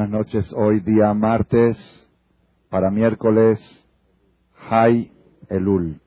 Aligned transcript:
Buenas 0.00 0.18
noches, 0.18 0.50
hoy 0.56 0.80
día 0.80 1.12
martes, 1.12 1.76
para 2.70 2.90
miércoles, 2.90 3.60
Hay 4.70 5.12
Elul. 5.50 6.00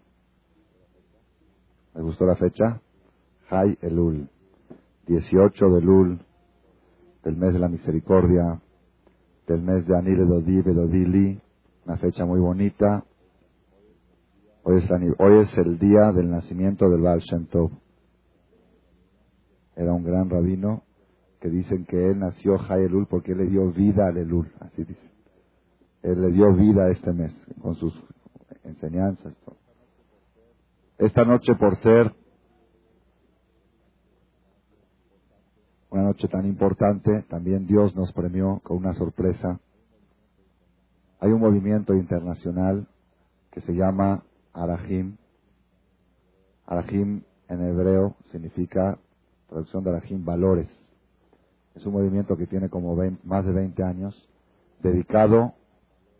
¿Me 1.93 2.01
gustó 2.01 2.25
la 2.25 2.35
fecha? 2.35 2.81
Hay 3.51 3.77
Elul. 3.81 4.27
18 5.05 5.65
de 5.69 5.79
Elul, 5.79 6.19
del 7.23 7.37
mes 7.37 7.53
de 7.53 7.59
la 7.59 7.67
misericordia, 7.67 8.59
del 9.45 9.61
mes 9.61 9.85
de 9.85 9.95
Anir 9.95 10.25
Dodi 10.25 10.63
Bedodili, 10.63 11.39
una 11.85 11.97
fecha 11.97 12.25
muy 12.25 12.39
bonita. 12.39 13.05
Hoy 14.63 14.79
es, 14.79 14.89
hoy 15.19 15.39
es, 15.41 15.55
el 15.59 15.77
día 15.77 16.11
del 16.11 16.31
nacimiento 16.31 16.89
del 16.89 17.01
Baal 17.01 17.19
Shem. 17.19 17.45
Era 19.75 19.93
un 19.93 20.03
gran 20.03 20.31
rabino 20.31 20.81
que 21.43 21.49
dicen 21.49 21.83
que 21.83 21.97
él 21.97 22.19
nació 22.19 22.55
Elul 22.69 23.05
porque 23.05 23.33
él 23.33 23.39
le 23.39 23.47
dio 23.47 23.69
vida 23.69 24.07
al 24.07 24.15
Elul, 24.15 24.49
así 24.61 24.85
dice. 24.85 25.11
Él 26.01 26.21
le 26.21 26.31
dio 26.31 26.53
vida 26.55 26.89
este 26.89 27.11
mes 27.11 27.35
con 27.61 27.75
sus 27.75 27.93
enseñanzas. 28.63 29.33
Esta 30.97 31.25
noche 31.25 31.53
por 31.55 31.75
ser 31.79 32.15
una 35.89 36.03
noche 36.03 36.29
tan 36.29 36.45
importante, 36.45 37.23
también 37.23 37.67
Dios 37.67 37.93
nos 37.93 38.13
premió 38.13 38.61
con 38.63 38.77
una 38.77 38.93
sorpresa. 38.93 39.59
Hay 41.19 41.33
un 41.33 41.41
movimiento 41.41 41.93
internacional 41.93 42.87
que 43.51 43.59
se 43.59 43.73
llama 43.73 44.23
Arahim. 44.53 45.17
Arahim 46.67 47.23
en 47.49 47.65
hebreo 47.65 48.15
significa, 48.31 48.97
traducción 49.49 49.83
de 49.83 49.89
Arahim, 49.89 50.23
valores 50.23 50.82
es 51.75 51.85
un 51.85 51.93
movimiento 51.93 52.37
que 52.37 52.47
tiene 52.47 52.69
como 52.69 52.95
más 53.23 53.45
de 53.45 53.53
20 53.53 53.83
años, 53.83 54.29
dedicado 54.81 55.53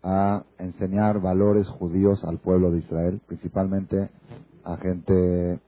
a 0.02 0.44
enseñar 0.58 1.20
valores 1.20 1.68
judíos 1.68 2.24
al 2.24 2.38
pueblo 2.38 2.70
de 2.70 2.78
Israel, 2.78 3.20
principalmente 3.26 4.10
a 4.64 4.76
gente 4.76 5.60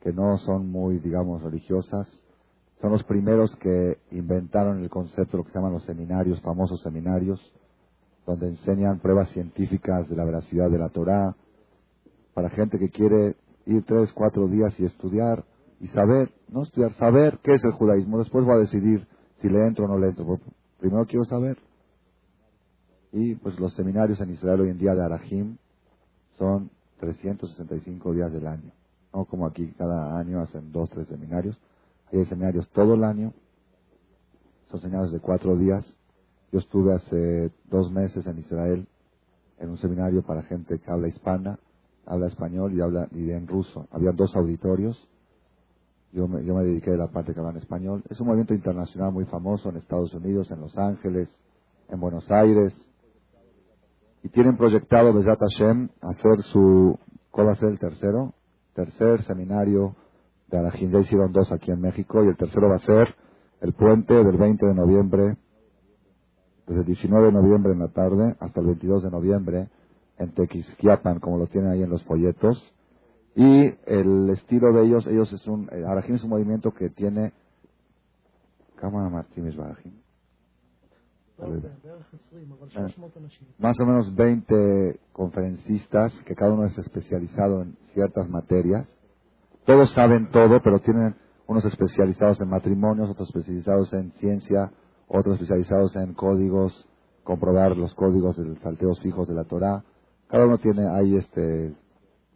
que 0.00 0.12
no 0.12 0.38
son 0.38 0.70
muy, 0.70 0.98
digamos, 0.98 1.42
religiosas. 1.42 2.08
Son 2.80 2.90
los 2.90 3.04
primeros 3.04 3.54
que 3.56 3.98
inventaron 4.10 4.82
el 4.82 4.88
concepto 4.88 5.36
lo 5.36 5.44
que 5.44 5.50
se 5.50 5.58
llaman 5.58 5.74
los 5.74 5.84
seminarios, 5.84 6.40
famosos 6.40 6.80
seminarios, 6.82 7.40
donde 8.26 8.48
enseñan 8.48 9.00
pruebas 9.00 9.30
científicas 9.30 10.08
de 10.08 10.16
la 10.16 10.24
veracidad 10.24 10.70
de 10.70 10.78
la 10.78 10.88
Torá, 10.88 11.36
para 12.32 12.48
gente 12.50 12.78
que 12.78 12.90
quiere 12.90 13.36
ir 13.66 13.84
tres, 13.84 14.12
cuatro 14.12 14.48
días 14.48 14.78
y 14.80 14.84
estudiar 14.84 15.44
y 15.80 15.88
saber, 15.88 16.32
no 16.48 16.62
estudiar, 16.62 16.92
saber 16.94 17.38
qué 17.42 17.54
es 17.54 17.64
el 17.64 17.72
judaísmo. 17.72 18.18
Después 18.18 18.44
voy 18.44 18.54
a 18.54 18.60
decidir 18.60 19.06
si 19.40 19.48
le 19.48 19.66
entro 19.66 19.84
o 19.84 19.88
no 19.88 19.98
le 19.98 20.08
entro. 20.08 20.38
Primero 20.78 21.06
quiero 21.06 21.24
saber. 21.24 21.56
Y 23.12 23.34
pues 23.36 23.58
los 23.58 23.74
seminarios 23.74 24.20
en 24.20 24.30
Israel 24.30 24.60
hoy 24.60 24.70
en 24.70 24.78
día 24.78 24.94
de 24.94 25.02
Arahim 25.02 25.56
son 26.38 26.70
365 27.00 28.12
días 28.12 28.32
del 28.32 28.46
año. 28.46 28.72
No 29.12 29.24
como 29.24 29.46
aquí 29.46 29.72
cada 29.76 30.18
año 30.18 30.40
hacen 30.40 30.70
dos, 30.70 30.88
tres 30.90 31.08
seminarios. 31.08 31.58
Hay 32.12 32.24
seminarios 32.26 32.68
todo 32.68 32.94
el 32.94 33.04
año. 33.04 33.32
Son 34.70 34.80
seminarios 34.80 35.12
de 35.12 35.20
cuatro 35.20 35.56
días. 35.56 35.84
Yo 36.52 36.58
estuve 36.60 36.94
hace 36.94 37.50
dos 37.68 37.90
meses 37.90 38.26
en 38.26 38.38
Israel 38.38 38.86
en 39.58 39.70
un 39.70 39.78
seminario 39.78 40.22
para 40.22 40.42
gente 40.42 40.78
que 40.78 40.90
habla 40.90 41.08
hispana, 41.08 41.58
habla 42.06 42.28
español 42.28 42.72
y 42.74 42.80
habla 42.80 43.08
y 43.12 43.30
en 43.30 43.46
ruso. 43.46 43.86
Había 43.90 44.12
dos 44.12 44.34
auditorios 44.34 45.08
yo 46.12 46.26
me, 46.26 46.44
yo 46.44 46.54
me 46.54 46.64
dediqué 46.64 46.92
a 46.92 46.96
la 46.96 47.08
parte 47.08 47.32
que 47.32 47.40
habla 47.40 47.52
en 47.52 47.58
español. 47.58 48.02
Es 48.08 48.20
un 48.20 48.26
movimiento 48.26 48.54
internacional 48.54 49.12
muy 49.12 49.24
famoso 49.26 49.68
en 49.68 49.76
Estados 49.76 50.12
Unidos, 50.12 50.50
en 50.50 50.60
Los 50.60 50.76
Ángeles, 50.76 51.28
en 51.88 52.00
Buenos 52.00 52.30
Aires. 52.30 52.74
Y 54.22 54.28
tienen 54.28 54.56
proyectado 54.56 55.12
Besat 55.12 55.38
Hashem 55.38 55.88
hacer 56.00 56.42
su, 56.52 56.98
¿cuál 57.30 57.48
va 57.48 57.52
a 57.52 57.56
ser 57.56 57.68
el 57.68 57.78
tercero? 57.78 58.34
Tercer 58.74 59.22
seminario 59.22 59.94
de 60.48 60.58
Arajim. 60.58 60.90
Ya 60.90 61.00
hicieron 61.00 61.32
dos 61.32 61.50
aquí 61.52 61.70
en 61.70 61.80
México 61.80 62.24
y 62.24 62.28
el 62.28 62.36
tercero 62.36 62.68
va 62.68 62.76
a 62.76 62.80
ser 62.80 63.14
el 63.60 63.72
puente 63.72 64.14
del 64.14 64.36
20 64.36 64.66
de 64.66 64.74
noviembre, 64.74 65.36
desde 66.66 66.80
el 66.80 66.86
19 66.86 67.26
de 67.26 67.32
noviembre 67.32 67.72
en 67.72 67.78
la 67.78 67.88
tarde 67.88 68.36
hasta 68.40 68.60
el 68.60 68.66
22 68.66 69.04
de 69.04 69.10
noviembre 69.10 69.68
en 70.18 70.32
Tequisquiapan, 70.34 71.20
como 71.20 71.38
lo 71.38 71.46
tienen 71.46 71.70
ahí 71.70 71.82
en 71.82 71.90
los 71.90 72.02
folletos 72.04 72.74
y 73.34 73.74
el 73.86 74.30
estilo 74.30 74.72
de 74.72 74.86
ellos, 74.86 75.06
ellos 75.06 75.32
es 75.32 75.46
un, 75.46 75.68
eh, 75.72 75.84
Arajim 75.86 76.16
es 76.16 76.24
un 76.24 76.30
movimiento 76.30 76.72
que 76.72 76.90
tiene, 76.90 77.32
¿cómo 78.80 79.08
Martínez 79.10 79.58
Arajim? 79.58 79.92
Más 83.58 83.80
o 83.80 83.86
menos 83.86 84.14
20 84.14 85.00
conferencistas, 85.12 86.14
que 86.24 86.34
cada 86.34 86.52
uno 86.52 86.66
es 86.66 86.76
especializado 86.76 87.62
en 87.62 87.76
ciertas 87.94 88.28
materias. 88.28 88.86
Todos 89.64 89.90
saben 89.92 90.30
todo, 90.30 90.60
pero 90.62 90.80
tienen 90.80 91.16
unos 91.46 91.64
especializados 91.64 92.40
en 92.40 92.48
matrimonios, 92.48 93.10
otros 93.10 93.28
especializados 93.28 93.92
en 93.94 94.12
ciencia, 94.12 94.70
otros 95.08 95.34
especializados 95.34 95.96
en 95.96 96.14
códigos, 96.14 96.86
comprobar 97.24 97.76
los 97.76 97.94
códigos 97.94 98.36
de 98.36 98.44
los 98.44 98.58
salteos 98.58 99.00
fijos 99.00 99.26
de 99.28 99.34
la 99.34 99.44
Torah. 99.44 99.82
Cada 100.28 100.46
uno 100.46 100.58
tiene 100.58 100.86
ahí 100.88 101.16
este 101.16 101.74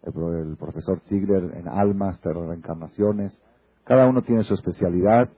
el, 0.04 0.56
profesor 0.56 1.00
Ziegler 1.08 1.56
en 1.56 1.68
almas, 1.68 2.20
reencarnaciones. 2.22 3.40
Cada 3.84 4.06
uno 4.06 4.22
tiene 4.22 4.44
su 4.44 4.54
especialidad 4.54 5.28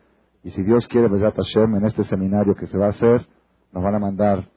y 0.42 0.50
si 0.50 0.62
Dios 0.62 0.86
quiere, 0.88 1.08
Hashem, 1.08 1.76
en 1.76 1.86
este 1.86 2.04
seminario 2.04 2.54
que 2.54 2.66
se 2.66 2.78
va 2.78 2.86
a 2.86 2.90
hacer, 2.90 3.26
nos 3.72 3.82
van 3.82 3.94
a 3.94 3.98
mandar 3.98 4.48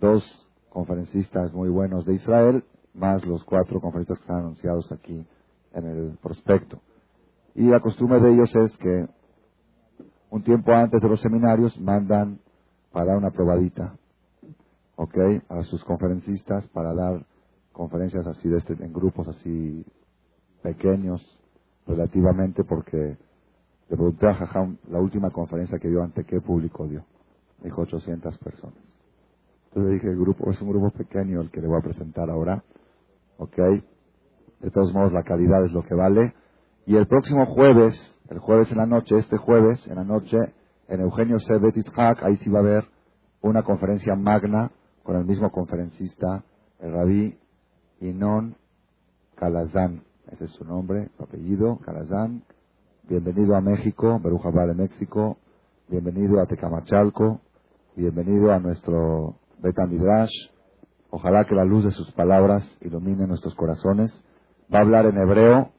dos 0.00 0.48
conferencistas 0.70 1.52
muy 1.52 1.68
buenos 1.68 2.04
de 2.04 2.14
Israel, 2.14 2.64
más 2.94 3.24
los 3.26 3.44
cuatro 3.44 3.80
conferencistas 3.80 4.18
que 4.18 4.24
están 4.24 4.44
anunciados 4.44 4.90
aquí 4.92 5.26
en 5.74 5.86
el 5.86 6.18
prospecto. 6.22 6.80
Y 7.54 7.68
la 7.68 7.80
costumbre 7.80 8.20
de 8.20 8.32
ellos 8.32 8.54
es 8.54 8.76
que 8.78 9.06
un 10.30 10.42
tiempo 10.42 10.72
antes 10.72 11.00
de 11.00 11.08
los 11.08 11.20
seminarios 11.20 11.78
mandan 11.78 12.40
para 12.90 13.06
dar 13.06 13.16
una 13.16 13.30
probadita, 13.30 13.96
¿ok? 14.96 15.16
A 15.48 15.62
sus 15.64 15.84
conferencistas 15.84 16.66
para 16.68 16.94
dar 16.94 17.26
conferencias 17.72 18.26
así 18.26 18.48
de 18.48 18.58
este, 18.58 18.74
en 18.74 18.92
grupos 18.92 19.28
así 19.28 19.84
pequeños 20.62 21.22
relativamente 21.86 22.64
porque 22.64 23.16
le 23.88 23.96
pregunté 23.96 24.26
a 24.26 24.34
Jajam 24.34 24.78
la 24.88 25.00
última 25.00 25.30
conferencia 25.30 25.78
que 25.78 25.88
dio 25.88 26.02
ante 26.02 26.24
qué 26.24 26.40
público 26.40 26.86
dio. 26.86 27.04
dijo 27.62 27.82
800 27.82 28.38
personas. 28.38 28.78
Entonces 29.68 29.94
dije, 29.94 30.08
el 30.08 30.18
grupo 30.18 30.50
es 30.50 30.60
un 30.60 30.68
grupo 30.68 30.90
pequeño 30.90 31.40
el 31.40 31.50
que 31.50 31.60
le 31.60 31.66
voy 31.66 31.78
a 31.78 31.82
presentar 31.82 32.30
ahora. 32.30 32.62
¿Ok? 33.38 33.56
De 34.60 34.70
todos 34.70 34.92
modos, 34.92 35.12
la 35.12 35.22
calidad 35.22 35.64
es 35.64 35.72
lo 35.72 35.82
que 35.82 35.94
vale. 35.94 36.34
Y 36.86 36.96
el 36.96 37.06
próximo 37.06 37.46
jueves, 37.46 37.94
el 38.28 38.38
jueves 38.38 38.70
en 38.70 38.78
la 38.78 38.86
noche, 38.86 39.18
este 39.18 39.36
jueves 39.38 39.86
en 39.88 39.96
la 39.96 40.04
noche, 40.04 40.36
en 40.88 41.00
Eugenio 41.00 41.38
C. 41.38 41.58
Betitzhak, 41.58 42.22
ahí 42.22 42.36
sí 42.38 42.50
va 42.50 42.58
a 42.58 42.62
haber 42.62 42.84
una 43.40 43.62
conferencia 43.62 44.14
magna 44.14 44.70
con 45.02 45.16
el 45.16 45.24
mismo 45.24 45.50
conferencista, 45.50 46.44
el 46.78 46.92
rabí 46.92 47.38
Inon 48.02 48.56
Calazán, 49.36 50.02
ese 50.32 50.46
es 50.46 50.50
su 50.50 50.64
nombre, 50.64 51.08
su 51.16 51.22
apellido, 51.22 51.78
Calazán. 51.84 52.42
Bienvenido 53.08 53.54
a 53.54 53.60
México, 53.60 54.18
Berujabar 54.20 54.66
de 54.66 54.74
México. 54.74 55.38
Bienvenido 55.88 56.40
a 56.40 56.46
Tecamachalco. 56.46 57.40
Bienvenido 57.94 58.50
a 58.50 58.58
nuestro 58.58 59.36
Betamidrash. 59.60 60.32
Ojalá 61.10 61.44
que 61.44 61.54
la 61.54 61.64
luz 61.64 61.84
de 61.84 61.92
sus 61.92 62.10
palabras 62.12 62.64
ilumine 62.80 63.28
nuestros 63.28 63.54
corazones. 63.54 64.12
Va 64.72 64.80
a 64.80 64.82
hablar 64.82 65.06
en 65.06 65.18
hebreo 65.18 65.70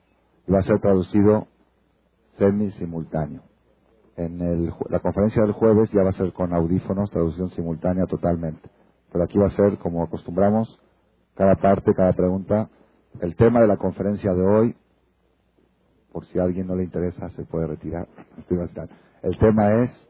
y 0.47 0.51
va 0.53 0.59
a 0.59 0.63
ser 0.63 0.79
traducido 0.79 1.47
semi-simultáneo. 2.38 3.41
En 4.16 4.39
la 4.89 5.00
conferencia 5.00 5.41
del 5.41 5.51
jueves 5.51 5.91
ya 5.91 6.03
va 6.03 6.12
a 6.12 6.13
ser 6.13 6.31
con 6.31 6.53
audífonos, 6.53 7.12
traducción 7.12 7.50
simultánea 7.50 8.06
totalmente. 8.06 8.69
Pero 9.12 9.25
aquí 9.25 9.38
va 9.38 9.47
a 9.47 9.50
ser, 9.50 9.77
como 9.77 10.03
acostumbramos, 10.03 10.80
cada 11.35 11.56
parte, 11.56 11.94
cada 11.94 12.13
pregunta. 12.13 12.69
El 13.21 13.35
tema 13.35 13.62
de 13.62 13.68
la 13.68 13.77
conferencia 13.77 14.33
de 14.33 14.45
hoy, 14.45 14.75
por 16.12 16.25
si 16.25 16.39
a 16.39 16.44
alguien 16.44 16.68
no 16.68 16.75
le 16.75 16.83
interesa, 16.83 17.30
se 17.30 17.45
puede 17.45 17.68
retirar. 17.68 18.07
El 19.21 19.38
tema 19.38 19.83
es 19.83 20.09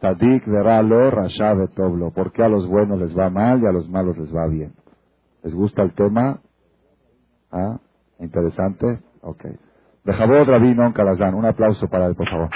Tadik 0.00 0.46
veralo 0.46 1.10
rasha 1.10 1.54
toblo. 1.74 2.10
¿Por 2.10 2.32
qué 2.32 2.42
a 2.42 2.48
los 2.48 2.66
buenos 2.66 2.98
les 2.98 3.16
va 3.16 3.28
mal 3.30 3.62
y 3.62 3.66
a 3.66 3.72
los 3.72 3.88
malos 3.88 4.16
les 4.16 4.34
va 4.34 4.46
bien? 4.46 4.74
¿Les 5.42 5.54
gusta 5.54 5.82
el 5.82 5.92
tema? 5.92 6.40
¿Ah? 7.50 7.78
¿Interesante? 8.18 9.00
Ok. 9.22 9.44
De 10.04 10.12
Jabot 10.12 10.46
Rabino 10.46 10.86
en 10.86 11.34
Un 11.34 11.44
aplauso 11.44 11.86
para 11.88 12.06
él, 12.06 12.14
por 12.14 12.28
favor. 12.28 12.48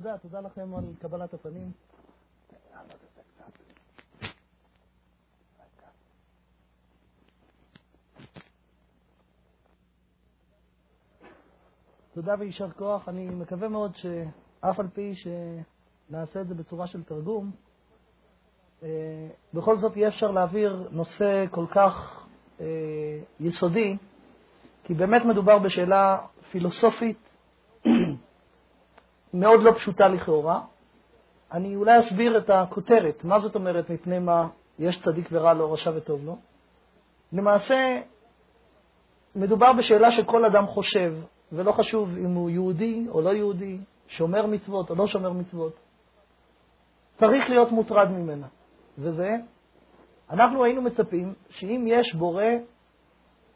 תודה, 0.00 0.18
תודה 0.18 0.40
לכם 0.40 0.74
על 0.74 0.84
קבלת 0.98 1.34
הפנים. 1.34 1.72
תודה 12.12 12.34
ויישר 12.38 12.70
כוח. 12.70 13.08
אני 13.08 13.28
מקווה 13.30 13.68
מאוד 13.68 13.96
שאף 13.96 14.80
על 14.80 14.88
פי 14.88 15.12
שנעשה 15.14 16.40
את 16.40 16.48
זה 16.48 16.54
בצורה 16.54 16.86
של 16.86 17.02
תרגום, 17.02 17.50
אה, 18.82 18.88
בכל 19.54 19.76
זאת 19.76 19.96
יהיה 19.96 20.08
אפשר 20.08 20.30
להעביר 20.30 20.88
נושא 20.90 21.44
כל 21.50 21.66
כך 21.70 22.26
אה, 22.60 22.66
יסודי, 23.40 23.96
כי 24.84 24.94
באמת 24.94 25.22
מדובר 25.24 25.58
בשאלה 25.58 26.26
פילוסופית 26.50 27.27
מאוד 29.38 29.60
לא 29.62 29.72
פשוטה 29.72 30.08
לכאורה. 30.08 30.60
אני 31.52 31.76
אולי 31.76 31.98
אסביר 31.98 32.38
את 32.38 32.50
הכותרת, 32.50 33.24
מה 33.24 33.38
זאת 33.38 33.54
אומרת 33.54 33.90
מפני 33.90 34.18
מה 34.18 34.48
יש 34.78 35.02
צדיק 35.02 35.28
ורע 35.32 35.54
לו, 35.54 35.72
רשע 35.72 35.90
וטוב 35.94 36.24
לו. 36.24 36.36
למעשה, 37.32 38.00
מדובר 39.36 39.72
בשאלה 39.72 40.10
שכל 40.10 40.44
אדם 40.44 40.66
חושב, 40.66 41.14
ולא 41.52 41.72
חשוב 41.72 42.16
אם 42.18 42.34
הוא 42.34 42.50
יהודי 42.50 43.06
או 43.08 43.20
לא 43.20 43.30
יהודי, 43.30 43.78
שומר 44.06 44.46
מצוות 44.46 44.90
או 44.90 44.94
לא 44.94 45.06
שומר 45.06 45.32
מצוות, 45.32 45.72
צריך 47.16 47.50
להיות 47.50 47.72
מוטרד 47.72 48.10
ממנה. 48.10 48.46
וזה, 48.98 49.36
אנחנו 50.30 50.64
היינו 50.64 50.82
מצפים 50.82 51.34
שאם 51.48 51.84
יש 51.86 52.14
בורא 52.14 52.44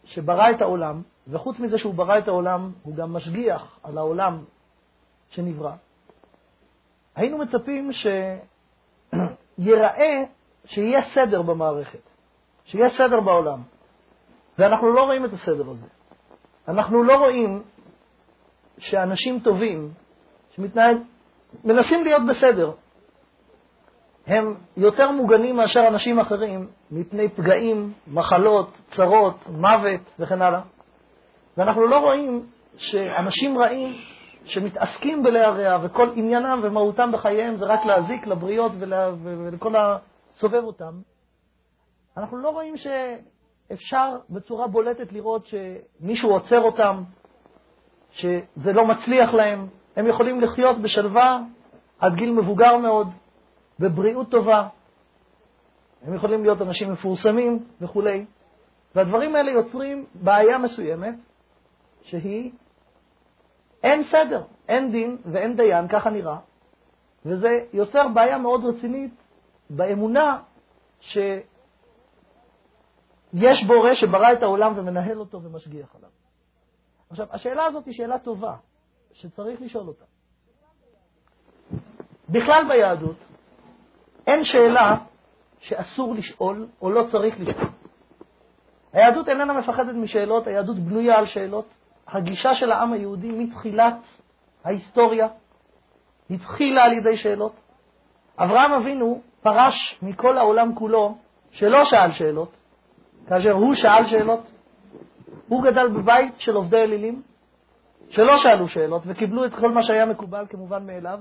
שברא 0.04 0.50
את 0.50 0.60
העולם, 0.60 1.02
וחוץ 1.28 1.58
מזה 1.58 1.78
שהוא 1.78 1.94
ברא 1.94 2.18
את 2.18 2.28
העולם, 2.28 2.72
הוא 2.82 2.94
גם 2.94 3.12
משגיח 3.12 3.78
על 3.82 3.98
העולם 3.98 4.44
שנברא, 5.32 5.72
היינו 7.16 7.38
מצפים 7.38 7.90
שיראה 9.58 10.24
שיהיה 10.64 11.02
סדר 11.02 11.42
במערכת, 11.42 12.02
שיהיה 12.64 12.88
סדר 12.88 13.20
בעולם. 13.20 13.62
ואנחנו 14.58 14.92
לא 14.92 15.04
רואים 15.04 15.24
את 15.24 15.32
הסדר 15.32 15.70
הזה. 15.70 15.86
אנחנו 16.68 17.02
לא 17.02 17.14
רואים 17.14 17.62
שאנשים 18.78 19.40
טובים, 19.40 19.92
שמתנהג, 20.50 20.96
מנסים 21.64 22.04
להיות 22.04 22.22
בסדר, 22.28 22.72
הם 24.26 24.54
יותר 24.76 25.10
מוגנים 25.10 25.56
מאשר 25.56 25.88
אנשים 25.88 26.18
אחרים 26.18 26.68
מפני 26.90 27.28
פגעים, 27.28 27.92
מחלות, 28.06 28.70
צרות, 28.88 29.46
מוות 29.48 30.00
וכן 30.18 30.42
הלאה. 30.42 30.60
ואנחנו 31.56 31.86
לא 31.86 31.98
רואים 31.98 32.46
שאנשים 32.76 33.58
רעים 33.58 33.94
שמתעסקים 34.44 35.22
בלהרע 35.22 35.78
וכל 35.82 36.10
עניינם 36.14 36.60
ומהותם 36.62 37.12
בחייהם 37.12 37.56
זה 37.56 37.64
רק 37.64 37.84
להזיק 37.84 38.26
לבריות 38.26 38.72
ולכל 39.22 39.74
הסובב 39.76 40.64
אותם, 40.64 41.00
אנחנו 42.16 42.36
לא 42.36 42.50
רואים 42.50 42.74
שאפשר 42.76 44.16
בצורה 44.30 44.66
בולטת 44.66 45.12
לראות 45.12 45.46
שמישהו 45.46 46.30
עוצר 46.30 46.60
אותם, 46.60 47.02
שזה 48.10 48.72
לא 48.72 48.86
מצליח 48.86 49.34
להם, 49.34 49.66
הם 49.96 50.06
יכולים 50.06 50.40
לחיות 50.40 50.78
בשלווה 50.78 51.40
עד 51.98 52.14
גיל 52.14 52.32
מבוגר 52.32 52.76
מאוד, 52.76 53.08
בבריאות 53.78 54.30
טובה, 54.30 54.68
הם 56.02 56.14
יכולים 56.14 56.42
להיות 56.42 56.62
אנשים 56.62 56.92
מפורסמים 56.92 57.64
וכולי, 57.80 58.24
והדברים 58.94 59.36
האלה 59.36 59.50
יוצרים 59.50 60.06
בעיה 60.14 60.58
מסוימת, 60.58 61.14
שהיא 62.02 62.52
אין 63.82 64.04
סדר, 64.04 64.42
אין 64.68 64.90
דין 64.90 65.16
ואין 65.24 65.56
דיין, 65.56 65.88
ככה 65.88 66.10
נראה, 66.10 66.38
וזה 67.24 67.64
יוצר 67.72 68.08
בעיה 68.08 68.38
מאוד 68.38 68.64
רצינית 68.64 69.14
באמונה 69.70 70.42
שיש 71.00 71.44
בורא 73.66 73.94
שברא 73.94 74.32
את 74.32 74.42
העולם 74.42 74.78
ומנהל 74.78 75.18
אותו 75.18 75.42
ומשגיח 75.42 75.94
עליו. 75.96 76.10
עכשיו, 77.10 77.26
השאלה 77.30 77.64
הזאת 77.64 77.86
היא 77.86 77.94
שאלה 77.94 78.18
טובה, 78.18 78.56
שצריך 79.12 79.62
לשאול 79.62 79.88
אותה. 79.88 80.04
בכלל 82.28 82.64
ביהדות, 82.68 83.16
אין 84.26 84.44
שאלה 84.44 84.96
שאסור 85.58 86.14
לשאול 86.14 86.68
או 86.80 86.90
לא 86.90 87.06
צריך 87.10 87.40
לשאול. 87.40 87.70
היהדות 88.92 89.28
איננה 89.28 89.52
מפחדת 89.52 89.94
משאלות, 89.94 90.46
היהדות 90.46 90.76
בנויה 90.76 91.18
על 91.18 91.26
שאלות. 91.26 91.74
הגישה 92.12 92.54
של 92.54 92.72
העם 92.72 92.92
היהודי 92.92 93.32
מתחילת 93.32 93.96
ההיסטוריה 94.64 95.28
התחילה 96.30 96.84
על 96.84 96.92
ידי 96.92 97.16
שאלות. 97.16 97.52
אברהם 98.38 98.72
אבינו 98.72 99.20
פרש 99.42 99.98
מכל 100.02 100.38
העולם 100.38 100.74
כולו 100.74 101.18
שלא 101.50 101.84
שאל 101.84 102.12
שאלות, 102.12 102.52
כאשר 103.28 103.52
הוא 103.52 103.74
שאל 103.74 104.06
שאלות. 104.06 104.50
הוא 105.48 105.62
גדל 105.62 105.88
בבית 105.88 106.34
של 106.38 106.54
עובדי 106.54 106.76
אלילים, 106.76 107.22
שלא 108.08 108.36
שאלו 108.36 108.68
שאלות 108.68 109.02
וקיבלו 109.06 109.44
את 109.44 109.54
כל 109.54 109.70
מה 109.70 109.82
שהיה 109.82 110.06
מקובל 110.06 110.46
כמובן 110.50 110.86
מאליו, 110.86 111.18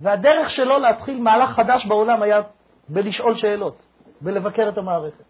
והדרך 0.00 0.50
שלו 0.50 0.78
להתחיל 0.78 1.22
מהלך 1.22 1.50
חדש 1.50 1.86
בעולם 1.86 2.22
היה 2.22 2.40
בלשאול 2.88 3.34
שאלות, 3.34 3.82
בלבקר 4.20 4.68
את 4.68 4.78
המערכת. 4.78 5.24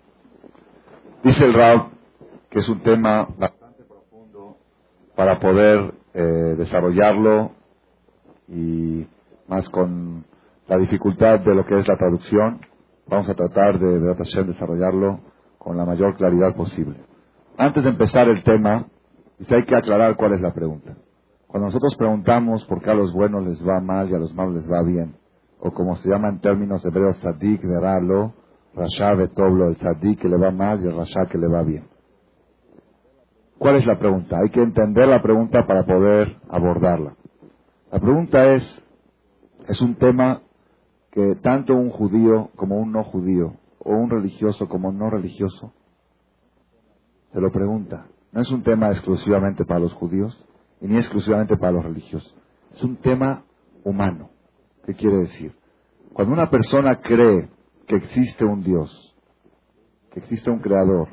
Dice 1.23 1.45
el 1.45 1.53
para 5.21 5.39
poder 5.39 5.93
eh, 6.15 6.23
desarrollarlo 6.57 7.51
y 8.49 9.07
más 9.49 9.69
con 9.69 10.25
la 10.67 10.79
dificultad 10.79 11.41
de 11.41 11.55
lo 11.55 11.67
que 11.67 11.79
es 11.79 11.87
la 11.87 11.99
traducción, 11.99 12.63
vamos 13.07 13.29
a 13.29 13.35
tratar 13.35 13.79
de, 13.79 14.01
de 14.01 14.45
desarrollarlo 14.45 15.21
con 15.59 15.77
la 15.77 15.85
mayor 15.85 16.17
claridad 16.17 16.57
posible. 16.57 17.05
Antes 17.59 17.85
de 17.85 17.91
empezar 17.91 18.31
el 18.31 18.43
tema, 18.43 18.87
hay 19.47 19.65
que 19.67 19.77
aclarar 19.77 20.17
cuál 20.17 20.33
es 20.33 20.41
la 20.41 20.55
pregunta. 20.55 20.97
Cuando 21.47 21.67
nosotros 21.67 21.97
preguntamos 21.99 22.65
por 22.65 22.81
qué 22.81 22.89
a 22.89 22.95
los 22.95 23.13
buenos 23.13 23.45
les 23.45 23.63
va 23.63 23.79
mal 23.79 24.09
y 24.09 24.15
a 24.15 24.19
los 24.19 24.33
malos 24.35 24.55
les 24.55 24.73
va 24.73 24.83
bien, 24.83 25.17
o 25.59 25.71
como 25.71 25.97
se 25.97 26.09
llama 26.09 26.31
en 26.31 26.41
términos 26.41 26.83
hebreos, 26.87 27.19
tzadik, 27.19 27.61
veralo, 27.63 28.33
rasha, 28.75 29.13
betoblo, 29.13 29.69
el 29.69 29.77
tzadik 29.77 30.19
que 30.19 30.31
le 30.31 30.39
va 30.39 30.51
mal 30.51 30.83
y 30.83 30.89
el 30.89 30.97
rasha 30.97 31.27
que 31.31 31.37
le 31.37 31.47
va 31.47 31.63
bien. 31.63 31.90
¿Cuál 33.61 33.77
es 33.77 33.85
la 33.85 33.99
pregunta? 33.99 34.39
Hay 34.39 34.49
que 34.49 34.63
entender 34.63 35.07
la 35.07 35.21
pregunta 35.21 35.67
para 35.67 35.85
poder 35.85 36.35
abordarla. 36.49 37.15
La 37.93 38.01
pregunta 38.01 38.55
es, 38.55 38.83
es 39.69 39.83
un 39.83 39.97
tema 39.97 40.41
que 41.11 41.35
tanto 41.43 41.75
un 41.75 41.91
judío 41.91 42.49
como 42.57 42.79
un 42.79 42.91
no 42.91 43.05
judío, 43.05 43.53
o 43.81 43.91
un 43.91 44.09
religioso 44.09 44.67
como 44.67 44.93
no 44.93 45.11
religioso, 45.11 45.75
se 47.35 47.39
lo 47.39 47.53
pregunta. 47.53 48.07
No 48.33 48.41
es 48.41 48.51
un 48.51 48.63
tema 48.63 48.93
exclusivamente 48.93 49.67
para 49.67 49.81
los 49.81 49.93
judíos, 49.93 50.43
y 50.81 50.87
ni 50.87 50.97
exclusivamente 50.97 51.59
para 51.59 51.73
los 51.73 51.85
religiosos. 51.85 52.35
Es 52.73 52.83
un 52.83 52.97
tema 52.97 53.45
humano. 53.85 54.31
¿Qué 54.87 54.95
quiere 54.95 55.19
decir? 55.19 55.55
Cuando 56.15 56.33
una 56.33 56.49
persona 56.49 56.99
cree 57.03 57.51
que 57.87 57.97
existe 57.97 58.43
un 58.43 58.63
Dios, 58.63 59.15
que 60.13 60.21
existe 60.21 60.51
un 60.51 60.61
Creador, 60.61 61.09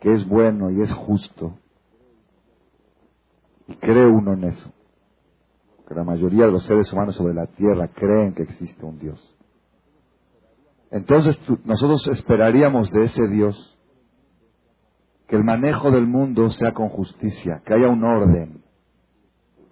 que 0.00 0.12
es 0.12 0.26
bueno 0.28 0.72
y 0.72 0.80
es 0.80 0.92
justo, 0.92 1.60
y 3.66 3.74
cree 3.76 4.06
uno 4.06 4.32
en 4.34 4.44
eso, 4.44 4.70
que 5.88 5.94
la 5.94 6.04
mayoría 6.04 6.46
de 6.46 6.52
los 6.52 6.64
seres 6.64 6.92
humanos 6.92 7.16
sobre 7.16 7.34
la 7.34 7.46
tierra 7.46 7.88
creen 7.88 8.34
que 8.34 8.42
existe 8.42 8.84
un 8.84 8.98
Dios, 8.98 9.34
entonces 10.90 11.38
nosotros 11.64 12.06
esperaríamos 12.06 12.90
de 12.92 13.04
ese 13.04 13.26
Dios 13.28 13.76
que 15.26 15.36
el 15.36 15.42
manejo 15.42 15.90
del 15.90 16.06
mundo 16.06 16.50
sea 16.50 16.72
con 16.72 16.88
justicia, 16.88 17.62
que 17.64 17.74
haya 17.74 17.88
un 17.88 18.04
orden, 18.04 18.62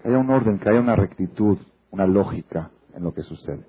que 0.03 0.09
haya 0.09 0.19
un 0.19 0.31
orden, 0.31 0.59
que 0.59 0.69
haya 0.69 0.81
una 0.81 0.97
rectitud, 0.97 1.59
una 1.91 2.07
lógica 2.07 2.71
en 2.95 3.05
lo 3.05 3.15
que 3.15 3.23
sucede. 3.23 3.65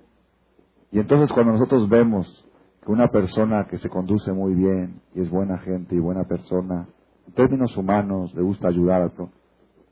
Y 0.90 0.98
entonces 0.98 1.32
cuando 1.32 1.52
nosotros 1.52 1.88
vemos 1.88 2.44
que 2.84 2.90
una 2.90 3.08
persona 3.08 3.66
que 3.66 3.78
se 3.78 3.88
conduce 3.88 4.32
muy 4.32 4.54
bien 4.54 5.00
y 5.14 5.20
es 5.20 5.30
buena 5.30 5.58
gente 5.58 5.94
y 5.94 6.00
buena 6.00 6.24
persona, 6.24 6.88
en 7.26 7.34
términos 7.34 7.76
humanos 7.76 8.34
le 8.34 8.42
gusta 8.42 8.68
ayudar 8.68 9.02
a 9.02 9.10
todo, 9.10 9.30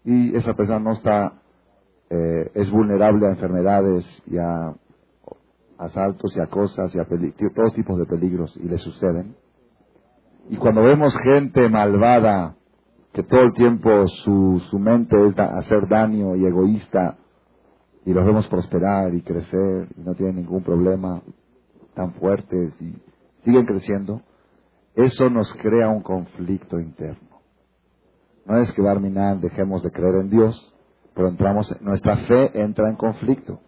y 0.04 0.35
esa 0.37 0.54
persona 0.54 0.80
no 0.80 0.92
está, 0.92 1.35
eh, 2.11 2.50
es 2.54 2.71
vulnerable 2.71 3.26
a 3.26 3.30
enfermedades 3.30 4.04
y 4.26 4.38
a 4.38 4.75
asaltos 5.78 6.37
y 6.37 6.40
a 6.40 6.47
cosas 6.47 6.94
y 6.94 6.99
a 6.99 7.06
todos 7.06 7.75
tipos 7.75 7.99
de 7.99 8.06
peligros 8.06 8.56
y 8.56 8.68
le 8.68 8.78
suceden. 8.78 9.37
Y 10.49 10.56
cuando 10.56 10.82
vemos 10.82 11.16
gente 11.18 11.68
malvada 11.68 12.56
que 13.12 13.23
todo 13.23 13.42
el 13.42 13.52
tiempo 13.52 14.06
su, 14.06 14.62
su 14.71 14.78
mente 14.78 15.16
es 15.26 15.38
hacer 15.38 15.87
daño 15.88 16.35
y 16.35 16.47
egoísta, 16.47 17.18
y 18.04 18.12
los 18.12 18.25
vemos 18.25 18.49
prosperar 18.49 19.14
y 19.14 19.23
crecer 19.23 19.88
y 19.97 20.00
no 20.00 20.14
tienen 20.14 20.37
ningún 20.37 20.62
problema, 20.62 21.23
tan 21.94 22.14
fuertes 22.14 22.75
y 22.80 22.94
siguen 23.44 23.66
creciendo, 23.66 24.23
eso 24.94 25.30
nos 25.30 25.52
crea 25.54 25.88
un 25.88 26.02
conflicto 26.02 26.80
interno. 26.80 27.31
No 28.44 28.58
es 28.58 28.72
que 28.72 28.82
Barminan 28.82 29.40
dejemos 29.40 29.82
de 29.82 29.90
creer 29.90 30.16
en 30.16 30.30
Dios, 30.30 30.75
pero 31.14 31.28
entramos, 31.28 31.75
nuestra 31.80 32.16
fe 32.26 32.62
entra 32.62 32.88
en 32.88 32.96
conflicto. 32.96 33.61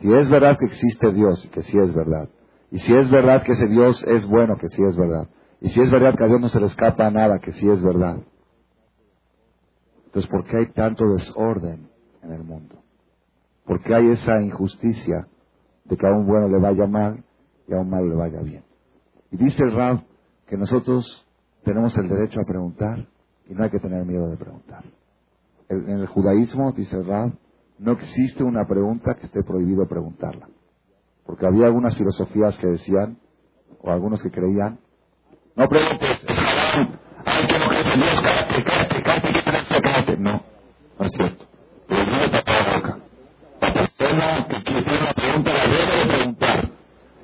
Si 0.00 0.12
es 0.12 0.28
verdad 0.28 0.56
que 0.58 0.66
existe 0.66 1.12
Dios, 1.12 1.48
que 1.52 1.62
sí 1.62 1.78
es 1.78 1.94
verdad, 1.94 2.28
y 2.70 2.78
si 2.78 2.94
es 2.94 3.10
verdad 3.10 3.42
que 3.42 3.52
ese 3.52 3.68
Dios 3.68 4.02
es 4.04 4.26
bueno, 4.26 4.56
que 4.56 4.68
sí 4.68 4.82
es 4.82 4.96
verdad, 4.96 5.28
y 5.60 5.68
si 5.68 5.80
es 5.80 5.90
verdad 5.90 6.16
que 6.16 6.24
a 6.24 6.28
Dios 6.28 6.40
no 6.40 6.48
se 6.48 6.60
le 6.60 6.66
escapa 6.66 7.10
nada, 7.10 7.38
que 7.38 7.52
sí 7.52 7.68
es 7.68 7.82
verdad, 7.82 8.18
entonces, 10.06 10.30
¿por 10.30 10.44
qué 10.44 10.58
hay 10.58 10.66
tanto 10.72 11.06
desorden 11.06 11.88
en 12.22 12.32
el 12.32 12.44
mundo. 12.44 12.82
Porque 13.64 13.94
hay 13.94 14.10
esa 14.10 14.40
injusticia 14.40 15.26
de 15.84 15.96
que 15.96 16.06
a 16.06 16.10
un 16.10 16.26
bueno 16.26 16.48
le 16.48 16.58
vaya 16.58 16.86
mal 16.86 17.24
y 17.66 17.74
a 17.74 17.78
un 17.78 17.90
malo 17.90 18.08
le 18.08 18.16
vaya 18.16 18.40
bien. 18.40 18.64
Y 19.30 19.36
dice 19.36 19.62
el 19.62 19.72
Rab 19.72 20.04
que 20.46 20.56
nosotros 20.56 21.26
tenemos 21.64 21.96
el 21.96 22.08
derecho 22.08 22.40
a 22.40 22.44
preguntar 22.44 23.08
y 23.52 23.54
no 23.54 23.64
hay 23.64 23.70
que 23.70 23.80
tener 23.80 24.04
miedo 24.06 24.30
de 24.30 24.38
preguntar. 24.38 24.82
en 25.68 25.88
el 25.88 26.06
judaísmo, 26.06 26.72
dice 26.72 26.96
el 26.96 27.04
Rab, 27.04 27.32
no 27.78 27.92
existe 27.92 28.42
una 28.42 28.66
pregunta 28.66 29.14
que 29.14 29.26
esté 29.26 29.42
prohibido 29.42 29.86
preguntarla. 29.86 30.48
Porque 31.26 31.46
había 31.46 31.66
algunas 31.66 31.94
filosofías 31.96 32.56
que 32.58 32.66
decían, 32.66 33.18
o 33.80 33.90
algunos 33.90 34.22
que 34.22 34.30
creían, 34.30 34.78
no 35.54 35.68
preguntes, 35.68 36.24
es 36.24 36.38
hay 37.24 37.46
que 37.46 37.58
no 37.58 37.66
No, 40.18 40.44
no 40.98 41.06
es 41.06 41.12
cierto. 41.12 41.44
Pero 41.88 42.06
no 42.06 42.30
tapar 42.30 42.66
la 42.66 42.76
boca. 42.76 42.98
La 43.60 43.72
persona 43.72 44.46
que 44.48 44.62
quiere 44.62 44.80
hacer 44.80 45.02
una 45.02 45.12
pregunta 45.12 45.52
la 45.52 45.66
debe 45.66 45.98
de 45.98 46.06
preguntar. 46.06 46.70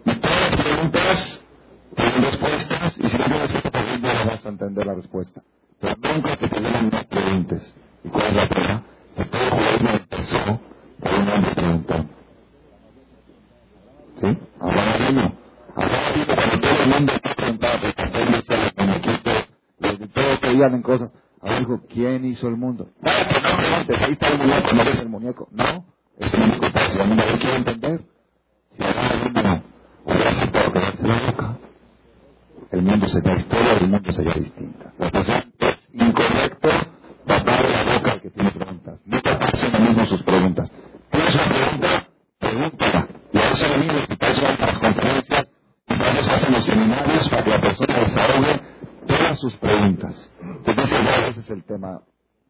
Y 0.04 0.14
todas 0.20 0.40
las 0.40 0.56
preguntas 0.56 1.46
tienen 1.96 2.22
respuestas, 2.22 2.98
y 2.98 3.08
si 3.08 3.18
no 3.18 3.24
tienes 3.24 3.52
respuesta, 3.52 3.70
pues 3.70 4.00
no 4.00 4.30
vas 4.30 4.46
a 4.46 4.48
entender 4.48 4.86
la 4.86 4.94
respuesta. 4.94 5.42
Pero 5.80 5.94
nunca 6.02 6.36
te 6.36 6.48
pidieron 6.48 6.90
no 6.90 7.04
preguntes. 7.08 7.76
¿Y 8.04 8.08
cuál 8.08 8.26
es 8.26 8.34
la 8.34 8.48
pena? 8.48 8.82
Si 9.16 9.24
todo 9.24 9.42
el 9.42 9.50
judaísmo 9.50 9.90
empezó 9.90 10.60
por 11.00 11.14
un 11.14 11.28
hombre 11.28 11.54
preguntando. 11.54 12.08
¿Sí? 14.20 14.38
Ahora 14.60 14.96
vino. 14.98 15.32
Ahora 15.76 16.12
vino 16.12 16.26
cuando 16.26 16.60
todo 16.60 16.82
el 16.82 16.88
mundo 16.88 17.12
está 17.12 17.34
preguntando, 17.34 17.86
porque 17.86 18.02
hacer 18.02 18.58
los 18.58 18.76
muñequitos, 18.76 19.48
y 19.80 20.06
todos 20.08 20.38
creían 20.40 20.74
en 20.74 20.82
cosas. 20.82 21.12
Ahora 21.40 21.58
dijo, 21.60 21.80
¿quién 21.88 22.24
hizo 22.24 22.48
el 22.48 22.56
mundo? 22.56 22.88
No, 23.00 23.10
pues 23.30 23.42
no 23.42 23.56
preguntes, 23.56 24.02
ahí 24.02 24.12
está 24.12 24.28
el 24.28 24.38
muñeco, 24.38 24.72
no 24.72 24.84
ves 24.84 25.00
el 25.00 25.08
muñeco. 25.08 25.48
No, 25.52 25.84
ese 26.18 26.36
muñeco 26.36 26.66
pasa, 26.72 27.02
el 27.02 27.08
mundo 27.08 27.22
quiere 27.38 27.56
entender. 27.56 28.00
Si 28.72 28.82
ahora 28.82 29.22
uno 29.24 29.62
hubiera 30.04 30.30
aceptado 30.30 30.72
quedarse 30.72 31.06
la 31.06 31.26
boca, 31.26 31.58
el 32.72 32.82
mundo 32.82 33.06
sería 33.06 33.34
historia, 33.34 33.72
el 33.74 33.88
mundo 33.88 34.12
sería 34.12 34.34
distinta. 34.34 34.92
La 34.98 35.06
es 35.06 35.57
incorrecto 35.92 36.68
tapar 37.26 37.68
la 37.68 37.94
boca 37.94 38.12
al 38.12 38.20
que 38.20 38.30
tiene 38.30 38.50
preguntas. 38.50 39.00
No 39.04 39.20
taparse 39.20 39.68
uno 39.68 39.80
mismo 39.80 40.06
sus 40.06 40.22
preguntas. 40.22 40.70
¿Tienes 41.10 41.34
una 41.34 41.48
pregunta? 41.48 42.08
Pregúntala. 42.38 43.08
Y 43.32 43.38
a 43.38 43.48
eso 43.50 43.68
venimos, 43.70 44.04
y 44.08 44.16
para 44.16 44.32
eso 44.32 44.42
van 44.42 44.56
las 44.58 44.78
conferencias, 44.78 45.50
y 45.88 46.18
eso 46.18 46.34
hacen 46.34 46.52
los 46.52 46.64
seminarios, 46.64 47.28
para 47.28 47.44
que 47.44 47.50
la 47.50 47.60
persona 47.60 47.98
desahogue 47.98 48.60
todas 49.06 49.38
sus 49.38 49.56
preguntas. 49.56 50.32
Entonces, 50.40 51.00
ese 51.28 51.40
es 51.40 51.50
el 51.50 51.64
tema. 51.64 52.00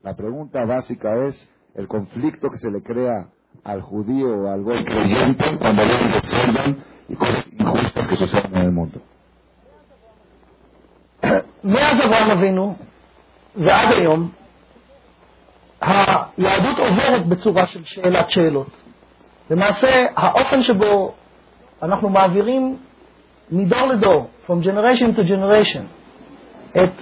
La 0.02 0.14
pregunta 0.14 0.64
básica 0.64 1.26
es 1.26 1.48
el 1.74 1.88
conflicto 1.88 2.50
que 2.50 2.58
se 2.58 2.70
le 2.70 2.82
crea 2.82 3.28
al 3.64 3.82
judío 3.82 4.28
o 4.28 4.48
al 4.48 4.62
buen 4.62 4.84
creyente 4.84 5.44
cuando 5.58 5.82
ven 5.82 6.12
desorden 6.12 6.84
y 7.08 7.14
cosas 7.14 7.46
injustas 7.52 8.08
que 8.08 8.16
suceden 8.16 8.56
en 8.56 8.62
el 8.62 8.72
mundo. 8.72 9.00
ועד 13.56 13.92
היום, 13.92 14.28
היהדות 15.80 16.78
עוברת 16.78 17.26
בצורה 17.26 17.66
של 17.66 17.84
שאלת 17.84 18.30
שאלות. 18.30 18.70
למעשה, 19.50 20.06
האופן 20.16 20.62
שבו 20.62 21.14
אנחנו 21.82 22.08
מעבירים 22.08 22.76
מדור 23.50 23.86
לדור, 23.86 24.30
from 24.46 24.64
generation 24.64 25.18
to 25.18 25.22
generation, 25.28 25.82
את 26.76 26.92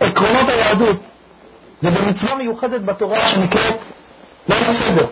עקרונות 0.00 0.48
היהדות, 0.48 0.96
זה 1.80 1.90
במצווה 1.90 2.34
מיוחדת 2.34 2.80
בתורה 2.80 3.28
שנקראת 3.28 3.78
ליל 4.48 4.64
הסדר, 4.64 5.06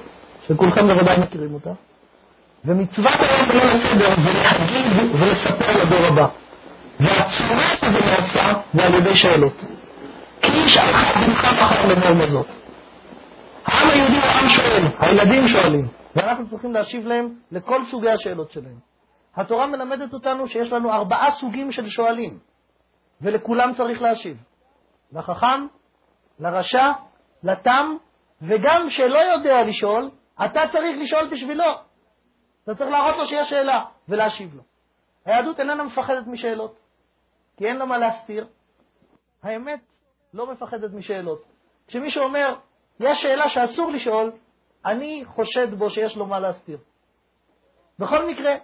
שכולכם 0.48 0.86
בוודאי 0.86 1.20
מכירים 1.20 1.54
אותה. 1.54 1.70
ומצוות 2.64 3.20
היום 3.20 3.48
בליל 3.48 3.68
הסדר 3.68 4.14
זה 4.16 4.32
להגיד 4.32 5.10
ולספר 5.20 5.84
לדור 5.84 6.06
הבא. 6.06 6.26
והצורה 7.00 7.76
שזה 7.76 8.00
נעשה 8.00 8.52
זה 8.74 8.86
על 8.86 8.94
ידי 8.94 9.14
שאלות. 9.14 9.64
כי 10.52 10.58
איש 10.58 10.76
אחד 10.76 11.14
בנך 11.20 11.44
בחר 11.44 11.86
לנורמה 11.88 12.26
זאת. 12.30 12.46
העם 13.64 13.90
היהודי 13.90 14.16
הוא 14.16 14.40
עם 14.42 14.48
שואל, 14.48 14.82
הילדים 14.98 15.48
שואלים, 15.48 15.88
ואנחנו 16.16 16.48
צריכים 16.48 16.72
להשיב 16.72 17.06
להם 17.06 17.34
לכל 17.52 17.84
סוגי 17.84 18.10
השאלות 18.10 18.50
שלהם. 18.50 18.78
התורה 19.36 19.66
מלמדת 19.66 20.14
אותנו 20.14 20.48
שיש 20.48 20.72
לנו 20.72 20.92
ארבעה 20.92 21.30
סוגים 21.30 21.72
של 21.72 21.88
שואלים, 21.88 22.38
ולכולם 23.20 23.72
צריך 23.74 24.02
להשיב. 24.02 24.36
לחכם, 25.12 25.66
לרשע, 26.40 26.92
לתם, 27.42 27.96
וגם 28.42 28.90
שלא 28.90 29.18
יודע 29.34 29.62
לשאול, 29.66 30.10
אתה 30.44 30.60
צריך 30.72 30.98
לשאול 31.00 31.28
בשבילו. 31.32 31.72
אתה 32.64 32.74
צריך 32.74 32.90
להראות 32.90 33.16
לו 33.16 33.24
שיש 33.26 33.50
שאלה 33.50 33.84
ולהשיב 34.08 34.54
לו. 34.54 34.62
היהדות 35.24 35.60
איננה 35.60 35.82
מפחדת 35.82 36.26
משאלות. 36.26 36.78
כי 37.56 37.66
אין 37.66 37.76
לה 37.76 37.84
מה 37.84 37.98
להסתיר. 37.98 38.46
האמת 39.42 39.80
לא 40.34 40.52
מפחדת 40.52 40.92
משאלות. 40.92 41.44
כשמישהו 41.86 42.24
אומר, 42.24 42.54
יש 43.00 43.22
שאלה 43.22 43.48
שאסור 43.48 43.90
לשאול, 43.90 44.32
אני 44.86 45.24
חושד 45.26 45.74
בו 45.74 45.90
שיש 45.90 46.16
לו 46.16 46.26
מה 46.26 46.40
להסתיר. 46.40 46.78
בכל 47.98 48.28
מקרה, 48.30 48.54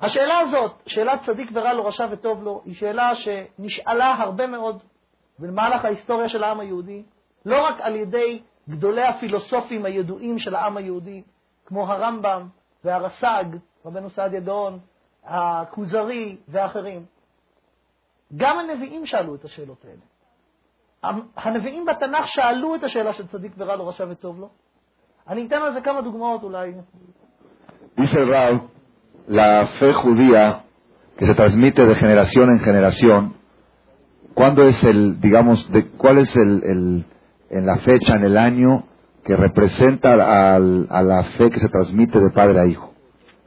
השאלה 0.00 0.38
הזאת, 0.38 0.82
שאלת 0.86 1.20
צדיק 1.26 1.50
ורע 1.54 1.72
לו, 1.72 1.84
רשע 1.84 2.06
וטוב 2.10 2.42
לו, 2.42 2.62
היא 2.64 2.74
שאלה 2.74 3.10
שנשאלה 3.14 4.14
הרבה 4.14 4.46
מאוד 4.46 4.82
במהלך 5.38 5.84
ההיסטוריה 5.84 6.28
של 6.28 6.44
העם 6.44 6.60
היהודי, 6.60 7.02
לא 7.44 7.62
רק 7.66 7.80
על 7.80 7.96
ידי 7.96 8.42
גדולי 8.68 9.04
הפילוסופים 9.04 9.84
הידועים 9.84 10.38
של 10.38 10.54
העם 10.54 10.76
היהודי, 10.76 11.22
כמו 11.66 11.92
הרמב"ם 11.92 12.48
והרס"ג, 12.84 13.56
רבנו 13.84 14.10
סעדיה 14.10 14.40
גאון, 14.40 14.78
הכוזרי 15.24 16.36
ואחרים, 16.48 17.06
גם 18.36 18.58
הנביאים 18.58 19.06
שאלו 19.06 19.34
את 19.34 19.44
השאלות 19.44 19.84
האלה. 19.84 20.00
הנביאים 21.37 21.85
בתנ"ך 21.85 22.27
שאלו 22.27 22.75
את 22.75 22.83
השאלה 22.83 23.13
של 23.13 23.27
צדיק 23.27 23.51
ורע 23.57 23.75
לו, 23.75 23.87
רשע 23.87 24.05
וטוב 24.09 24.39
לו. 24.39 24.49
אני 25.27 25.47
אתן 25.47 25.55
על 25.55 25.73
זה 25.73 25.81
כמה 25.81 26.01
דוגמאות 26.01 26.43
אולי. 26.43 26.73
Dice 27.97 28.25
Raúl, 28.25 28.59
la 29.27 29.67
fe 29.79 29.93
judía 29.93 30.63
que 31.17 31.25
se 31.25 31.33
transmite 31.33 31.85
de 31.85 31.95
generación 31.95 32.49
en 32.49 32.59
generación, 32.59 33.35
¿cuándo 34.33 34.63
es 34.63 34.83
el, 34.83 35.21
digamos, 35.21 35.71
de, 35.71 35.87
cuál 35.91 36.17
es 36.17 36.35
el, 36.35 36.61
el, 36.65 37.05
en 37.49 37.65
la 37.65 37.77
fecha, 37.77 38.15
en 38.15 38.25
el 38.25 38.37
año 38.37 38.83
que 39.23 39.35
representa 39.37 40.09
al, 40.55 40.87
a 40.89 41.01
la 41.01 41.23
fe 41.35 41.49
que 41.49 41.59
se 41.59 41.69
transmite 41.69 42.19
de 42.19 42.31
padre 42.31 42.59
a 42.59 42.65
hijo? 42.65 42.93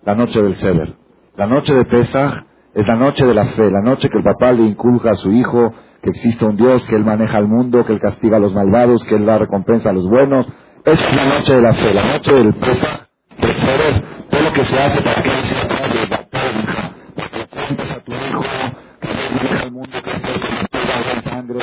La 0.04 0.14
noche 0.14 0.42
del 0.42 0.56
Seder. 0.56 0.96
La 1.36 1.46
noche 1.46 1.74
de 1.74 1.84
Pesach 1.84 2.44
es 2.74 2.88
la 2.88 2.96
noche 2.96 3.26
de 3.26 3.34
la 3.34 3.44
fe, 3.54 3.70
la 3.70 3.82
noche 3.82 4.08
que 4.08 4.18
el 4.18 4.24
papá 4.24 4.52
le 4.52 4.62
inculca 4.62 5.10
a 5.10 5.14
su 5.14 5.30
hijo 5.30 5.74
que 6.03 6.09
existe 6.09 6.43
un 6.43 6.57
Dios, 6.57 6.85
que 6.85 6.97
él 6.97 7.05
maneja 7.05 7.39
el 7.39 7.47
mundo, 7.47 7.85
que 7.85 7.93
él 7.93 7.99
castiga 8.01 8.35
a 8.35 8.39
los 8.39 8.53
malvados, 8.53 9.05
que 9.05 9.15
él 9.15 9.25
da 9.25 9.37
recompensa 9.37 9.89
a 9.89 9.93
los 9.93 10.05
buenos. 10.07 10.45
Es 10.83 11.15
la 11.15 11.25
noche 11.25 11.55
de 11.55 11.61
la 11.61 11.73
fe, 11.73 11.93
la 11.93 12.03
noche 12.03 12.35
del 12.35 12.53
Pesach, 12.55 13.07
del 13.39 13.55
Seder, 13.55 14.27
todo 14.29 14.41
lo 14.41 14.51
que 14.51 14.65
se 14.65 14.77
hace 14.77 15.01
para 15.01 15.23
que 15.23 15.29
él 15.29 15.43
sea 15.43 15.65
padre, 15.65 16.07
para 16.09 17.29
que 17.29 17.47
cuentes 17.47 17.91
a 17.91 17.99
tu 18.01 18.11
hijo 18.11 18.41
que 18.99 19.07
él 19.07 19.17
maneja 19.33 19.63
el 19.63 19.71
mundo, 19.71 19.97
que 20.03 20.11
él 20.11 21.15
la 21.15 21.21
sangre, 21.21 21.59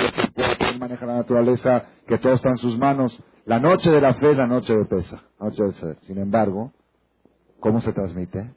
que 0.59 0.70
él 0.70 0.78
maneja 0.78 1.04
la 1.04 1.14
naturaleza, 1.16 1.85
que 2.06 2.16
todo 2.16 2.32
está 2.32 2.49
en 2.49 2.59
sus 2.59 2.78
manos. 2.78 3.23
La 3.44 3.61
noche 3.61 3.90
de 3.90 4.00
la 4.00 4.14
fe 4.14 4.30
es 4.30 4.38
la 4.38 4.47
noche 4.47 4.75
de 4.75 4.87
Pesach, 4.87 5.20
la 5.38 5.47
noche 5.49 5.62
del 5.64 5.75
Seder. 5.75 5.99
Sin 6.06 6.16
embargo, 6.16 6.73
¿cómo 7.61 7.82
se 7.82 7.92
transmite? 7.92 8.54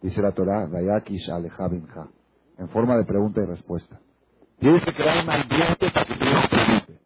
Dice 0.00 0.22
la 0.22 0.32
Torah, 0.32 0.64
Vayakish 0.64 1.30
Alejabinja, 1.30 2.08
en 2.56 2.70
forma 2.70 2.96
de 2.96 3.04
pregunta 3.04 3.42
y 3.42 3.44
respuesta. 3.44 4.00
Tienes 4.62 4.84
que 4.84 4.94
crear 4.94 5.24
un 5.24 5.28
ambiente 5.28 5.90
para 5.92 6.06
que 6.06 6.14
pregunte. 6.14 7.00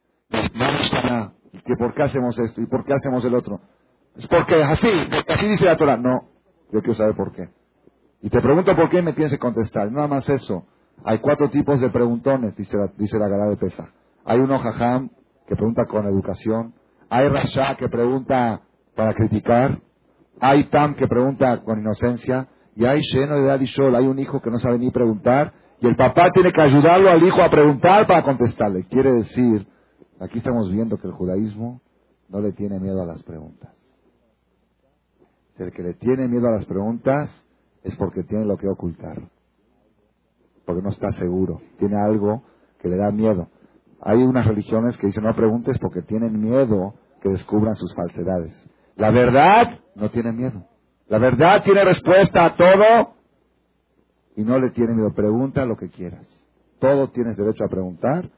Vamos 0.58 1.32
¿Y 1.54 1.58
que 1.62 1.74
por 1.76 1.94
qué 1.94 2.02
hacemos 2.02 2.38
esto? 2.38 2.60
¿Y 2.60 2.66
por 2.66 2.84
qué 2.84 2.92
hacemos 2.92 3.24
el 3.24 3.34
otro? 3.34 3.62
Es 4.14 4.26
porque 4.26 4.62
así, 4.62 4.90
porque 5.10 5.32
así 5.32 5.46
dice 5.48 5.64
la 5.64 5.74
Torah. 5.78 5.96
No, 5.96 6.28
yo 6.70 6.80
quiero 6.80 6.92
saber 6.92 7.16
por 7.16 7.32
qué. 7.32 7.48
Y 8.20 8.28
te 8.28 8.42
pregunto 8.42 8.76
por 8.76 8.90
qué 8.90 9.00
me 9.00 9.14
tienes 9.14 9.32
que 9.32 9.38
contestar. 9.38 9.90
Nada 9.90 10.06
más 10.06 10.28
eso. 10.28 10.66
Hay 11.02 11.18
cuatro 11.20 11.48
tipos 11.48 11.80
de 11.80 11.88
preguntones, 11.88 12.54
dice 12.56 12.76
la, 12.76 12.88
dice 12.94 13.18
la 13.18 13.26
de 13.26 13.56
Pesa. 13.56 13.88
Hay 14.26 14.38
uno 14.38 14.58
jajam 14.58 15.08
que 15.48 15.56
pregunta 15.56 15.86
con 15.86 16.06
educación. 16.06 16.74
Hay 17.08 17.26
rasha 17.26 17.74
que 17.76 17.88
pregunta 17.88 18.60
para 18.94 19.14
criticar. 19.14 19.80
Hay 20.40 20.64
tam 20.64 20.94
que 20.94 21.08
pregunta 21.08 21.62
con 21.62 21.80
inocencia 21.80 22.48
y 22.74 22.84
hay 22.84 23.00
lleno 23.00 23.38
de 23.38 23.50
Adishol, 23.50 23.96
hay 23.96 24.06
un 24.06 24.18
hijo 24.18 24.42
que 24.42 24.50
no 24.50 24.58
sabe 24.58 24.78
ni 24.78 24.90
preguntar, 24.90 25.54
y 25.80 25.86
el 25.86 25.96
papá 25.96 26.30
tiene 26.32 26.52
que 26.52 26.60
ayudarlo 26.60 27.10
al 27.10 27.22
hijo 27.22 27.42
a 27.42 27.50
preguntar 27.50 28.06
para 28.06 28.22
contestarle. 28.22 28.84
Quiere 28.84 29.12
decir, 29.12 29.66
aquí 30.20 30.38
estamos 30.38 30.70
viendo 30.70 30.96
que 30.96 31.06
el 31.06 31.12
judaísmo 31.12 31.80
no 32.28 32.40
le 32.40 32.52
tiene 32.52 32.80
miedo 32.80 33.02
a 33.02 33.06
las 33.06 33.22
preguntas. 33.22 33.74
El 35.58 35.72
que 35.72 35.82
le 35.82 35.94
tiene 35.94 36.28
miedo 36.28 36.48
a 36.48 36.52
las 36.52 36.66
preguntas 36.66 37.30
es 37.82 37.94
porque 37.96 38.22
tiene 38.24 38.44
lo 38.44 38.56
que 38.56 38.68
ocultar, 38.68 39.30
porque 40.64 40.82
no 40.82 40.90
está 40.90 41.12
seguro, 41.12 41.60
tiene 41.78 41.96
algo 41.96 42.42
que 42.80 42.88
le 42.88 42.96
da 42.96 43.10
miedo. 43.10 43.48
Hay 44.00 44.22
unas 44.22 44.46
religiones 44.46 44.96
que 44.98 45.06
dicen 45.06 45.24
no 45.24 45.34
preguntes 45.34 45.78
porque 45.78 46.02
tienen 46.02 46.40
miedo 46.40 46.94
que 47.22 47.30
descubran 47.30 47.74
sus 47.76 47.94
falsedades. 47.94 48.52
La 48.96 49.10
verdad 49.10 49.80
no 49.94 50.10
tiene 50.10 50.32
miedo. 50.32 50.64
La 51.08 51.18
verdad 51.18 51.62
tiene 51.62 51.84
respuesta 51.84 52.44
a 52.44 52.56
todo 52.56 53.15
y 54.36 54.44
no 54.44 54.58
le 54.58 54.70
tiene 54.70 54.94
miedo. 54.94 55.12
Pregunta 55.12 55.64
lo 55.64 55.76
que 55.76 55.88
quieras. 55.88 56.28
Todo 56.78 57.08
tienes 57.10 57.36
derecho 57.36 57.64
a 57.64 57.68
preguntar 57.68 58.30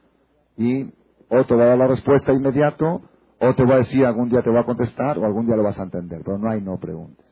y 0.57 0.91
o 1.29 1.43
te 1.45 1.55
va 1.55 1.63
a 1.63 1.67
dar 1.67 1.77
la 1.77 1.87
respuesta 1.87 2.33
inmediato 2.33 3.01
o 3.39 3.53
te 3.53 3.65
va 3.65 3.75
a 3.75 3.77
decir 3.79 4.05
algún 4.05 4.29
día 4.29 4.41
te 4.41 4.49
va 4.49 4.61
a 4.61 4.65
contestar 4.65 5.19
o 5.19 5.25
algún 5.25 5.45
día 5.45 5.55
lo 5.55 5.63
vas 5.63 5.79
a 5.79 5.83
entender. 5.83 6.21
Pero 6.23 6.37
no 6.37 6.49
hay 6.49 6.61
no 6.61 6.79
preguntes. 6.79 7.25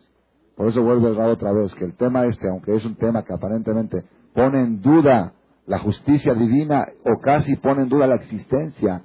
Por 0.56 0.68
eso 0.68 0.84
vuelvo 0.84 1.08
a 1.22 1.28
otra 1.28 1.52
vez 1.52 1.74
que 1.76 1.86
el 1.86 1.96
tema 1.96 2.26
este, 2.26 2.48
aunque 2.50 2.76
es 2.76 2.86
un 2.86 2.96
tema 2.96 3.24
que 3.24 3.34
aparentemente 3.34 4.04
pone 4.34 4.62
en 4.62 4.82
duda 4.82 5.34
la 5.66 5.80
justicia 5.80 6.34
divina 6.34 6.86
o 7.06 7.20
casi 7.22 7.56
pone 7.58 7.84
en 7.84 7.90
duda 7.90 8.08
la 8.08 8.16
existencia 8.16 9.04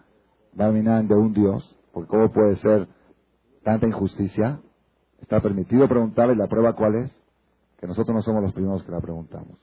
de 0.52 1.14
un 1.14 1.33
Dios, 1.33 1.76
porque 1.92 2.09
¿cómo 2.09 2.31
puede 2.31 2.57
ser 2.57 2.88
tanta 3.64 3.87
injusticia? 3.87 4.61
Está 5.21 5.40
permitido 5.40 5.88
preguntarle, 5.88 6.37
la 6.37 6.47
prueba 6.47 6.75
cuál 6.75 6.97
es, 6.97 7.22
que 7.82 7.88
nosotros 7.88 8.14
no 8.14 8.22
somos 8.22 8.42
los 8.44 8.52
primeros 8.52 8.84
que 8.84 8.92
la 8.92 9.00
preguntamos. 9.00 9.58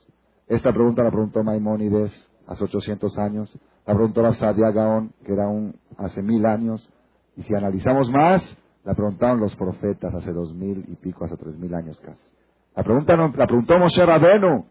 Esta 0.46 0.74
pregunta 0.74 1.02
la 1.02 1.10
preguntó 1.10 1.42
Maimónides 1.42 2.12
hace 2.46 2.64
800 2.64 3.16
años, 3.16 3.50
la 3.86 3.94
preguntó 3.94 4.20
la 4.20 4.34
Sadia 4.34 4.70
Gaón, 4.72 5.14
que 5.24 5.32
era 5.32 5.48
un, 5.48 5.74
hace 5.96 6.22
mil 6.22 6.44
años, 6.44 6.86
y 7.34 7.44
si 7.44 7.54
analizamos 7.54 8.10
más, 8.10 8.42
la 8.84 8.92
preguntaron 8.92 9.40
los 9.40 9.56
profetas 9.56 10.14
hace 10.14 10.34
dos 10.34 10.52
mil 10.52 10.84
y 10.88 10.96
pico, 10.96 11.24
hace 11.24 11.38
tres 11.38 11.56
mil 11.56 11.74
años 11.74 11.98
casi. 12.04 12.20
La, 12.76 12.84
pregunta 12.84 13.16
la 13.16 13.46
preguntó 13.46 13.78
Moshe 13.78 14.04
Rabenu 14.04 14.66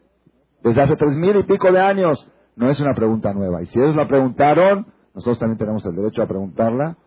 desde 0.62 0.82
hace 0.84 0.96
tres 0.96 1.16
mil 1.16 1.36
y 1.36 1.42
pico 1.42 1.72
de 1.72 1.80
años. 1.80 2.32
No 2.56 2.70
es 2.70 2.80
una 2.80 2.94
pregunta 2.94 3.34
nueva. 3.34 3.64
Y 3.64 3.66
si 3.66 3.80
ellos 3.80 3.96
la 3.96 4.08
preguntaron, 4.08 4.86
nosotros 5.16 5.40
también 5.40 5.58
tenemos 5.58 5.84
el 5.88 5.96
derecho 5.96 6.22
a 6.22 6.28
preguntarla 6.28 6.98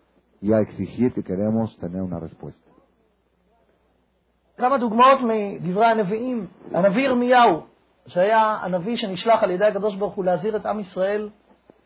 y 0.40 0.52
a 0.52 0.58
exigir 0.58 1.12
que 1.12 1.22
queremos 1.22 1.78
tener 1.78 2.02
una 2.02 2.18
respuesta. 2.18 2.71
כמה 4.62 4.78
דוגמאות 4.78 5.18
מדברי 5.22 5.86
הנביאים. 5.86 6.46
הנביא 6.74 7.02
ירמיהו, 7.02 7.62
שהיה 8.06 8.58
הנביא 8.62 8.96
שנשלח 8.96 9.42
על 9.42 9.50
ידי 9.50 9.64
הקדוש 9.64 9.96
ברוך 9.96 10.14
הוא 10.14 10.24
להזהיר 10.24 10.56
את 10.56 10.66
עם 10.66 10.80
ישראל 10.80 11.28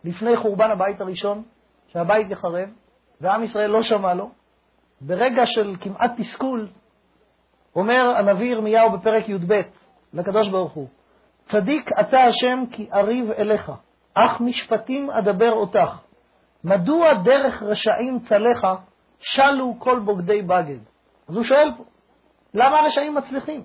לפני 0.04 0.36
חורבן 0.36 0.70
הבית 0.70 1.00
הראשון, 1.00 1.42
שהבית 1.86 2.30
יחרב, 2.30 2.68
ועם 3.20 3.42
ישראל 3.42 3.70
לא 3.70 3.82
שמע 3.82 4.14
לו. 4.14 4.30
ברגע 5.00 5.46
של 5.46 5.76
כמעט 5.80 6.12
תסכול, 6.16 6.68
אומר 7.76 8.14
הנביא 8.18 8.46
ירמיהו 8.46 8.90
בפרק 8.90 9.28
י"ב 9.28 9.60
לקדוש 10.12 10.48
ברוך 10.48 10.72
הוא, 10.72 10.88
צדיק 11.46 11.90
אתה 12.00 12.20
השם 12.20 12.64
כי 12.70 12.88
אריב 12.94 13.30
אליך, 13.30 13.72
אך 14.14 14.40
משפטים 14.40 15.10
אדבר 15.10 15.52
אותך. 15.52 15.98
מדוע 16.64 17.14
דרך 17.24 17.62
רשעים 17.62 18.18
צלחה 18.18 18.74
שלו 19.18 19.74
כל 19.78 19.98
בוגדי 19.98 20.42
בגד? 20.42 20.78
אז 21.28 21.36
הוא 21.36 21.44
שואל 21.44 21.70
פה, 21.76 21.84
למה 22.54 22.78
הרשעים 22.78 23.14
מצליחים? 23.14 23.64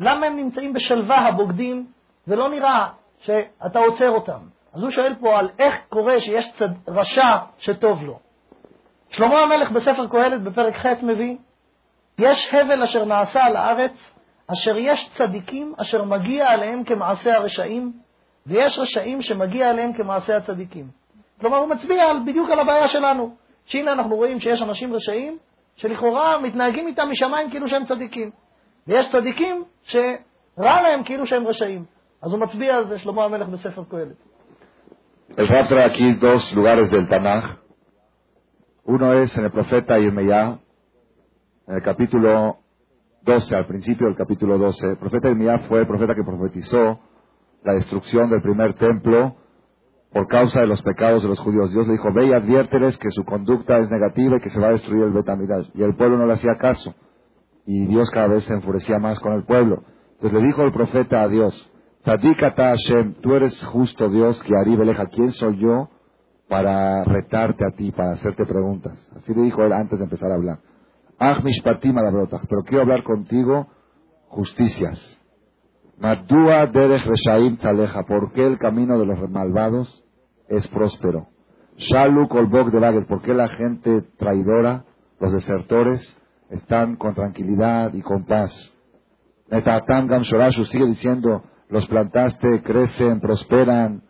למה 0.00 0.26
הם 0.26 0.36
נמצאים 0.36 0.72
בשלווה 0.72 1.16
הבוגדים 1.16 1.86
ולא 2.28 2.48
נראה 2.48 2.88
שאתה 3.18 3.78
עוצר 3.78 4.10
אותם? 4.10 4.38
אז 4.72 4.82
הוא 4.82 4.90
שואל 4.90 5.14
פה 5.14 5.38
על 5.38 5.48
איך 5.58 5.74
קורה 5.88 6.20
שיש 6.20 6.52
צד... 6.52 6.68
רשע 6.88 7.36
שטוב 7.58 8.02
לו. 8.02 8.18
שלמה 9.08 9.40
המלך 9.40 9.70
בספר 9.70 10.06
קהלת 10.08 10.42
בפרק 10.42 10.76
ח' 10.76 11.02
מביא, 11.02 11.36
יש 12.18 12.54
הבל 12.54 12.82
אשר 12.82 13.04
נעשה 13.04 13.44
על 13.44 13.56
הארץ, 13.56 14.14
אשר 14.52 14.72
יש 14.76 15.08
צדיקים 15.08 15.74
אשר 15.80 16.04
מגיע 16.04 16.50
עליהם 16.50 16.84
כמעשה 16.84 17.36
הרשעים, 17.36 17.92
ויש 18.46 18.78
רשעים 18.78 19.22
שמגיע 19.22 19.70
עליהם 19.70 19.92
כמעשה 19.92 20.36
הצדיקים. 20.36 20.86
כלומר, 21.40 21.56
הוא 21.56 21.68
מצביע 21.68 22.04
בדיוק 22.26 22.50
על 22.50 22.60
הבעיה 22.60 22.88
שלנו, 22.88 23.34
שהנה 23.66 23.92
אנחנו 23.92 24.16
רואים 24.16 24.40
שיש 24.40 24.62
אנשים 24.62 24.94
רשעים, 24.94 25.38
שלכאורה 25.75 26.41
מתנהגים 26.41 26.87
איתם 26.87 27.07
משמיים 27.11 27.49
כאילו 27.49 27.67
שהם 27.67 27.85
צדיקים. 27.85 28.31
ויש 28.87 29.11
צדיקים 29.11 29.63
שרע 29.83 30.81
להם 30.81 31.03
כאילו 31.05 31.25
שהם 31.25 31.47
רשעים. 31.47 31.85
אז 32.21 32.31
הוא 32.31 32.39
מצביע 32.39 32.75
על 32.75 32.87
זה, 32.87 32.97
שלמה 32.97 33.25
המלך 33.25 33.47
בספר 33.49 33.83
קהלת. 33.89 34.15
El 35.29 35.45
Rab 35.45 35.67
trae 35.67 35.83
aquí 35.83 36.13
dos 36.13 36.53
lugares 36.55 36.89
del 36.89 37.07
Tanaj. 37.09 37.43
Uno 38.85 39.13
es 39.13 39.37
en 39.37 39.43
el 39.43 39.51
profeta 39.51 39.99
Irmeyá, 39.99 40.57
en 41.67 41.75
el 41.75 41.83
capítulo 41.83 42.59
12, 43.23 43.55
al 43.55 43.65
principio 43.65 44.07
del 44.07 44.15
capítulo 44.15 44.57
12. 44.57 44.91
El 44.91 44.97
profeta 44.97 45.27
Irmeyá 45.27 45.59
fue 45.67 45.81
el 45.81 45.87
profeta 45.87 46.15
que 46.15 46.23
profetizó 46.23 47.01
la 47.63 47.73
destrucción 47.73 48.29
del 48.29 48.41
primer 48.41 48.73
templo 48.75 49.35
por 50.12 50.26
causa 50.26 50.60
de 50.60 50.66
los 50.66 50.82
pecados 50.82 51.22
de 51.22 51.28
los 51.28 51.40
judíos. 51.40 51.72
Dios 51.72 51.86
le 51.86 51.94
dijo, 51.94 52.12
ve 52.12 52.26
y 52.26 52.32
adviérteles 52.32 52.98
que 52.98 53.10
su 53.10 53.24
conducta 53.24 53.78
es 53.78 53.90
negativa 53.90 54.36
y 54.36 54.40
que 54.40 54.50
se 54.50 54.60
va 54.60 54.68
a 54.68 54.72
destruir 54.72 55.04
el 55.04 55.12
Betamidash. 55.12 55.68
Y 55.74 55.82
el 55.82 55.94
pueblo 55.96 56.18
no 56.18 56.26
le 56.26 56.34
hacía 56.34 56.56
caso. 56.56 56.94
Y 57.64 57.86
Dios 57.86 58.10
cada 58.10 58.28
vez 58.28 58.44
se 58.44 58.52
enfurecía 58.52 58.98
más 58.98 59.18
con 59.20 59.32
el 59.32 59.44
pueblo. 59.44 59.84
Entonces 60.14 60.40
le 60.40 60.46
dijo 60.46 60.62
el 60.62 60.72
profeta 60.72 61.22
a 61.22 61.28
Dios, 61.28 61.70
Tadikata 62.02 62.70
Hashem, 62.70 63.14
tú 63.22 63.34
eres 63.34 63.64
justo 63.64 64.10
Dios, 64.10 64.42
que 64.42 64.56
Aribeleja, 64.56 65.06
¿quién 65.06 65.30
soy 65.32 65.58
yo 65.58 65.88
para 66.48 67.04
retarte 67.04 67.64
a 67.64 67.70
ti, 67.70 67.92
para 67.92 68.12
hacerte 68.12 68.44
preguntas? 68.44 69.10
Así 69.16 69.32
le 69.32 69.42
dijo 69.42 69.62
él 69.62 69.72
antes 69.72 69.98
de 69.98 70.04
empezar 70.04 70.30
a 70.30 70.34
hablar. 70.34 70.58
Pero 71.18 72.64
quiero 72.64 72.82
hablar 72.82 73.04
contigo 73.04 73.68
justicias. 74.28 75.21
Madua 75.98 76.66
derech 76.66 77.04
reshaim 77.04 77.56
taleja, 77.56 78.02
¿por 78.04 78.32
qué 78.32 78.46
el 78.46 78.58
camino 78.58 78.98
de 78.98 79.06
los 79.06 79.30
malvados 79.30 80.04
es 80.48 80.66
próspero? 80.68 81.28
Shalu 81.76 82.28
kolbok 82.28 82.70
de 82.70 82.78
bagel, 82.78 83.06
¿por 83.06 83.22
qué 83.22 83.34
la 83.34 83.48
gente 83.48 84.02
traidora, 84.18 84.84
los 85.20 85.32
desertores, 85.32 86.18
están 86.50 86.96
con 86.96 87.14
tranquilidad 87.14 87.94
y 87.94 88.02
con 88.02 88.24
paz? 88.24 88.52
Netatam 89.50 90.06
Gam 90.06 90.24
sigue 90.24 90.86
diciendo, 90.86 91.42
los 91.68 91.86
plantaste, 91.86 92.62
crecen, 92.62 93.20
prosperan. 93.20 94.02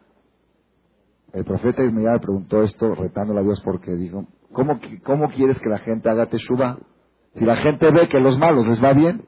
El 1.33 1.45
profeta 1.45 1.83
Ismael 1.83 2.21
preguntó 2.21 2.63
esto 2.63 2.95
retándole 2.95 3.41
a 3.41 3.43
Dios 3.43 3.61
porque 3.65 3.93
dijo, 3.97 4.27
¿cómo, 4.53 4.79
¿cómo 5.05 5.29
quieres 5.29 5.59
que 5.61 5.69
la 5.69 5.79
gente 5.79 6.11
haga 6.11 6.27
teshuva? 6.27 6.79
Si 7.35 7.45
la 7.45 7.57
gente 7.57 7.91
ve 7.91 8.09
que 8.09 8.21
los 8.21 8.39
malos 8.39 8.67
les 8.67 8.83
va 8.83 8.93
bien. 8.93 9.25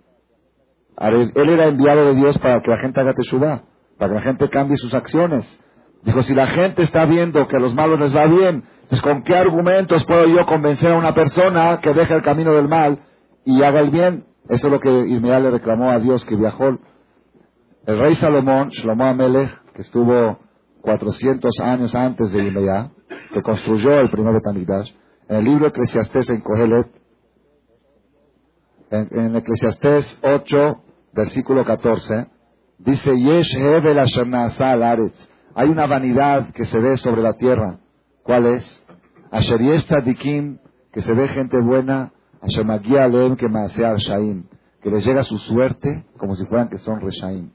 Él 0.99 1.51
era 1.51 1.69
enviado 1.69 2.07
de 2.07 2.15
Dios 2.15 2.39
para 2.39 2.61
que 2.63 2.71
la 2.71 2.77
gente 2.79 3.01
haga 3.01 3.15
teshuva, 3.15 3.63
para 3.99 4.11
que 4.11 4.15
la 4.17 4.23
gente 4.23 4.49
cambie 4.49 4.77
sus 4.77 4.95
acciones. 4.95 5.45
Dijo, 6.03 6.23
si 6.23 6.35
la 6.35 6.49
gente 6.49 6.83
está 6.83 7.07
viendo 7.07 7.49
que 7.49 7.57
a 7.57 7.61
los 7.61 7.75
malos 7.75 7.99
les 7.99 8.15
va 8.15 8.27
bien, 8.27 8.65
entonces 8.83 9.01
¿con 9.03 9.23
qué 9.23 9.35
argumentos 9.35 10.05
puedo 10.05 10.27
yo 10.27 10.45
convencer 10.47 10.93
a 10.93 10.97
una 10.97 11.15
persona 11.15 11.81
que 11.81 11.95
deje 11.95 12.15
el 12.15 12.23
camino 12.23 12.53
del 12.53 12.69
mal 12.69 12.99
y 13.45 13.63
haga 13.63 13.81
el 13.81 13.91
bien? 13.91 14.27
Eso 14.49 14.67
es 14.67 14.73
lo 14.73 14.81
que 14.81 14.91
Ismael 14.91 15.45
le 15.45 15.51
reclamó 15.51 15.91
a 15.91 15.99
Dios 15.99 16.25
que 16.27 16.37
viajó. 16.37 16.79
El 17.87 17.99
rey 17.99 18.15
Salomón, 18.17 18.69
Shlomo 18.69 19.05
Amelech, 19.05 19.51
que 19.73 19.83
estuvo 19.83 20.39
400 20.83 21.61
años 21.61 21.95
antes 21.95 22.31
de 22.33 22.45
Irmeya, 22.45 22.91
que 23.33 23.43
construyó 23.43 24.01
el 24.01 24.11
primer 24.11 24.35
Betamigdash, 24.35 24.93
en 25.29 25.37
el 25.37 25.45
libro 25.45 25.69
Eclesiastés 25.69 26.29
en 26.29 26.43
Kohelet, 26.43 26.89
en, 28.91 29.09
en 29.11 29.37
Eclesiastés 29.37 30.21
8, 30.23 30.84
versículo 31.14 31.64
14, 31.64 32.27
dice, 32.79 33.11
Yesh 33.16 33.57
Hebel 33.57 33.98
Hay 35.55 35.68
una 35.68 35.87
vanidad 35.87 36.53
que 36.53 36.64
se 36.64 36.79
ve 36.79 36.96
sobre 36.96 37.22
la 37.22 37.35
tierra. 37.35 37.79
¿Cuál 38.22 38.46
es? 38.46 38.85
Asher 39.31 39.61
Dikim, 40.05 40.59
que 40.92 41.00
se 41.00 41.12
ve 41.12 41.29
gente 41.29 41.59
buena, 41.61 42.12
Asher 42.40 42.64
Magia 42.64 43.09
que 43.37 43.48
Maasear 43.48 43.96
Shaim, 43.96 44.44
que 44.83 44.90
les 44.90 45.05
llega 45.07 45.22
su 45.22 45.38
suerte 45.38 46.05
como 46.18 46.37
si 46.37 46.44
fueran 46.46 46.68
que 46.68 46.79
son 46.79 47.00
Reshaim. 47.00 47.50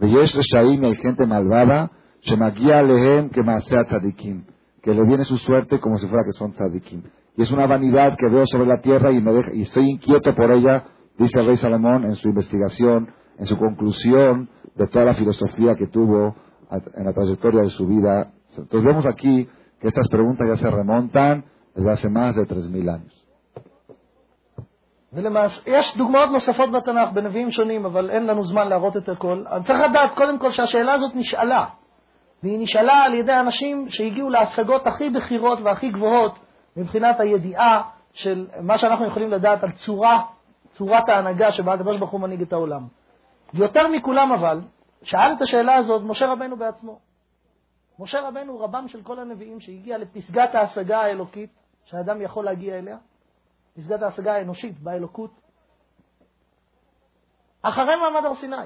Yesh 0.00 0.36
Reshaim, 0.36 0.84
hay 0.84 0.96
gente 0.96 1.26
malvada, 1.26 1.90
Shemagia 2.20 2.78
Aleem, 2.78 3.30
que 3.30 3.42
Maasear 3.42 3.86
Tzadikim, 3.86 4.44
que 4.82 4.94
le 4.94 5.04
viene 5.04 5.24
su 5.24 5.38
suerte 5.38 5.80
como 5.80 5.98
si 5.98 6.06
fuera 6.06 6.24
que 6.24 6.32
son 6.32 6.52
Tzadikim. 6.52 7.02
Y 7.36 7.42
es 7.42 7.50
una 7.52 7.66
vanidad 7.66 8.16
que 8.16 8.28
veo 8.28 8.44
sobre 8.46 8.66
la 8.66 8.80
tierra 8.80 9.12
y, 9.12 9.20
me 9.20 9.32
deja, 9.32 9.52
y 9.54 9.62
estoy 9.62 9.90
inquieto 9.90 10.34
por 10.34 10.50
ella 10.50 10.84
dice 11.18 11.40
el 11.40 11.46
rey 11.46 11.56
Salomón 11.56 12.04
en 12.04 12.14
su 12.16 12.28
investigación, 12.28 13.12
en 13.38 13.46
su 13.46 13.58
conclusión 13.58 14.48
de 14.74 14.86
toda 14.86 15.04
la 15.04 15.14
filosofía 15.14 15.74
que 15.74 15.86
tuvo 15.88 16.34
en 16.70 17.04
la 17.04 17.12
trayectoria 17.12 17.62
de 17.62 17.70
su 17.70 17.86
vida. 17.86 18.30
Entonces 18.56 18.84
vemos 18.84 19.06
aquí 19.06 19.48
que 19.80 19.88
estas 19.88 20.08
preguntas 20.08 20.48
ya 20.48 20.56
se 20.56 20.70
remontan 20.70 21.44
desde 21.74 21.90
hace 21.90 22.08
más 22.10 22.34
de 22.36 22.42
3.000 22.42 22.94
años. 22.94 23.24
ולמעשה, 25.12 25.62
יש 25.66 25.96
דוגמאות 25.96 26.30
נוספות 26.30 26.72
בתנ"ך 26.72 27.12
בנביאים 27.14 27.50
שונים, 27.50 27.86
אבל 27.86 28.10
אין 28.10 28.26
לנו 28.26 28.42
זמן 28.42 28.68
להראות 28.68 28.96
את 28.96 29.08
הכל. 29.08 29.44
אני 29.52 29.64
צריך 29.64 29.78
לדעת 29.90 30.14
קודם 30.14 30.38
כל 30.38 30.50
שהשאלה 30.50 30.92
הזאת 30.92 31.14
נשאלה, 31.14 31.64
והיא 32.42 32.58
נשאלה 32.60 32.92
על 32.92 33.14
ידי 33.14 33.34
אנשים 33.34 33.86
שהגיעו 33.88 34.30
להשגות 34.30 34.86
הכי 34.86 35.10
בכירות 35.10 35.58
והכי 35.60 35.90
גבוהות 35.90 36.38
מבחינת 36.76 37.20
הידיעה 37.20 37.82
של 38.12 38.46
מה 38.62 38.78
שאנחנו 38.78 39.06
יכולים 39.06 39.30
לדעת 39.30 39.64
על 39.64 39.70
צורה 39.70 40.22
צורת 40.78 41.08
ההנהגה 41.08 41.50
שבה 41.50 41.74
הקדוש 41.74 41.98
ברוך 41.98 42.10
הוא 42.10 42.20
מנהיג 42.20 42.42
את 42.42 42.52
העולם. 42.52 42.86
יותר 43.54 43.88
מכולם 43.88 44.32
אבל, 44.32 44.60
שאל 45.02 45.32
את 45.32 45.42
השאלה 45.42 45.74
הזאת 45.74 46.02
משה 46.02 46.26
רבנו 46.26 46.56
בעצמו. 46.56 46.98
משה 47.98 48.28
רבנו 48.28 48.52
הוא 48.52 48.62
רבם 48.62 48.88
של 48.88 49.02
כל 49.02 49.18
הנביאים 49.18 49.60
שהגיע 49.60 49.98
לפסגת 49.98 50.54
ההשגה 50.54 51.00
האלוקית 51.00 51.50
שהאדם 51.84 52.22
יכול 52.22 52.44
להגיע 52.44 52.78
אליה, 52.78 52.98
פסגת 53.76 54.02
ההשגה 54.02 54.34
האנושית, 54.34 54.80
באלוקות. 54.80 55.30
אחרי 57.62 57.96
מעמד 57.96 58.24
הר 58.24 58.34
סיני, 58.34 58.56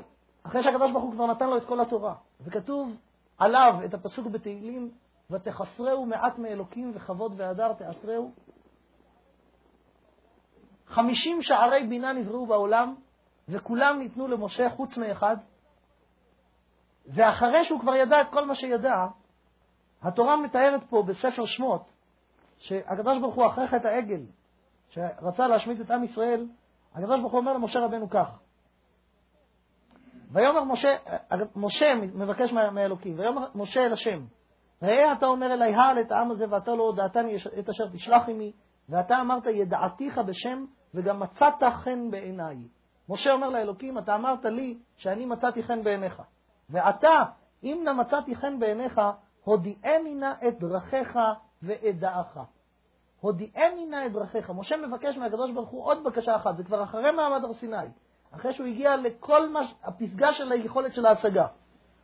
אחרי 0.42 0.62
שהקדוש 0.62 0.92
ברוך 0.92 1.05
הוא 1.05 1.12
כבר 1.12 1.27
נתן 1.27 1.51
לו 1.51 1.57
את 1.57 1.64
כל 1.64 1.81
התורה, 1.81 2.14
וכתוב 2.40 2.96
עליו 3.38 3.75
את 3.85 3.94
הפסוק 3.94 4.27
בתהילים, 4.27 4.90
ותחסרהו 5.31 6.07
מעט 6.07 6.38
מאלוקים 6.38 6.92
וכבוד 6.94 7.33
והדר 7.37 7.72
תעטרהו. 7.72 8.33
חמישים 10.92 11.42
שערי 11.42 11.87
בינה 11.87 12.12
נבראו 12.12 12.46
בעולם, 12.46 12.94
וכולם 13.48 13.98
ניתנו 13.98 14.28
למשה 14.28 14.70
חוץ 14.70 14.98
מאחד. 14.98 15.37
ואחרי 17.07 17.64
שהוא 17.64 17.81
כבר 17.81 17.94
ידע 17.94 18.20
את 18.20 18.28
כל 18.31 18.46
מה 18.46 18.55
שידע, 18.55 19.07
התורה 20.02 20.37
מתארת 20.37 20.85
פה 20.90 21.02
בספר 21.07 21.44
שמות, 21.44 21.90
שהקדוש 22.59 23.18
ברוך 23.20 23.35
הוא 23.35 23.46
אחרי 23.46 23.68
חטא 23.68 23.88
העגל, 23.88 24.20
שרצה 24.88 25.48
להשמיד 25.48 25.81
את 25.81 25.90
עם 25.90 26.05
ישראל, 26.05 26.46
הקדוש 26.94 27.20
ברוך 27.20 27.33
הוא 27.33 27.40
אומר 27.40 27.52
למשה 27.52 27.81
רבנו 27.81 28.11
כך: 28.11 28.38
ויאמר 30.33 30.64
משה, 30.64 30.96
משה 31.57 31.94
מבקש 31.94 32.52
מאלוקים, 32.52 33.18
ויאמר 33.18 33.46
משה 33.55 33.87
אל 33.87 33.92
השם, 33.92 34.24
ראה 34.83 35.12
אתה 35.12 35.26
אומר 35.26 35.52
אלי 35.52 35.74
העל 35.74 36.00
את 36.00 36.12
העם 36.12 36.31
הזה 36.31 36.44
ואתה 36.50 36.70
לא 36.70 36.83
הודעתני 36.83 37.37
את 37.59 37.68
אשר 37.68 37.85
תשלח 37.92 38.28
עמי, 38.28 38.52
ואתה 38.88 39.20
אמרת 39.20 39.46
ידעתיך 39.46 40.18
בשם 40.18 40.64
וגם 40.94 41.20
מצאת 41.20 41.62
חן 41.72 42.11
בעיניי. 42.11 42.57
משה 43.09 43.33
אומר 43.33 43.48
לאלוקים, 43.48 43.98
אתה 43.98 44.14
אמרת 44.14 44.44
לי 44.44 44.78
שאני 44.96 45.26
מצאתי 45.26 45.62
חן 45.62 45.83
בעיניך. 45.83 46.22
ועתה, 46.70 47.24
אם 47.62 47.81
נא 47.85 47.92
מצאתי 47.92 48.35
חן 48.37 48.59
בעיניך, 48.59 49.00
הודיעני 49.44 50.14
נא 50.14 50.33
את 50.48 50.59
דרכיך 50.59 51.18
ואת 51.62 51.98
דעך. 51.98 52.38
הודיעני 53.20 53.87
נא 53.87 54.07
את 54.07 54.12
דרכיך. 54.12 54.50
משה 54.50 54.76
מבקש 54.76 55.16
מהקדוש 55.16 55.50
ברוך 55.50 55.68
הוא 55.68 55.85
עוד 55.85 56.05
בקשה 56.05 56.37
אחת, 56.37 56.57
זה 56.57 56.64
כבר 56.64 56.83
אחרי 56.83 57.11
מעמד 57.11 57.44
הר 57.44 57.55
סיני, 57.55 57.76
אחרי 58.35 58.52
שהוא 58.52 58.66
הגיע 58.66 58.96
לכל 58.96 59.48
מה, 59.48 59.61
הפסגה 59.85 60.33
של 60.33 60.52
היכולת 60.52 60.94
של 60.94 61.07
ההשגה. 61.07 61.46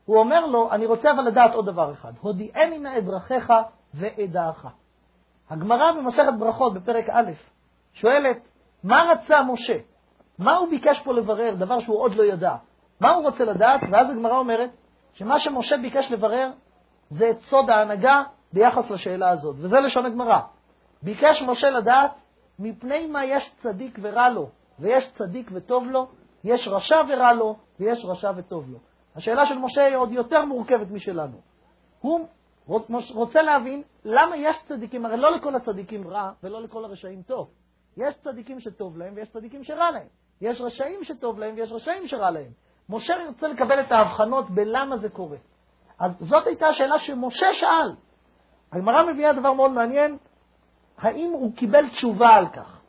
הוא 0.04 0.18
אומר 0.18 0.46
לו, 0.46 0.72
אני 0.72 0.86
רוצה 0.86 1.10
אבל 1.12 1.22
לדעת 1.22 1.54
עוד 1.54 1.66
דבר 1.66 1.92
אחד, 1.92 2.12
הודיעני 2.20 2.78
נא 2.78 2.98
את 2.98 3.04
דרכיך 3.04 3.52
ואת 3.94 4.32
דעך. 4.32 4.66
הגמרא 5.50 5.92
במסכת 5.92 6.32
ברכות 6.38 6.74
בפרק 6.74 7.08
א' 7.10 7.30
שואלת, 7.92 8.47
מה 8.84 9.02
רצה 9.12 9.42
משה? 9.42 9.78
מה 10.38 10.56
הוא 10.56 10.68
ביקש 10.68 11.00
פה 11.00 11.12
לברר, 11.12 11.54
דבר 11.54 11.78
שהוא 11.78 11.98
עוד 11.98 12.14
לא 12.14 12.22
ידע? 12.22 12.54
מה 13.00 13.10
הוא 13.10 13.24
רוצה 13.24 13.44
לדעת? 13.44 13.80
ואז 13.90 14.10
הגמרא 14.10 14.36
אומרת 14.36 14.70
שמה 15.12 15.38
שמשה 15.38 15.76
ביקש 15.76 16.12
לברר 16.12 16.50
זה 17.10 17.30
את 17.30 17.38
סוד 17.38 17.70
ההנהגה 17.70 18.22
ביחס 18.52 18.90
לשאלה 18.90 19.30
הזאת, 19.30 19.56
וזה 19.58 19.80
לשון 19.80 20.06
הגמרא. 20.06 20.38
ביקש 21.02 21.42
משה 21.42 21.70
לדעת 21.70 22.10
מפני 22.58 23.06
מה 23.06 23.24
יש 23.24 23.54
צדיק 23.62 23.98
ורע 24.02 24.28
לו, 24.28 24.48
ויש 24.78 25.12
צדיק 25.12 25.50
וטוב 25.54 25.90
לו, 25.90 26.06
יש 26.44 26.68
רשע 26.68 27.02
ורע 27.08 27.32
לו, 27.32 27.56
ויש 27.80 28.04
רשע 28.04 28.32
וטוב 28.36 28.70
לו. 28.70 28.78
השאלה 29.16 29.46
של 29.46 29.58
משה 29.58 29.84
היא 29.84 29.96
עוד 29.96 30.12
יותר 30.12 30.44
מורכבת 30.44 30.90
משלנו. 30.90 31.40
הוא 32.00 32.26
רוצה 33.14 33.42
להבין 33.42 33.82
למה 34.04 34.36
יש 34.36 34.56
צדיקים, 34.68 35.06
הרי 35.06 35.16
לא 35.16 35.36
לכל 35.36 35.54
הצדיקים 35.54 36.08
רע 36.08 36.30
ולא 36.42 36.62
לכל 36.62 36.84
הרשעים 36.84 37.22
טוב. 37.22 37.50
יש 37.98 38.14
צדיקים 38.16 38.60
שטוב 38.60 38.98
להם 38.98 39.12
ויש 39.16 39.28
צדיקים 39.28 39.64
שרע 39.64 39.90
להם. 39.90 40.06
יש 40.40 40.60
רשעים 40.60 41.04
שטוב 41.04 41.38
להם 41.38 41.54
ויש 41.56 41.72
רשעים 41.72 42.06
שרע 42.06 42.30
להם. 42.30 42.50
משה 42.88 43.14
ירצה 43.26 43.48
לקבל 43.48 43.80
את 43.80 43.92
ההבחנות 43.92 44.50
בלמה 44.50 44.96
זה 44.96 45.08
קורה. 45.08 45.36
אז 45.98 46.16
זאת 46.20 46.46
הייתה 46.46 46.66
השאלה 46.66 46.98
שמשה 46.98 47.52
שאל. 47.52 47.90
הגמרא 48.72 49.12
מביאה 49.12 49.32
דבר 49.32 49.52
מאוד 49.52 49.70
מעניין, 49.70 50.16
האם 50.98 51.30
הוא 51.32 51.56
קיבל 51.56 51.88
תשובה 51.88 52.28
על 52.28 52.48
כך? 52.48 52.80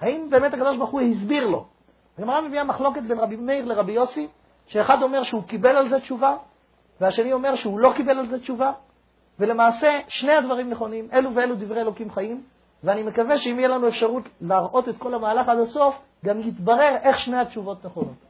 האם 0.00 0.30
באמת 0.30 0.54
הקדוש 0.54 0.76
ברוך 0.76 0.90
הוא 0.90 1.00
הסביר 1.00 1.46
לו? 1.46 1.66
הגמרא 2.18 2.40
מביאה 2.40 2.64
מחלוקת 2.64 3.02
בין 3.02 3.18
רבי 3.18 3.36
מאיר 3.36 3.64
לרבי 3.64 3.92
יוסי, 3.92 4.28
שאחד 4.66 5.02
אומר 5.02 5.22
שהוא 5.22 5.42
קיבל 5.42 5.76
על 5.76 5.88
זה 5.88 6.00
תשובה, 6.00 6.36
והשני 7.00 7.32
אומר 7.32 7.54
שהוא 7.54 7.78
לא 7.78 7.92
קיבל 7.96 8.18
על 8.18 8.28
זה 8.28 8.40
תשובה, 8.40 8.72
ולמעשה 9.38 10.00
שני 10.08 10.32
הדברים 10.32 10.70
נכונים, 10.70 11.08
אלו 11.12 11.34
ואלו 11.34 11.54
דברי 11.54 11.80
אלוקים 11.80 12.10
חיים, 12.10 12.42
ואני 12.83 13.03
מקווה 13.03 13.37
שאם 13.37 13.59
יהיה 13.59 13.67
לנו 13.67 13.87
אפשרות 13.87 14.29
להראות 14.41 14.89
את 14.89 14.97
כל 14.97 15.13
המהלך 15.13 15.49
עד 15.49 15.57
הסוף, 15.59 15.95
גם 16.25 16.39
יתברר 16.39 16.95
איך 17.03 17.19
שני 17.19 17.37
התשובות 17.37 17.85
נכונות. 17.85 18.29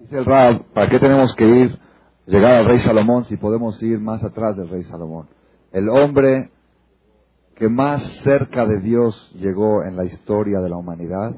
Dice 0.00 0.18
el 0.18 0.24
Rab, 0.24 0.64
¿para 0.74 0.88
qué 0.90 0.98
tenemos 0.98 1.32
que 1.36 1.46
ir, 1.46 1.78
llegar 2.26 2.58
al 2.58 2.66
rey 2.66 2.78
Salomón 2.78 3.24
si 3.24 3.36
podemos 3.36 3.80
ir 3.82 4.00
más 4.00 4.24
atrás 4.24 4.56
del 4.56 4.68
rey 4.68 4.82
Salomón? 4.82 5.28
El 5.70 5.88
hombre 5.88 6.50
que 7.54 7.68
más 7.68 8.02
cerca 8.24 8.66
de 8.66 8.80
Dios 8.80 9.32
llegó 9.36 9.84
en 9.84 9.96
la 9.96 10.04
historia 10.04 10.58
de 10.58 10.68
la 10.68 10.76
humanidad 10.76 11.36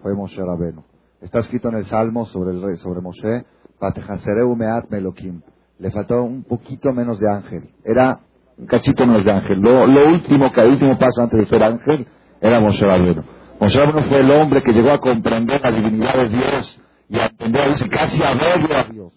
fue 0.00 0.14
Moshe 0.14 0.40
Rabenu. 0.40 0.84
Está 1.20 1.40
escrito 1.40 1.68
en 1.70 1.76
el 1.76 1.86
Salmo 1.86 2.26
sobre 2.26 2.52
el 2.52 2.62
rey, 2.62 2.76
sobre 2.76 3.00
Moshe, 3.00 3.44
Meat 3.80 4.90
Melokim. 4.90 5.42
Le 5.80 5.90
faltó 5.90 6.22
un 6.22 6.44
poquito 6.44 6.92
menos 6.92 7.18
de 7.18 7.28
ángel. 7.28 7.70
Era 7.82 8.20
un 8.57 8.65
cachito 8.67 9.05
menos 9.05 9.23
de 9.25 9.31
ángel. 9.31 9.59
Lo, 9.59 10.07
último, 10.07 10.51
que 10.51 10.61
el 10.61 10.71
último 10.71 10.97
paso 10.97 11.21
antes 11.21 11.39
de 11.39 11.45
ser 11.45 11.63
ángel 11.63 12.07
era 12.41 12.59
Moshe 12.59 12.85
Rabenu. 12.85 13.23
Moshe 13.59 13.79
Rabenu 13.79 14.07
fue 14.07 14.19
el 14.19 14.31
hombre 14.31 14.61
que 14.61 14.73
llegó 14.73 14.91
a 14.91 14.99
comprender 14.99 15.61
la 15.61 15.71
divinidad 15.71 16.15
de 16.15 16.29
Dios 16.29 16.81
y 17.09 17.17
a 17.19 17.27
entender, 17.27 17.69
dice, 17.69 17.89
casi 17.89 18.23
a 18.23 18.33
verlo 18.33 18.75
a 18.75 18.83
Dios. 18.91 19.13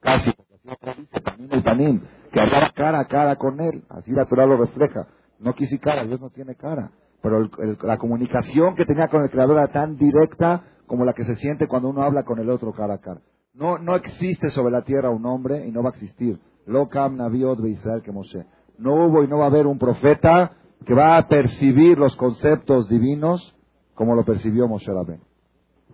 Casi, 0.00 0.30
dice, 0.30 1.20
Panim 1.20 1.48
el 1.50 1.62
Panim, 1.62 2.00
que 2.32 2.40
hablaba 2.40 2.70
cara 2.70 3.00
a 3.00 3.04
cara 3.06 3.36
con 3.36 3.60
él. 3.60 3.84
Así 3.88 4.12
la 4.12 4.24
Torah 4.24 4.46
lo 4.46 4.56
refleja. 4.56 5.06
No 5.38 5.54
quise 5.54 5.78
cara, 5.78 6.04
Dios 6.04 6.20
no 6.20 6.30
tiene 6.30 6.54
cara. 6.54 6.90
Pero 7.22 7.48
la 7.82 7.98
comunicación 7.98 8.74
que 8.74 8.86
tenía 8.86 9.08
con 9.08 9.22
el 9.22 9.30
Creador 9.30 9.58
era 9.58 9.68
tan 9.68 9.96
directa 9.96 10.62
como 10.86 11.04
la 11.04 11.12
que 11.12 11.24
se 11.24 11.36
siente 11.36 11.68
cuando 11.68 11.88
uno 11.88 12.02
habla 12.02 12.24
con 12.24 12.38
el 12.38 12.50
otro 12.50 12.72
cara 12.72 12.94
a 12.94 12.98
cara. 12.98 13.20
No, 13.54 13.78
no 13.78 13.94
existe 13.96 14.48
sobre 14.50 14.72
la 14.72 14.82
tierra 14.82 15.10
un 15.10 15.26
hombre 15.26 15.66
y 15.66 15.70
no 15.70 15.82
va 15.82 15.90
a 15.90 15.92
existir. 15.92 16.40
Lo 16.66 16.88
cam 16.88 17.18
Israel 17.66 18.02
que 18.02 18.12
Moshe. 18.12 18.46
No 18.80 18.94
hubo 18.94 19.22
y 19.22 19.28
no 19.28 19.38
va 19.38 19.44
a 19.44 19.48
haber 19.48 19.66
un 19.66 19.78
profeta 19.78 20.52
que 20.86 20.94
va 20.94 21.16
a 21.18 21.28
percibir 21.28 21.98
los 21.98 22.16
conceptos 22.16 22.88
divinos 22.88 23.54
como 23.94 24.14
lo 24.14 24.24
percibió 24.24 24.66
Moshe 24.66 24.90
Rabén. 24.90 25.20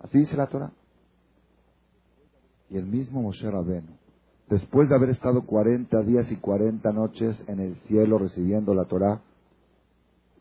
Así 0.00 0.18
dice 0.18 0.36
la 0.36 0.46
Torah. 0.46 0.72
Y 2.70 2.76
el 2.76 2.86
mismo 2.86 3.22
Moshe 3.22 3.50
Rabenu, 3.50 3.96
después 4.48 4.88
de 4.88 4.94
haber 4.94 5.10
estado 5.10 5.44
40 5.44 6.02
días 6.02 6.30
y 6.30 6.36
40 6.36 6.92
noches 6.92 7.36
en 7.48 7.58
el 7.58 7.76
cielo 7.88 8.18
recibiendo 8.18 8.74
la 8.74 8.84
Torah, 8.84 9.20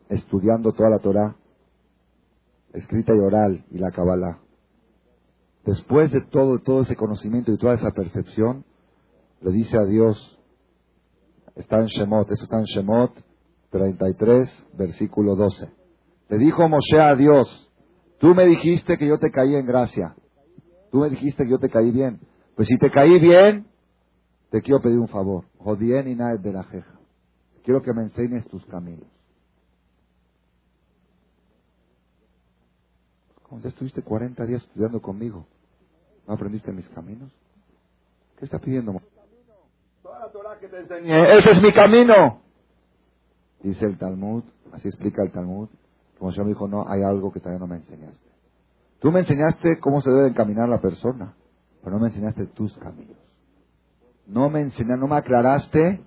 estudiando 0.08 0.72
toda 0.72 0.90
la 0.90 0.98
Torah, 0.98 1.36
escrita 2.72 3.12
y 3.14 3.18
oral, 3.18 3.64
y 3.70 3.78
la 3.78 3.90
Kabbalah, 3.90 4.38
después 5.64 6.12
de 6.12 6.20
todo, 6.20 6.60
todo 6.60 6.82
ese 6.82 6.94
conocimiento 6.94 7.52
y 7.52 7.58
toda 7.58 7.74
esa 7.74 7.90
percepción, 7.90 8.64
le 9.40 9.50
dice 9.50 9.76
a 9.76 9.84
Dios, 9.84 10.35
está 11.56 11.80
en 11.80 11.86
Shemot, 11.86 12.30
eso 12.30 12.44
está 12.44 12.58
en 12.58 12.64
Shemot 12.64 13.12
33, 13.70 14.66
versículo 14.74 15.34
12. 15.34 15.70
Le 16.28 16.38
dijo 16.38 16.68
Moshe 16.68 17.00
a 17.00 17.14
Dios, 17.16 17.70
tú 18.20 18.34
me 18.34 18.44
dijiste 18.46 18.96
que 18.98 19.08
yo 19.08 19.18
te 19.18 19.30
caí 19.30 19.54
en 19.54 19.66
gracia. 19.66 20.14
Tú 20.90 20.98
me 20.98 21.10
dijiste 21.10 21.44
que 21.44 21.50
yo 21.50 21.58
te 21.58 21.68
caí 21.68 21.90
bien. 21.90 22.20
Pues 22.54 22.68
si 22.68 22.78
te 22.78 22.90
caí 22.90 23.18
bien, 23.18 23.66
te 24.50 24.62
quiero 24.62 24.80
pedir 24.80 24.98
un 24.98 25.08
favor. 25.08 25.44
Jodien 25.58 26.08
y 26.08 26.14
de 26.14 26.52
la 26.52 26.64
jeja. 26.64 26.98
Quiero 27.64 27.82
que 27.82 27.92
me 27.92 28.02
enseñes 28.02 28.46
tus 28.46 28.64
caminos. 28.66 29.08
¿Cómo 33.42 33.60
ya 33.60 33.68
estuviste 33.68 34.02
40 34.02 34.44
días 34.46 34.62
estudiando 34.62 35.00
conmigo? 35.00 35.46
¿No 36.26 36.34
aprendiste 36.34 36.72
mis 36.72 36.88
caminos? 36.88 37.32
¿Qué 38.38 38.44
está 38.44 38.58
pidiendo? 38.58 39.00
La 40.26 40.32
Torah 40.32 40.58
que 40.58 40.66
te 40.66 40.80
enseñé, 40.80 41.38
ese 41.38 41.50
es 41.52 41.62
mi 41.62 41.70
camino. 41.70 42.40
Dice 43.62 43.86
el 43.86 43.96
Talmud, 43.96 44.42
así 44.72 44.88
explica 44.88 45.22
el 45.22 45.30
Talmud, 45.30 45.68
como 46.18 46.32
yo 46.32 46.42
me 46.42 46.48
dijo, 46.48 46.66
no, 46.66 46.84
hay 46.88 47.04
algo 47.04 47.30
que 47.30 47.38
todavía 47.38 47.60
no 47.60 47.68
me 47.68 47.76
enseñaste. 47.76 48.28
Tú 48.98 49.12
me 49.12 49.20
enseñaste 49.20 49.78
cómo 49.78 50.00
se 50.00 50.10
debe 50.10 50.26
encaminar 50.26 50.68
la 50.68 50.80
persona, 50.80 51.36
pero 51.80 51.94
no 51.94 52.02
me 52.02 52.08
enseñaste 52.08 52.46
tus 52.46 52.76
caminos. 52.78 53.16
No 54.26 54.50
me 54.50 54.62
enseñaste, 54.62 55.00
no 55.00 55.06
me 55.06 55.14
aclaraste 55.14 56.02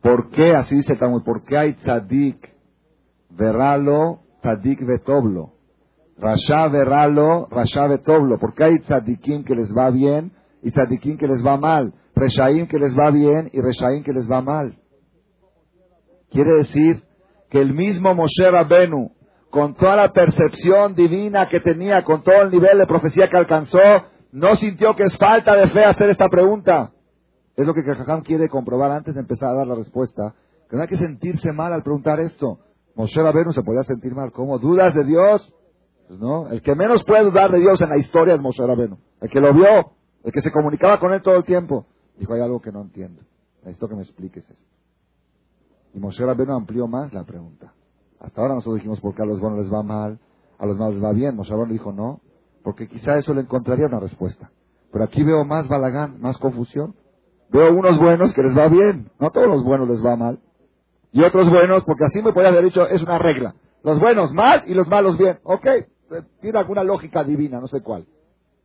por 0.00 0.30
qué, 0.30 0.56
así 0.56 0.74
dice 0.74 0.96
Talmud, 0.96 1.22
por 1.22 1.44
qué 1.44 1.58
hay 1.58 1.74
tzadik 1.74 2.54
veralo, 3.28 4.20
tzadik 4.40 4.80
vetoblo. 4.86 5.52
Rasha 6.16 6.68
veralo, 6.68 7.48
rasha 7.50 7.86
vetoblo. 7.86 8.38
¿Por 8.38 8.54
qué 8.54 8.64
hay 8.64 8.78
tzadikim 8.78 9.44
que 9.44 9.54
les 9.54 9.68
va 9.76 9.90
bien 9.90 10.32
y 10.62 10.70
tzadikim 10.70 11.18
que 11.18 11.28
les 11.28 11.44
va 11.44 11.58
mal? 11.58 11.92
Reshaim 12.18 12.66
que 12.66 12.78
les 12.78 12.96
va 12.98 13.10
bien 13.10 13.50
y 13.52 13.60
reshaim 13.60 14.02
que 14.02 14.12
les 14.12 14.28
va 14.30 14.40
mal. 14.40 14.76
Quiere 16.30 16.52
decir 16.52 17.02
que 17.50 17.60
el 17.60 17.72
mismo 17.72 18.14
Moshe 18.14 18.50
Rabenu 18.50 19.12
con 19.50 19.74
toda 19.74 19.96
la 19.96 20.12
percepción 20.12 20.94
divina 20.94 21.48
que 21.48 21.60
tenía, 21.60 22.04
con 22.04 22.22
todo 22.22 22.42
el 22.42 22.50
nivel 22.50 22.78
de 22.78 22.86
profecía 22.86 23.28
que 23.28 23.36
alcanzó, 23.36 23.78
no 24.32 24.56
sintió 24.56 24.94
que 24.94 25.04
es 25.04 25.16
falta 25.16 25.56
de 25.56 25.68
fe 25.68 25.84
hacer 25.84 26.10
esta 26.10 26.28
pregunta. 26.28 26.92
Es 27.56 27.66
lo 27.66 27.72
que 27.72 27.82
Cajajam 27.82 28.22
quiere 28.22 28.48
comprobar 28.48 28.92
antes 28.92 29.14
de 29.14 29.20
empezar 29.20 29.50
a 29.50 29.54
dar 29.54 29.66
la 29.66 29.74
respuesta. 29.74 30.34
Que 30.68 30.76
no 30.76 30.82
hay 30.82 30.88
que 30.88 30.96
sentirse 30.96 31.50
mal 31.52 31.72
al 31.72 31.82
preguntar 31.82 32.20
esto. 32.20 32.58
Moshe 32.94 33.22
Rabenu 33.22 33.52
se 33.52 33.62
podía 33.62 33.82
sentir 33.84 34.14
mal. 34.14 34.32
¿Cómo? 34.32 34.58
¿Dudas 34.58 34.94
de 34.94 35.04
Dios? 35.04 35.52
Pues 36.06 36.20
no. 36.20 36.48
El 36.48 36.60
que 36.60 36.74
menos 36.74 37.02
puede 37.04 37.24
dudar 37.24 37.50
de 37.50 37.58
Dios 37.58 37.80
en 37.80 37.88
la 37.88 37.96
historia 37.96 38.34
es 38.34 38.40
Moshe 38.40 38.64
Rabenu. 38.64 38.98
El 39.20 39.30
que 39.30 39.40
lo 39.40 39.54
vio, 39.54 39.92
el 40.24 40.32
que 40.32 40.40
se 40.40 40.52
comunicaba 40.52 41.00
con 41.00 41.12
él 41.12 41.22
todo 41.22 41.36
el 41.36 41.44
tiempo. 41.44 41.86
Dijo, 42.18 42.34
hay 42.34 42.40
algo 42.40 42.60
que 42.60 42.72
no 42.72 42.82
entiendo. 42.82 43.22
Necesito 43.62 43.88
que 43.88 43.94
me 43.94 44.02
expliques 44.02 44.48
esto. 44.48 44.64
Y 45.94 46.00
Moshe 46.00 46.24
Rabenu 46.24 46.52
amplió 46.52 46.86
más 46.86 47.12
la 47.12 47.24
pregunta. 47.24 47.72
Hasta 48.20 48.40
ahora 48.40 48.54
nosotros 48.54 48.76
dijimos, 48.76 49.00
¿por 49.00 49.14
qué 49.14 49.22
a 49.22 49.26
los 49.26 49.40
buenos 49.40 49.60
les 49.60 49.72
va 49.72 49.82
mal? 49.82 50.18
A 50.58 50.66
los 50.66 50.76
malos 50.76 50.94
les 50.94 51.04
va 51.04 51.12
bien. 51.12 51.36
Moshe 51.36 51.50
Rabenu 51.50 51.72
dijo, 51.72 51.92
no. 51.92 52.20
Porque 52.62 52.88
quizá 52.88 53.16
eso 53.16 53.32
le 53.34 53.42
encontraría 53.42 53.86
una 53.86 54.00
respuesta. 54.00 54.50
Pero 54.92 55.04
aquí 55.04 55.22
veo 55.22 55.44
más 55.44 55.68
balagán, 55.68 56.20
más 56.20 56.38
confusión. 56.38 56.94
Veo 57.50 57.72
unos 57.72 57.98
buenos 57.98 58.32
que 58.34 58.42
les 58.42 58.56
va 58.56 58.68
bien. 58.68 59.10
No 59.18 59.30
todos 59.30 59.46
los 59.46 59.64
buenos 59.64 59.88
les 59.88 60.04
va 60.04 60.16
mal. 60.16 60.40
Y 61.12 61.22
otros 61.22 61.48
buenos, 61.48 61.84
porque 61.84 62.04
así 62.04 62.22
me 62.22 62.32
podía 62.32 62.48
haber 62.48 62.64
dicho, 62.64 62.86
es 62.86 63.02
una 63.02 63.18
regla. 63.18 63.54
Los 63.82 63.98
buenos 64.00 64.32
mal 64.32 64.64
y 64.66 64.74
los 64.74 64.88
malos 64.88 65.16
bien. 65.16 65.38
Ok, 65.42 65.66
tiene 66.40 66.58
alguna 66.58 66.84
lógica 66.84 67.24
divina, 67.24 67.60
no 67.60 67.66
sé 67.66 67.80
cuál. 67.80 68.06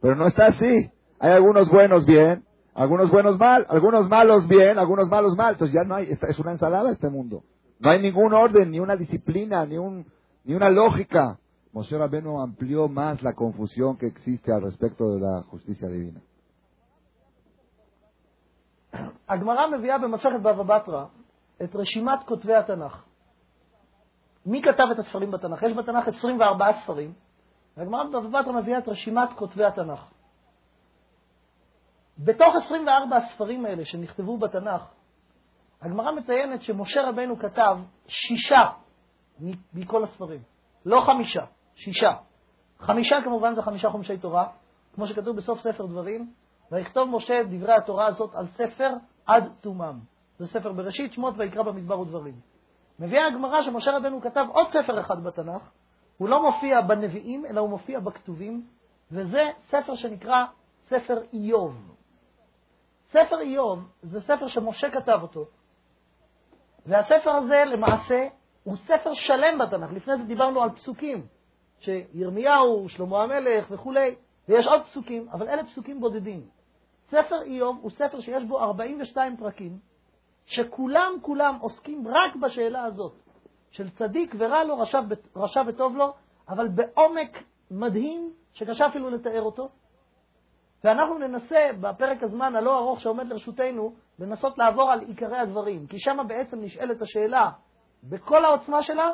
Pero 0.02 0.16
no 0.16 0.28
está 0.28 0.48
así. 0.48 0.92
Hay 1.20 1.32
algunos 1.32 1.70
buenos 1.70 2.06
bien, 2.06 2.44
algunos 2.75 3.11
buenos 3.11 3.39
mal, 3.39 3.67
algunos 3.69 4.09
malos 4.09 4.47
bien, 4.47 4.79
algunos 4.79 5.09
malos 5.09 5.37
mal. 5.37 5.53
Entonces 5.53 5.75
ya 5.75 5.83
no 5.83 5.97
hay, 5.97 6.09
es 6.11 6.39
una 6.39 6.53
ensalada 6.53 6.93
este 6.93 7.09
mundo. 7.09 7.43
No 7.81 7.91
hay 7.91 8.01
ningún 8.01 8.33
orden, 8.33 8.71
ni 8.71 8.81
una 8.81 8.97
disciplina, 8.97 9.67
ni, 9.67 9.79
un, 9.79 10.07
ni 10.45 10.55
una 10.55 10.71
lógica. 10.71 11.39
Moshe 11.73 11.97
Rabbeinu 11.97 12.41
amplió 12.41 12.89
más 12.89 13.23
la 13.23 13.35
confusión 13.35 13.97
que 13.99 14.07
existe 14.07 14.53
al 14.53 14.63
respecto 14.63 15.11
de 15.11 15.21
la 15.21 15.43
justicia 15.43 15.89
divina. 15.89 16.21
הגמרא 19.29 19.67
מביאה 19.79 19.99
במסכת 19.99 20.41
בבא 20.41 20.63
בתרא 20.63 21.05
את 21.65 21.77
רשימת 21.77 22.19
כותבי 22.27 22.55
התנ"ך. 22.55 23.05
מי 24.47 24.63
כתב 24.63 24.85
את 24.93 24.99
הספרים 24.99 25.31
בתנ"ך? 25.31 25.63
יש 25.63 25.73
בתנ"ך 25.73 26.09
24 26.09 26.73
ספרים, 26.73 27.13
והגמרא 27.77 28.05
בבא 28.05 28.41
בתרא 28.41 28.53
מביאה 28.53 28.79
את 28.79 28.89
רשימת 28.89 29.29
כותבי 29.37 29.65
התנ"ך. 29.65 30.01
בתוך 32.18 32.56
24 32.56 33.18
הספרים 33.18 33.66
האלה 33.66 33.86
שנכתבו 33.86 34.38
בתנ"ך, 34.38 34.82
הגמרא 35.82 36.12
מציינת 36.12 36.64
שמשה 36.64 37.02
רבנו 37.10 37.40
כתב 37.40 37.78
שישה 38.08 38.62
מכל 39.74 40.04
הספרים, 40.04 40.42
לא 40.86 41.02
חמישה, 41.02 41.46
שישה. 41.76 42.12
חמישה 42.80 43.16
כמובן 43.24 43.56
זה 43.56 43.62
חמישה 43.62 43.90
חומשי 43.90 44.18
תורה, 44.18 44.48
כמו 44.96 45.08
שכתוב 45.08 45.38
בסוף 45.38 45.60
ספר 45.60 45.86
דברים, 45.86 46.34
ויכתוב 46.72 47.10
משה 47.10 47.42
את 47.42 47.50
דברי 47.50 47.74
התורה 47.74 48.06
הזאת 48.06 48.36
על 48.36 48.48
ספר 48.48 48.90
עד 49.26 49.52
תומם. 49.62 50.00
זה 50.38 50.48
ספר 50.48 50.72
בראשית, 50.72 51.14
שמות 51.14 51.34
ויקרא 51.38 51.64
במדבר 51.64 52.00
ודברים. 52.00 52.40
מביאה 53.00 53.28
הגמרא 53.28 53.62
שמשה 53.62 53.98
רבנו 53.98 54.22
כתב 54.22 54.46
עוד 54.50 54.68
ספר 54.68 55.00
אחד 55.00 55.24
בתנ"ך, 55.24 55.62
הוא 56.18 56.30
לא 56.30 56.44
מופיע 56.44 56.82
בנביאים, 56.82 57.46
אלא 57.46 57.62
הוא 57.62 57.70
מופיע 57.70 58.00
בכתובים, 58.00 58.68
וזה 59.12 59.50
ספר 59.68 59.96
שנקרא 59.96 60.46
ספר 60.88 61.22
איוב. 61.34 61.93
ספר 63.14 63.40
איוב 63.40 63.80
זה 64.02 64.22
ספר 64.22 64.48
שמשה 64.48 64.92
כתב 64.92 65.20
אותו, 65.22 65.46
והספר 66.86 67.32
הזה 67.32 67.64
למעשה 67.66 68.28
הוא 68.64 68.76
ספר 68.76 69.14
שלם 69.14 69.58
בתנ"ך. 69.60 69.92
לפני 69.92 70.18
זה 70.18 70.24
דיברנו 70.24 70.62
על 70.64 70.70
פסוקים, 70.70 71.28
שירמיהו, 71.80 72.90
שלמה 72.90 73.24
המלך 73.24 73.68
וכולי, 73.70 74.16
ויש 74.50 74.68
עוד 74.68 74.84
פסוקים, 74.84 75.30
אבל 75.32 75.50
אלה 75.50 75.64
פסוקים 75.64 76.00
בודדים. 76.00 76.48
ספר 77.10 77.42
איוב 77.42 77.80
הוא 77.82 77.92
ספר 77.92 78.20
שיש 78.20 78.44
בו 78.44 78.60
42 78.60 79.38
פרקים, 79.38 79.80
שכולם 80.46 81.12
כולם 81.22 81.58
עוסקים 81.62 82.08
רק 82.08 82.36
בשאלה 82.36 82.84
הזאת, 82.84 83.14
של 83.72 83.90
צדיק 83.90 84.36
ורע 84.38 84.64
לו, 84.64 84.78
רשע, 85.36 85.62
וטוב 85.68 85.96
לו, 85.96 86.14
אבל 86.50 86.68
בעומק 86.68 87.44
מדהים, 87.72 88.34
שקשה 88.54 88.88
אפילו 88.88 89.10
לתאר 89.10 89.42
אותו. 89.42 89.70
ואנחנו 90.84 91.18
ננסה, 91.18 91.70
בפרק 91.82 92.24
הזמן 92.24 92.56
הלא 92.56 92.80
ארוך 92.80 93.00
שעומד 93.00 93.28
לרשותנו, 93.28 93.94
לנסות 94.20 94.58
לעבור 94.58 94.92
על 94.92 95.00
עיקרי 95.00 95.38
הדברים, 95.38 95.88
כי 95.88 96.00
שם 96.00 96.18
בעצם 96.28 96.62
נשאלת 96.62 97.02
השאלה 97.02 97.52
בכל 98.04 98.46
העוצמה 98.46 98.82
שלה, 98.82 99.10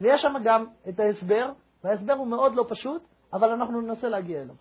ויש 0.00 0.22
שם 0.22 0.34
גם 0.44 0.64
את 0.88 1.00
ההסבר, 1.00 1.52
וההסבר 1.84 2.12
הוא 2.12 2.26
מאוד 2.26 2.54
לא 2.54 2.66
פשוט, 2.68 3.02
אבל 3.32 3.50
אנחנו 3.50 3.80
ננסה 3.80 4.08
להגיע 4.08 4.42
אליו. 4.42 4.54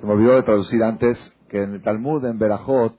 Se 0.00 0.06
me 0.06 0.12
olvidó 0.12 0.36
de 0.36 0.44
traducir 0.44 0.80
antes 0.84 1.16
que 1.48 1.60
en 1.60 1.74
el 1.74 1.82
Talmud, 1.82 2.24
en 2.24 2.38
Berajot, 2.38 2.96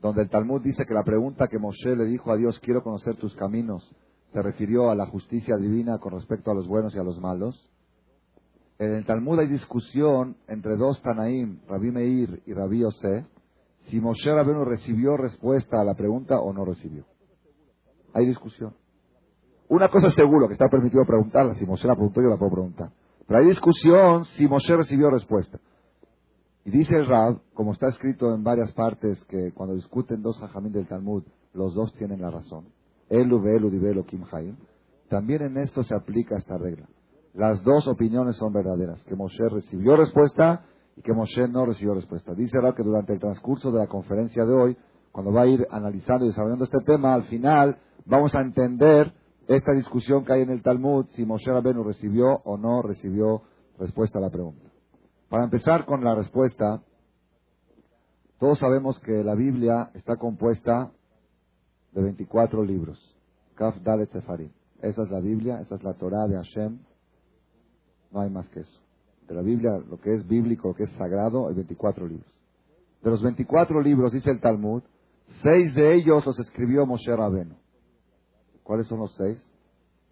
donde 0.00 0.22
el 0.22 0.28
Talmud 0.28 0.62
dice 0.62 0.86
que 0.86 0.94
la 0.94 1.02
pregunta 1.02 1.48
que 1.48 1.58
Moshe 1.58 1.96
le 1.96 2.04
dijo 2.04 2.30
a 2.30 2.36
Dios, 2.36 2.60
quiero 2.60 2.84
conocer 2.84 3.16
tus 3.16 3.34
caminos, 3.34 3.82
se 4.32 4.40
refirió 4.40 4.90
a 4.90 4.94
la 4.94 5.06
justicia 5.06 5.56
divina 5.56 5.98
con 5.98 6.12
respecto 6.12 6.52
a 6.52 6.54
los 6.54 6.68
buenos 6.68 6.94
y 6.94 7.00
a 7.00 7.02
los 7.02 7.18
malos. 7.18 7.68
En 8.78 8.92
el 8.92 9.04
Talmud 9.04 9.38
hay 9.38 9.46
discusión 9.46 10.36
entre 10.48 10.76
dos 10.76 11.00
Tanaim, 11.02 11.60
Rabbi 11.68 11.90
Meir 11.92 12.42
y 12.46 12.52
Rabbi 12.52 12.80
Yosef, 12.80 13.24
si 13.86 14.00
Moshe 14.00 14.32
Rabbeinu 14.32 14.64
recibió 14.64 15.16
respuesta 15.16 15.80
a 15.80 15.84
la 15.84 15.94
pregunta 15.94 16.40
o 16.40 16.52
no 16.52 16.64
recibió. 16.64 17.04
Hay 18.14 18.26
discusión. 18.26 18.74
Una 19.68 19.88
cosa 19.88 20.08
es 20.08 20.14
seguro, 20.14 20.46
que 20.46 20.54
está 20.54 20.68
permitido 20.68 21.04
preguntarla. 21.04 21.54
Si 21.54 21.66
Moshe 21.66 21.86
la 21.86 21.94
preguntó, 21.94 22.20
yo 22.20 22.28
la 22.28 22.36
puedo 22.36 22.52
preguntar. 22.52 22.90
Pero 23.26 23.40
hay 23.40 23.46
discusión 23.46 24.24
si 24.24 24.46
Moshe 24.46 24.76
recibió 24.76 25.10
respuesta. 25.10 25.58
Y 26.64 26.70
dice 26.70 26.96
el 26.96 27.06
Rab, 27.06 27.40
como 27.52 27.72
está 27.72 27.88
escrito 27.88 28.34
en 28.34 28.42
varias 28.42 28.72
partes, 28.72 29.22
que 29.24 29.52
cuando 29.52 29.74
discuten 29.74 30.22
dos 30.22 30.42
hajamín 30.42 30.72
del 30.72 30.86
Talmud, 30.86 31.24
los 31.52 31.74
dos 31.74 31.92
tienen 31.94 32.22
la 32.22 32.30
razón. 32.30 32.66
Elu 33.08 33.40
ve'elu 33.40 33.70
divelo 33.70 34.04
kim 34.04 34.24
haim. 34.32 34.56
También 35.08 35.42
en 35.42 35.58
esto 35.58 35.82
se 35.82 35.94
aplica 35.94 36.36
esta 36.38 36.56
regla. 36.56 36.88
Las 37.34 37.62
dos 37.64 37.86
opiniones 37.88 38.36
son 38.36 38.52
verdaderas. 38.52 39.02
Que 39.04 39.16
Moshe 39.16 39.48
recibió 39.48 39.96
respuesta 39.96 40.64
y 40.96 41.02
que 41.02 41.12
Moshe 41.12 41.48
no 41.48 41.66
recibió 41.66 41.94
respuesta. 41.94 42.32
Dice 42.34 42.60
Rab 42.60 42.74
que 42.74 42.84
durante 42.84 43.12
el 43.12 43.20
transcurso 43.20 43.72
de 43.72 43.80
la 43.80 43.88
conferencia 43.88 44.44
de 44.44 44.54
hoy, 44.54 44.76
cuando 45.10 45.32
va 45.32 45.42
a 45.42 45.46
ir 45.46 45.66
analizando 45.70 46.24
y 46.24 46.28
desarrollando 46.28 46.64
este 46.64 46.80
tema, 46.86 47.14
al 47.14 47.24
final 47.24 47.78
vamos 48.06 48.34
a 48.34 48.40
entender 48.40 49.12
esta 49.48 49.72
discusión 49.72 50.24
que 50.24 50.32
hay 50.32 50.42
en 50.42 50.50
el 50.50 50.62
Talmud, 50.62 51.06
si 51.10 51.26
Moshe 51.26 51.50
Rabenu 51.50 51.82
recibió 51.82 52.40
o 52.44 52.56
no 52.56 52.82
recibió 52.82 53.42
respuesta 53.78 54.18
a 54.18 54.22
la 54.22 54.30
pregunta. 54.30 54.70
Para 55.28 55.44
empezar 55.44 55.84
con 55.84 56.04
la 56.04 56.14
respuesta, 56.14 56.82
todos 58.38 58.58
sabemos 58.58 58.98
que 59.00 59.24
la 59.24 59.34
Biblia 59.34 59.90
está 59.94 60.16
compuesta 60.16 60.92
de 61.92 62.02
24 62.02 62.62
libros. 62.62 62.98
Kaf 63.54 63.76
Dalet 63.82 64.10
Sefarim. 64.12 64.50
Esa 64.80 65.02
es 65.02 65.10
la 65.10 65.20
Biblia, 65.20 65.60
esa 65.60 65.74
es 65.76 65.82
la 65.82 65.94
Torah 65.94 66.26
de 66.28 66.36
Hashem. 66.36 66.78
No 68.14 68.20
hay 68.20 68.30
más 68.30 68.48
que 68.50 68.60
eso. 68.60 68.80
De 69.26 69.34
la 69.34 69.42
Biblia, 69.42 69.72
lo 69.90 69.98
que 69.98 70.14
es 70.14 70.24
bíblico, 70.26 70.68
lo 70.68 70.74
que 70.74 70.84
es 70.84 70.90
sagrado, 70.92 71.48
hay 71.48 71.54
24 71.54 72.06
libros. 72.06 72.32
De 73.02 73.10
los 73.10 73.20
24 73.20 73.80
libros, 73.82 74.12
dice 74.12 74.30
el 74.30 74.40
Talmud, 74.40 74.84
seis 75.42 75.74
de 75.74 75.94
ellos 75.96 76.24
los 76.24 76.38
escribió 76.38 76.86
Moshe 76.86 77.14
Rabenu. 77.14 77.56
¿Cuáles 78.62 78.86
son 78.86 79.00
los 79.00 79.12
seis? 79.16 79.44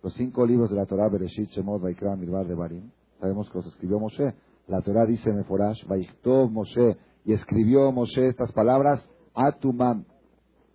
Los 0.02 0.14
cinco 0.14 0.44
libros 0.44 0.68
de 0.70 0.76
la 0.76 0.84
Torah, 0.84 1.08
Bereshit, 1.08 1.50
Shemot, 1.50 1.80
Vaikra, 1.80 2.16
Mirbar, 2.16 2.46
de 2.48 2.56
Barim. 2.56 2.90
Sabemos 3.20 3.48
que 3.48 3.58
los 3.58 3.66
escribió 3.68 4.00
Moshe. 4.00 4.34
La 4.66 4.80
Torah 4.80 5.06
dice 5.06 5.32
Meforash, 5.32 5.86
Vaiktov 5.86 6.50
Moshe, 6.50 6.96
y 7.24 7.32
escribió 7.34 7.92
Moshe 7.92 8.26
estas 8.26 8.50
palabras, 8.50 9.08
Atumam, 9.32 10.04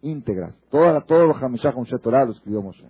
íntegras. 0.01 0.55
Todo, 0.69 1.01
todo 1.01 1.35
Hamishah 1.35 1.73
Moshe 1.73 1.97
Torah 1.99 2.23
lo 2.23 2.31
escribió 2.31 2.61
Moshe. 2.61 2.89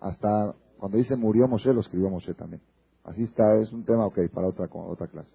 Hasta 0.00 0.54
cuando 0.78 0.96
dice 0.96 1.16
murió 1.16 1.48
Moshe, 1.48 1.72
lo 1.72 1.80
escribió 1.80 2.08
Moshe 2.08 2.34
también. 2.34 2.62
Así 3.08 3.22
está, 3.22 3.56
es 3.56 3.72
un 3.72 3.84
tema, 3.84 4.04
ok, 4.04 4.18
para 4.34 4.48
otra, 4.48 4.68
otra 4.70 5.06
clase. 5.06 5.30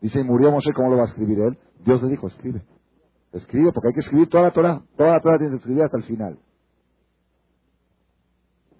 Dice, 0.00 0.24
murió 0.24 0.50
Moshe, 0.50 0.72
¿cómo 0.74 0.88
lo 0.88 0.96
va 0.96 1.02
a 1.02 1.08
escribir 1.08 1.38
él? 1.38 1.58
Dios 1.84 2.02
le 2.02 2.08
dijo, 2.08 2.26
escribe. 2.26 2.62
Escribe, 3.32 3.72
porque 3.72 3.88
hay 3.88 3.94
que 3.94 4.00
escribir 4.00 4.28
toda 4.30 4.44
la 4.44 4.52
Torah. 4.52 4.82
Toda 4.96 5.12
la 5.12 5.20
Torah 5.20 5.36
tiene 5.36 5.52
que 5.52 5.56
escribir 5.58 5.82
hasta 5.82 5.98
el 5.98 6.04
final. 6.04 6.38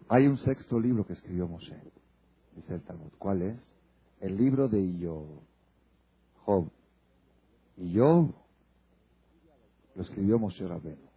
Hay 0.09 0.27
un 0.27 0.39
sexto 0.39 0.81
libro 0.81 1.05
que 1.05 1.13
escribió 1.13 1.47
Moshe, 1.47 1.77
dice 2.57 2.75
el 2.75 2.83
Talmud. 2.83 3.13
¿Cuál 3.19 3.43
es? 3.43 3.61
El 4.21 4.39
libro 4.39 4.69
de 4.69 4.91
Job. 5.03 5.43
Job. 6.47 6.71
Y 7.77 7.99
Job 7.99 8.35
lo 9.95 10.03
escribió 10.03 10.39
Moshe 10.39 10.67
Rabbeinu. 10.67 11.11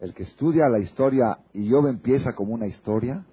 El 0.00 0.14
que 0.14 0.22
estudia 0.22 0.68
la 0.70 0.78
historia 0.78 1.38
y 1.52 1.70
Job 1.70 1.86
empieza 1.86 2.34
como 2.34 2.54
una 2.54 2.66
historia, 2.66 3.26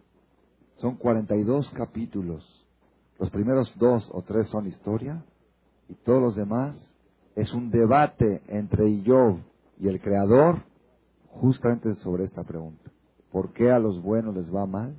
son 0.75 0.97
42 0.97 1.71
capítulos. 1.71 2.59
Los 3.19 3.29
primeros 3.31 3.77
dos 3.77 4.09
o 4.13 4.21
tres 4.21 4.47
son 4.47 4.65
historia 4.65 5.21
y 5.89 5.93
todos 5.93 6.21
los 6.21 6.35
demás 6.35 6.75
es 7.35 7.53
un 7.53 7.69
debate 7.69 8.41
entre 8.47 9.03
Job 9.05 9.39
y 9.77 9.89
el 9.89 9.99
Creador 9.99 10.63
justamente 11.27 11.93
sobre 11.95 12.23
esta 12.23 12.43
pregunta. 12.43 12.89
¿Por 13.29 13.51
qué 13.51 13.71
a 13.71 13.79
los 13.79 14.01
buenos 14.01 14.35
les 14.35 14.53
va 14.53 14.65
mal 14.65 14.95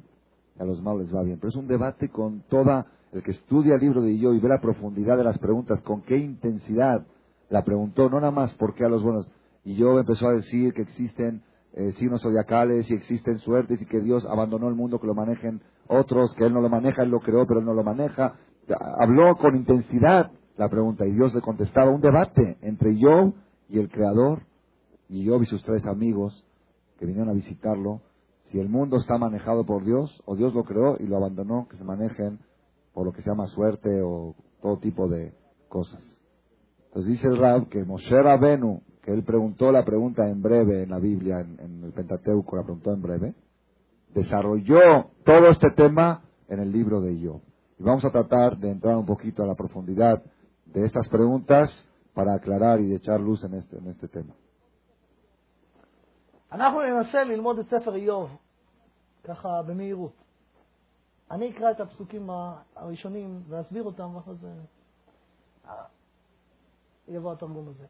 y 0.56 0.62
a 0.62 0.66
los 0.66 0.82
malos 0.82 1.06
les 1.06 1.14
va 1.14 1.22
bien? 1.22 1.38
Pero 1.38 1.48
es 1.48 1.56
un 1.56 1.66
debate 1.66 2.10
con 2.10 2.42
toda, 2.42 2.86
el 3.12 3.22
que 3.22 3.30
estudia 3.30 3.76
el 3.76 3.80
libro 3.80 4.02
de 4.02 4.18
yo 4.18 4.34
y 4.34 4.38
ve 4.38 4.48
la 4.48 4.60
profundidad 4.60 5.16
de 5.16 5.24
las 5.24 5.38
preguntas, 5.38 5.80
con 5.80 6.02
qué 6.02 6.18
intensidad 6.18 7.06
la 7.48 7.64
preguntó, 7.64 8.10
no 8.10 8.20
nada 8.20 8.30
más 8.30 8.52
por 8.54 8.74
qué 8.74 8.84
a 8.84 8.88
los 8.88 9.02
buenos. 9.02 9.28
Y 9.64 9.76
yo 9.76 9.98
empezó 9.98 10.28
a 10.28 10.34
decir 10.34 10.74
que 10.74 10.82
existen 10.82 11.42
eh, 11.72 11.92
signos 11.92 12.20
zodiacales 12.20 12.90
y 12.90 12.94
existen 12.94 13.38
suertes 13.38 13.80
y 13.80 13.86
que 13.86 14.00
Dios 14.00 14.26
abandonó 14.26 14.68
el 14.68 14.74
mundo, 14.74 15.00
que 15.00 15.06
lo 15.06 15.14
manejen 15.14 15.62
otros, 15.90 16.34
que 16.34 16.44
Él 16.44 16.54
no 16.54 16.60
lo 16.60 16.68
maneja, 16.68 17.02
Él 17.02 17.10
lo 17.10 17.20
creó, 17.20 17.46
pero 17.46 17.60
Él 17.60 17.66
no 17.66 17.74
lo 17.74 17.84
maneja. 17.84 18.34
Habló 19.00 19.36
con 19.36 19.54
intensidad 19.54 20.30
la 20.56 20.68
pregunta 20.68 21.06
y 21.06 21.12
Dios 21.12 21.34
le 21.34 21.40
contestaba 21.40 21.90
un 21.90 22.00
debate 22.00 22.58
entre 22.62 22.94
Job 23.00 23.34
y 23.68 23.78
el 23.78 23.90
Creador 23.90 24.42
y 25.08 25.26
Job 25.26 25.42
y 25.42 25.46
sus 25.46 25.62
tres 25.64 25.84
amigos 25.86 26.46
que 26.98 27.06
vinieron 27.06 27.30
a 27.30 27.34
visitarlo. 27.34 28.02
Si 28.50 28.58
el 28.58 28.68
mundo 28.68 28.98
está 28.98 29.16
manejado 29.16 29.64
por 29.64 29.84
Dios 29.84 30.22
o 30.26 30.36
Dios 30.36 30.54
lo 30.54 30.64
creó 30.64 30.96
y 30.98 31.06
lo 31.06 31.16
abandonó, 31.16 31.66
que 31.68 31.76
se 31.76 31.84
manejen 31.84 32.40
por 32.92 33.06
lo 33.06 33.12
que 33.12 33.22
se 33.22 33.30
llama 33.30 33.46
suerte 33.46 34.02
o 34.02 34.34
todo 34.60 34.78
tipo 34.78 35.08
de 35.08 35.32
cosas. 35.68 36.02
Entonces 36.86 37.12
dice 37.12 37.28
el 37.28 37.38
Rab 37.38 37.68
que 37.68 37.84
Moshe 37.84 38.20
Rabenu, 38.20 38.82
que 39.02 39.12
él 39.12 39.22
preguntó 39.22 39.70
la 39.72 39.84
pregunta 39.84 40.28
en 40.28 40.42
breve 40.42 40.82
en 40.82 40.90
la 40.90 40.98
Biblia, 40.98 41.40
en, 41.40 41.84
el 41.84 41.92
Pentateuco 41.92 42.56
la 42.56 42.64
preguntó 42.64 42.92
en 42.92 43.00
breve, 43.00 43.34
desarrolló 44.14 45.10
todo 45.24 45.46
este 45.48 45.70
tema 45.70 46.22
en 46.48 46.60
el 46.60 46.72
libro 46.72 47.00
de 47.00 47.18
Job. 47.24 47.40
Y 47.78 47.82
vamos 47.82 48.04
a 48.04 48.10
tratar 48.10 48.56
de 48.58 48.70
entrar 48.70 48.96
un 48.96 49.06
poquito 49.06 49.42
a 49.42 49.46
la 49.46 49.54
profundidad 49.54 50.22
de 50.66 50.84
estas 50.84 51.08
preguntas 51.08 51.86
para 52.14 52.34
aclarar 52.34 52.80
y 52.80 52.94
echar 52.94 53.20
luz 53.20 53.42
en 53.44 53.54
este, 53.54 53.78
en 53.78 53.86
este 53.88 54.08
tema. 54.08 54.34
אנחנו 56.52 56.82
ננסה 56.82 57.24
ללמוד 57.24 57.58
את 57.58 57.66
ספר 57.68 57.94
איוב, 57.94 58.36
ככה 59.24 59.62
במהירות. 59.66 60.12
אני 61.30 61.50
אקרא 61.50 61.70
את 61.70 61.80
הפסוקים 61.80 62.30
הראשונים 62.76 63.42
ואסביר 63.48 63.82
אותם, 63.82 64.14
ואחרי 64.14 64.34
זה 64.34 64.48
יבוא 67.08 67.32
התרגום 67.32 67.68
הזה. 67.68 67.86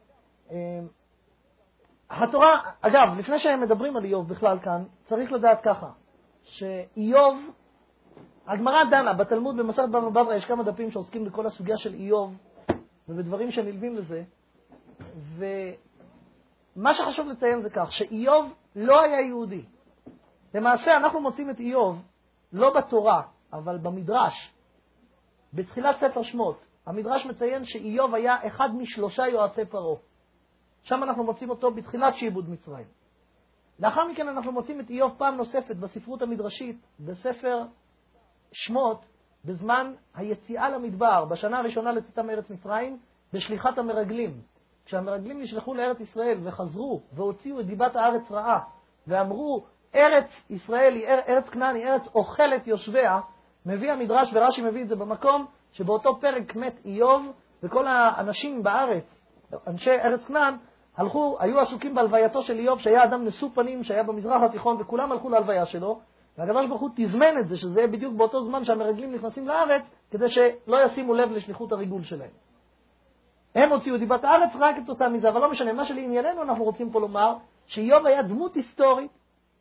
התורה, 2.11 2.61
אגב, 2.80 3.18
לפני 3.18 3.38
שהם 3.38 3.61
מדברים 3.61 3.96
על 3.96 4.04
איוב 4.04 4.28
בכלל 4.28 4.59
כאן, 4.59 4.85
צריך 5.04 5.33
לדעת 5.33 5.61
ככה, 5.62 5.92
שאיוב, 6.50 7.38
הגמרא 8.46 8.84
דנה 8.90 9.12
בתלמוד 9.14 9.56
במסכת 9.56 9.88
בבא 9.88 10.10
בתרא, 10.10 10.34
יש 10.34 10.44
כמה 10.44 10.62
דפים 10.62 10.90
שעוסקים 10.90 11.24
בכל 11.24 11.46
הסוגיה 11.46 11.76
של 11.78 11.94
איוב 11.94 12.34
ובדברים 13.08 13.50
שנלווים 13.50 13.96
לזה, 13.96 14.22
ומה 16.76 16.94
שחשוב 16.94 17.26
לציין 17.26 17.60
זה 17.60 17.70
כך, 17.70 17.92
שאיוב 17.92 18.54
לא 18.76 19.00
היה 19.00 19.20
יהודי. 19.20 19.64
למעשה 20.54 20.96
אנחנו 20.96 21.20
מוצאים 21.20 21.50
את 21.50 21.60
איוב 21.60 22.02
לא 22.52 22.74
בתורה, 22.74 23.22
אבל 23.52 23.78
במדרש, 23.78 24.54
בתחילת 25.54 25.96
ספר 25.96 26.22
שמות, 26.22 26.60
המדרש 26.86 27.26
מציין 27.26 27.64
שאיוב 27.64 28.14
היה 28.14 28.46
אחד 28.46 28.68
משלושה 28.74 29.28
יועצי 29.28 29.64
פרעה. 29.64 29.96
שם 30.82 31.02
אנחנו 31.02 31.24
מוצאים 31.24 31.50
אותו 31.50 31.70
בתחילת 31.70 32.14
שעבוד 32.14 32.48
מצרים. 32.48 32.99
לאחר 33.80 34.08
מכן 34.08 34.28
אנחנו 34.28 34.52
מוצאים 34.52 34.80
את 34.80 34.90
איוב 34.90 35.14
פעם 35.18 35.36
נוספת 35.36 35.76
בספרות 35.76 36.22
המדרשית, 36.22 36.86
בספר 37.00 37.62
שמות, 38.52 39.04
בזמן 39.44 39.92
היציאה 40.14 40.70
למדבר, 40.70 41.24
בשנה 41.24 41.58
הראשונה 41.58 41.92
לצאתם 41.92 42.26
מארץ 42.26 42.50
מצרים, 42.50 42.98
בשליחת 43.32 43.78
המרגלים. 43.78 44.40
כשהמרגלים 44.84 45.40
נשלחו 45.40 45.74
לארץ 45.74 46.00
ישראל 46.00 46.38
וחזרו 46.42 47.02
והוציאו 47.12 47.60
את 47.60 47.66
דיבת 47.66 47.96
הארץ 47.96 48.30
רעה, 48.30 48.60
ואמרו, 49.06 49.64
ארץ 49.94 50.30
ישראל 50.50 50.94
היא 50.94 51.06
ארץ 51.06 51.48
כנען, 51.48 51.76
היא 51.76 51.86
ארץ 51.86 52.08
אוכלת 52.14 52.66
יושביה, 52.66 53.20
מביא 53.66 53.92
המדרש, 53.92 54.30
ורש"י 54.32 54.62
מביא 54.62 54.82
את 54.82 54.88
זה 54.88 54.96
במקום, 54.96 55.46
שבאותו 55.72 56.20
פרק 56.20 56.56
מת 56.56 56.80
איוב, 56.84 57.26
וכל 57.62 57.86
האנשים 57.86 58.62
בארץ, 58.62 59.04
אנשי 59.66 59.90
ארץ 59.90 60.20
כנען, 60.24 60.54
הלכו, 61.00 61.36
היו 61.40 61.60
עסוקים 61.60 61.94
בהלווייתו 61.94 62.42
של 62.42 62.58
איוב, 62.58 62.80
שהיה 62.80 63.04
אדם 63.04 63.24
נשוא 63.24 63.48
פנים, 63.54 63.84
שהיה 63.84 64.02
במזרח 64.02 64.42
התיכון, 64.42 64.76
וכולם 64.80 65.12
הלכו 65.12 65.28
להלוויה 65.28 65.66
שלו, 65.66 66.00
והקדוש 66.38 66.66
ברוך 66.66 66.80
הוא 66.80 66.90
תזמן 66.96 67.38
את 67.40 67.48
זה, 67.48 67.56
שזה 67.56 67.80
יהיה 67.80 67.88
בדיוק 67.88 68.14
באותו 68.14 68.42
זמן 68.42 68.64
שהמרגלים 68.64 69.14
נכנסים 69.14 69.48
לארץ, 69.48 69.82
כדי 70.10 70.28
שלא 70.28 70.84
ישימו 70.84 71.14
לב 71.14 71.30
לשליחות 71.32 71.72
הריגול 71.72 72.02
שלהם. 72.02 72.30
הם 73.54 73.72
הוציאו 73.72 73.98
דיבת 73.98 74.24
הארץ 74.24 74.50
רק 74.58 74.76
כתוצאה 74.76 75.08
מזה, 75.08 75.28
אבל 75.28 75.40
לא 75.40 75.50
משנה, 75.50 75.72
מה 75.72 75.84
שלענייננו 75.84 76.42
אנחנו 76.42 76.64
רוצים 76.64 76.90
פה 76.90 77.00
לומר, 77.00 77.34
שאיוב 77.66 78.06
היה 78.06 78.22
דמות 78.22 78.54
היסטורית, 78.54 79.10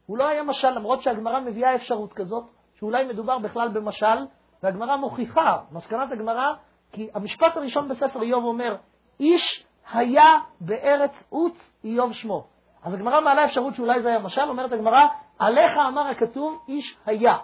הוא 0.05 0.17
לא 0.17 0.27
היה 0.27 0.43
משל, 0.43 0.69
למרות 0.69 1.01
שהגמרא 1.01 1.39
מביאה 1.39 1.75
אפשרות 1.75 2.13
כזאת, 2.13 2.43
שאולי 2.73 3.07
מדובר 3.07 3.37
בכלל 3.37 3.67
במשל, 3.67 4.25
והגמרא 4.63 4.95
מוכיחה, 4.95 5.57
מסקנת 5.71 6.11
הגמרא, 6.11 6.53
כי 6.91 7.09
המשפט 7.13 7.57
הראשון 7.57 7.87
בספר 7.87 8.21
איוב 8.21 8.43
אומר, 8.43 8.75
איש 9.19 9.68
היה 9.93 10.39
בארץ 10.61 11.11
עוץ 11.29 11.53
איוב 11.83 12.13
שמו. 12.13 12.47
אז 12.83 12.93
הגמרא 12.93 13.21
מעלה 13.21 13.45
אפשרות 13.45 13.75
שאולי 13.75 14.01
זה 14.01 14.09
היה 14.09 14.19
משל, 14.19 14.41
אומרת 14.41 14.71
הגמרא, 14.71 15.07
עליך 15.39 15.77
אמר 15.87 16.07
הכתוב, 16.07 16.59
איש 16.67 16.97
היה. 17.05 17.37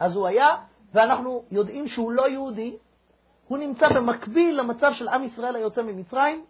אז 0.00 0.16
הוא 0.16 0.26
היה, 0.26 0.56
ואנחנו 0.94 1.42
יודעים 1.50 1.88
שהוא 1.88 2.12
לא 2.12 2.28
יהודי, 2.28 2.76
הוא 3.48 3.58
נמצא 3.58 3.88
במקביל 3.88 4.60
למצב 4.60 4.92
של 4.92 5.08
עם 5.08 5.24
ישראל 5.24 5.56
היוצא 5.56 5.82
ממצרים. 5.82 6.44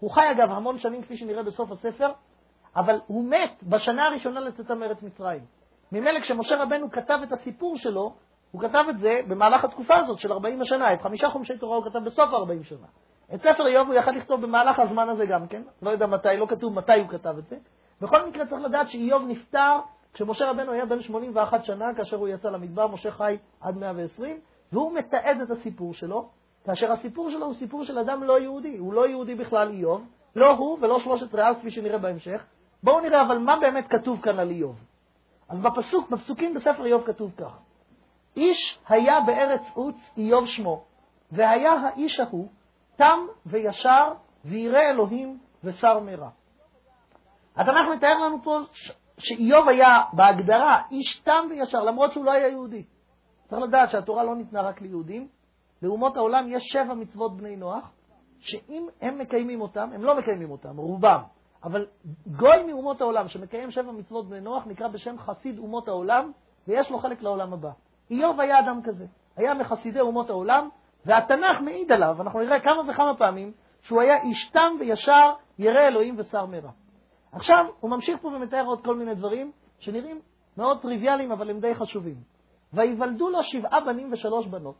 הוא 0.00 0.10
חי 0.10 0.30
אגב 0.30 0.50
המון 0.50 0.78
שנים, 0.78 1.02
כפי 1.02 1.16
שנראה 1.16 1.42
בסוף 1.42 1.70
הספר, 1.70 2.12
אבל 2.76 3.00
הוא 3.06 3.24
מת 3.24 3.62
בשנה 3.62 4.06
הראשונה 4.06 4.40
לצאתם 4.40 4.78
מארץ 4.80 5.02
מצרים. 5.02 5.40
ממילא 5.92 6.20
כשמשה 6.20 6.62
רבנו 6.62 6.90
כתב 6.90 7.18
את 7.22 7.32
הסיפור 7.32 7.76
שלו, 7.78 8.14
הוא 8.50 8.60
כתב 8.60 8.84
את 8.90 8.98
זה 8.98 9.20
במהלך 9.28 9.64
התקופה 9.64 9.96
הזאת 9.96 10.18
של 10.18 10.32
40 10.32 10.62
השנה. 10.62 10.92
את 10.92 11.02
חמישה 11.02 11.30
חומשי 11.30 11.58
תורה 11.58 11.76
הוא 11.76 11.84
כתב 11.84 11.98
בסוף 11.98 12.34
40 12.34 12.64
שנה. 12.64 12.86
את 13.34 13.42
ספר 13.42 13.66
איוב 13.66 13.86
הוא 13.86 13.94
יכל 13.94 14.10
לכתוב 14.10 14.40
במהלך 14.40 14.78
הזמן 14.78 15.08
הזה 15.08 15.26
גם 15.26 15.46
כן, 15.46 15.62
לא 15.82 15.90
יודע 15.90 16.06
מתי, 16.06 16.36
לא 16.38 16.46
כתוב 16.46 16.74
מתי 16.74 17.00
הוא 17.00 17.08
כתב 17.08 17.34
את 17.38 17.48
זה. 17.48 17.56
בכל 18.00 18.28
מקרה 18.28 18.46
צריך 18.46 18.62
לדעת 18.62 18.88
שאיוב 18.88 19.22
נפטר 19.28 19.78
כשמשה 20.14 20.50
רבנו 20.50 20.72
היה 20.72 20.86
בן 20.86 21.00
81 21.00 21.64
שנה, 21.64 21.94
כאשר 21.96 22.16
הוא 22.16 22.28
יצא 22.28 22.50
למדבר, 22.50 22.86
משה 22.86 23.10
חי 23.10 23.38
עד 23.60 23.76
120, 23.76 24.40
והוא 24.72 24.94
מתעד 24.94 25.40
את 25.40 25.50
הסיפור 25.50 25.94
שלו, 25.94 26.28
כאשר 26.64 26.92
הסיפור 26.92 27.30
שלו 27.30 27.46
הוא 27.46 27.54
סיפור 27.54 27.84
של 27.84 27.98
אדם 27.98 28.22
לא 28.22 28.40
יהודי, 28.40 28.76
הוא 28.76 28.92
לא 28.92 29.08
יהודי 29.08 29.34
בכלל 29.34 29.68
איוב, 29.68 30.06
לא 30.36 30.50
הוא 30.50 30.78
ולא 30.80 31.00
שלושת 31.00 31.34
רעיו 31.34 31.54
כפי 31.60 31.70
שנראה 31.70 31.98
בהמשך. 31.98 32.44
בואו 32.82 33.00
נראה 33.00 33.22
אבל 33.22 33.38
מה 33.38 33.56
באמת 33.60 33.88
כתוב 33.88 34.20
כאן 34.22 34.38
על 34.38 34.50
איוב. 34.50 34.76
אז 35.48 35.60
בפסוק, 35.60 36.10
בפסוקים 36.10 36.54
בספר 36.54 36.84
איוב 36.84 37.02
כתוב 37.06 37.32
כך: 37.36 37.58
איש 38.36 38.78
היה 38.88 39.20
בארץ 39.20 39.62
עוץ 39.74 39.96
איוב 40.16 40.46
שמו, 40.46 40.84
והיה 41.32 41.72
האיש 41.72 42.20
ההוא 42.20 42.48
תם 42.96 43.18
וישר 43.46 44.12
וירא 44.44 44.80
אלוהים 44.80 45.38
ושר 45.64 46.00
מרע. 46.00 46.28
התנ"ך 47.56 47.88
מתאר 47.96 48.18
לנו 48.18 48.42
פה 48.42 48.58
שאיוב 49.18 49.68
היה 49.68 50.02
בהגדרה 50.12 50.82
איש 50.90 51.20
תם 51.20 51.46
וישר, 51.50 51.84
למרות 51.84 52.12
שהוא 52.12 52.24
לא 52.24 52.32
היה 52.32 52.48
יהודי. 52.48 52.84
צריך 53.48 53.62
לדעת 53.62 53.90
שהתורה 53.90 54.24
לא 54.24 54.36
ניתנה 54.36 54.62
רק 54.62 54.80
ליהודים, 54.80 55.28
לאומות 55.82 56.16
העולם 56.16 56.44
יש 56.48 56.62
שבע 56.72 56.94
מצוות 56.94 57.36
בני 57.36 57.56
נוח, 57.56 57.92
שאם 58.40 58.86
הם 59.00 59.18
מקיימים 59.18 59.60
אותם, 59.60 59.90
הם 59.94 60.04
לא 60.04 60.18
מקיימים 60.18 60.50
אותם, 60.50 60.76
רובם, 60.76 61.22
אבל 61.64 61.86
גוי 62.26 62.62
מאומות 62.66 63.00
העולם 63.00 63.28
שמקיים 63.28 63.70
שבע 63.70 63.92
מצוות 63.92 64.28
בני 64.28 64.40
נוח 64.40 64.66
נקרא 64.66 64.88
בשם 64.88 65.18
חסיד 65.18 65.58
אומות 65.58 65.88
העולם, 65.88 66.32
ויש 66.68 66.90
לו 66.90 66.98
חלק 66.98 67.22
לעולם 67.22 67.52
הבא. 67.52 67.70
איוב 68.10 68.40
היה 68.40 68.60
אדם 68.60 68.80
כזה, 68.84 69.06
היה 69.36 69.54
מחסידי 69.54 70.00
אומות 70.00 70.30
העולם, 70.30 70.68
והתנ"ך 71.06 71.60
מעיד 71.60 71.92
עליו, 71.92 72.22
אנחנו 72.22 72.40
נראה 72.40 72.60
כמה 72.60 72.90
וכמה 72.90 73.16
פעמים, 73.18 73.52
שהוא 73.82 74.00
היה 74.00 74.22
איש 74.22 74.50
תם 74.50 74.72
וישר, 74.80 75.32
ירא 75.58 75.80
אלוהים 75.80 76.14
ושר 76.18 76.46
מרע. 76.46 76.70
עכשיו, 77.32 77.66
הוא 77.80 77.90
ממשיך 77.90 78.20
פה 78.22 78.28
ומתאר 78.28 78.64
עוד 78.66 78.84
כל 78.84 78.96
מיני 78.96 79.14
דברים 79.14 79.52
שנראים 79.78 80.20
מאוד 80.56 80.82
טריוויאליים, 80.82 81.32
אבל 81.32 81.50
הם 81.50 81.60
די 81.60 81.74
חשובים. 81.74 82.16
ויוולדו 82.72 83.30
לו 83.30 83.42
שבעה 83.42 83.80
בנים 83.80 84.12
ושלוש 84.12 84.46
בנות. 84.46 84.76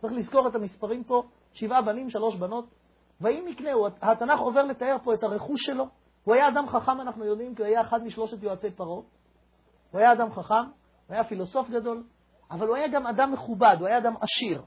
צריך 0.00 0.12
לזכור 0.12 0.48
את 0.48 0.54
המספרים 0.54 1.04
פה, 1.04 1.22
שבעה 1.52 1.82
בנים, 1.82 2.10
שלוש 2.10 2.36
בנות. 2.36 2.64
ואם 3.20 3.44
יקנהו, 3.48 3.86
התנ"ך 4.02 4.40
עובר 4.40 4.62
לתאר 4.62 4.96
פה 5.04 5.14
את 5.14 5.22
הרכוש 5.22 5.60
שלו. 5.66 5.84
הוא 6.24 6.34
היה 6.34 6.48
אדם 6.48 6.68
חכם, 6.68 7.00
אנחנו 7.00 7.24
יודעים, 7.24 7.54
כי 7.54 7.62
הוא 7.62 7.68
היה 7.68 7.80
אחד 7.80 8.04
משלושת 8.04 8.42
יועצי 8.42 8.70
פרעה. 8.70 9.02
הוא 9.90 10.00
היה 10.00 10.12
אדם 10.12 10.32
חכם, 10.32 10.54
הוא 10.54 11.14
היה 11.14 11.24
פילוסוף 11.24 11.70
גדול, 11.70 12.02
אבל 12.50 12.66
הוא 12.66 12.76
היה 12.76 12.88
גם 12.88 13.06
אדם 13.06 13.32
מכובד, 13.32 13.76
הוא 13.80 13.86
היה 13.86 13.98
אדם 13.98 14.14
עשיר. 14.20 14.62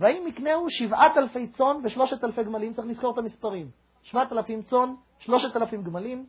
ואם 0.00 0.24
יקנהו 0.26 0.70
שבעת 0.70 1.16
אלפי 1.16 1.48
צאן 1.48 1.76
ושלושת 1.84 2.24
אלפי 2.24 2.44
גמלים, 2.44 2.74
צריך 2.74 2.88
לזכור 2.88 3.12
את 3.12 3.18
המספרים. 3.18 3.70
שבעת 4.02 4.32
אלפים 4.32 4.62
צאן, 4.62 4.94
שלושת 5.18 5.56
אלפים 5.56 5.82
גמלים, 5.82 6.26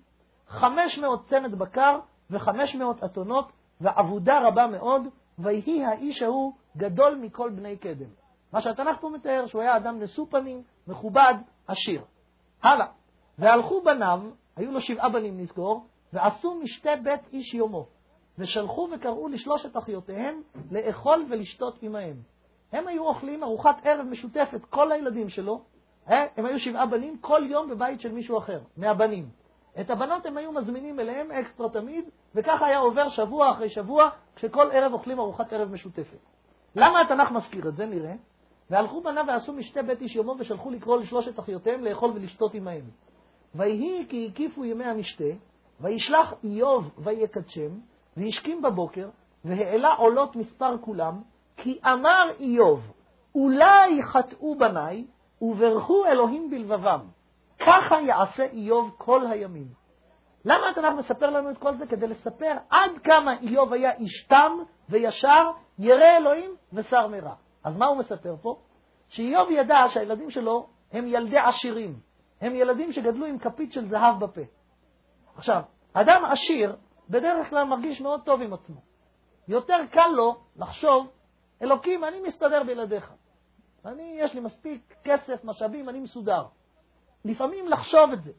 חמש 0.48 0.98
מאות 0.98 1.26
צמד 1.28 1.56
בקר 1.56 2.00
וחמש 2.30 2.76
מאות 2.76 3.04
אתונות, 3.04 3.52
ועבודה 3.82 4.48
רבה 4.48 4.68
מאוד, 4.68 5.02
ויהי 5.40 5.86
האיש 5.86 6.22
ההוא 6.22 6.54
גדול 6.78 7.16
מכל 7.22 7.50
בני 7.50 7.78
קדם. 7.78 8.10
מה 8.54 8.62
שהתנ"ך 8.62 9.00
פה 9.02 9.10
מתאר, 9.10 9.46
שהוא 9.46 9.62
היה 9.62 9.78
אדם 9.78 10.00
נשוא 10.00 10.26
פנים, 10.30 10.64
מכובד, 10.88 11.34
עשיר. 11.68 12.04
הלאה. 12.64 12.86
והלכו 13.40 13.82
בניו, 13.82 14.22
היו 14.56 14.72
לו 14.72 14.82
שבעה 14.82 15.10
בנים 15.10 15.40
נזכור, 15.40 15.86
ועשו 16.14 16.56
משתה 16.56 16.90
בית 17.04 17.34
איש 17.34 17.54
יומו, 17.54 17.86
ושלחו 18.38 18.88
וקראו 18.96 19.28
לשלושת 19.28 19.78
אחיותיהם 19.78 20.42
לאכול 20.72 21.26
ולשתות 21.30 21.84
עמהם. 21.84 22.16
הם 22.72 22.88
היו 22.88 23.08
אוכלים 23.08 23.44
ארוחת 23.44 23.86
ערב 23.86 24.06
משותפת, 24.06 24.66
כל 24.70 24.92
הילדים 24.92 25.30
שלו, 25.30 25.62
אה, 26.10 26.26
הם 26.38 26.46
היו 26.46 26.60
שבעה 26.60 26.86
בנים, 26.86 27.18
כל 27.22 27.42
יום 27.46 27.70
בבית 27.70 28.02
של 28.02 28.12
מישהו 28.12 28.38
אחר, 28.38 28.60
מהבנים. 28.78 29.30
את 29.82 29.90
הבנות 29.90 30.26
הם 30.26 30.38
היו 30.38 30.52
מזמינים 30.52 31.00
אליהם 31.00 31.32
אקסטרה 31.32 31.70
תמיד, 31.70 32.10
וככה 32.36 32.66
היה 32.66 32.80
עובר 32.80 33.10
שבוע 33.10 33.52
אחרי 33.52 33.70
שבוע, 33.70 34.10
כשכל 34.36 34.72
ערב 34.72 34.94
אוכלים 34.94 35.20
ארוחת 35.20 35.54
ערב 35.54 35.72
משותפת. 35.72 36.20
למה 36.76 37.02
התנ"ך 37.02 37.32
מזכיר 37.32 37.68
את 37.68 37.76
זה? 37.76 37.86
נראה. 37.86 38.14
והלכו 38.70 39.02
בניו 39.02 39.24
ועשו 39.28 39.54
משתה 39.54 39.82
בית 39.82 40.02
איש 40.02 40.16
יומו 40.16 40.36
ושלחו 40.40 40.70
לקרוא 40.70 40.98
לשלושת 40.98 41.40
אחיותיהם 41.40 41.84
לאכול 41.84 42.12
ולשתות 42.16 42.54
עמהם. 42.54 42.86
ויהי 43.56 44.06
כי 44.10 44.30
הקיפו 44.32 44.66
ימי 44.66 44.86
המשתה, 44.86 45.24
וישלח 45.82 46.34
איוב 46.44 46.92
ויקדשם, 46.98 47.72
והשכים 48.18 48.62
בבוקר, 48.62 49.10
והעלה 49.46 49.94
עולות 49.98 50.36
מספר 50.36 50.78
כולם, 50.82 51.22
כי 51.64 51.80
אמר 51.86 52.32
איוב, 52.40 52.94
אולי 53.36 54.04
חטאו 54.04 54.56
בניי, 54.56 55.06
וברכו 55.42 56.06
אלוהים 56.06 56.50
בלבבם. 56.50 57.00
ככה 57.60 58.02
יעשה 58.02 58.44
איוב 58.44 58.92
כל 58.98 59.28
הימים. 59.28 59.68
למה 60.46 60.70
התנ"ך 60.72 60.94
מספר 60.98 61.30
לנו 61.30 61.52
את 61.52 61.58
כל 61.58 61.76
זה? 61.76 61.88
כדי 61.88 62.08
לספר 62.08 62.58
עד 62.70 62.92
כמה 63.04 63.40
איוב 63.42 63.74
היה 63.74 63.96
איש 63.96 64.28
תם 64.28 64.52
וישר, 64.90 65.52
ירא 65.80 66.18
אלוהים 66.18 66.52
ושר 66.74 67.08
מרע. 67.08 67.34
אז 67.64 67.78
מה 67.78 67.86
הוא 67.86 67.98
מספר 67.98 68.36
פה? 68.42 68.56
שאיוב 69.08 69.52
ידע 69.52 69.78
שהילדים 69.88 70.30
שלו 70.30 70.68
הם 70.92 71.08
ילדי 71.08 71.38
עשירים. 71.38 72.00
הם 72.42 72.56
ילדים 72.56 72.92
שגדלו 72.92 73.26
עם 73.26 73.40
כפית 73.40 73.74
של 73.74 73.86
זהב 73.86 74.20
בפה. 74.20 74.42
עכשיו, 75.36 75.62
אדם 75.94 76.26
עשיר 76.32 76.76
בדרך 77.10 77.50
כלל 77.50 77.64
מרגיש 77.64 78.02
מאוד 78.02 78.22
טוב 78.26 78.42
עם 78.42 78.54
עצמו. 78.54 78.82
יותר 79.48 79.78
קל 79.92 80.08
לו 80.08 80.36
לחשוב, 80.56 81.08
אלוקים, 81.62 82.04
אני 82.04 82.22
מסתדר 82.22 82.64
בלעדיך. 82.64 83.14
אני, 83.86 84.18
יש 84.20 84.34
לי 84.34 84.40
מספיק 84.40 84.96
כסף, 85.04 85.44
משאבים, 85.44 85.90
אני 85.90 86.00
מסודר. 86.00 86.44
לפעמים 87.26 87.68
לחשוב 87.68 88.12
את 88.14 88.24
זה. 88.24 88.32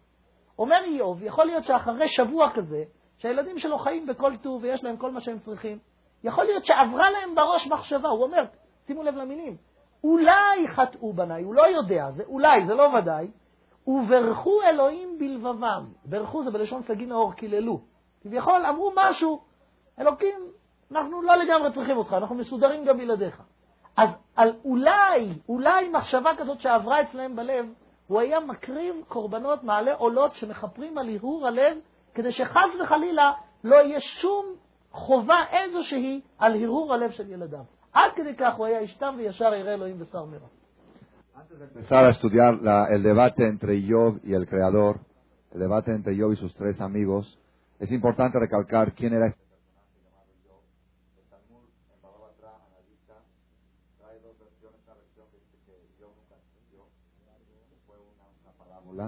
אומר 0.59 0.85
איוב, 0.85 1.23
יכול 1.23 1.47
להיות 1.47 1.65
שאחרי 1.65 2.09
שבוע 2.09 2.51
כזה, 2.55 2.85
שהילדים 3.19 3.59
שלו 3.59 3.79
חיים 3.79 4.07
בכל 4.07 4.37
טוב 4.37 4.63
ויש 4.63 4.85
להם 4.85 4.97
כל 4.97 5.11
מה 5.11 5.21
שהם 5.21 5.39
צריכים, 5.39 5.79
יכול 6.25 6.45
להיות 6.45 6.67
שעברה 6.67 7.11
להם 7.11 7.35
בראש 7.35 7.67
מחשבה, 7.67 8.09
הוא 8.09 8.23
אומר, 8.23 8.43
שימו 8.87 9.03
לב 9.03 9.15
למילים, 9.15 9.57
אולי 10.05 10.69
חטאו 10.69 11.13
בניי, 11.13 11.43
הוא 11.43 11.55
לא 11.55 11.63
יודע, 11.63 12.11
זה 12.11 12.23
אולי, 12.25 12.67
זה 12.67 12.75
לא 12.75 12.83
ודאי, 12.83 13.31
וברכו 13.87 14.63
אלוהים 14.63 15.19
בלבבם. 15.19 15.87
ברכו 16.05 16.43
זה 16.43 16.51
בלשון 16.51 16.83
סגי 16.83 17.07
נאור, 17.07 17.33
קיללו. 17.33 17.81
כביכול 18.21 18.67
אמרו 18.67 18.93
משהו, 18.97 19.41
אלוקים, 19.99 20.41
אנחנו 20.93 21.23
לא 21.23 21.37
לגמרי 21.37 21.73
צריכים 21.75 21.97
אותך, 21.97 22.13
אנחנו 22.13 22.35
מסודרים 22.35 22.85
גם 22.85 22.99
בלעדיך. 22.99 23.43
אז 23.97 24.09
על 24.37 24.53
אולי, 24.65 25.39
אולי 25.49 25.89
מחשבה 25.89 26.31
כזאת 26.39 26.61
שעברה 26.61 27.03
אצלם 27.03 27.37
בלב, 27.37 27.67
הוא 28.07 28.21
היה 28.21 28.41
מקריב 28.41 28.95
קורבנות 29.09 29.65
מעלה 29.65 29.95
עולות 29.95 30.35
שמכפרים 30.35 30.99
על 30.99 31.09
הרהור 31.09 31.47
הלב, 31.47 31.79
כדי 32.15 32.33
שחס 32.33 32.71
וחלילה 32.83 33.33
לא 33.65 33.77
יהיה 33.77 34.01
שום 34.01 34.47
חובה 34.93 35.45
איזושהי 35.51 36.21
על 36.39 36.65
הרהור 36.65 36.95
הלב 36.95 37.11
של 37.11 37.33
ילדיו. 37.33 37.65
עד 37.93 38.13
כדי 38.17 38.35
כך 38.35 38.55
הוא 38.55 38.67
היה 38.67 38.79
איש 38.79 38.95
תם 38.95 39.15
וישר 39.19 39.55
ירא 39.55 39.75
אלוהים 39.75 39.97
ושר 40.01 40.25
מרע. 40.25 40.47
Empezar 41.75 42.05
a 42.05 42.11
estudiar 42.11 42.63
la, 42.63 42.87
el 42.95 43.03
debate 43.03 43.49
entre 43.49 43.73
Job 43.91 44.21
y 44.23 44.35
el 44.35 44.47
Creador, 44.47 44.95
el 45.53 45.61
debate 45.61 45.91
entre 45.93 46.13
Job 46.19 46.33
y 46.33 46.37
sus 46.37 46.55
tres 46.55 46.81
amigos, 46.81 47.39
es 47.81 47.91
importante 47.91 48.39
recalcar 48.39 48.93
quién 48.93 49.15
era 49.15 49.27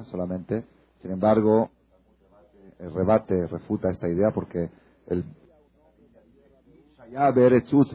solamente. 0.04 0.64
Sin 1.00 1.10
embargo, 1.10 1.70
el 2.78 2.92
rebate, 2.92 3.46
refuta 3.48 3.90
esta 3.90 4.08
idea 4.08 4.30
porque 4.32 4.70
el 5.06 5.24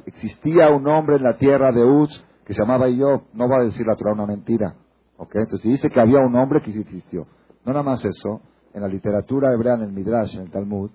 existía 0.05 0.69
un 0.69 0.87
hombre 0.87 1.15
en 1.15 1.23
la 1.23 1.37
tierra 1.37 1.71
de 1.71 1.83
Uz 1.83 2.23
que 2.45 2.53
se 2.53 2.61
llamaba 2.61 2.85
Job, 2.85 3.23
no 3.33 3.49
va 3.49 3.57
a 3.57 3.63
decir 3.63 3.85
la 3.85 3.95
Torah 3.95 4.13
una 4.13 4.25
mentira. 4.25 4.75
¿ok? 5.17 5.35
Entonces, 5.35 5.71
dice 5.71 5.89
que 5.89 5.99
había 5.99 6.19
un 6.19 6.35
hombre 6.35 6.61
que 6.61 6.71
existió. 6.71 7.25
No 7.65 7.73
nada 7.73 7.83
más 7.83 8.05
eso, 8.05 8.41
en 8.73 8.81
la 8.81 8.87
literatura 8.87 9.51
hebrea, 9.53 9.73
en 9.73 9.81
el 9.81 9.91
Midrash, 9.91 10.35
en 10.35 10.43
el 10.43 10.51
Talmud, 10.51 10.91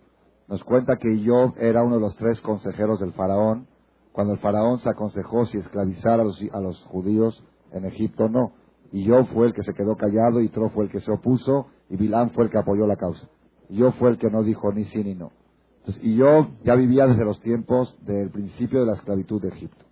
nos 0.49 0.65
cuenta 0.65 0.97
que 0.97 1.23
Job 1.27 1.55
era 1.59 1.83
uno 1.83 1.97
de 1.97 2.01
los 2.01 2.17
tres 2.17 2.41
consejeros 2.41 3.01
del 3.01 3.13
faraón, 3.13 3.67
cuando 4.13 4.35
el 4.35 4.39
faraón 4.39 4.79
se 4.79 4.89
aconsejó 4.89 5.45
si 5.45 5.59
esclavizar 5.59 6.21
a 6.21 6.25
los, 6.25 6.41
a 6.53 6.61
los 6.61 6.83
judíos 6.85 7.43
en 7.73 7.85
Egipto 7.85 8.25
o 8.25 8.29
no. 8.29 8.53
Y 8.93 9.09
Job 9.09 9.27
fue 9.33 9.47
el 9.47 9.55
que 9.55 9.63
se 9.63 9.73
quedó 9.73 9.97
callado, 9.97 10.41
y 10.41 10.49
Tro 10.49 10.71
fue 10.71 10.85
el 10.85 10.91
que 10.91 11.01
se 11.01 11.11
opuso, 11.11 11.67
y 11.89 11.97
Bilán 11.97 12.31
fue 12.31 12.45
el 12.45 12.51
que 12.51 12.59
apoyó 12.59 12.87
la 12.87 12.97
causa. 12.97 13.27
Y 13.69 13.81
Job 13.81 13.95
fue 13.95 14.11
el 14.11 14.19
que 14.19 14.31
no 14.31 14.43
dijo 14.43 14.71
ni 14.73 14.85
sí 14.85 15.03
ni 15.03 15.15
no. 15.15 15.33
Entonces, 15.79 16.05
y 16.05 16.21
Job 16.21 16.49
ya 16.63 16.75
vivía 16.75 17.07
desde 17.07 17.25
los 17.25 17.41
tiempos 17.41 17.99
del 18.05 18.31
principio 18.31 18.81
de 18.81 18.87
la 18.87 18.95
esclavitud 18.95 19.41
de 19.41 19.49
Egipto. 19.49 19.85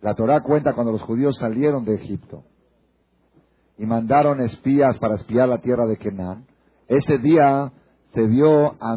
La 0.00 0.14
Torah 0.14 0.40
cuenta 0.42 0.74
cuando 0.74 0.92
los 0.92 1.02
judíos 1.02 1.36
salieron 1.36 1.84
de 1.84 1.96
Egipto 1.96 2.44
y 3.76 3.84
mandaron 3.84 4.40
espías 4.40 4.98
para 4.98 5.16
espiar 5.16 5.48
la 5.48 5.58
tierra 5.58 5.86
de 5.86 5.96
Canaán. 5.96 6.46
Ese 6.88 7.18
día 7.18 7.72
se 8.14 8.26
vio 8.26 8.76
a 8.80 8.96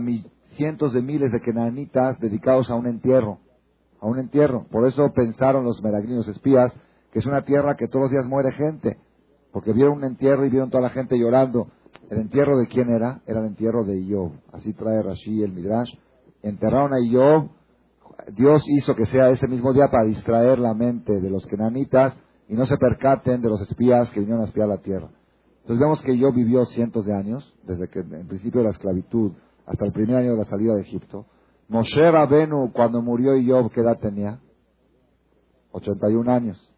cientos 0.54 0.94
de 0.94 1.02
miles 1.02 1.32
de 1.32 1.42
kenanitas 1.42 2.20
dedicados 2.20 2.70
a 2.70 2.76
un 2.76 2.86
entierro, 2.86 3.40
a 4.00 4.08
un 4.08 4.20
entierro. 4.20 4.66
Por 4.70 4.88
eso 4.88 5.12
pensaron 5.14 5.66
los 5.66 5.82
meragrinos 5.82 6.28
espías 6.28 6.74
que 7.12 7.20
es 7.20 7.26
una 7.26 7.42
tierra 7.44 7.76
que 7.76 7.88
todos 7.88 8.04
los 8.04 8.12
días 8.12 8.26
muere 8.26 8.52
gente, 8.52 8.98
porque 9.52 9.74
vieron 9.74 9.98
un 9.98 10.04
entierro 10.06 10.46
y 10.46 10.50
vieron 10.50 10.70
toda 10.70 10.84
la 10.84 10.90
gente 10.90 11.18
llorando. 11.18 11.68
¿El 12.10 12.20
entierro 12.20 12.58
de 12.58 12.68
quién 12.68 12.90
era? 12.90 13.22
Era 13.26 13.40
el 13.42 13.48
entierro 13.48 13.84
de 13.84 14.04
Job. 14.10 14.32
Así 14.52 14.74
trae 14.74 15.02
Rashi 15.02 15.44
el 15.44 15.54
Midrash. 15.54 15.94
Enterraron 16.42 16.94
a 16.94 16.98
Job 17.12 17.50
Dios 18.36 18.64
hizo 18.68 18.96
que 18.96 19.06
sea 19.06 19.30
ese 19.30 19.48
mismo 19.48 19.74
día 19.74 19.90
para 19.90 20.06
distraer 20.06 20.60
la 20.60 20.74
mente 20.74 21.20
de 21.20 21.30
los 21.30 21.46
kenanitas 21.46 22.18
y 22.48 22.54
no 22.54 22.66
se 22.66 22.78
percaten 22.78 23.42
de 23.42 23.50
los 23.50 23.62
espías 23.62 24.10
que 24.12 24.20
vinieron 24.20 24.44
a 24.44 24.48
espiar 24.48 24.68
la 24.68 24.82
tierra. 24.82 25.10
Entonces 25.62 25.80
vemos 25.80 26.02
que 26.02 26.20
Job 26.20 26.34
vivió 26.34 26.66
cientos 26.66 27.06
de 27.06 27.14
años, 27.14 27.54
desde 27.64 27.88
que 27.90 28.00
en 28.00 28.28
principio 28.28 28.62
de 28.62 28.66
la 28.66 28.72
esclavitud 28.72 29.34
hasta 29.66 29.86
el 29.86 29.92
primer 29.92 30.18
año 30.18 30.32
de 30.32 30.38
la 30.38 30.46
salida 30.46 30.74
de 30.76 30.82
Egipto. 30.82 31.26
Moshe 31.68 32.12
Rabenu, 32.12 32.72
cuando 32.74 33.02
murió 33.02 33.34
Job, 33.46 33.72
¿qué 33.72 33.82
edad 33.82 34.00
tenía? 34.00 34.40
81 35.72 36.32
años. 36.32 36.69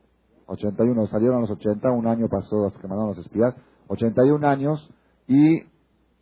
81, 0.52 1.08
salieron 1.08 1.38
a 1.38 1.42
los 1.42 1.52
80, 1.52 1.92
un 1.92 2.08
año 2.08 2.28
pasó 2.30 2.66
hasta 2.66 2.80
que 2.80 2.88
mandaron 2.88 3.16
los 3.16 3.26
espías. 3.26 3.56
81 3.88 4.48
años 4.48 4.90
y 5.28 5.62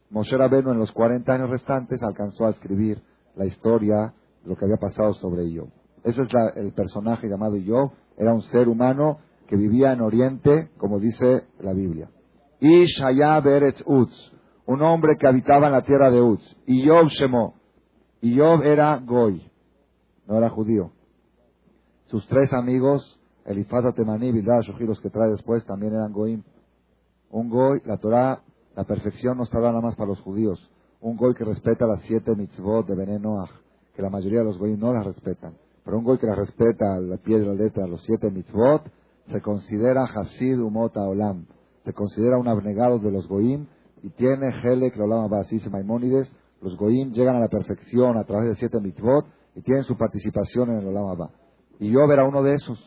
Moshe 0.10 0.38
Rabenu 0.38 0.72
en 0.72 0.80
los 0.80 0.92
40 0.92 1.32
años 1.32 1.50
restantes 1.50 2.02
alcanzó 2.02 2.46
a 2.46 2.52
escribir 2.52 3.02
la 3.36 3.46
historia 3.46 4.14
lo 4.46 4.56
que 4.56 4.66
había 4.66 4.78
pasado 4.78 5.14
sobre 5.14 5.44
Job. 5.56 5.70
Ese 6.04 6.22
es 6.24 6.30
el 6.56 6.72
personaje 6.74 7.28
llamado 7.28 7.58
Job. 7.66 7.92
Era 8.18 8.34
un 8.34 8.42
ser 8.44 8.68
humano 8.68 9.20
que 9.48 9.56
vivía 9.56 9.94
en 9.94 10.02
Oriente, 10.02 10.70
como 10.78 11.00
dice 11.00 11.48
la 11.60 11.74
Biblia. 11.74 12.10
Y 12.60 12.86
Beretz 13.44 13.84
Uz, 13.86 14.34
un 14.66 14.82
hombre 14.82 15.16
que 15.20 15.28
habitaba 15.28 15.68
en 15.68 15.74
la 15.74 15.84
tierra 15.84 16.12
de 16.12 16.22
Uz. 16.22 16.58
Y 16.66 16.88
Job 16.88 17.08
Shemó. 17.08 17.56
Y 18.22 18.38
Job 18.38 18.62
era 18.64 18.98
Goy, 18.98 19.50
no 20.28 20.38
era 20.38 20.50
judío. 20.50 20.92
Sus 22.08 22.28
tres 22.28 22.52
amigos, 22.54 23.19
Elifaz 23.50 23.94
Temaní, 23.96 24.32
Bildad, 24.32 24.62
los 24.80 25.02
que 25.02 25.10
trae 25.10 25.30
después, 25.30 25.66
también 25.66 25.94
eran 25.94 26.14
Goim. 26.14 26.44
Un 27.32 27.50
Goy, 27.50 27.82
la 27.86 27.98
Torah, 27.98 28.42
la 28.76 28.84
perfección 28.84 29.38
no 29.38 29.44
está 29.44 29.60
dada 29.60 29.74
nada 29.74 29.84
más 29.84 29.96
para 29.96 30.10
los 30.10 30.22
judíos. 30.22 30.60
Un 31.02 31.18
Goy 31.18 31.34
que 31.34 31.44
respeta 31.44 31.86
las 31.86 32.02
siete 32.04 32.36
mitzvot 32.36 32.88
de 32.88 32.96
Benenoach 32.96 33.52
que 34.00 34.04
la 34.04 34.10
mayoría 34.10 34.40
de 34.40 34.46
los 34.46 34.58
goyim 34.58 34.80
no 34.80 34.94
las 34.94 35.06
respetan. 35.06 35.56
Pero 35.84 35.98
un 35.98 36.06
goy 36.06 36.18
que 36.18 36.26
las 36.26 36.38
respeta 36.38 36.86
a 36.96 37.02
la 37.02 37.18
pie 37.18 37.38
de 37.38 37.46
la 37.46 37.54
letra, 37.54 37.86
los 37.86 38.02
siete 38.06 38.32
mitzvot, 38.32 38.82
se 39.30 39.42
considera 39.42 40.06
Hasid 40.06 40.58
Umot 40.58 40.96
Olam. 40.96 41.46
Se 41.84 41.92
considera 41.92 42.38
un 42.38 42.48
abnegado 42.48 43.00
de 43.00 43.12
los 43.12 43.28
goyim 43.28 43.68
y 44.02 44.10
tiene 44.12 44.52
Helek 44.64 44.98
Olam 44.98 45.26
Abba, 45.26 45.42
así 45.42 45.56
dice 45.56 45.70
Maimónides. 45.70 46.34
Los 46.62 46.78
goyim 46.78 47.12
llegan 47.12 47.36
a 47.36 47.40
la 47.42 47.50
perfección 47.50 48.18
a 48.18 48.24
través 48.24 48.52
de 48.52 48.56
siete 48.56 48.80
mitzvot 48.80 49.26
y 49.54 49.62
tienen 49.64 49.84
su 49.84 49.98
participación 49.98 50.70
en 50.72 50.78
el 50.78 50.88
Olam. 50.88 51.28
Y 51.80 51.92
yo 51.92 52.00
era 52.10 52.24
uno 52.24 52.42
de 52.42 52.54
esos. 52.54 52.80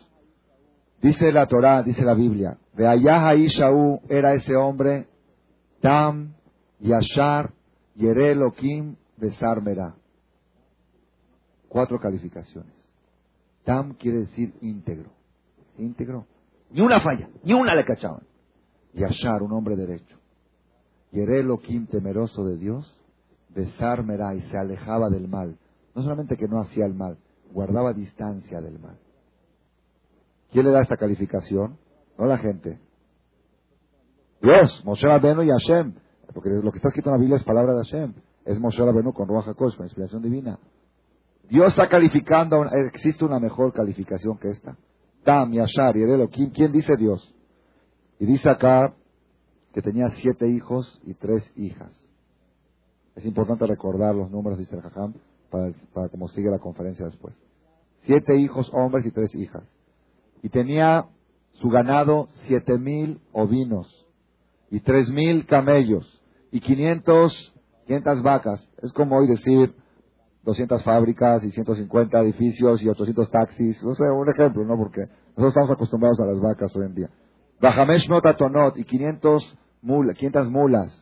Dice 1.03 1.33
la 1.33 1.47
Torah, 1.47 1.83
dice 1.83 2.03
la 2.05 2.15
Biblia, 2.15 2.57
de 2.75 2.87
allá 2.87 3.35
era 4.09 4.35
ese 4.35 4.57
hombre, 4.57 5.09
Tam, 5.81 6.33
Yashar, 6.79 7.53
Yere 7.97 8.31
Elohim, 8.31 8.97
Besar 9.17 9.61
Merah 9.61 9.97
cuatro 11.73 11.99
calificaciones. 11.99 12.75
Tam 13.65 13.95
quiere 13.95 14.19
decir 14.19 14.53
íntegro. 14.61 15.11
Íntegro. 15.79 16.27
Ni 16.71 16.83
una 16.83 17.01
falla, 17.01 17.31
ni 17.43 17.55
una 17.55 17.75
le 17.75 17.85
cachaban. 17.85 18.25
Yashar, 18.93 19.43
un 19.43 19.53
hombre 19.53 19.75
derecho. 19.75 20.19
Yerelo 21.13 21.59
Kim, 21.61 21.87
temeroso 21.87 22.45
de 22.45 22.59
Dios. 22.59 22.87
Besar 23.49 24.05
Merá 24.05 24.35
y 24.35 24.43
se 24.43 24.59
alejaba 24.59 25.09
del 25.09 25.29
mal. 25.29 25.59
No 25.95 26.03
solamente 26.03 26.37
que 26.37 26.47
no 26.47 26.61
hacía 26.61 26.85
el 26.85 26.95
mal, 26.95 27.17
guardaba 27.53 27.95
distancia 27.95 28.61
del 28.61 28.79
mal. 28.79 28.99
¿Quién 30.53 30.67
le 30.67 30.71
da 30.71 30.83
esta 30.83 30.97
calificación? 30.97 31.79
No 32.19 32.27
la 32.27 32.39
gente. 32.39 32.79
Dios, 34.41 34.83
Moshe 34.85 35.07
Rabbeinu 35.07 35.43
y 35.43 35.49
Hashem. 35.49 35.95
Porque 36.33 36.51
lo 36.51 36.71
que 36.71 36.79
está 36.79 36.89
escrito 36.89 37.11
en 37.11 37.15
la 37.15 37.21
Biblia 37.21 37.37
es 37.37 37.45
palabra 37.45 37.73
de 37.75 37.85
Hashem. 37.85 38.15
Es 38.45 38.59
Moshe 38.61 38.85
Rabenu 38.85 39.13
con 39.13 39.29
Ruach 39.29 39.49
HaKosh, 39.49 39.77
con 39.77 39.87
inspiración 39.87 40.23
divina. 40.23 40.59
Dios 41.49 41.69
está 41.69 41.89
calificando, 41.89 42.65
existe 42.93 43.25
una 43.25 43.39
mejor 43.39 43.73
calificación 43.73 44.39
que 44.39 44.51
esta. 44.51 44.77
Tam, 45.25 45.53
Yashar, 45.53 45.95
Yerelo, 45.95 46.29
¿quién, 46.29 46.51
¿quién 46.51 46.73
dice 46.73 46.97
Dios? 46.97 47.35
Y 48.19 48.27
dice 48.27 48.49
acá 48.49 48.95
que 49.73 49.83
tenía 49.83 50.11
siete 50.11 50.49
hijos 50.49 51.01
y 51.05 51.15
tres 51.15 51.51
hijas. 51.57 51.93
Es 53.15 53.25
importante 53.25 53.67
recordar 53.67 54.15
los 54.15 54.31
números, 54.31 54.59
dice 54.59 54.77
el 54.77 54.83
para, 55.51 55.73
para 55.93 56.09
como 56.09 56.29
sigue 56.29 56.51
la 56.51 56.59
conferencia 56.59 57.05
después. 57.05 57.35
Siete 58.03 58.37
hijos 58.37 58.71
hombres 58.73 59.07
y 59.07 59.11
tres 59.11 59.35
hijas. 59.35 59.63
Y 60.43 60.49
tenía 60.49 61.07
su 61.53 61.69
ganado 61.69 62.29
siete 62.47 62.79
mil 62.79 63.21
ovinos 63.33 64.07
y 64.71 64.81
tres 64.81 65.09
mil 65.11 65.47
camellos 65.47 66.23
y 66.51 66.61
quinientos, 66.61 67.55
quinientas 67.87 68.23
vacas. 68.23 68.69
Es 68.83 68.93
como 68.93 69.17
hoy 69.17 69.29
decir 69.29 69.75
200 70.45 70.83
fábricas 70.83 71.45
y 71.45 71.51
150 71.51 72.19
edificios 72.21 72.83
y 72.83 72.89
800 72.89 73.31
taxis. 73.31 73.83
No 73.83 73.95
sé, 73.95 74.05
un 74.05 74.29
ejemplo, 74.29 74.65
¿no? 74.65 74.77
Porque 74.77 75.03
nosotros 75.37 75.49
estamos 75.49 75.71
acostumbrados 75.71 76.19
a 76.21 76.27
las 76.27 76.41
vacas 76.41 76.75
hoy 76.77 76.87
en 76.87 76.95
día. 76.95 77.11
Bajamesh 77.61 78.09
Notatonot 78.09 78.77
y 78.77 78.85
500 78.85 79.59
mulas, 79.83 80.17
500 80.17 80.51
mulas. 80.51 80.99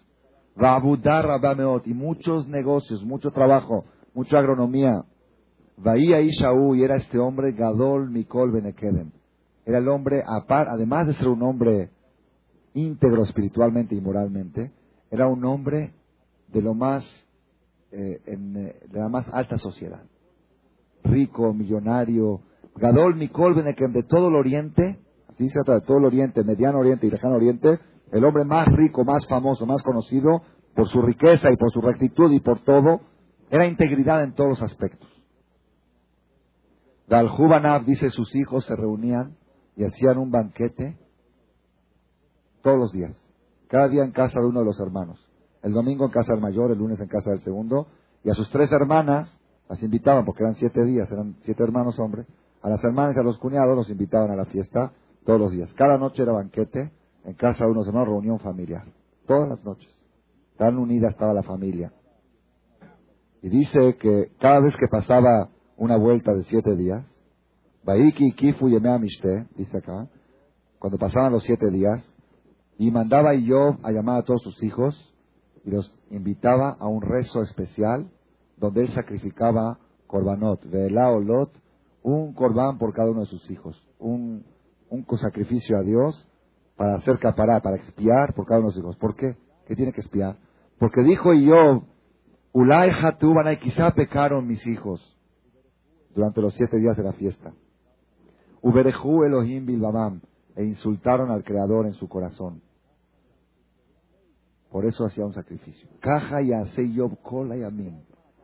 Rabameot 0.57 1.87
y 1.87 1.95
muchos 1.95 2.47
negocios, 2.49 3.03
mucho 3.05 3.31
trabajo, 3.31 3.85
mucha 4.15 4.39
agronomía. 4.39 5.05
Bahía 5.77 6.21
Ishaú 6.21 6.75
y 6.75 6.83
era 6.83 6.97
este 6.97 7.19
hombre 7.19 7.53
Gadol 7.53 8.11
Mikol 8.11 8.53
Benekedem. 8.53 9.13
Era 9.71 9.79
el 9.79 9.87
hombre, 9.87 10.25
además 10.27 11.07
de 11.07 11.15
ser 11.15 11.29
un 11.29 11.45
hombre 11.45 11.91
íntegro 12.75 13.23
espiritualmente 13.23 13.95
y 13.95 14.01
moralmente, 14.01 14.73
era 15.13 15.29
un 15.29 15.45
hombre 15.45 15.95
de 16.49 16.61
lo 16.61 16.75
más, 16.75 17.05
eh, 17.93 18.21
en, 18.27 18.57
eh, 18.57 18.81
de 18.91 18.99
la 18.99 19.09
más 19.09 19.29
alta 19.33 19.59
sociedad. 19.59 20.03
Rico, 21.05 21.55
millonario, 21.55 22.41
Gadol 22.75 23.15
Mikol 23.15 23.55
Benekedem 23.55 23.93
de 23.93 24.03
todo 24.03 24.27
el 24.27 24.35
Oriente, 24.35 24.99
trata 25.53 25.75
de 25.75 25.83
todo 25.83 25.99
el 25.99 26.07
Oriente, 26.07 26.43
Mediano 26.43 26.81
Oriente 26.81 27.07
y 27.07 27.11
Lejano 27.13 27.37
Oriente, 27.37 27.79
el 28.11 28.25
hombre 28.25 28.45
más 28.45 28.67
rico, 28.67 29.05
más 29.05 29.25
famoso, 29.29 29.67
más 29.67 29.85
conocido 29.85 30.43
por 30.75 30.89
su 30.89 31.01
riqueza 31.01 31.49
y 31.49 31.57
por 31.57 31.71
su 31.71 31.81
rectitud 31.81 32.33
y 32.33 32.41
por 32.41 32.59
todo, 32.65 33.03
era 33.49 33.67
integridad 33.67 34.25
en 34.25 34.35
todos 34.35 34.51
los 34.51 34.63
aspectos. 34.63 35.09
Galjubanab 37.07 37.85
dice 37.85 38.11
sus 38.11 38.35
hijos 38.35 38.65
se 38.65 38.75
reunían 38.75 39.37
y 39.81 39.85
hacían 39.85 40.19
un 40.19 40.31
banquete 40.31 40.99
todos 42.61 42.79
los 42.79 42.93
días, 42.93 43.17
cada 43.67 43.89
día 43.89 44.05
en 44.05 44.11
casa 44.11 44.39
de 44.39 44.45
uno 44.45 44.59
de 44.59 44.67
los 44.67 44.79
hermanos. 44.79 45.19
El 45.63 45.73
domingo 45.73 46.05
en 46.05 46.11
casa 46.11 46.33
del 46.33 46.43
mayor, 46.43 46.71
el 46.71 46.77
lunes 46.77 47.01
en 47.01 47.09
casa 47.09 47.31
del 47.31 47.41
segundo, 47.41 47.87
y 48.23 48.29
a 48.29 48.35
sus 48.35 48.51
tres 48.51 48.71
hermanas 48.73 49.41
las 49.71 49.83
invitaban, 49.83 50.27
porque 50.27 50.43
eran 50.43 50.57
siete 50.57 50.85
días, 50.85 51.11
eran 51.11 51.35
siete 51.45 51.63
hermanos 51.63 51.99
hombres, 51.99 52.27
a 52.61 52.69
las 52.69 52.85
hermanas 52.85 53.17
y 53.17 53.21
a 53.21 53.23
los 53.23 53.39
cuñados 53.39 53.75
los 53.75 53.89
invitaban 53.89 54.31
a 54.31 54.37
la 54.37 54.45
fiesta 54.45 54.93
todos 55.25 55.41
los 55.41 55.51
días. 55.51 55.73
Cada 55.73 55.97
noche 55.97 56.25
era 56.25 56.33
banquete 56.33 56.93
en 57.25 57.33
casa 57.33 57.65
de 57.65 57.71
unos 57.71 57.87
hermanos, 57.87 58.09
reunión 58.09 58.39
familiar, 58.39 58.85
todas 59.27 59.49
las 59.49 59.65
noches. 59.65 59.89
Tan 60.59 60.77
unida 60.77 61.09
estaba 61.09 61.33
la 61.33 61.43
familia. 61.43 61.91
Y 63.41 63.49
dice 63.49 63.97
que 63.97 64.33
cada 64.39 64.61
vez 64.61 64.77
que 64.77 64.89
pasaba 64.89 65.49
una 65.79 65.97
vuelta 65.97 66.35
de 66.35 66.45
siete 66.45 66.77
días, 66.77 67.07
Baiki 67.83 68.33
Kifu 68.33 68.67
Mishte, 68.67 69.47
dice 69.57 69.79
acá, 69.79 70.09
cuando 70.79 70.99
pasaban 70.99 71.33
los 71.33 71.45
siete 71.45 71.71
días, 71.71 72.05
y 72.79 72.91
mandaba 72.91 73.35
yo 73.35 73.77
a 73.83 73.91
llamar 73.91 74.19
a 74.19 74.23
todos 74.23 74.43
sus 74.43 74.63
hijos 74.63 75.15
y 75.65 75.71
los 75.71 75.95
invitaba 76.11 76.77
a 76.81 76.89
un 76.89 77.03
rezo 77.03 77.43
especial 77.43 78.11
donde 78.57 78.83
él 78.83 78.95
sacrificaba 78.95 79.79
korbanot, 80.07 80.65
ve'ela 80.65 81.11
lot, 81.11 81.53
un 82.03 82.33
corbán 82.33 82.79
por 82.79 82.95
cada 82.95 83.11
uno 83.11 83.21
de 83.21 83.27
sus 83.27 83.51
hijos, 83.51 83.81
un, 83.99 84.45
un 84.89 85.05
sacrificio 85.19 85.77
a 85.77 85.83
Dios 85.83 86.27
para 86.77 86.95
hacer 86.95 87.19
capará, 87.19 87.61
para 87.61 87.77
expiar 87.77 88.33
por 88.35 88.47
cada 88.47 88.61
uno 88.61 88.71
de 88.71 88.75
sus 88.75 88.83
hijos. 88.83 88.97
¿Por 88.97 89.15
qué? 89.15 89.37
¿Qué 89.67 89.77
tiene 89.77 89.93
que 89.93 90.01
expiar? 90.01 90.39
Porque 90.79 91.03
dijo 91.03 91.35
yo, 91.35 91.85
Ulay 92.53 92.91
y 92.91 93.57
quizá 93.59 93.91
pecaron 93.91 94.47
mis 94.47 94.67
hijos 94.67 95.01
durante 96.15 96.41
los 96.41 96.55
siete 96.55 96.79
días 96.79 96.97
de 96.97 97.05
la 97.05 97.13
fiesta. 97.13 97.53
Uberejú 98.63 99.25
Elohim 99.25 99.67
Bilbamam, 99.67 100.21
e 100.55 100.65
insultaron 100.65 101.31
al 101.31 101.43
Creador 101.45 101.87
en 101.87 101.95
su 101.95 102.09
corazón. 102.09 102.63
Por 104.71 104.85
eso 104.85 105.05
hacía 105.05 105.25
un 105.25 105.33
sacrificio. 105.33 105.89
Caja 106.01 106.43
y 106.43 106.53
hace 106.53 106.89
Kola 107.23 107.57
y. 107.57 107.63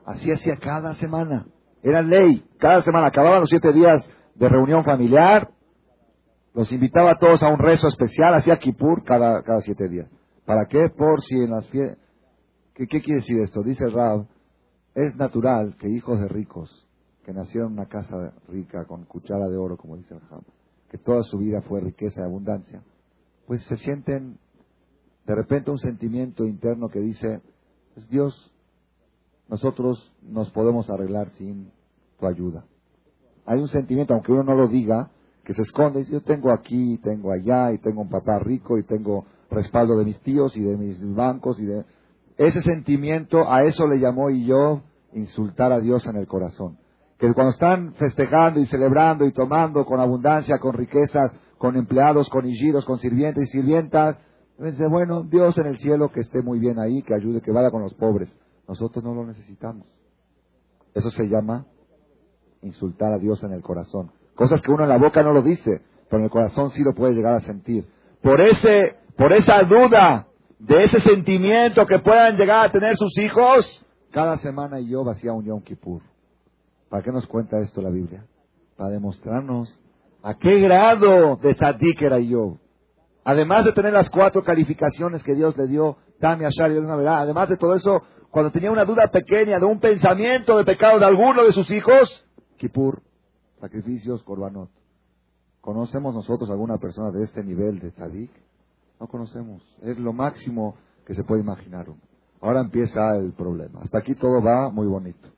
Así 0.04 0.32
hacía 0.32 0.56
cada 0.56 0.94
semana. 0.94 1.46
Era 1.82 2.02
ley. 2.02 2.44
Cada 2.58 2.82
semana 2.82 3.08
acababan 3.08 3.40
los 3.40 3.48
siete 3.48 3.72
días 3.72 4.08
de 4.34 4.48
reunión 4.48 4.82
familiar. 4.82 5.50
Los 6.52 6.72
invitaba 6.72 7.12
a 7.12 7.18
todos 7.18 7.42
a 7.42 7.48
un 7.48 7.58
rezo 7.58 7.86
especial. 7.88 8.34
Hacía 8.34 8.56
Kippur 8.56 9.04
cada, 9.04 9.42
cada 9.42 9.60
siete 9.60 9.88
días. 9.88 10.08
¿Para 10.44 10.66
qué? 10.66 10.88
Por 10.88 11.22
si 11.22 11.36
en 11.36 11.50
las 11.50 11.66
fiestas. 11.68 11.98
¿Qué, 12.74 12.86
quiere 12.86 13.20
decir 13.20 13.38
esto? 13.40 13.62
Dice 13.62 13.88
Rab. 13.88 14.26
Es 14.94 15.14
natural 15.16 15.76
que 15.78 15.88
hijos 15.88 16.20
de 16.20 16.28
ricos 16.28 16.85
que 17.26 17.32
nacieron 17.32 17.72
en 17.72 17.80
una 17.80 17.88
casa 17.88 18.32
rica 18.46 18.84
con 18.84 19.04
cuchara 19.04 19.48
de 19.48 19.56
oro, 19.56 19.76
como 19.76 19.96
dice 19.96 20.14
el 20.14 20.20
Ham, 20.30 20.42
que 20.88 20.96
toda 20.96 21.24
su 21.24 21.38
vida 21.38 21.60
fue 21.60 21.80
riqueza 21.80 22.20
y 22.20 22.22
abundancia, 22.24 22.84
pues 23.48 23.62
se 23.64 23.76
sienten 23.78 24.38
de 25.26 25.34
repente 25.34 25.72
un 25.72 25.78
sentimiento 25.80 26.44
interno 26.44 26.88
que 26.88 27.00
dice, 27.00 27.40
pues 27.94 28.08
Dios, 28.08 28.52
nosotros 29.48 30.12
nos 30.22 30.52
podemos 30.52 30.88
arreglar 30.88 31.30
sin 31.30 31.72
tu 32.20 32.28
ayuda. 32.28 32.64
Hay 33.44 33.58
un 33.58 33.68
sentimiento, 33.68 34.14
aunque 34.14 34.30
uno 34.30 34.44
no 34.44 34.54
lo 34.54 34.68
diga, 34.68 35.10
que 35.42 35.52
se 35.52 35.62
esconde, 35.62 36.00
dice, 36.00 36.12
yo 36.12 36.22
tengo 36.22 36.52
aquí, 36.52 36.98
tengo 36.98 37.32
allá, 37.32 37.72
y 37.72 37.78
tengo 37.78 38.02
un 38.02 38.08
papá 38.08 38.38
rico, 38.38 38.78
y 38.78 38.84
tengo 38.84 39.26
respaldo 39.50 39.98
de 39.98 40.04
mis 40.04 40.20
tíos 40.20 40.56
y 40.56 40.62
de 40.62 40.76
mis 40.76 41.04
bancos, 41.12 41.58
y 41.58 41.64
de... 41.64 41.84
Ese 42.36 42.62
sentimiento, 42.62 43.50
a 43.50 43.64
eso 43.64 43.88
le 43.88 43.98
llamó 43.98 44.30
y 44.30 44.46
yo 44.46 44.82
insultar 45.12 45.72
a 45.72 45.80
Dios 45.80 46.06
en 46.06 46.16
el 46.16 46.28
corazón 46.28 46.78
que 47.18 47.32
cuando 47.32 47.52
están 47.52 47.94
festejando 47.94 48.60
y 48.60 48.66
celebrando 48.66 49.24
y 49.24 49.32
tomando 49.32 49.84
con 49.84 50.00
abundancia, 50.00 50.58
con 50.58 50.74
riquezas, 50.74 51.34
con 51.58 51.76
empleados, 51.76 52.28
con 52.28 52.46
hijidos, 52.46 52.84
con 52.84 52.98
sirvientes 52.98 53.48
y 53.48 53.52
sirvientas, 53.52 54.18
dice, 54.58 54.86
bueno, 54.86 55.22
Dios 55.22 55.56
en 55.58 55.66
el 55.66 55.78
cielo 55.78 56.10
que 56.10 56.20
esté 56.20 56.42
muy 56.42 56.58
bien 56.58 56.78
ahí, 56.78 57.02
que 57.02 57.14
ayude, 57.14 57.40
que 57.40 57.52
vaya 57.52 57.70
con 57.70 57.82
los 57.82 57.94
pobres. 57.94 58.30
Nosotros 58.68 59.04
no 59.04 59.14
lo 59.14 59.26
necesitamos. 59.26 59.86
Eso 60.94 61.10
se 61.10 61.28
llama 61.28 61.66
insultar 62.62 63.12
a 63.12 63.18
Dios 63.18 63.42
en 63.42 63.52
el 63.52 63.62
corazón. 63.62 64.10
Cosas 64.34 64.60
que 64.60 64.70
uno 64.70 64.82
en 64.82 64.88
la 64.88 64.98
boca 64.98 65.22
no 65.22 65.32
lo 65.32 65.42
dice, 65.42 65.82
pero 66.08 66.18
en 66.18 66.24
el 66.24 66.30
corazón 66.30 66.70
sí 66.70 66.82
lo 66.82 66.94
puede 66.94 67.14
llegar 67.14 67.34
a 67.34 67.40
sentir. 67.40 67.86
Por 68.22 68.40
ese, 68.40 68.96
por 69.16 69.32
esa 69.32 69.62
duda 69.62 70.26
de 70.58 70.84
ese 70.84 71.00
sentimiento 71.00 71.86
que 71.86 71.98
puedan 71.98 72.36
llegar 72.36 72.66
a 72.66 72.72
tener 72.72 72.96
sus 72.96 73.16
hijos, 73.18 73.86
cada 74.10 74.36
semana 74.38 74.80
yo 74.80 75.08
hacía 75.08 75.32
un 75.32 75.44
Yom 75.44 75.62
Kippur. 75.62 76.02
¿Para 76.88 77.02
qué 77.02 77.10
nos 77.10 77.26
cuenta 77.26 77.58
esto 77.60 77.80
la 77.82 77.90
Biblia? 77.90 78.26
Para 78.76 78.90
demostrarnos 78.90 79.80
a 80.22 80.34
qué 80.34 80.60
grado 80.60 81.36
de 81.36 81.54
tzadik 81.54 82.02
era 82.02 82.18
yo. 82.18 82.58
Además 83.24 83.64
de 83.64 83.72
tener 83.72 83.92
las 83.92 84.08
cuatro 84.10 84.42
calificaciones 84.42 85.22
que 85.22 85.34
Dios 85.34 85.56
le 85.56 85.66
dio, 85.66 85.96
Tami, 86.20 86.44
Ashar 86.44 86.70
y 86.70 86.78
una 86.78 86.96
verdad, 86.96 87.20
además 87.20 87.48
de 87.48 87.56
todo 87.56 87.74
eso, 87.74 88.02
cuando 88.30 88.52
tenía 88.52 88.70
una 88.70 88.84
duda 88.84 89.10
pequeña 89.10 89.58
de 89.58 89.64
un 89.64 89.80
pensamiento 89.80 90.56
de 90.58 90.64
pecado 90.64 90.98
de 90.98 91.06
alguno 91.06 91.42
de 91.42 91.52
sus 91.52 91.70
hijos, 91.70 92.24
Kippur, 92.56 93.02
sacrificios, 93.60 94.22
korbanot. 94.22 94.70
¿Conocemos 95.60 96.14
nosotros 96.14 96.48
alguna 96.50 96.78
persona 96.78 97.10
de 97.10 97.24
este 97.24 97.42
nivel 97.42 97.80
de 97.80 97.90
tzadik? 97.90 98.30
No 99.00 99.08
conocemos. 99.08 99.62
Es 99.82 99.98
lo 99.98 100.12
máximo 100.12 100.76
que 101.04 101.14
se 101.14 101.24
puede 101.24 101.42
imaginar. 101.42 101.86
Ahora 102.40 102.60
empieza 102.60 103.16
el 103.16 103.32
problema. 103.32 103.80
Hasta 103.82 103.98
aquí 103.98 104.14
todo 104.14 104.42
va 104.42 104.70
muy 104.70 104.86
bonito. 104.86 105.28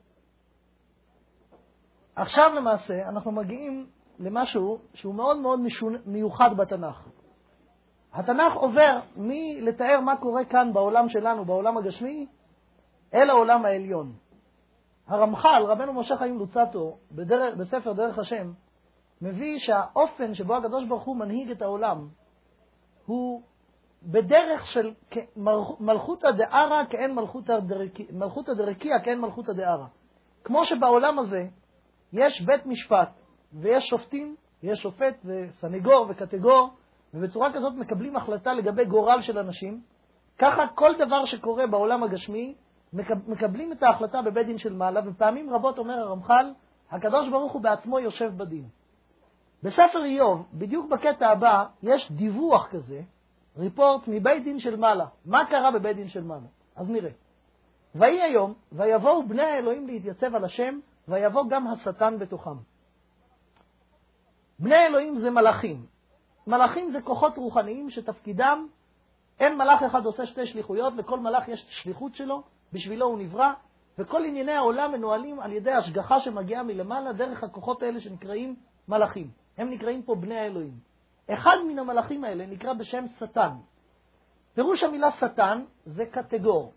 עכשיו 2.18 2.52
למעשה 2.56 3.08
אנחנו 3.08 3.32
מגיעים 3.32 3.86
למשהו 4.18 4.78
שהוא 4.94 5.14
מאוד 5.14 5.40
מאוד 5.40 5.60
מיוחד 6.06 6.56
בתנ"ך. 6.56 7.08
התנ"ך 8.12 8.54
עובר 8.54 9.00
מלתאר 9.16 10.00
מה 10.00 10.16
קורה 10.16 10.44
כאן 10.44 10.72
בעולם 10.72 11.08
שלנו, 11.08 11.44
בעולם 11.44 11.76
הגשמי, 11.76 12.26
אל 13.14 13.30
העולם 13.30 13.64
העליון. 13.64 14.12
הרמח"ל, 15.06 15.62
רבנו 15.66 15.92
משה 15.92 16.16
חיים 16.16 16.38
לוצטו, 16.38 16.96
בדרך, 17.12 17.56
בספר 17.56 17.92
דרך 17.92 18.18
השם, 18.18 18.52
מביא 19.22 19.58
שהאופן 19.58 20.34
שבו 20.34 20.56
הקדוש 20.56 20.84
ברוך 20.84 21.04
הוא 21.04 21.16
מנהיג 21.16 21.50
את 21.50 21.62
העולם 21.62 22.08
הוא 23.06 23.42
בדרך 24.02 24.66
של 24.66 24.94
מלכותא 25.80 26.30
דערא 26.30 26.84
כאין 26.90 27.14
מלכותא 28.12 28.54
דרקיע 28.54 29.00
כאין 29.04 29.20
מלכותא 29.20 29.52
דערא. 29.52 29.86
כמו 30.44 30.64
שבעולם 30.64 31.18
הזה 31.18 31.48
יש 32.12 32.42
בית 32.42 32.66
משפט, 32.66 33.08
ויש 33.52 33.86
שופטים, 33.86 34.36
יש 34.62 34.78
שופט 34.78 35.16
וסנגור 35.24 36.06
וקטגור, 36.08 36.70
ובצורה 37.14 37.52
כזאת 37.52 37.74
מקבלים 37.74 38.16
החלטה 38.16 38.52
לגבי 38.52 38.84
גורל 38.84 39.22
של 39.22 39.38
אנשים, 39.38 39.80
ככה 40.38 40.66
כל 40.74 40.94
דבר 40.98 41.24
שקורה 41.24 41.66
בעולם 41.66 42.02
הגשמי, 42.02 42.54
מקבלים 43.26 43.72
את 43.72 43.82
ההחלטה 43.82 44.22
בבית 44.22 44.46
דין 44.46 44.58
של 44.58 44.72
מעלה, 44.72 45.00
ופעמים 45.06 45.50
רבות 45.50 45.78
אומר 45.78 45.94
הרמח"ל, 45.94 46.52
הקדוש 46.90 47.28
ברוך 47.28 47.52
הוא 47.52 47.62
בעצמו 47.62 47.98
יושב 47.98 48.32
בדין. 48.36 48.64
בספר 49.62 50.04
איוב, 50.04 50.46
בדיוק 50.54 50.90
בקטע 50.90 51.28
הבא, 51.28 51.64
יש 51.82 52.12
דיווח 52.12 52.68
כזה, 52.70 53.00
ריפורט 53.58 54.08
מבית 54.08 54.44
דין 54.44 54.58
של 54.58 54.76
מעלה. 54.76 55.06
מה 55.26 55.46
קרה 55.50 55.70
בבית 55.70 55.96
דין 55.96 56.08
של 56.08 56.22
מעלה? 56.22 56.46
אז 56.76 56.90
נראה. 56.90 57.10
ויהי 57.94 58.22
היום, 58.22 58.54
ויבואו 58.72 59.28
בני 59.28 59.42
האלוהים 59.42 59.86
להתייצב 59.86 60.34
על 60.34 60.44
השם, 60.44 60.78
ויבוא 61.08 61.44
גם 61.50 61.66
השטן 61.66 62.18
בתוכם. 62.18 62.56
בני 64.58 64.86
אלוהים 64.86 65.18
זה 65.18 65.30
מלאכים. 65.30 65.86
מלאכים 66.46 66.90
זה 66.90 67.02
כוחות 67.02 67.36
רוחניים 67.36 67.90
שתפקידם, 67.90 68.66
אין 69.40 69.58
מלאך 69.58 69.82
אחד 69.82 70.06
עושה 70.06 70.26
שתי 70.26 70.46
שליחויות, 70.46 70.92
לכל 70.96 71.20
מלאך 71.20 71.48
יש 71.48 71.66
שליחות 71.68 72.14
שלו, 72.14 72.42
בשבילו 72.72 73.06
הוא 73.06 73.18
נברא, 73.18 73.52
וכל 73.98 74.24
ענייני 74.24 74.52
העולם 74.52 74.92
מנוהלים 74.92 75.40
על 75.40 75.52
ידי 75.52 75.72
השגחה 75.72 76.20
שמגיעה 76.20 76.62
מלמעלה 76.62 77.12
דרך 77.12 77.44
הכוחות 77.44 77.82
האלה 77.82 78.00
שנקראים 78.00 78.56
מלאכים. 78.88 79.30
הם 79.58 79.70
נקראים 79.70 80.02
פה 80.02 80.14
בני 80.14 80.38
האלוהים. 80.38 80.78
אחד 81.30 81.56
מן 81.68 81.78
המלאכים 81.78 82.24
האלה 82.24 82.46
נקרא 82.46 82.72
בשם 82.72 83.04
שטן. 83.18 83.50
פירוש 84.54 84.82
המילה 84.82 85.10
שטן 85.10 85.64
זה 85.84 86.06
קטגור. 86.06 86.72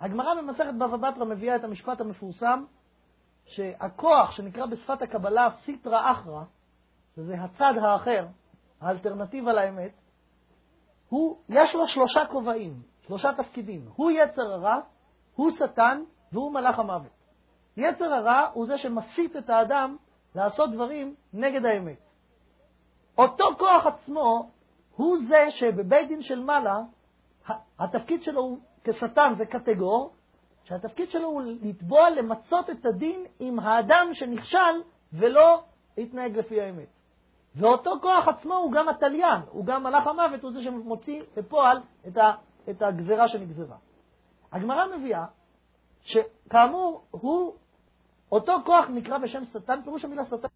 הגמרא 0.00 0.34
במסכת 0.34 0.74
בבא 0.74 1.10
בתרא 1.10 1.24
מביאה 1.24 1.56
את 1.56 1.64
המשפט 1.64 2.00
המפורסם 2.00 2.64
שהכוח 3.46 4.30
שנקרא 4.30 4.66
בשפת 4.66 5.02
הקבלה 5.02 5.48
סיטרא 5.64 6.12
אחרא, 6.12 6.42
שזה 7.16 7.34
הצד 7.34 7.74
האחר, 7.82 8.26
האלטרנטיבה 8.80 9.52
לאמת, 9.52 9.92
הוא, 11.08 11.36
יש 11.48 11.74
לו 11.74 11.88
שלושה 11.88 12.26
כובעים, 12.26 12.82
שלושה 13.06 13.32
תפקידים. 13.32 13.88
הוא 13.96 14.10
יצר 14.10 14.52
הרע, 14.52 14.80
הוא 15.34 15.50
שטן 15.50 16.02
והוא 16.32 16.52
מלאך 16.52 16.78
המוות. 16.78 17.12
יצר 17.76 18.14
הרע 18.14 18.50
הוא 18.52 18.66
זה 18.66 18.78
שמסית 18.78 19.36
את 19.36 19.50
האדם 19.50 19.96
לעשות 20.34 20.72
דברים 20.72 21.14
נגד 21.32 21.64
האמת. 21.64 21.98
אותו 23.18 23.44
כוח 23.58 23.86
עצמו 23.86 24.50
הוא 24.96 25.16
זה 25.28 25.46
שבבית 25.50 26.08
דין 26.08 26.22
של 26.22 26.40
מעלה, 26.40 26.78
התפקיד 27.78 28.22
שלו 28.22 28.40
הוא 28.40 28.58
כשטן 28.84 29.34
זה 29.38 29.46
קטגור, 29.46 30.15
שהתפקיד 30.66 31.10
שלו 31.10 31.28
הוא 31.28 31.42
לתבוע, 31.62 32.10
למצות 32.10 32.70
את 32.70 32.86
הדין 32.86 33.24
עם 33.38 33.60
האדם 33.60 34.08
שנכשל 34.12 34.82
ולא 35.12 35.62
התנהג 35.98 36.38
לפי 36.38 36.60
האמת. 36.60 36.88
ואותו 37.54 37.90
כוח 38.02 38.28
עצמו 38.28 38.54
הוא 38.54 38.72
גם 38.72 38.88
התליין, 38.88 39.40
הוא 39.50 39.66
גם 39.66 39.82
מלאך 39.82 40.06
המוות, 40.06 40.42
הוא 40.42 40.52
זה 40.52 40.62
שמוציא 40.62 41.22
בפועל 41.36 41.78
את, 42.08 42.18
את 42.70 42.82
הגזרה 42.82 43.28
שנגזרה. 43.28 43.76
הגמרא 44.52 44.96
מביאה 44.96 45.24
שכאמור, 46.02 47.04
הוא, 47.10 47.54
אותו 48.32 48.52
כוח 48.64 48.84
נקרא 48.88 49.18
בשם 49.18 49.44
שטן, 49.44 49.82
פירוש 49.84 50.04
המילה 50.04 50.24
שטן. 50.24 50.48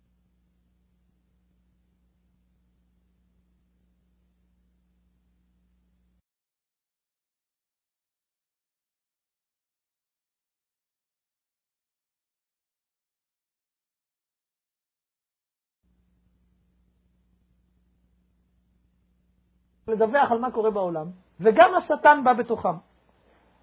לדווח 19.91 20.31
על 20.31 20.39
מה 20.39 20.51
קורה 20.51 20.71
בעולם, 20.71 21.07
וגם 21.41 21.75
השטן 21.75 22.25
בא 22.25 22.33
בתוכם. 22.33 22.75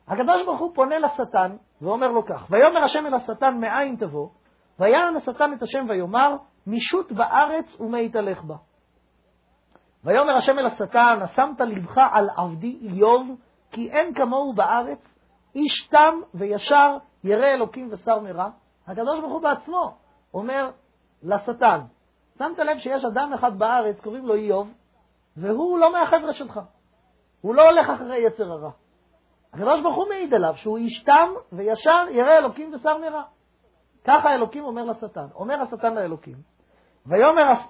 הקדוש 0.07 0.45
ברוך 0.45 0.59
הוא 0.59 0.75
פונה 0.75 0.99
לשטן 0.99 1.55
ואומר 1.81 2.07
לו 2.07 2.25
כך, 2.25 2.47
ויאמר 2.49 2.83
השם 2.83 3.05
אל 3.05 3.13
השטן 3.13 3.57
מאין 3.59 3.95
תבוא, 3.95 4.29
ויען 4.79 5.15
השטן 5.15 5.53
את 5.53 5.61
השם 5.61 5.85
ויאמר, 5.89 6.35
משוט 6.67 7.11
בארץ 7.11 7.79
ומהתהלך 7.79 8.43
בה. 8.43 8.55
ויאמר 10.03 10.35
השם 10.35 10.59
אל 10.59 10.65
השטן, 10.65 11.19
השמת 11.21 11.61
לבך 11.61 11.97
על 12.11 12.29
עבדי 12.37 12.77
איוב, 12.81 13.27
כי 13.71 13.91
אין 13.91 14.13
כמוהו 14.13 14.53
בארץ, 14.53 14.99
איש 15.55 15.87
תם 15.87 16.13
וישר, 16.33 16.97
ירא 17.23 17.45
אלוקים 17.45 17.89
ושר 17.91 18.19
מרע. 18.19 18.49
הקדוש 18.87 19.19
ברוך 19.19 19.33
הוא 19.33 19.41
בעצמו 19.41 19.97
אומר 20.33 20.71
לשטן, 21.23 21.79
שמת 22.37 22.59
לב 22.59 22.77
שיש 22.77 23.05
אדם 23.05 23.33
אחד 23.33 23.59
בארץ, 23.59 24.01
קוראים 24.01 24.25
לו 24.25 24.35
איוב, 24.35 24.73
והוא 25.37 25.79
לא 25.79 25.93
מהחבר'ה 25.93 26.33
שלך. 26.33 26.59
הוא 27.41 27.55
לא 27.55 27.69
הולך 27.69 27.89
אחרי 27.89 28.17
יצר 28.17 28.51
הרע. 28.51 28.71
הקדוש 29.53 29.81
ברוך 29.81 29.95
הוא 29.95 30.09
מעיד 30.09 30.33
עליו 30.33 30.53
שהוא 30.55 30.77
איש 30.77 31.03
תם 31.03 31.29
וישר 31.51 32.05
ירא 32.11 32.37
אלוקים 32.37 32.73
ושר 32.73 32.97
מרע. 32.97 33.23
ככה 34.03 34.35
אלוקים 34.35 34.63
אומר 34.63 34.83
לשטן. 34.83 35.25
אומר 35.35 35.61
השטן 35.61 35.93
לאלוקים, 35.95 36.35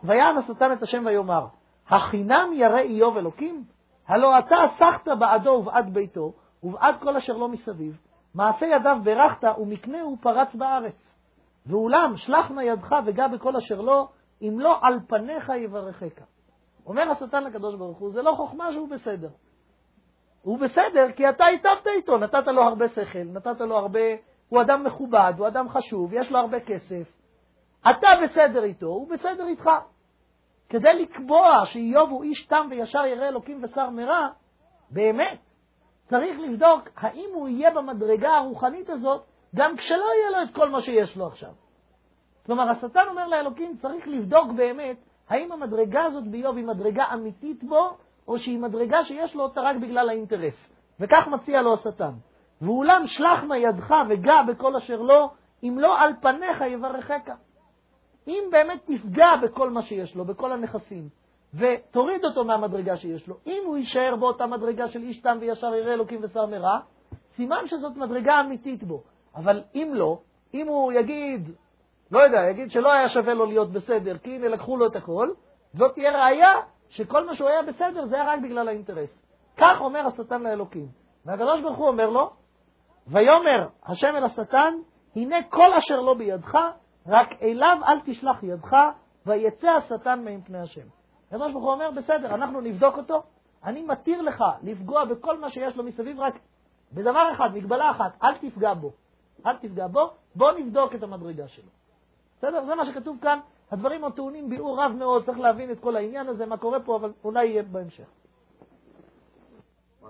ויען 0.03 0.37
השטן 0.37 0.73
את 0.73 0.83
השם 0.83 1.03
ויאמר, 1.05 1.45
החינם 1.89 2.49
ירא 2.53 2.79
איוב 2.79 3.17
אלוקים? 3.17 3.63
הלא 4.07 4.39
אתה 4.39 4.55
סחת 4.77 5.07
בעדו 5.19 5.49
ובעד 5.49 5.93
ביתו, 5.93 6.33
ובעד 6.63 6.95
כל 6.99 7.17
אשר 7.17 7.33
לא 7.33 7.47
מסביב, 7.47 7.97
מעשה 8.35 8.65
ידיו 8.65 8.97
ברכת 9.03 9.47
ומקנהו 9.57 10.17
פרץ 10.21 10.55
בארץ. 10.55 11.13
ואולם 11.65 12.17
שלח 12.17 12.51
נא 12.51 12.61
ידך 12.61 12.95
וגע 13.05 13.27
בכל 13.27 13.55
אשר 13.55 13.81
לא, 13.81 14.07
אם 14.41 14.59
לא 14.59 14.77
על 14.81 14.99
פניך 15.07 15.51
יברכך. 15.55 16.23
אומר 16.87 17.11
השטן 17.11 17.43
לקדוש 17.43 17.75
ברוך 17.75 17.97
הוא, 17.97 18.11
זה 18.11 18.21
לא 18.21 18.33
חוכמה 18.37 18.73
שהוא 18.73 18.89
בסדר. 18.89 19.29
הוא 20.41 20.59
בסדר 20.59 21.11
כי 21.15 21.29
אתה 21.29 21.45
היטבת 21.45 21.87
איתו, 21.87 22.17
נתת 22.17 22.47
לו 22.47 22.61
הרבה 22.61 22.87
שכל, 22.87 23.23
נתת 23.23 23.61
לו 23.61 23.77
הרבה... 23.77 23.99
הוא 24.49 24.61
אדם 24.61 24.83
מכובד, 24.83 25.33
הוא 25.37 25.47
אדם 25.47 25.69
חשוב, 25.69 26.13
יש 26.13 26.31
לו 26.31 26.39
הרבה 26.39 26.59
כסף. 26.59 27.11
אתה 27.81 28.07
בסדר 28.23 28.63
איתו, 28.63 28.85
הוא 28.85 29.09
בסדר 29.09 29.47
איתך. 29.47 29.69
כדי 30.69 30.93
לקבוע 30.93 31.65
שאיוב 31.65 32.09
הוא 32.09 32.23
איש 32.23 32.45
תם 32.45 32.67
וישר 32.69 33.05
ירא 33.05 33.27
אלוקים 33.27 33.63
ושר 33.63 33.89
מרע, 33.89 34.27
באמת, 34.89 35.39
צריך 36.09 36.39
לבדוק 36.39 36.89
האם 36.95 37.29
הוא 37.33 37.47
יהיה 37.47 37.71
במדרגה 37.71 38.37
הרוחנית 38.37 38.89
הזאת 38.89 39.23
גם 39.55 39.77
כשלא 39.77 40.05
יהיה 40.17 40.29
לו 40.29 40.43
את 40.43 40.55
כל 40.55 40.69
מה 40.69 40.81
שיש 40.81 41.17
לו 41.17 41.27
עכשיו. 41.27 41.51
כלומר, 42.45 42.69
השטן 42.69 43.03
אומר 43.09 43.27
לאלוקים, 43.27 43.77
צריך 43.77 44.07
לבדוק 44.07 44.51
באמת 44.55 44.97
האם 45.29 45.51
המדרגה 45.51 46.03
הזאת 46.03 46.27
באיוב 46.27 46.57
היא 46.57 46.65
מדרגה 46.65 47.03
אמיתית 47.13 47.63
בו, 47.63 47.97
או 48.27 48.39
שהיא 48.39 48.59
מדרגה 48.59 49.03
שיש 49.03 49.35
לו 49.35 49.43
אותה 49.43 49.61
רק 49.61 49.75
בגלל 49.75 50.09
האינטרס. 50.09 50.69
וכך 50.99 51.27
מציע 51.27 51.61
לו 51.61 51.73
השטן. 51.73 52.11
ואולם 52.61 53.07
שלח 53.07 53.43
נא 53.43 53.55
ידך 53.55 53.95
וגע 54.09 54.43
בכל 54.47 54.75
אשר 54.75 55.01
לא, 55.01 55.29
אם 55.63 55.77
לא 55.79 55.99
על 55.99 56.13
פניך 56.21 56.61
יברכך. 56.67 57.31
אם 58.27 58.43
באמת 58.51 58.79
תפגע 58.85 59.35
בכל 59.43 59.69
מה 59.69 59.81
שיש 59.81 60.15
לו, 60.15 60.25
בכל 60.25 60.51
הנכסים, 60.51 61.09
ותוריד 61.53 62.25
אותו 62.25 62.43
מהמדרגה 62.43 62.97
שיש 62.97 63.27
לו, 63.27 63.35
אם 63.47 63.63
הוא 63.65 63.77
יישאר 63.77 64.15
באותה 64.19 64.45
מדרגה 64.45 64.87
של 64.87 65.01
איש 65.01 65.21
תם 65.21 65.37
וישר 65.41 65.75
ירא 65.75 65.93
אלוקים 65.93 66.19
ושר 66.23 66.45
מרע, 66.45 66.79
סימן 67.35 67.63
שזאת 67.65 67.95
מדרגה 67.95 68.39
אמיתית 68.39 68.83
בו. 68.83 69.03
אבל 69.35 69.61
אם 69.75 69.91
לא, 69.93 70.19
אם 70.53 70.67
הוא 70.67 70.91
יגיד, 70.91 71.49
לא 72.11 72.19
יודע, 72.19 72.41
יגיד 72.49 72.71
שלא 72.71 72.91
היה 72.91 73.09
שווה 73.09 73.33
לו 73.33 73.45
להיות 73.45 73.71
בסדר, 73.71 74.17
כי 74.17 74.35
הנה 74.35 74.47
לקחו 74.47 74.77
לו 74.77 74.87
את 74.87 74.95
הכל, 74.95 75.29
זאת 75.73 75.93
תהיה 75.93 76.25
ראיה 76.25 76.51
שכל 76.89 77.25
מה 77.25 77.35
שהוא 77.35 77.49
היה 77.49 77.61
בסדר 77.63 78.05
זה 78.05 78.15
היה 78.15 78.33
רק 78.33 78.39
בגלל 78.43 78.67
האינטרס. 78.67 79.23
כך 79.57 79.77
אומר 79.79 80.07
השטן 80.07 80.43
לאלוקים. 80.43 80.87
והקדוש 81.25 81.61
ברוך 81.61 81.77
הוא 81.77 81.87
אומר 81.87 82.09
לו, 82.09 82.29
ויאמר 83.07 83.67
השם 83.85 84.15
אל 84.15 84.23
השטן, 84.23 84.73
הנה 85.15 85.35
כל 85.49 85.73
אשר 85.77 86.01
לא 86.01 86.13
בידך, 86.13 86.57
רק 87.07 87.27
אליו 87.41 87.77
אל 87.87 87.99
תשלח 88.05 88.43
ידך, 88.43 88.75
ויצא 89.25 89.67
השטן 89.67 90.23
מעם 90.25 90.41
פני 90.41 90.59
השם. 90.59 90.87
הקדוש 91.27 91.51
ברוך 91.51 91.63
הוא 91.63 91.73
אומר, 91.73 91.91
בסדר, 91.91 92.35
אנחנו 92.35 92.61
נבדוק 92.61 92.97
אותו, 92.97 93.23
אני 93.63 93.81
מתיר 93.81 94.21
לך 94.21 94.43
לפגוע 94.63 95.05
בכל 95.05 95.39
מה 95.39 95.49
שיש 95.49 95.75
לו 95.75 95.83
מסביב, 95.83 96.19
רק 96.19 96.39
בדבר 96.93 97.31
אחד, 97.33 97.49
מגבלה 97.53 97.91
אחת, 97.91 98.17
אל 98.23 98.37
תפגע 98.37 98.73
בו. 98.73 98.91
אל 99.45 99.57
תפגע 99.57 99.87
בו, 99.87 100.09
בוא 100.35 100.51
נבדוק 100.51 100.95
את 100.95 101.03
המדרגה 101.03 101.47
שלו. 101.47 101.76
בסדר? 102.38 102.66
זה 102.66 102.74
מה 102.74 102.86
שכתוב 102.86 103.18
כאן, 103.20 103.38
הדברים 103.70 104.04
הטעונים 104.04 104.48
ביאור 104.48 104.82
רב 104.82 104.92
מאוד, 104.98 105.26
צריך 105.26 105.38
להבין 105.38 105.70
את 105.70 105.80
כל 105.80 105.96
העניין 105.96 106.28
הזה, 106.28 106.46
מה 106.46 106.56
קורה 106.56 106.80
פה, 106.80 106.96
אבל 106.96 107.12
אולי 107.24 107.46
יהיה 107.46 107.62
בהמשך. 107.62 108.06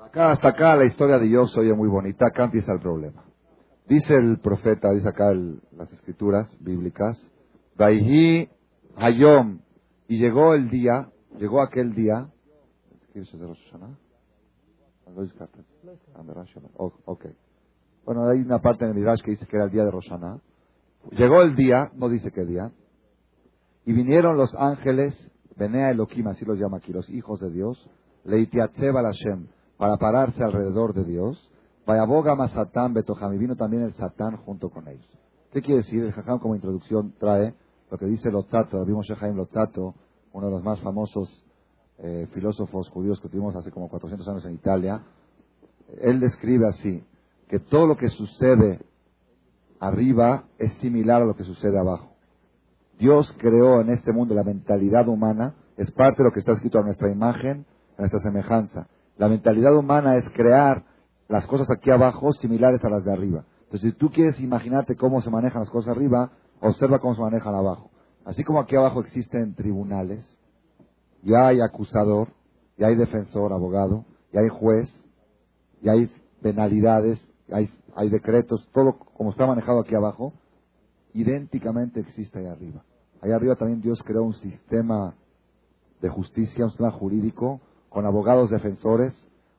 Acá, 0.05 0.33
hasta 0.33 0.49
acá 0.49 0.77
la 0.77 0.85
historia 0.85 1.17
de 1.17 1.27
Dios 1.27 1.57
oye 1.57 1.73
muy 1.73 1.89
bonita, 1.89 2.27
acá 2.27 2.45
empieza 2.45 2.73
el 2.73 2.81
problema. 2.81 3.25
Dice 3.87 4.17
el 4.17 4.41
profeta, 4.41 4.91
dice 4.91 5.09
acá 5.09 5.31
el, 5.31 5.61
las 5.77 5.93
escrituras 5.93 6.49
bíblicas, 6.59 7.17
Vaihi 7.77 8.51
Hayom, 8.97 9.61
y 10.09 10.19
llegó 10.19 10.55
el 10.55 10.69
día, 10.71 11.09
llegó 11.39 11.63
aquel 11.63 11.95
día, 11.95 12.29
¿quieres 13.13 13.31
de 13.33 13.47
Rosh 13.47 13.65
Hashanah? 13.71 13.97
Oh, 16.77 16.93
ok. 17.05 17.27
Bueno, 18.05 18.29
hay 18.29 18.41
una 18.41 18.59
parte 18.61 18.85
en 18.85 18.91
el 18.91 18.97
Midrash 18.97 19.23
que 19.23 19.33
dice 19.33 19.47
que 19.47 19.57
era 19.57 19.67
el 19.67 19.71
día 19.71 19.85
de 19.85 19.91
Roshaná. 19.91 20.41
Llegó 21.12 21.42
el 21.42 21.56
día, 21.56 21.92
no 21.96 22.10
dice 22.10 22.32
qué 22.32 22.44
día, 22.46 22.72
y 23.86 23.94
vinieron 23.94 24.36
los 24.38 24.54
ángeles, 24.56 25.16
Benea 25.56 25.92
Elohim, 25.92 26.28
así 26.28 26.44
los 26.46 26.60
llama 26.60 26.78
aquí, 26.78 26.92
los 26.92 27.10
hijos 27.10 27.40
de 27.40 27.50
Dios, 27.50 27.90
Leitiatzeb 28.26 28.96
al 28.98 29.06
Hashem, 29.06 29.48
para 29.78 29.98
pararse 29.98 30.44
alrededor 30.44 30.94
de 30.94 31.06
Dios. 31.06 31.52
Vayaboga 31.86 32.36
más 32.36 32.52
Satán 32.52 32.94
Betojam, 32.94 33.34
y 33.34 33.38
vino 33.38 33.56
también 33.56 33.84
el 33.84 33.94
Satán 33.94 34.36
junto 34.38 34.70
con 34.70 34.88
ellos. 34.88 35.08
¿Qué 35.54 35.62
quiere 35.62 35.84
decir? 35.84 36.04
El 36.04 36.12
Jajam 36.12 36.40
como 36.40 36.56
introducción 36.56 37.14
trae 37.18 37.54
lo 37.90 37.98
que 37.98 38.06
dice 38.06 38.30
Lotzato, 38.30 38.84
vimos 38.84 39.06
Shehaim 39.08 39.38
Lotzato, 39.38 39.96
uno 40.34 40.48
de 40.48 40.52
los 40.52 40.64
más 40.64 40.82
famosos 40.82 41.46
eh, 42.00 42.28
filósofos 42.34 42.90
judíos 42.90 43.20
que 43.22 43.30
tuvimos 43.30 43.56
hace 43.56 43.72
como 43.72 43.88
400 43.88 44.28
años 44.28 44.46
en 44.46 44.56
Italia. 44.56 45.02
Él 46.02 46.20
describe 46.20 46.68
así, 46.68 47.04
que 47.48 47.60
todo 47.60 47.88
lo 47.88 47.96
que 47.96 48.10
sucede 48.10 48.82
arriba 49.80 50.46
es 50.58 50.74
similar 50.80 51.22
a 51.22 51.26
lo 51.26 51.36
que 51.36 51.44
sucede 51.44 51.78
abajo. 51.78 52.16
Dios 53.00 53.36
creó 53.40 53.82
en 53.82 53.90
este 53.90 54.12
mundo 54.12 54.34
la 54.34 54.44
mentalidad 54.44 55.08
humana, 55.08 55.56
es 55.78 55.92
parte 55.92 56.24
de 56.24 56.30
lo 56.30 56.32
que 56.34 56.40
está 56.40 56.54
escrito 56.54 56.80
a 56.80 56.84
nuestra 56.84 57.12
imagen, 57.12 57.66
a 57.98 58.02
nuestra 58.02 58.20
semejanza. 58.22 58.88
La 59.18 59.28
mentalidad 59.28 59.76
humana 59.76 60.18
es 60.18 60.28
crear 60.32 60.84
las 61.28 61.46
cosas 61.48 61.68
aquí 61.70 61.92
abajo 61.92 62.32
similares 62.34 62.84
a 62.84 62.90
las 62.90 63.04
de 63.04 63.12
arriba. 63.12 63.46
Entonces, 63.66 63.92
si 63.92 63.98
tú 63.98 64.10
quieres 64.10 64.40
imaginarte 64.40 64.96
cómo 64.96 65.22
se 65.22 65.30
manejan 65.30 65.60
las 65.60 65.70
cosas 65.70 65.96
arriba, 65.96 66.32
observa 66.62 67.00
cómo 67.00 67.16
se 67.16 67.22
manejan 67.22 67.54
abajo. 67.54 67.92
Así 68.26 68.44
como 68.44 68.60
aquí 68.60 68.76
abajo 68.76 69.02
existen 69.02 69.56
tribunales, 69.56 70.26
ya 71.22 71.48
hay 71.48 71.60
acusador, 71.62 72.30
ya 72.78 72.88
hay 72.88 72.96
defensor, 72.96 73.54
abogado, 73.54 74.06
ya 74.32 74.42
hay 74.42 74.50
juez, 74.50 74.90
ya 75.82 75.94
hay 75.94 76.12
penalidades, 76.42 77.20
hay, 77.52 77.70
hay 77.96 78.10
decretos, 78.10 78.68
todo 78.74 78.98
como 79.16 79.32
está 79.32 79.46
manejado 79.46 79.80
aquí 79.80 79.96
abajo, 79.96 80.34
idénticamente 81.14 82.00
existe 82.00 82.40
ahí 82.40 82.46
arriba. 82.46 82.84
Ahí 83.22 83.32
arriba 83.32 83.56
también 83.56 83.82
Dios 83.82 84.02
creó 84.04 84.24
un 84.24 84.36
sistema 84.36 85.16
de 86.02 86.10
justicia, 86.10 86.66
un 86.66 86.72
sistema 86.72 86.92
jurídico, 86.92 87.62
con 87.90 88.06
abogados 88.06 88.50
defensores, 88.50 89.14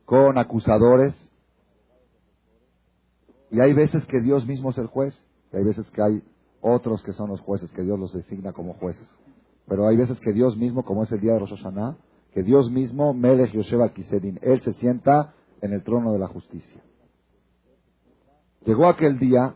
con 0.05 0.39
acusadores. 0.39 1.15
Y 3.51 3.61
hay 3.61 3.73
veces 3.73 4.05
que 4.07 4.21
Dios 4.21 4.47
mismo 4.47 4.71
es 4.71 4.79
el 4.79 4.87
juez, 4.87 5.15
y 5.53 5.57
hay 5.57 5.65
veces 5.65 5.91
que 5.91 6.03
hay 6.03 6.23
otros 6.61 7.03
que 7.03 7.13
son 7.13 7.31
los 7.31 7.41
jueces, 7.41 7.71
que 7.73 7.83
Dios 7.83 7.99
los 7.99 8.13
designa 8.13 8.53
como 8.53 8.75
jueces. 8.75 9.09
Pero 9.67 9.87
hay 9.87 9.97
veces 9.97 10.19
que 10.21 10.33
Dios 10.33 10.57
mismo, 10.57 10.85
como 10.85 11.03
es 11.03 11.13
el 11.13 11.21
día 11.21 11.33
de 11.33 11.41
Rosh 11.41 11.57
Hashanah, 11.57 11.97
que 12.33 12.43
Dios 12.43 12.71
mismo, 12.71 13.15
Melech 13.15 13.53
Yosheva 13.53 13.93
Kisedin, 13.93 14.39
Él 14.43 14.61
se 14.63 14.75
sienta 14.75 15.35
en 15.61 15.73
el 15.73 15.83
trono 15.83 16.13
de 16.13 16.19
la 16.19 16.29
justicia. 16.29 16.83
Llegó 18.69 18.87
aquel 18.87 19.19
día 19.19 19.55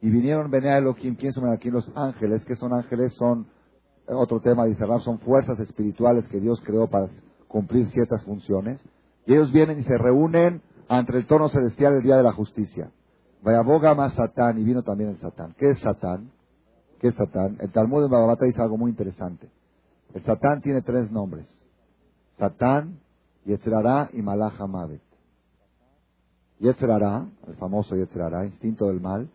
y 0.00 0.10
vinieron 0.10 0.50
Benea 0.50 0.78
Elohim, 0.78 1.14
¿quién 1.14 1.32
son 1.32 1.48
aquí 1.52 1.70
los 1.70 1.88
ángeles? 1.94 2.44
que 2.44 2.56
son 2.56 2.74
ángeles? 2.74 3.14
Son, 3.14 3.46
eh, 4.08 4.12
otro 4.12 4.40
tema 4.40 4.64
dice 4.64 4.84
son 5.04 5.20
fuerzas 5.20 5.60
espirituales 5.60 6.26
que 6.26 6.40
Dios 6.40 6.60
creó 6.64 6.88
para 6.88 7.06
cumplir 7.46 7.86
ciertas 7.92 8.24
funciones. 8.24 8.82
Y 9.26 9.34
ellos 9.34 9.52
vienen 9.52 9.78
y 9.78 9.84
se 9.84 9.96
reúnen 9.96 10.60
ante 10.88 11.16
el 11.16 11.26
trono 11.26 11.48
celestial 11.50 11.98
el 11.98 12.02
día 12.02 12.16
de 12.16 12.24
la 12.24 12.32
justicia. 12.32 12.90
Vayaboga 13.44 13.94
más 13.94 14.14
Satán 14.14 14.58
y 14.58 14.64
vino 14.64 14.82
también 14.82 15.10
el 15.10 15.20
Satán. 15.20 15.54
¿Qué 15.56 15.70
es 15.70 15.78
Satán? 15.78 16.32
¿Qué 16.98 17.08
es 17.08 17.14
Satán? 17.14 17.58
El 17.60 17.70
Talmud 17.70 18.02
de 18.02 18.08
Bababata 18.08 18.44
dice 18.44 18.60
algo 18.60 18.76
muy 18.76 18.90
interesante. 18.90 19.48
El 20.14 20.24
Satán 20.24 20.62
tiene 20.62 20.82
tres 20.82 21.12
nombres. 21.12 21.46
Satán, 22.38 22.98
Yetzerará 23.44 24.10
y 24.12 24.20
Malach. 24.20 24.58
Yetzerará, 26.60 27.26
el 27.46 27.54
famoso 27.56 27.94
Yetzerará, 27.94 28.44
instinto 28.44 28.86
del 28.86 29.00
mal. 29.00 29.30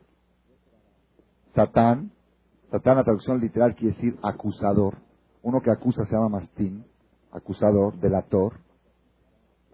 Satán, 1.56 2.12
Satán 2.72 2.98
la 2.98 3.04
traducción 3.04 3.40
literal 3.40 3.76
quiere 3.76 3.96
decir 3.96 4.18
acusador. 4.22 4.98
Uno 5.42 5.62
que 5.62 5.72
acusa 5.72 6.06
se 6.06 6.16
llama 6.16 6.30
mastín, 6.30 6.86
acusador, 7.32 8.00
delator. 8.00 8.54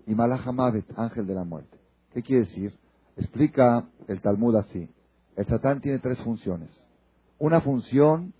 Y 0.05 0.15
Malach 0.15 0.45
Hamavet, 0.47 0.85
ángel 0.97 1.27
de 1.27 1.35
la 1.35 1.43
muerte. 1.43 1.77
¿Qué 2.13 2.23
quiere 2.23 2.45
decir? 2.45 2.77
Explica 3.15 3.87
el 4.07 4.21
Talmud 4.21 4.55
así. 4.55 4.89
El 5.35 5.45
Satán 5.45 5.81
tiene 5.81 5.99
tres 5.99 6.19
funciones. 6.21 6.69
Una 7.37 7.61
función, 7.61 8.33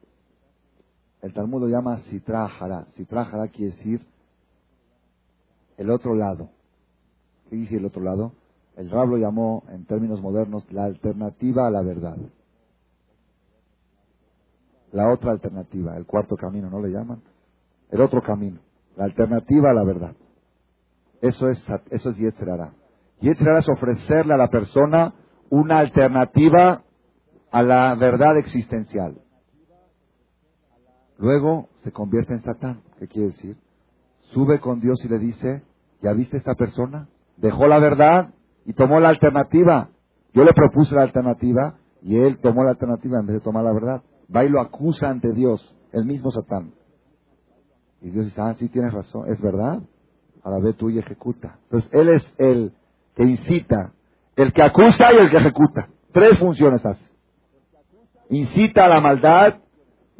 el 1.21 1.33
Talmud 1.33 1.61
lo 1.61 1.67
llama 1.67 1.99
Sitrahara. 2.09 2.85
Sitrahara 2.95 3.47
quiere 3.47 3.75
decir 3.75 4.05
el 5.77 5.89
otro 5.89 6.15
lado. 6.15 6.49
¿Qué 7.49 7.55
dice 7.55 7.77
el 7.77 7.85
otro 7.85 8.01
lado? 8.01 8.33
El 8.79 8.89
Rab 8.89 9.09
lo 9.09 9.17
llamó, 9.17 9.63
en 9.67 9.83
términos 9.83 10.21
modernos, 10.21 10.63
la 10.71 10.85
alternativa 10.85 11.67
a 11.67 11.69
la 11.69 11.81
verdad. 11.81 12.15
La 14.93 15.11
otra 15.11 15.31
alternativa, 15.31 15.97
el 15.97 16.05
cuarto 16.05 16.37
camino, 16.37 16.69
¿no 16.69 16.79
le 16.81 16.87
llaman? 16.87 17.21
El 17.91 17.99
otro 17.99 18.21
camino, 18.21 18.61
la 18.95 19.03
alternativa 19.03 19.71
a 19.71 19.73
la 19.73 19.83
verdad. 19.83 20.15
Eso 21.19 21.49
es, 21.49 21.61
eso 21.89 22.11
es 22.11 22.15
Yetzerara. 22.15 22.71
Yetzerara 23.19 23.59
es 23.59 23.67
ofrecerle 23.67 24.33
a 24.33 24.37
la 24.37 24.47
persona 24.47 25.13
una 25.49 25.79
alternativa 25.79 26.83
a 27.51 27.61
la 27.61 27.95
verdad 27.95 28.37
existencial. 28.37 29.19
Luego 31.17 31.67
se 31.83 31.91
convierte 31.91 32.33
en 32.33 32.43
Satán. 32.43 32.81
¿Qué 32.97 33.09
quiere 33.09 33.27
decir? 33.27 33.57
Sube 34.31 34.61
con 34.61 34.79
Dios 34.79 35.03
y 35.03 35.09
le 35.09 35.19
dice, 35.19 35.63
¿ya 36.01 36.13
viste 36.13 36.37
esta 36.37 36.55
persona? 36.55 37.09
Dejó 37.35 37.67
la 37.67 37.79
verdad 37.79 38.35
y 38.69 38.73
tomó 38.73 38.99
la 38.99 39.09
alternativa. 39.09 39.89
Yo 40.31 40.43
le 40.43 40.53
propuse 40.53 40.93
la 40.93 41.01
alternativa 41.01 41.79
y 42.03 42.17
él 42.17 42.37
tomó 42.37 42.63
la 42.63 42.69
alternativa 42.69 43.19
en 43.19 43.25
vez 43.25 43.37
de 43.37 43.41
tomar 43.41 43.63
la 43.63 43.73
verdad. 43.73 44.03
Va 44.33 44.45
y 44.45 44.49
lo 44.49 44.61
acusa 44.61 45.09
ante 45.09 45.33
Dios, 45.33 45.75
el 45.91 46.05
mismo 46.05 46.29
Satán. 46.29 46.75
Y 47.99 48.11
Dios 48.11 48.25
dice, 48.25 48.39
ah, 48.39 48.55
sí 48.59 48.69
tienes 48.69 48.93
razón, 48.93 49.27
es 49.27 49.41
verdad. 49.41 49.81
Ahora 50.43 50.59
ve 50.63 50.73
tú 50.73 50.91
y 50.91 50.99
ejecuta. 50.99 51.57
Entonces 51.63 51.89
él 51.91 52.09
es 52.09 52.33
el 52.37 52.73
que 53.15 53.23
incita, 53.23 53.93
el 54.35 54.53
que 54.53 54.61
acusa 54.61 55.11
y 55.13 55.17
el 55.17 55.31
que 55.31 55.37
ejecuta. 55.37 55.89
Tres 56.13 56.37
funciones 56.37 56.85
hace 56.85 57.09
incita 58.29 58.85
a 58.85 58.87
la 58.87 59.01
maldad, 59.01 59.55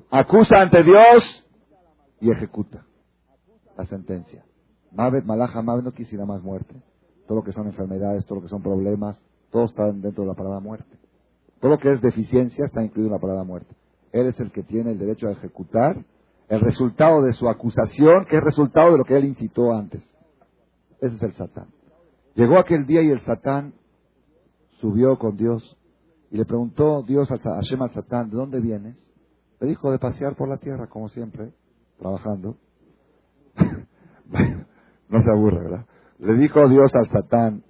acusa 0.09 0.61
ante 0.61 0.83
Dios 0.83 1.45
y 2.19 2.31
ejecuta 2.31 2.83
la 3.77 3.85
sentencia. 3.85 4.43
Mavet, 4.91 5.23
Malaja, 5.23 5.61
Mavet 5.61 5.85
no 5.85 5.91
quisiera 5.91 6.25
más 6.25 6.41
muerte. 6.41 6.75
Todo 7.29 7.41
lo 7.41 7.43
que 7.43 7.53
son 7.53 7.67
enfermedades, 7.67 8.25
todo 8.25 8.37
lo 8.37 8.41
que 8.41 8.49
son 8.49 8.63
problemas, 8.63 9.21
todo 9.51 9.65
está 9.65 9.85
dentro 9.91 10.23
de 10.23 10.29
la 10.29 10.33
palabra 10.33 10.59
muerte. 10.61 10.97
Todo 11.61 11.69
lo 11.69 11.77
que 11.77 11.91
es 11.91 12.01
deficiencia 12.01 12.65
está 12.65 12.83
incluido 12.83 13.09
en 13.09 13.13
la 13.13 13.19
palabra 13.19 13.43
muerte. 13.43 13.75
Él 14.11 14.25
es 14.25 14.39
el 14.39 14.51
que 14.51 14.63
tiene 14.63 14.93
el 14.93 14.97
derecho 14.97 15.27
a 15.27 15.33
ejecutar 15.33 16.03
el 16.47 16.59
resultado 16.59 17.21
de 17.21 17.33
su 17.33 17.47
acusación, 17.47 18.25
que 18.25 18.37
es 18.37 18.43
resultado 18.43 18.93
de 18.93 18.97
lo 18.97 19.03
que 19.03 19.15
él 19.15 19.25
incitó 19.25 19.71
antes. 19.71 20.01
Ese 20.99 21.17
es 21.17 21.21
el 21.21 21.35
Satán. 21.35 21.67
Llegó 22.33 22.57
aquel 22.57 22.87
día 22.87 23.03
y 23.03 23.11
el 23.11 23.21
Satán 23.21 23.75
subió 24.81 25.19
con 25.19 25.37
Dios 25.37 25.77
y 26.31 26.37
le 26.37 26.45
preguntó 26.45 27.03
Dios 27.03 27.29
a 27.29 27.37
Hashem 27.37 27.83
al 27.83 27.91
Satán, 27.91 28.31
¿de 28.31 28.37
dónde 28.37 28.59
vienes? 28.59 28.97
Le 29.59 29.67
dijo, 29.67 29.91
de 29.91 29.99
pasear 29.99 30.35
por 30.35 30.49
la 30.49 30.57
tierra, 30.57 30.87
como 30.87 31.09
siempre, 31.09 31.53
trabajando. 31.99 32.57
no 35.09 35.21
se 35.21 35.29
aburre, 35.29 35.59
¿verdad? 35.59 35.85
Le 36.19 36.33
dijo 36.33 36.67
Dios 36.67 36.93
al 36.95 37.09
Satán, 37.09 37.63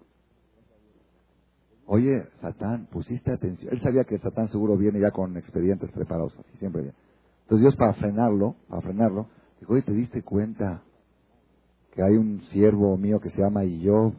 oye, 1.85 2.23
Satán, 2.41 2.87
pusiste 2.91 3.31
atención. 3.31 3.71
Él 3.71 3.81
sabía 3.81 4.05
que 4.05 4.17
Satán 4.17 4.47
seguro 4.49 4.75
viene 4.75 4.99
ya 4.99 5.11
con 5.11 5.37
expedientes 5.37 5.91
preparados, 5.91 6.33
así 6.39 6.57
siempre 6.57 6.81
viene. 6.81 6.97
Entonces 7.43 7.61
Dios 7.61 7.75
para 7.75 7.93
frenarlo, 7.93 8.55
para 8.67 8.81
frenarlo, 8.81 9.27
dijo, 9.59 9.73
oye, 9.73 9.83
¿te 9.83 9.93
diste 9.93 10.23
cuenta 10.23 10.81
que 11.93 12.01
hay 12.01 12.15
un 12.15 12.41
siervo 12.51 12.97
mío 12.97 13.19
que 13.19 13.29
se 13.29 13.41
llama 13.41 13.63
Iyob? 13.63 14.13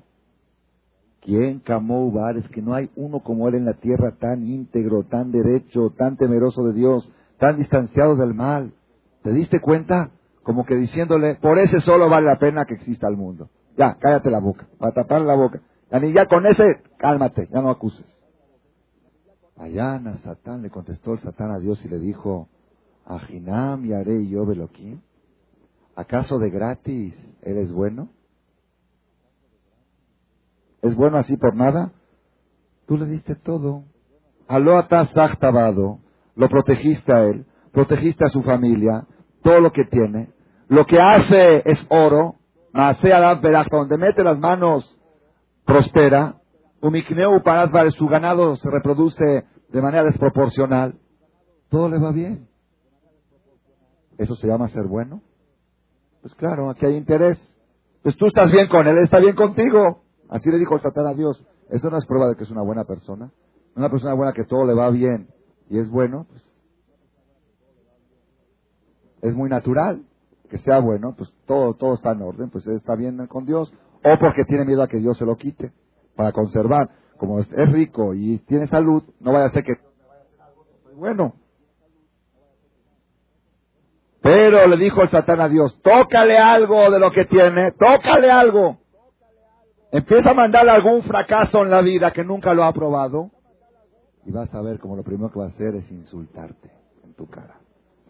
¿Quién 1.20 1.58
camó 1.60 2.12
Es 2.36 2.48
que 2.48 2.62
no 2.62 2.74
hay 2.74 2.90
uno 2.96 3.20
como 3.20 3.48
él 3.48 3.56
en 3.56 3.64
la 3.66 3.74
tierra 3.74 4.16
tan 4.18 4.42
íntegro, 4.42 5.04
tan 5.04 5.30
derecho, 5.30 5.90
tan 5.96 6.16
temeroso 6.16 6.64
de 6.64 6.72
Dios, 6.72 7.12
tan 7.38 7.56
distanciado 7.56 8.16
del 8.16 8.32
mal. 8.32 8.72
¿Te 9.22 9.32
diste 9.32 9.60
cuenta? 9.60 10.12
Como 10.42 10.64
que 10.64 10.76
diciéndole, 10.76 11.34
por 11.34 11.58
ese 11.58 11.80
solo 11.80 12.08
vale 12.08 12.26
la 12.26 12.38
pena 12.38 12.64
que 12.64 12.74
exista 12.74 13.06
el 13.06 13.16
mundo. 13.16 13.50
Ya, 13.80 13.96
cállate 13.98 14.30
la 14.30 14.40
boca, 14.40 14.68
para 14.78 14.92
tapar 14.92 15.22
la 15.22 15.34
boca. 15.34 15.62
Ya, 15.90 15.98
ya 16.00 16.26
con 16.26 16.46
ese, 16.46 16.82
cálmate, 16.98 17.48
ya 17.50 17.62
no 17.62 17.70
acuses. 17.70 18.04
Allá 19.56 19.98
Satán 20.22 20.60
le 20.60 20.68
contestó 20.68 21.14
el 21.14 21.20
Satán 21.20 21.50
a 21.50 21.58
Dios 21.58 21.82
y 21.86 21.88
le 21.88 21.98
dijo, 21.98 22.50
Ajinam 23.06 23.86
y 23.86 23.94
haré 23.94 24.26
yo 24.28 24.44
veloquín. 24.44 25.02
¿Acaso 25.96 26.38
de 26.38 26.50
gratis 26.50 27.14
eres 27.40 27.72
bueno? 27.72 28.10
¿Es 30.82 30.94
bueno 30.94 31.16
así 31.16 31.38
por 31.38 31.56
nada? 31.56 31.90
Tú 32.86 32.98
le 32.98 33.06
diste 33.06 33.34
todo. 33.34 33.84
Aló 34.46 34.86
tabado, 34.86 36.00
lo 36.34 36.48
protegiste 36.50 37.14
a 37.14 37.22
él, 37.22 37.46
protegiste 37.72 38.26
a 38.26 38.28
su 38.28 38.42
familia, 38.42 39.06
todo 39.42 39.58
lo 39.60 39.72
que 39.72 39.86
tiene. 39.86 40.28
Lo 40.68 40.84
que 40.84 40.98
hace 41.00 41.62
es 41.64 41.86
oro, 41.88 42.39
donde 43.70 43.98
mete 43.98 44.22
las 44.22 44.38
manos 44.38 44.98
prospera. 45.64 46.36
Umikneu 46.80 47.42
para 47.42 47.68
su 47.90 48.06
ganado 48.06 48.56
se 48.56 48.70
reproduce 48.70 49.44
de 49.68 49.82
manera 49.82 50.04
desproporcional. 50.04 50.98
Todo 51.68 51.88
le 51.88 51.98
va 51.98 52.10
bien. 52.10 52.48
¿Eso 54.18 54.34
se 54.34 54.46
llama 54.46 54.68
ser 54.68 54.86
bueno? 54.86 55.22
Pues 56.22 56.34
claro, 56.34 56.70
aquí 56.70 56.86
hay 56.86 56.96
interés. 56.96 57.38
Pues 58.02 58.16
tú 58.16 58.26
estás 58.26 58.50
bien 58.50 58.68
con 58.68 58.86
él, 58.86 58.96
él 58.96 59.04
está 59.04 59.18
bien 59.18 59.36
contigo. 59.36 60.02
Así 60.28 60.50
le 60.50 60.58
dijo 60.58 60.74
el 60.74 60.80
Satán 60.80 61.06
a 61.06 61.14
Dios. 61.14 61.44
Esto 61.68 61.90
no 61.90 61.98
es 61.98 62.06
prueba 62.06 62.28
de 62.28 62.36
que 62.36 62.44
es 62.44 62.50
una 62.50 62.62
buena 62.62 62.84
persona. 62.84 63.30
Una 63.76 63.90
persona 63.90 64.14
buena 64.14 64.32
que 64.32 64.44
todo 64.44 64.66
le 64.66 64.74
va 64.74 64.90
bien 64.90 65.28
y 65.70 65.78
es 65.78 65.88
bueno, 65.88 66.26
pues 66.28 66.42
es 69.22 69.34
muy 69.34 69.48
natural 69.48 70.04
que 70.50 70.58
sea 70.58 70.80
bueno, 70.80 71.14
pues 71.16 71.32
todo, 71.46 71.74
todo 71.74 71.94
está 71.94 72.12
en 72.12 72.22
orden, 72.22 72.50
pues 72.50 72.66
está 72.66 72.96
bien 72.96 73.26
con 73.28 73.46
Dios. 73.46 73.72
O 74.04 74.18
porque 74.18 74.44
tiene 74.44 74.64
miedo 74.64 74.82
a 74.82 74.88
que 74.88 74.98
Dios 74.98 75.16
se 75.16 75.24
lo 75.24 75.36
quite 75.36 75.72
para 76.16 76.32
conservar. 76.32 76.90
Como 77.18 77.38
es, 77.38 77.48
rico 77.72 78.14
y 78.14 78.38
tiene 78.40 78.66
salud, 78.66 79.02
no 79.20 79.32
vaya 79.32 79.46
a 79.46 79.50
ser 79.50 79.62
que 79.62 79.74
bueno. 80.96 81.34
Pero 84.22 84.66
le 84.66 84.76
dijo 84.76 85.02
el 85.02 85.10
Satán 85.10 85.40
a 85.40 85.48
Dios, 85.48 85.80
tócale 85.82 86.36
algo 86.36 86.90
de 86.90 86.98
lo 86.98 87.10
que 87.10 87.24
tiene, 87.24 87.72
tócale 87.72 88.30
algo. 88.30 88.78
Empieza 89.92 90.30
a 90.30 90.34
mandarle 90.34 90.70
algún 90.70 91.02
fracaso 91.02 91.62
en 91.62 91.70
la 91.70 91.80
vida 91.80 92.10
que 92.10 92.24
nunca 92.24 92.54
lo 92.54 92.64
ha 92.64 92.72
probado 92.72 93.30
y 94.24 94.30
vas 94.30 94.52
a 94.54 94.60
ver 94.62 94.78
como 94.78 94.96
lo 94.96 95.02
primero 95.02 95.30
que 95.32 95.38
va 95.38 95.46
a 95.46 95.48
hacer 95.48 95.74
es 95.74 95.90
insultarte 95.90 96.70
en 97.04 97.14
tu 97.14 97.26
cara. 97.28 97.60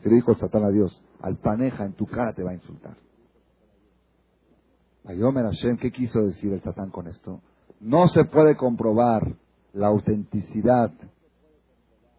Se 0.02 0.08
le 0.08 0.16
dijo 0.16 0.32
el 0.32 0.38
Satán 0.38 0.64
a 0.64 0.70
Dios, 0.70 1.02
al 1.22 1.36
paneja 1.36 1.84
en 1.84 1.92
tu 1.94 2.06
cara 2.06 2.32
te 2.32 2.42
va 2.42 2.50
a 2.50 2.54
insultar. 2.54 2.96
Ayomer 5.04 5.44
Hashem, 5.44 5.76
¿qué 5.76 5.90
quiso 5.90 6.20
decir 6.20 6.52
el 6.52 6.62
Satán 6.62 6.90
con 6.90 7.08
esto? 7.08 7.40
No 7.80 8.08
se 8.08 8.24
puede 8.24 8.56
comprobar 8.56 9.34
la 9.72 9.88
autenticidad 9.88 10.90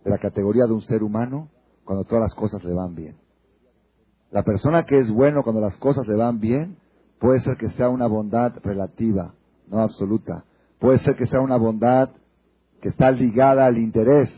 de 0.04 0.10
la 0.10 0.18
categoría 0.18 0.66
de 0.66 0.74
un 0.74 0.82
ser 0.82 1.04
humano 1.04 1.50
cuando 1.86 2.04
todas 2.06 2.24
las 2.24 2.34
cosas 2.34 2.64
le 2.64 2.74
van 2.74 2.96
bien. 2.96 3.18
La 4.32 4.44
persona 4.44 4.86
que 4.86 5.00
es 5.00 5.12
bueno 5.12 5.44
cuando 5.44 5.62
las 5.62 5.78
cosas 5.78 6.08
le 6.08 6.16
van 6.16 6.40
bien 6.40 6.78
puede 7.20 7.42
ser 7.42 7.58
que 7.58 7.70
sea 7.72 7.90
una 7.90 8.08
bondad 8.08 8.54
relativa, 8.64 9.34
no 9.68 9.80
absoluta. 9.80 10.46
Puede 10.80 11.00
ser 11.00 11.16
que 11.16 11.28
sea 11.28 11.42
una 11.42 11.58
bondad 11.58 12.10
que 12.82 12.90
está 12.90 13.12
ligada 13.12 13.66
al 13.66 13.78
interés. 13.78 14.30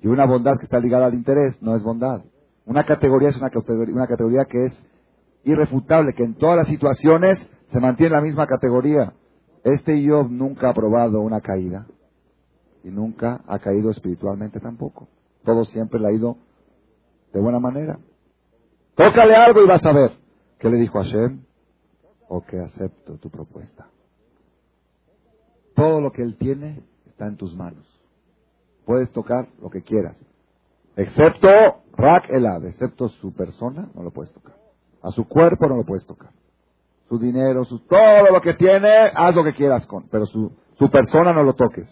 Y 0.00 0.08
una 0.08 0.26
bondad 0.26 0.56
que 0.58 0.64
está 0.64 0.80
ligada 0.80 1.06
al 1.06 1.14
interés 1.14 1.56
no 1.62 1.76
es 1.76 1.82
bondad. 1.82 2.22
Una 2.66 2.84
categoría 2.84 3.30
es 3.30 3.36
una 3.36 3.50
categoría, 3.50 3.94
una 3.94 4.06
categoría 4.06 4.44
que 4.44 4.66
es 4.66 4.72
irrefutable, 5.44 6.14
que 6.14 6.24
en 6.24 6.34
todas 6.34 6.56
las 6.56 6.68
situaciones 6.68 7.38
se 7.72 7.80
mantiene 7.80 8.14
la 8.14 8.20
misma 8.20 8.46
categoría. 8.46 9.12
Este 9.64 10.06
Job 10.08 10.30
nunca 10.30 10.70
ha 10.70 10.74
probado 10.74 11.20
una 11.20 11.40
caída 11.40 11.86
y 12.84 12.88
nunca 12.88 13.42
ha 13.46 13.58
caído 13.58 13.90
espiritualmente 13.90 14.60
tampoco. 14.60 15.08
Todo 15.44 15.64
siempre 15.64 16.00
le 16.00 16.08
ha 16.08 16.12
ido 16.12 16.36
de 17.32 17.40
buena 17.40 17.58
manera. 17.58 17.98
Tócale 18.94 19.34
algo 19.34 19.62
y 19.62 19.66
vas 19.66 19.84
a 19.84 19.92
ver. 19.92 20.12
¿Qué 20.58 20.68
le 20.68 20.76
dijo 20.76 20.98
Hashem? 20.98 21.42
O 22.28 22.42
que 22.42 22.58
acepto 22.58 23.16
tu 23.18 23.30
propuesta. 23.30 23.88
Todo 25.74 26.00
lo 26.00 26.12
que 26.12 26.22
él 26.22 26.36
tiene 26.36 26.82
está 27.06 27.26
en 27.26 27.36
tus 27.36 27.56
manos. 27.56 27.86
Puedes 28.84 29.10
tocar 29.12 29.48
lo 29.60 29.70
que 29.70 29.82
quieras. 29.82 30.16
Excepto 30.96 31.48
Rak 31.96 32.30
Elad, 32.30 32.64
excepto 32.66 33.08
su 33.08 33.32
persona, 33.32 33.90
no 33.94 34.02
lo 34.02 34.10
puedes 34.10 34.32
tocar. 34.32 34.56
A 35.02 35.10
su 35.10 35.26
cuerpo 35.26 35.66
no 35.66 35.76
lo 35.76 35.84
puedes 35.84 36.06
tocar. 36.06 36.30
Su 37.08 37.18
dinero, 37.18 37.64
su, 37.64 37.80
todo 37.80 38.30
lo 38.32 38.40
que 38.40 38.54
tiene, 38.54 38.88
haz 39.14 39.34
lo 39.34 39.44
que 39.44 39.54
quieras 39.54 39.86
con, 39.86 40.08
pero 40.08 40.26
su, 40.26 40.52
su 40.78 40.90
persona 40.90 41.32
no 41.32 41.42
lo 41.42 41.54
toques. 41.54 41.88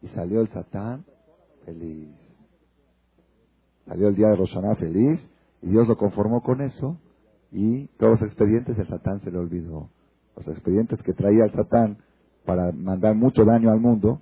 Y 0.00 0.08
salió 0.08 0.40
el 0.40 0.48
Satán 0.48 1.04
feliz. 1.64 2.14
Salió 3.86 4.08
el 4.08 4.14
día 4.14 4.28
de 4.28 4.36
Roshaná 4.36 4.76
feliz 4.76 5.20
y 5.60 5.68
Dios 5.68 5.88
lo 5.88 5.96
conformó 5.96 6.42
con 6.42 6.60
eso 6.60 6.98
y 7.50 7.88
todos 7.98 8.20
los 8.20 8.22
expedientes 8.22 8.78
el 8.78 8.88
Satán 8.88 9.20
se 9.20 9.30
le 9.30 9.38
olvidó. 9.38 9.90
Los 10.36 10.48
expedientes 10.48 11.02
que 11.02 11.12
traía 11.12 11.44
el 11.44 11.52
Satán 11.52 11.98
para 12.44 12.72
mandar 12.72 13.14
mucho 13.14 13.44
daño 13.44 13.70
al 13.70 13.80
mundo, 13.80 14.20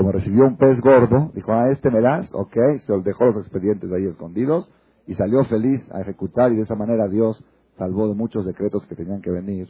como 0.00 0.12
recibió 0.12 0.46
un 0.46 0.56
pez 0.56 0.80
gordo, 0.80 1.30
dijo, 1.34 1.52
ah, 1.52 1.70
este 1.70 1.90
me 1.90 2.00
das, 2.00 2.26
ok, 2.32 2.56
se 2.86 2.98
dejó 3.04 3.26
los 3.26 3.36
expedientes 3.36 3.92
ahí 3.92 4.06
escondidos 4.06 4.66
y 5.06 5.12
salió 5.12 5.44
feliz 5.44 5.86
a 5.92 6.00
ejecutar 6.00 6.50
y 6.50 6.56
de 6.56 6.62
esa 6.62 6.74
manera 6.74 7.06
Dios 7.06 7.44
salvó 7.76 8.08
de 8.08 8.14
muchos 8.14 8.46
decretos 8.46 8.86
que 8.86 8.94
tenían 8.94 9.20
que 9.20 9.30
venir 9.30 9.68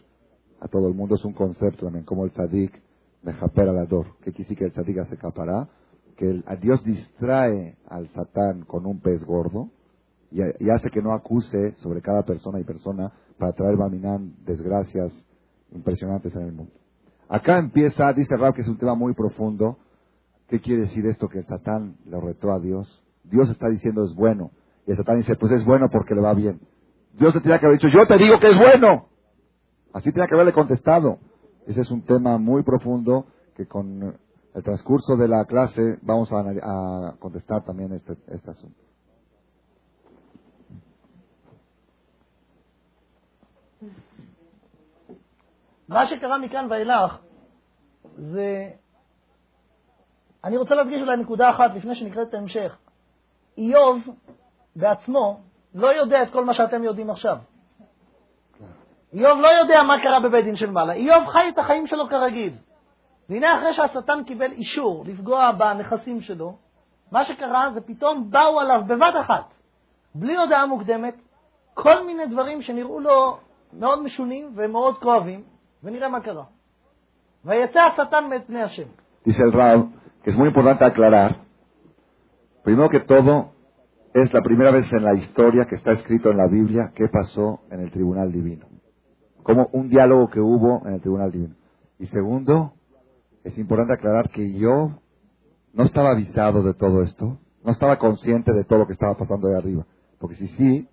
a 0.61 0.69
todo 0.69 0.87
el 0.87 0.95
mundo. 0.95 1.17
Es 1.17 1.25
un 1.25 1.33
concepto 1.33 1.87
también, 1.87 2.05
como 2.05 2.25
el 2.25 2.31
tzadik 2.31 2.81
de 3.25 3.33
Japer 3.33 3.71
Alador, 3.71 4.07
que 4.23 4.33
quisi 4.33 4.55
que 4.55 4.67
el 4.67 4.71
tzadik 4.71 5.03
se 5.07 5.17
capará, 5.17 5.69
que 6.17 6.31
el, 6.31 6.45
a 6.47 6.55
Dios 6.55 6.85
distrae 6.85 7.77
al 7.89 8.09
Satán 8.11 8.63
con 8.67 8.87
un 8.87 9.01
pez 9.01 9.25
gordo 9.25 9.71
y, 10.31 10.71
hace 10.71 10.91
que 10.91 11.03
no 11.03 11.13
acuse 11.13 11.75
sobre 11.79 12.03
cada 12.03 12.23
persona 12.23 12.61
y 12.61 12.65
persona 12.65 13.13
para 13.37 13.51
traer 13.51 13.77
Baminán 13.77 14.37
desgracias 14.47 15.13
impresionantes 15.73 16.33
en 16.37 16.43
el 16.43 16.53
mundo. 16.53 16.73
Acá 17.29 17.59
empieza, 17.59 18.13
dice 18.13 18.37
Rab, 18.37 18.55
que 18.55 18.63
es 18.63 18.69
un 18.69 18.79
tema 18.79 18.95
muy 18.95 19.13
profundo. 19.13 19.79
¿Qué 20.50 20.60
quiere 20.60 20.84
decir 20.84 21.06
esto 21.08 21.28
que 21.28 21.40
el 21.40 21.48
Satán 21.48 21.98
le 22.06 22.20
retó 22.20 22.52
a 22.52 22.60
Dios? 22.60 23.04
Dios 23.24 23.50
está 23.50 23.68
diciendo 23.70 24.04
es 24.04 24.14
bueno. 24.14 24.52
Y 24.86 24.92
el 24.92 24.98
Satán 24.98 25.18
dice, 25.18 25.36
pues 25.36 25.52
es 25.52 25.66
bueno 25.66 25.90
porque 25.90 26.14
le 26.14 26.22
va 26.22 26.34
bien. 26.34 26.62
Dios 27.14 27.34
te 27.34 27.42
tenía 27.42 27.60
que 27.60 27.66
haber 27.66 27.80
dicho, 27.80 27.88
yo 27.88 28.06
te 28.08 28.18
digo 28.18 28.40
que 28.40 28.50
es 28.50 28.60
bueno. 28.60 29.08
Así 29.94 30.12
tenía 30.12 30.28
que 30.28 30.36
haberle 30.36 30.54
contestado. 30.54 31.20
Ese 31.66 31.82
es 31.82 31.90
un 31.90 32.04
tema 32.04 32.38
muy 32.38 32.64
profundo 32.64 33.26
que 33.56 33.66
con 33.66 34.18
el 34.54 34.64
transcurso 34.64 35.16
de 35.18 35.28
la 35.28 35.46
clase 35.46 35.98
vamos 36.02 36.30
a, 36.32 37.16
contestar 37.20 37.64
también 37.64 37.94
este, 37.94 38.14
este 38.28 38.52
asunto. 38.52 38.86
מה 45.90 46.08
שקרה 46.08 46.38
מכאן 46.38 46.68
ואילך 46.70 47.18
זה... 48.18 48.70
אני 50.45 50.57
רוצה 50.57 50.75
להדגיש 50.75 51.01
אולי 51.01 51.17
נקודה 51.17 51.51
אחת 51.51 51.75
לפני 51.75 51.95
שנקרא 51.95 52.23
את 52.23 52.35
ההמשך. 52.35 52.77
איוב 53.59 54.09
בעצמו 54.77 55.41
לא 55.75 55.89
יודע 55.89 56.23
את 56.23 56.31
כל 56.31 56.45
מה 56.45 56.55
שאתם 56.55 56.85
יודעים 56.85 57.11
עכשיו. 57.11 57.37
איוב 59.13 59.41
לא 59.41 59.49
יודע 59.53 59.83
מה 59.83 59.95
קרה 60.03 60.21
בבית 60.21 60.45
דין 60.45 60.57
של 60.57 60.71
מעלה. 60.71 60.93
איוב 60.93 61.27
חי 61.27 61.49
את 61.49 61.59
החיים 61.59 61.87
שלו 61.87 62.09
כרגיל. 62.09 62.53
והנה 63.29 63.59
אחרי 63.59 63.73
שהשטן 63.73 64.25
קיבל 64.27 64.53
אישור 64.53 65.05
לפגוע 65.07 65.53
בנכסים 65.53 66.21
שלו, 66.21 66.57
מה 67.13 67.25
שקרה 67.25 67.71
זה 67.75 67.81
פתאום 67.81 68.31
באו 68.31 68.61
עליו 68.61 68.81
בבת 68.87 69.15
אחת, 69.21 69.45
בלי 70.15 70.37
הודעה 70.37 70.67
מוקדמת, 70.67 71.15
כל 71.75 72.07
מיני 72.07 72.27
דברים 72.27 72.63
שנראו 72.63 73.01
לו 73.01 73.39
מאוד 73.73 74.03
משונים 74.03 74.53
ומאוד 74.57 74.99
כואבים, 74.99 75.43
ונראה 75.83 76.09
מה 76.09 76.21
קרה. 76.21 76.45
ויצא 77.45 77.81
השטן 77.81 78.25
מאת 78.31 78.47
פני 78.47 78.63
השם. 78.63 78.87
El 79.29 79.53
Rab 79.53 80.00
que 80.23 80.31
es 80.31 80.37
muy 80.37 80.49
importante 80.49 80.85
aclarar, 80.85 81.45
primero 82.63 82.89
que 82.89 83.01
todo, 83.01 83.53
es 84.13 84.33
la 84.33 84.43
primera 84.43 84.71
vez 84.71 84.93
en 84.93 85.05
la 85.05 85.15
historia 85.15 85.67
que 85.67 85.77
está 85.77 85.93
escrito 85.93 86.31
en 86.31 86.37
la 86.37 86.49
Biblia 86.49 86.93
qué 86.95 87.09
pasó 87.09 87.61
en 87.71 87.81
el 87.81 87.91
tribunal 87.91 88.33
divino. 88.33 88.67
Como 89.43 89.69
un 89.73 89.89
diálogo 89.89 90.29
que 90.29 90.41
hubo 90.41 90.87
en 90.87 90.95
el 90.95 91.01
tribunal 91.01 91.31
divino. 91.31 91.55
Y 91.99 92.07
segundo, 92.07 92.73
es 93.45 93.57
importante 93.57 93.95
aclarar 93.95 94.31
que 94.31 94.53
yo 94.53 95.01
no 95.73 95.85
estaba 95.85 96.11
avisado 96.11 96.63
de 96.63 96.75
todo 96.75 97.03
esto, 97.03 97.39
no 97.63 97.73
estaba 97.73 97.99
consciente 97.99 98.53
de 98.53 98.65
todo 98.65 98.81
lo 98.81 98.87
que 98.87 98.95
estaba 98.95 99.17
pasando 99.17 99.49
de 99.49 99.57
arriba. 99.57 99.87
Porque 100.19 100.37
si 100.37 100.49
sí, 100.49 100.89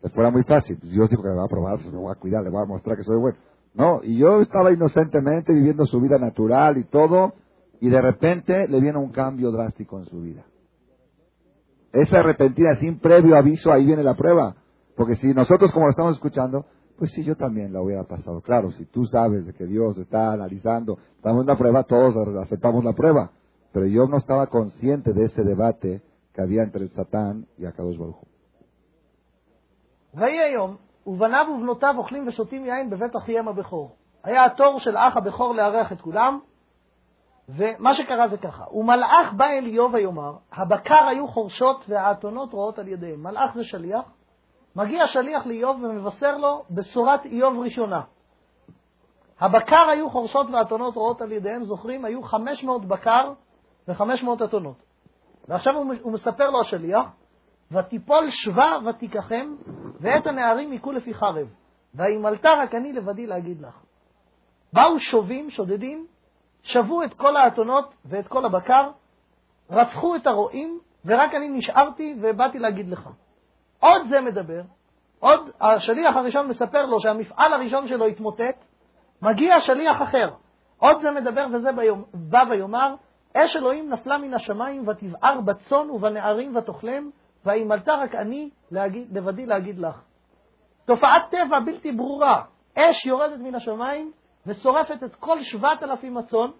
pues 0.00 0.12
fuera 0.12 0.30
muy 0.30 0.42
fácil. 0.44 0.76
Pues 0.78 0.92
Dios 0.92 1.08
dijo 1.08 1.22
que 1.22 1.28
me 1.28 1.36
va 1.36 1.44
a 1.44 1.48
probar, 1.48 1.76
pues 1.76 1.92
me 1.92 1.98
voy 1.98 2.12
a 2.12 2.18
cuidar, 2.20 2.42
le 2.42 2.50
voy 2.50 2.62
a 2.62 2.66
mostrar 2.66 2.96
que 2.96 3.04
soy 3.04 3.18
bueno. 3.18 3.38
No, 3.74 4.00
y 4.02 4.18
yo 4.18 4.40
estaba 4.40 4.72
inocentemente 4.72 5.52
viviendo 5.52 5.86
su 5.86 6.00
vida 6.00 6.18
natural 6.18 6.78
y 6.78 6.84
todo, 6.84 7.34
y 7.79 7.89
de 7.89 8.01
repente 8.01 8.67
le 8.67 8.79
viene 8.79 8.97
un 8.97 9.11
cambio 9.11 9.51
drástico 9.51 9.99
en 9.99 10.05
su 10.05 10.21
vida. 10.21 10.45
Esa 11.91 12.23
repentina, 12.23 12.75
sin 12.75 12.99
previo 12.99 13.35
aviso, 13.35 13.71
ahí 13.71 13.85
viene 13.85 14.03
la 14.03 14.15
prueba. 14.15 14.55
Porque 14.95 15.15
si 15.15 15.27
nosotros 15.33 15.71
como 15.71 15.85
lo 15.85 15.91
estamos 15.91 16.13
escuchando, 16.13 16.65
pues 16.97 17.11
sí, 17.11 17.23
yo 17.23 17.35
también 17.35 17.73
la 17.73 17.81
hubiera 17.81 18.03
pasado. 18.03 18.41
Claro, 18.41 18.71
si 18.71 18.85
tú 18.85 19.05
sabes 19.05 19.45
de 19.45 19.53
que 19.53 19.65
Dios 19.65 19.97
está 19.97 20.31
analizando, 20.31 20.97
estamos 21.15 21.41
en 21.41 21.47
la 21.47 21.57
prueba, 21.57 21.83
todos 21.83 22.15
aceptamos 22.37 22.83
la 22.83 22.93
prueba. 22.93 23.31
Pero 23.71 23.85
yo 23.87 24.07
no 24.07 24.17
estaba 24.17 24.47
consciente 24.47 25.13
de 25.13 25.25
ese 25.25 25.43
debate 25.43 26.01
que 26.33 26.41
había 26.41 26.63
entre 26.63 26.83
el 26.83 26.91
Satán 26.91 27.47
y 27.57 27.65
Akadosh 27.65 27.97
Baruj 27.97 28.23
ובניו 31.07 31.45
ובנותיו 31.51 31.93
אוכלים 31.97 32.27
ושותים 32.27 32.65
יין 32.65 32.89
בבית 32.89 33.15
אחיהם 33.15 33.47
הבכור. 33.47 33.95
היה 34.23 34.45
התור 34.45 34.79
של 34.79 34.97
אח 34.97 35.17
הבכור 35.17 35.55
לארח 35.55 35.91
את 35.91 36.01
כולם, 36.01 36.39
ומה 37.48 37.94
שקרה 37.94 38.28
זה 38.28 38.36
ככה, 38.36 38.64
ומלאך 38.72 39.32
בא 39.36 39.46
אל 39.46 39.66
איוב 39.66 39.94
ויאמר, 39.94 40.32
הבקר 40.52 41.06
היו 41.08 41.28
חורשות 41.28 41.84
והאתונות 41.88 42.52
רואות 42.52 42.78
על 42.78 42.88
ידיהם. 42.88 43.22
מלאך 43.22 43.54
זה 43.54 43.64
שליח, 43.64 44.04
מגיע 44.76 45.06
שליח 45.06 45.46
לאיוב 45.46 45.82
ומבשר 45.82 46.36
לו 46.36 46.64
בשורת 46.70 47.24
איוב 47.24 47.58
ראשונה. 47.58 48.00
הבקר 49.40 49.88
היו 49.90 50.10
חורשות 50.10 50.46
ואתונות 50.50 50.96
רואות 50.96 51.20
על 51.20 51.32
ידיהם, 51.32 51.64
זוכרים? 51.64 52.04
היו 52.04 52.22
500 52.22 52.84
בקר 52.84 53.32
ו-500 53.88 54.44
אתונות. 54.44 54.76
ועכשיו 55.48 55.74
הוא 55.76 56.12
מספר 56.12 56.50
לו 56.50 56.60
השליח, 56.60 57.06
ותיפול 57.72 58.30
שווה 58.30 58.78
ותיקחם, 58.86 59.56
ואת 60.00 60.26
הנערים 60.26 60.72
יכו 60.72 60.92
לפי 60.92 61.14
חרב. 61.14 61.48
וימלטה 61.94 62.50
רק 62.62 62.74
אני 62.74 62.92
לבדי 62.92 63.26
להגיד 63.26 63.60
לך. 63.60 63.82
באו 64.72 64.98
שובים, 64.98 65.50
שודדים, 65.50 66.06
שבו 66.62 67.02
את 67.02 67.14
כל 67.14 67.36
האתונות 67.36 67.94
ואת 68.04 68.28
כל 68.28 68.44
הבקר, 68.44 68.90
רצחו 69.70 70.16
את 70.16 70.26
הרועים, 70.26 70.78
ורק 71.04 71.34
אני 71.34 71.48
נשארתי 71.48 72.16
ובאתי 72.20 72.58
להגיד 72.58 72.88
לך. 72.88 73.08
עוד 73.80 74.02
זה 74.08 74.20
מדבר, 74.20 74.60
עוד 75.20 75.50
השליח 75.60 76.16
הראשון 76.16 76.48
מספר 76.48 76.86
לו 76.86 77.00
שהמפעל 77.00 77.52
הראשון 77.52 77.88
שלו 77.88 78.06
התמוטט, 78.06 78.64
מגיע 79.22 79.60
שליח 79.60 80.02
אחר. 80.02 80.30
עוד 80.78 81.00
זה 81.00 81.10
מדבר 81.10 81.46
וזה 81.52 81.72
ביום, 81.72 82.04
בא 82.14 82.44
ויאמר, 82.50 82.94
אש 83.36 83.56
אלוהים 83.56 83.90
נפלה 83.90 84.18
מן 84.18 84.34
השמיים 84.34 84.88
ותבער 84.88 85.40
בצאן 85.40 85.90
ובנערים 85.90 86.56
ותאכלם, 86.56 87.10
וימלתה 87.46 87.94
רק 87.94 88.14
אני 88.14 88.50
להגיד, 88.70 89.16
לבדי 89.16 89.46
להגיד 89.46 89.78
לך. 89.78 90.02
תופעת 90.84 91.22
טבע 91.30 91.60
בלתי 91.66 91.92
ברורה, 91.92 92.42
אש 92.78 93.06
יורדת 93.06 93.38
מן 93.38 93.54
השמיים 93.54 94.12
ושורפת 94.48 95.02
את 95.04 95.14
כל 95.14 95.42
שבעת 95.42 95.82
אלפים 95.82 96.16
הצאן, 96.16 96.50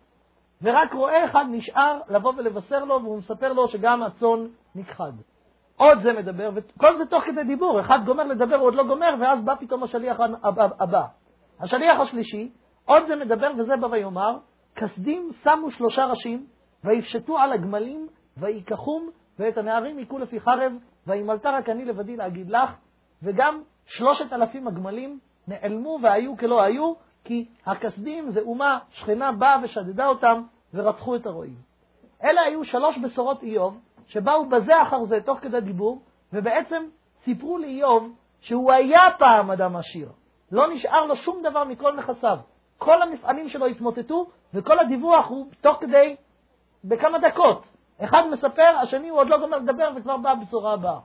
ורק 0.62 0.92
רועה 0.92 1.24
אחד 1.24 1.44
נשאר 1.50 2.00
לבוא 2.08 2.32
ולבשר 2.36 2.84
לו, 2.84 3.02
והוא 3.02 3.18
מספר 3.18 3.52
לו 3.52 3.68
שגם 3.68 4.02
הצאן 4.02 4.46
נכחד. 4.74 5.12
עוד 5.76 5.98
זה 6.02 6.12
מדבר, 6.12 6.50
וכל 6.54 6.96
זה 6.96 7.06
תוך 7.06 7.24
כדי 7.24 7.44
דיבור, 7.44 7.80
אחד 7.80 7.98
גומר 8.06 8.24
לדבר, 8.24 8.56
הוא 8.56 8.66
עוד 8.66 8.74
לא 8.74 8.84
גומר, 8.84 9.08
ואז 9.20 9.44
בא 9.44 9.54
פתאום 9.54 9.82
השליח 9.82 10.20
הבא. 10.80 11.04
השליח 11.60 12.00
השלישי, 12.00 12.52
עוד 12.84 13.06
זה 13.06 13.16
מדבר, 13.16 13.50
וזה 13.58 13.72
בא 13.80 13.86
ויאמר, 13.86 14.38
כסדים 14.76 15.30
שמו 15.42 15.70
שלושה 15.70 16.06
ראשים, 16.06 16.46
ויפשטו 16.84 17.38
על 17.38 17.52
הגמלים, 17.52 18.08
ויקחום, 18.36 19.10
ואת 19.38 19.58
הנערים 19.58 19.98
יכו 19.98 20.18
לפי 20.18 20.40
חרב, 20.40 20.72
וימלתה 21.06 21.50
רק 21.50 21.68
אני 21.68 21.84
לבדי 21.84 22.16
להגיד 22.16 22.50
לך, 22.50 22.70
וגם 23.22 23.62
שלושת 23.86 24.32
אלפים 24.32 24.68
הגמלים 24.68 25.18
נעלמו 25.48 25.98
והיו 26.02 26.36
כלא 26.36 26.62
היו, 26.62 26.92
כי 27.28 27.44
הכסדים 27.66 28.30
זה 28.30 28.40
אומה 28.40 28.78
שכנה 28.90 29.32
באה 29.32 29.56
ושדדה 29.62 30.06
אותם 30.06 30.42
ורצחו 30.74 31.16
את 31.16 31.26
הרועים. 31.26 31.54
אלה 32.24 32.40
היו 32.40 32.64
שלוש 32.64 32.98
בשורות 32.98 33.42
איוב, 33.42 33.80
שבאו 34.06 34.48
בזה 34.48 34.82
אחר 34.82 35.04
זה 35.04 35.20
תוך 35.24 35.38
כדי 35.38 35.60
דיבור, 35.60 36.02
ובעצם 36.32 36.82
סיפרו 37.22 37.58
לאיוב 37.58 38.12
שהוא 38.40 38.72
היה 38.72 39.00
פעם 39.18 39.50
אדם 39.50 39.76
עשיר. 39.76 40.08
לא 40.52 40.68
נשאר 40.72 41.04
לו 41.04 41.16
שום 41.16 41.42
דבר 41.42 41.64
מכל 41.64 41.96
נכסיו. 41.96 42.38
כל 42.78 43.02
המפעלים 43.02 43.48
שלו 43.48 43.66
התמוטטו, 43.66 44.26
וכל 44.54 44.78
הדיווח 44.78 45.28
הוא 45.28 45.46
תוך 45.60 45.76
כדי, 45.80 46.16
בכמה 46.84 47.18
דקות. 47.18 47.66
אחד 48.04 48.22
מספר, 48.32 48.76
השני 48.82 49.08
הוא 49.08 49.18
עוד 49.18 49.28
לא 49.28 49.38
גומר 49.38 49.56
לדבר 49.56 49.90
וכבר 49.96 50.16
באה 50.16 50.32
הבשורה 50.32 50.72
הבאה. 50.72 50.98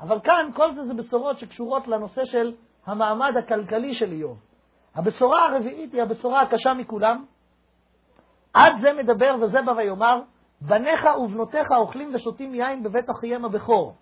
אבל 0.00 0.20
כאן 0.20 0.50
כל 0.54 0.74
זה 0.74 0.86
זה 0.86 0.94
בשורות 0.94 1.38
שקשורות 1.38 1.88
לנושא 1.88 2.24
של 2.24 2.52
המעמד 2.86 3.36
הכלכלי 3.36 3.94
של 3.94 4.12
איוב. 4.12 4.51
הבשורה 4.94 5.46
הרביעית 5.48 5.92
היא 5.92 6.02
הבשורה 6.02 6.42
הקשה 6.42 6.74
מכולם. 6.74 7.24
עד 8.54 8.72
זה 8.80 8.92
מדבר 8.92 9.36
וזה 9.40 9.62
בא 9.62 9.70
ויאמר, 9.70 10.20
בניך 10.60 11.06
ובנותיך 11.18 11.72
אוכלים 11.72 12.14
ושותים 12.14 12.54
יין 12.54 12.82
בבית 12.82 13.10
אחיהם 13.10 13.44
הבכור. 13.44 13.94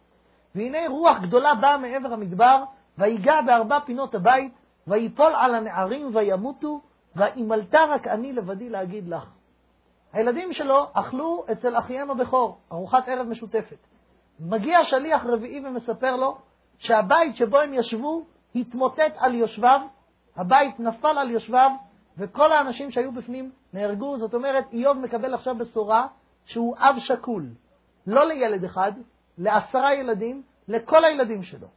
והנה 0.54 0.78
רוח 0.88 1.18
גדולה 1.22 1.54
באה 1.54 1.78
מעבר 1.78 2.12
המדבר, 2.12 2.64
ויגע 2.98 3.40
בארבע 3.42 3.78
פינות 3.80 4.14
הבית, 4.14 4.52
ויפול 4.86 5.32
על 5.36 5.54
הנערים 5.54 6.16
וימותו, 6.16 6.80
ואימלתה 7.16 7.78
רק 7.88 8.06
אני 8.06 8.32
לבדי 8.32 8.68
להגיד 8.68 9.08
לך. 9.08 9.30
הילדים 10.12 10.52
שלו 10.52 10.86
אכלו 10.92 11.44
אצל 11.52 11.78
אחיהם 11.78 12.10
הבכור, 12.10 12.58
ארוחת 12.72 13.08
ערב 13.08 13.26
משותפת. 13.26 13.86
מגיע 14.40 14.84
שליח 14.84 15.26
רביעי 15.26 15.66
ומספר 15.66 16.16
לו 16.16 16.38
שהבית 16.78 17.36
שבו 17.36 17.60
הם 17.60 17.74
ישבו 17.74 18.24
התמוטט 18.54 19.12
על 19.16 19.34
יושביו, 19.34 19.80
הבית 20.40 20.80
נפל 20.80 21.18
על 21.18 21.30
יושביו, 21.30 21.70
וכל 22.18 22.52
האנשים 22.52 22.90
שהיו 22.90 23.12
בפנים 23.12 23.50
נהרגו. 23.72 24.18
זאת 24.18 24.34
אומרת, 24.34 24.64
איוב 24.72 24.98
מקבל 24.98 25.34
עכשיו 25.34 25.58
בשורה 25.58 26.06
שהוא 26.44 26.76
אב 26.78 26.94
שכול, 26.98 27.46
לא 28.06 28.24
לילד 28.24 28.64
אחד, 28.64 28.92
לעשרה 29.38 29.94
ילדים, 29.94 30.42
לכל 30.68 31.04
הילדים 31.04 31.42
שלו. 31.42 31.68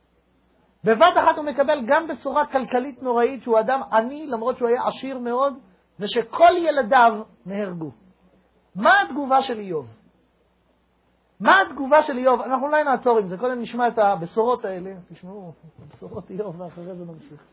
בבת 0.84 1.14
אחת 1.24 1.38
הוא 1.38 1.46
מקבל 1.46 1.84
גם 1.88 2.08
בשורה 2.08 2.46
כלכלית 2.46 3.04
נוראית, 3.04 3.44
שהוא 3.44 3.60
אדם 3.60 3.82
עני, 3.92 4.28
למרות 4.28 4.58
שהוא 4.58 4.68
היה 4.68 4.88
עשיר 4.88 5.20
מאוד, 5.20 5.54
ושכל 6.00 6.52
ילדיו 6.58 7.24
נהרגו. 7.46 7.92
מה 8.76 9.02
התגובה 9.02 9.42
של 9.42 9.60
איוב? 9.60 9.88
מה 11.40 11.62
התגובה 11.62 12.02
של 12.02 12.18
איוב? 12.18 12.42
אנחנו 12.42 12.68
אולי 12.68 12.84
נעצור 12.84 13.18
עם 13.18 13.28
זה, 13.28 13.38
קודם 13.38 13.62
נשמע 13.62 13.88
את 13.88 13.98
הבשורות 13.98 14.66
האלה, 14.66 14.94
תשמעו, 15.10 15.54
בשורות 15.96 16.32
איוב, 16.32 16.62
ואחרי 16.62 16.96
זה 16.96 17.06
נמשיך. 17.06 17.44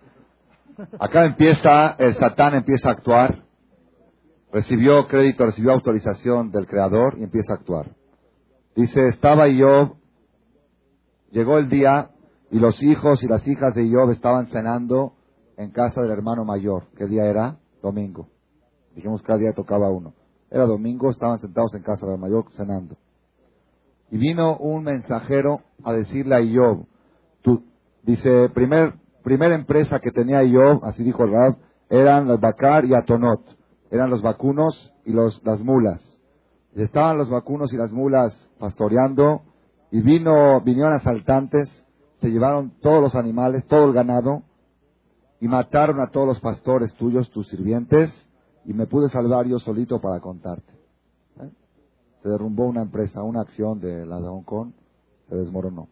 Acá 0.99 1.25
empieza, 1.25 1.97
el 1.99 2.14
Satán 2.14 2.55
empieza 2.55 2.89
a 2.89 2.93
actuar, 2.93 3.45
recibió 4.53 5.07
crédito, 5.09 5.47
recibió 5.47 5.73
autorización 5.73 6.51
del 6.51 6.66
Creador 6.66 7.16
y 7.18 7.25
empieza 7.25 7.53
a 7.53 7.57
actuar. 7.57 7.95
Dice, 8.75 9.09
estaba 9.09 9.47
Job, 9.47 9.97
llegó 11.31 11.59
el 11.59 11.68
día 11.68 12.11
y 12.51 12.59
los 12.59 12.83
hijos 12.83 13.23
y 13.23 13.29
las 13.29 13.47
hijas 13.47 13.75
de 13.75 13.91
Job 13.91 14.11
estaban 14.11 14.47
cenando 14.49 15.14
en 15.57 15.71
casa 15.71 16.01
del 16.01 16.11
hermano 16.11 16.45
mayor. 16.45 16.85
¿Qué 16.97 17.07
día 17.07 17.27
era? 17.27 17.59
Domingo. 17.83 18.29
Dijimos 18.95 19.21
que 19.21 19.27
cada 19.27 19.39
día 19.39 19.53
tocaba 19.53 19.91
uno. 19.91 20.14
Era 20.51 20.66
domingo, 20.66 21.11
estaban 21.11 21.41
sentados 21.41 21.75
en 21.75 21.83
casa 21.83 22.07
del 22.07 22.18
mayor 22.18 22.47
cenando. 22.57 22.97
Y 24.11 24.18
vino 24.18 24.57
un 24.57 24.83
mensajero 24.83 25.61
a 25.85 25.93
decirle 25.93 26.35
a 26.35 26.41
Job, 26.41 26.87
tú, 27.43 27.62
dice, 28.03 28.49
primer, 28.49 28.95
primera 29.23 29.55
empresa 29.55 30.01
que 30.01 30.11
tenía 30.11 30.41
Job, 30.41 30.85
así 30.85 31.03
dijo 31.03 31.25
el 31.25 31.33
Rab, 31.33 31.57
eran 31.89 32.29
los 32.29 32.41
Bakar 32.41 32.85
y 32.85 32.95
Atonot. 32.95 33.41
Eran 33.91 34.11
los 34.11 34.23
vacunos 34.23 34.93
y 35.05 35.12
los, 35.12 35.43
las 35.45 35.61
mulas. 35.61 36.01
estaban 36.75 37.18
los 37.18 37.29
vacunos 37.29 37.73
y 37.73 37.77
las 37.77 37.91
mulas 37.91 38.33
pastoreando 38.59 39.43
y 39.91 40.01
vino, 40.01 40.61
vinieron 40.61 40.93
asaltantes, 40.93 41.68
se 42.21 42.31
llevaron 42.31 42.73
todos 42.81 43.03
los 43.03 43.14
animales, 43.16 43.66
todo 43.66 43.87
el 43.87 43.93
ganado 43.93 44.43
y 45.41 45.49
mataron 45.49 46.01
a 46.01 46.11
todos 46.11 46.27
los 46.27 46.41
pastores 46.41 46.95
tuyos, 46.95 47.31
tus 47.31 47.49
sirvientes, 47.49 48.11
y 48.66 48.75
me 48.75 48.87
pude 48.87 49.09
salvar 49.09 49.47
yo 49.47 49.59
solito 49.59 50.01
para 50.01 50.21
contarte. 50.21 50.73
¿Eh? 51.41 51.51
Se 52.23 52.29
derrumbó 52.29 52.66
una 52.66 52.83
empresa, 52.83 53.23
una 53.23 53.41
acción 53.41 53.81
de 53.81 54.05
la 54.05 54.21
de 54.21 54.29
Hong 54.29 54.45
Kong, 54.45 54.73
se 55.29 55.37
desmoronó. 55.37 55.89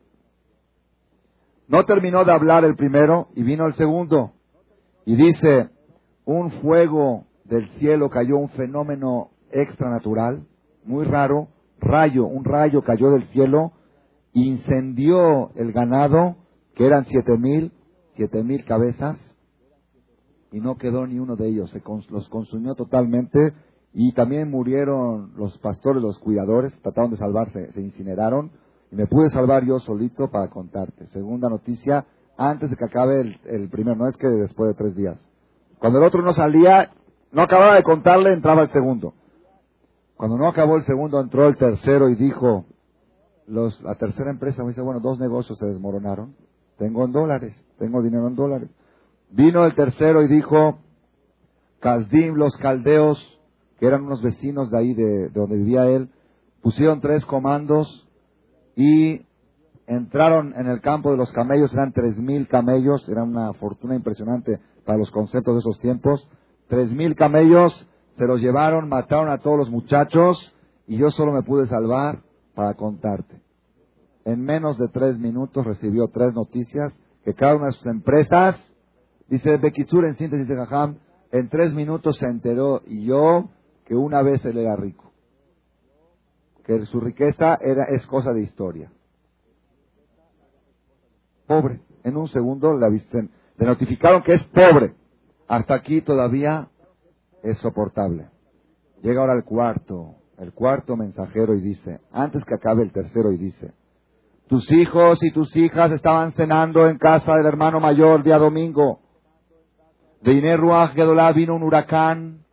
No 1.68 1.84
terminó 1.84 2.24
de 2.24 2.32
hablar 2.32 2.64
el 2.64 2.76
primero 2.76 3.28
y 3.34 3.42
vino 3.42 3.66
el 3.66 3.74
segundo. 3.74 4.32
Y 5.04 5.16
dice, 5.16 5.68
un 6.24 6.50
fuego 6.62 7.26
del 7.44 7.68
cielo 7.78 8.08
cayó, 8.08 8.38
un 8.38 8.48
fenómeno 8.50 9.30
extranatural, 9.50 10.46
muy 10.84 11.04
raro, 11.04 11.48
rayo, 11.78 12.26
un 12.26 12.44
rayo 12.44 12.82
cayó 12.82 13.10
del 13.10 13.24
cielo, 13.28 13.72
incendió 14.32 15.50
el 15.56 15.72
ganado, 15.72 16.36
que 16.74 16.86
eran 16.86 17.04
siete 17.06 17.36
mil, 17.36 17.72
siete 18.16 18.42
mil 18.42 18.64
cabezas, 18.64 19.18
y 20.52 20.60
no 20.60 20.76
quedó 20.76 21.06
ni 21.06 21.18
uno 21.18 21.36
de 21.36 21.48
ellos, 21.48 21.70
se 21.70 21.82
los 22.10 22.28
consumió 22.30 22.74
totalmente, 22.74 23.52
y 23.92 24.12
también 24.12 24.50
murieron 24.50 25.32
los 25.36 25.58
pastores, 25.58 26.02
los 26.02 26.18
cuidadores, 26.18 26.72
trataron 26.80 27.10
de 27.10 27.16
salvarse, 27.16 27.72
se 27.72 27.80
incineraron, 27.80 28.52
y 28.90 28.96
me 28.96 29.06
pude 29.06 29.30
salvar 29.30 29.64
yo 29.64 29.78
solito 29.80 30.30
para 30.30 30.48
contarte. 30.48 31.06
Segunda 31.08 31.48
noticia, 31.48 32.06
antes 32.36 32.70
de 32.70 32.76
que 32.76 32.84
acabe 32.84 33.38
el, 33.44 33.68
primero, 33.68 33.96
no 33.96 34.08
es 34.08 34.16
que 34.16 34.28
después 34.28 34.70
de 34.70 34.74
tres 34.74 34.96
días. 34.96 35.18
Cuando 35.78 35.98
el 35.98 36.04
otro 36.04 36.22
no 36.22 36.32
salía, 36.32 36.90
no 37.32 37.42
acababa 37.42 37.74
de 37.74 37.82
contarle, 37.82 38.32
entraba 38.32 38.62
el 38.62 38.70
segundo. 38.70 39.14
Cuando 40.16 40.36
no 40.36 40.48
acabó 40.48 40.76
el 40.76 40.82
segundo, 40.82 41.20
entró 41.20 41.46
el 41.46 41.56
tercero 41.56 42.08
y 42.08 42.16
dijo, 42.16 42.64
los, 43.46 43.80
la 43.82 43.94
tercera 43.94 44.30
empresa 44.30 44.62
me 44.62 44.70
dice, 44.70 44.80
bueno, 44.80 45.00
dos 45.00 45.18
negocios 45.18 45.58
se 45.58 45.66
desmoronaron, 45.66 46.34
tengo 46.78 47.04
en 47.04 47.12
dólares, 47.12 47.54
tengo 47.78 48.02
dinero 48.02 48.26
en 48.26 48.34
dólares. 48.34 48.70
Vino 49.30 49.64
el 49.64 49.74
tercero 49.74 50.22
y 50.22 50.28
dijo, 50.28 50.78
Caldim, 51.80 52.34
los 52.34 52.56
caldeos, 52.56 53.18
que 53.78 53.86
eran 53.86 54.04
unos 54.04 54.22
vecinos 54.22 54.70
de 54.70 54.78
ahí, 54.78 54.94
de 54.94 55.28
donde 55.28 55.58
vivía 55.58 55.86
él, 55.88 56.10
pusieron 56.62 57.00
tres 57.00 57.24
comandos 57.26 58.07
y 58.78 59.26
entraron 59.88 60.54
en 60.56 60.68
el 60.68 60.80
campo 60.80 61.10
de 61.10 61.16
los 61.16 61.32
camellos, 61.32 61.72
eran 61.72 61.92
tres 61.92 62.16
mil 62.16 62.46
camellos, 62.46 63.08
era 63.08 63.24
una 63.24 63.52
fortuna 63.54 63.96
impresionante 63.96 64.60
para 64.86 64.98
los 64.98 65.10
conceptos 65.10 65.54
de 65.54 65.58
esos 65.58 65.80
tiempos. 65.80 66.28
Tres 66.68 66.88
mil 66.92 67.16
camellos 67.16 67.88
se 68.16 68.26
los 68.28 68.40
llevaron, 68.40 68.88
mataron 68.88 69.30
a 69.30 69.38
todos 69.38 69.58
los 69.58 69.68
muchachos 69.68 70.54
y 70.86 70.96
yo 70.96 71.10
solo 71.10 71.32
me 71.32 71.42
pude 71.42 71.66
salvar 71.66 72.22
para 72.54 72.74
contarte. 72.74 73.42
En 74.24 74.42
menos 74.42 74.78
de 74.78 74.86
tres 74.90 75.18
minutos 75.18 75.66
recibió 75.66 76.06
tres 76.06 76.32
noticias 76.34 76.92
que 77.24 77.34
cada 77.34 77.56
una 77.56 77.66
de 77.66 77.72
sus 77.72 77.86
empresas, 77.86 78.62
dice 79.26 79.56
Bekitsur 79.56 80.04
en 80.04 80.14
síntesis 80.14 80.46
de 80.46 80.54
Jajam, 80.54 80.98
en 81.32 81.48
tres 81.48 81.74
minutos 81.74 82.16
se 82.18 82.26
enteró 82.26 82.82
y 82.86 83.06
yo 83.06 83.48
que 83.86 83.96
una 83.96 84.22
vez 84.22 84.44
él 84.44 84.58
era 84.58 84.76
rico 84.76 85.07
que 86.68 86.84
su 86.84 87.00
riqueza 87.00 87.56
era, 87.62 87.84
es 87.84 88.06
cosa 88.06 88.34
de 88.34 88.42
historia. 88.42 88.92
Pobre. 91.46 91.80
En 92.04 92.14
un 92.14 92.28
segundo 92.28 92.76
le, 92.76 92.90
le 92.90 93.66
notificaron 93.66 94.22
que 94.22 94.34
es 94.34 94.44
pobre. 94.44 94.92
Hasta 95.48 95.74
aquí 95.74 96.02
todavía 96.02 96.68
es 97.42 97.56
soportable. 97.58 98.28
Llega 99.02 99.22
ahora 99.22 99.32
el 99.32 99.44
cuarto, 99.44 100.16
el 100.36 100.52
cuarto 100.52 100.94
mensajero 100.94 101.54
y 101.54 101.62
dice, 101.62 102.00
antes 102.12 102.44
que 102.44 102.54
acabe 102.54 102.82
el 102.82 102.92
tercero 102.92 103.32
y 103.32 103.38
dice, 103.38 103.72
tus 104.46 104.70
hijos 104.70 105.22
y 105.22 105.30
tus 105.30 105.56
hijas 105.56 105.90
estaban 105.92 106.32
cenando 106.32 106.86
en 106.86 106.98
casa 106.98 107.34
del 107.36 107.46
hermano 107.46 107.80
mayor 107.80 108.22
día 108.22 108.36
domingo. 108.36 109.00
De 110.20 110.34
Iner 110.34 110.60
Gedolá 110.94 111.32
vino 111.32 111.54
un 111.54 111.62
huracán, 111.62 112.44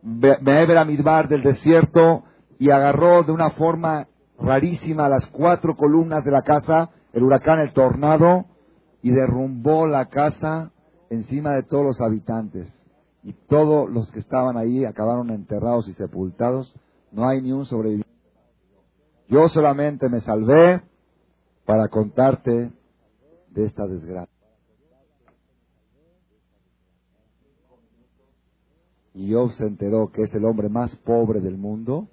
Be'eber 0.00 0.86
Midbar 0.86 1.28
del 1.28 1.42
desierto, 1.42 2.24
y 2.64 2.70
agarró 2.70 3.22
de 3.24 3.30
una 3.30 3.50
forma 3.50 4.08
rarísima 4.38 5.06
las 5.06 5.26
cuatro 5.26 5.76
columnas 5.76 6.24
de 6.24 6.30
la 6.30 6.40
casa, 6.40 6.88
el 7.12 7.22
huracán, 7.22 7.58
el 7.58 7.74
tornado, 7.74 8.46
y 9.02 9.10
derrumbó 9.10 9.86
la 9.86 10.06
casa 10.06 10.72
encima 11.10 11.56
de 11.56 11.64
todos 11.64 11.84
los 11.84 12.00
habitantes. 12.00 12.72
Y 13.22 13.34
todos 13.34 13.90
los 13.90 14.10
que 14.10 14.20
estaban 14.20 14.56
ahí 14.56 14.86
acabaron 14.86 15.28
enterrados 15.28 15.88
y 15.88 15.92
sepultados. 15.92 16.74
No 17.12 17.28
hay 17.28 17.42
ni 17.42 17.52
un 17.52 17.66
sobreviviente. 17.66 18.08
Yo 19.28 19.46
solamente 19.50 20.08
me 20.08 20.22
salvé 20.22 20.80
para 21.66 21.88
contarte 21.88 22.72
de 23.50 23.64
esta 23.66 23.86
desgracia. 23.86 24.32
Y 29.12 29.34
Job 29.34 29.52
se 29.52 29.66
enteró 29.66 30.10
que 30.10 30.22
es 30.22 30.34
el 30.34 30.46
hombre 30.46 30.70
más 30.70 30.96
pobre 30.96 31.42
del 31.42 31.58
mundo 31.58 32.08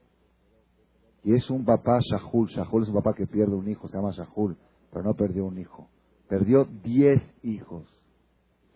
y 1.24 1.36
es 1.36 1.50
un 1.50 1.64
papá 1.66 2.00
Shahul. 2.00 2.48
Shahul 2.50 2.84
es 2.84 2.90
un 2.90 2.96
papá 2.96 3.14
que 3.14 3.28
pierde 3.28 3.54
un 3.54 3.68
hijo, 3.70 3.88
se 3.88 3.96
llama 3.96 4.12
Shahul, 4.12 4.58
pero 4.92 5.04
no 5.04 5.14
perdió 5.14 5.46
un 5.46 5.58
hijo. 5.60 5.88
Perdió 6.28 6.66
diez 6.66 7.22
hijos, 7.44 7.84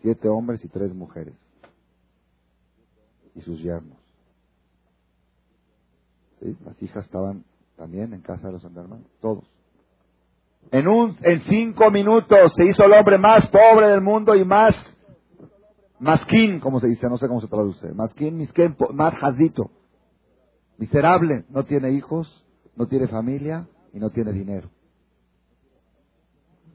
siete 0.02 0.28
hombres 0.28 0.64
y 0.64 0.68
tres 0.68 0.94
mujeres. 0.94 1.34
Y 3.34 3.40
sus 3.40 3.60
yernos. 3.60 3.98
Las 6.64 6.80
hijas 6.82 7.04
estaban 7.04 7.44
también 7.76 8.12
en 8.12 8.20
casa 8.20 8.46
de 8.46 8.52
los 8.54 8.64
hermanos, 8.64 9.06
todos. 9.20 9.44
En, 10.70 10.88
un, 10.88 11.16
en 11.22 11.42
cinco 11.42 11.90
minutos 11.90 12.54
se 12.54 12.64
hizo 12.64 12.84
el 12.84 12.92
hombre 12.92 13.18
más 13.18 13.48
pobre 13.48 13.88
del 13.88 14.00
mundo 14.00 14.34
y 14.34 14.44
más 14.44 14.74
masquín, 15.98 16.60
como 16.60 16.80
se 16.80 16.88
dice, 16.88 17.08
no 17.08 17.16
sé 17.16 17.28
cómo 17.28 17.40
se 17.40 17.48
traduce. 17.48 17.92
Masquín, 17.92 18.36
misquén, 18.36 18.76
más 18.92 19.14
jazito. 19.14 19.70
Miserable, 20.78 21.44
no 21.48 21.64
tiene 21.64 21.90
hijos, 21.92 22.44
no 22.76 22.86
tiene 22.86 23.08
familia 23.08 23.66
y 23.92 23.98
no 23.98 24.10
tiene 24.10 24.32
dinero. 24.32 24.68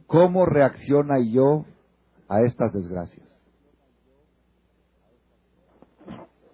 ¿Cómo 0.08 0.46
reacciona 0.46 1.20
yo 1.20 1.66
a 2.28 2.42
estas 2.42 2.74
desgracias? 2.74 3.32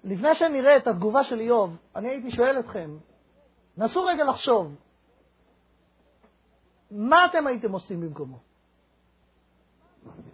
לפני 0.04 0.36
שנראה 0.36 0.78
את 0.78 0.88
התגובה 0.88 1.24
של 1.24 1.40
איוב, 1.40 1.78
אני 1.96 2.10
הייתי 2.10 2.32
שואל 2.32 2.60
אתכם, 2.60 2.98
נסו 3.78 4.04
רגע 4.04 4.24
לחשוב, 4.24 4.76
מה 6.92 7.26
אתם 7.26 7.48
הייתם 7.48 7.72
עושים 7.72 8.02
במקומו? 8.02 8.40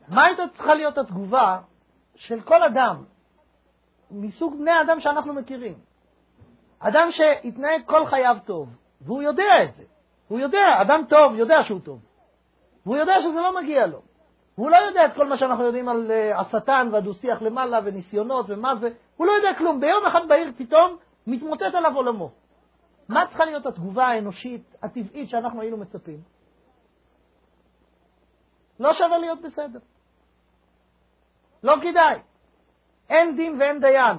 מה 0.07 0.25
הייתה 0.25 0.43
צריכה 0.53 0.73
להיות 0.73 0.97
התגובה 0.97 1.61
של 2.15 2.41
כל 2.41 2.63
אדם, 2.63 3.03
מסוג 4.11 4.55
בני 4.59 4.71
האדם 4.71 4.99
שאנחנו 4.99 5.33
מכירים? 5.33 5.92
אדם 6.87 7.07
שהתנהג 7.11 7.81
כל 7.85 8.05
חייו 8.05 8.37
טוב, 8.45 8.69
והוא 9.01 9.21
יודע 9.21 9.63
את 9.63 9.75
זה. 9.75 9.83
הוא 10.27 10.39
יודע, 10.39 10.81
אדם 10.81 11.01
טוב 11.09 11.35
יודע 11.35 11.63
שהוא 11.63 11.79
טוב. 11.79 11.99
והוא 12.85 12.97
יודע 12.97 13.13
שזה 13.19 13.41
לא 13.41 13.61
מגיע 13.61 13.87
לו. 13.87 14.01
והוא 14.57 14.69
לא 14.69 14.75
יודע 14.75 15.05
את 15.05 15.13
כל 15.15 15.27
מה 15.27 15.37
שאנחנו 15.37 15.63
יודעים 15.63 15.89
על 15.89 16.11
uh, 16.11 16.39
השטן 16.39 16.89
והדו-שיח 16.91 17.41
למעלה 17.41 17.79
וניסיונות 17.83 18.45
ומה 18.49 18.75
זה. 18.75 18.89
הוא 19.17 19.27
לא 19.27 19.31
יודע 19.31 19.49
כלום. 19.57 19.79
ביום 19.79 20.05
אחד 20.05 20.27
בהיר 20.27 20.51
פתאום 20.57 20.97
מתמוטט 21.27 21.75
עליו 21.75 21.95
עולמו. 21.95 22.31
מה 23.09 23.27
צריכה 23.27 23.45
להיות 23.45 23.65
התגובה 23.65 24.07
האנושית, 24.07 24.75
הטבעית, 24.83 25.29
שאנחנו 25.29 25.61
היינו 25.61 25.77
מצפים? 25.77 26.21
לא 28.79 28.93
שווה 28.93 29.17
להיות 29.17 29.41
בסדר. 29.41 29.79
לא 31.63 31.75
כדאי. 31.81 32.19
אין 33.09 33.35
דין 33.35 33.61
ואין 33.61 33.79
דיין. 33.79 34.17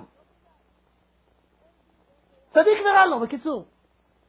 צדיק 2.55 2.79
ורע 2.85 3.07
לו, 3.07 3.21
בקיצור. 3.21 3.65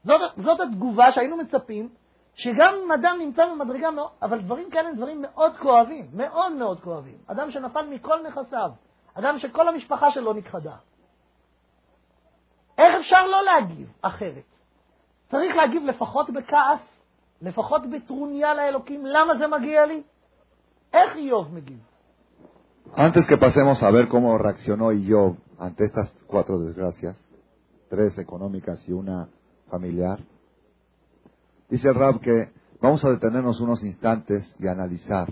זאת, 0.03 0.21
זאת 0.43 0.59
התגובה 0.59 1.11
שהיינו 1.11 1.37
מצפים, 1.37 1.89
שגם 2.35 2.73
אם 2.83 2.91
אדם 2.91 3.15
נמצא 3.19 3.45
במדרגה, 3.45 3.91
מאוד, 3.91 4.09
אבל 4.21 4.41
דברים 4.41 4.69
כאלה 4.69 4.89
הם 4.89 4.95
דברים 4.95 5.21
מאוד 5.21 5.57
כואבים, 5.57 6.07
מאוד 6.13 6.51
מאוד 6.51 6.79
כואבים. 6.79 7.17
אדם 7.27 7.51
שנפל 7.51 7.87
מכל 7.89 8.27
נכסיו, 8.27 8.69
אדם 9.13 9.39
שכל 9.39 9.67
המשפחה 9.67 10.11
שלו 10.11 10.33
נכחדה. 10.33 10.75
איך 12.77 13.01
אפשר 13.01 13.27
לא 13.27 13.43
להגיב 13.43 13.91
אחרת? 14.01 14.43
צריך 15.27 15.55
להגיב 15.55 15.83
לפחות 15.85 16.29
בכעס, 16.29 16.79
לפחות 17.41 17.81
בטרוניה 17.89 18.53
לאלוקים, 18.53 19.05
למה 19.05 19.35
זה 19.37 19.47
מגיע 19.47 19.85
לי? 19.85 20.03
איך 20.93 21.15
איוב 21.15 21.53
מגיב? 21.53 21.79
Antes 22.93 23.25
que 23.25 23.35
pasemos 23.37 23.81
a 23.83 23.89
ver 23.91 24.07
cómo 24.07 24.37
reaccionó 24.37 24.91
Job 24.91 25.33
ante 25.59 25.83
estas 25.83 26.07
cuatro 26.27 26.59
desgracias, 26.59 27.15
tres 27.89 28.17
económicas 28.17 28.87
y 28.87 28.91
una 28.91 29.29
familiar. 29.69 30.19
Dice 31.69 31.87
el 31.87 31.95
Rab 31.95 32.19
que 32.19 32.51
vamos 32.81 33.03
a 33.03 33.09
detenernos 33.09 33.59
unos 33.59 33.83
instantes 33.83 34.53
y 34.59 34.67
analizar, 34.67 35.31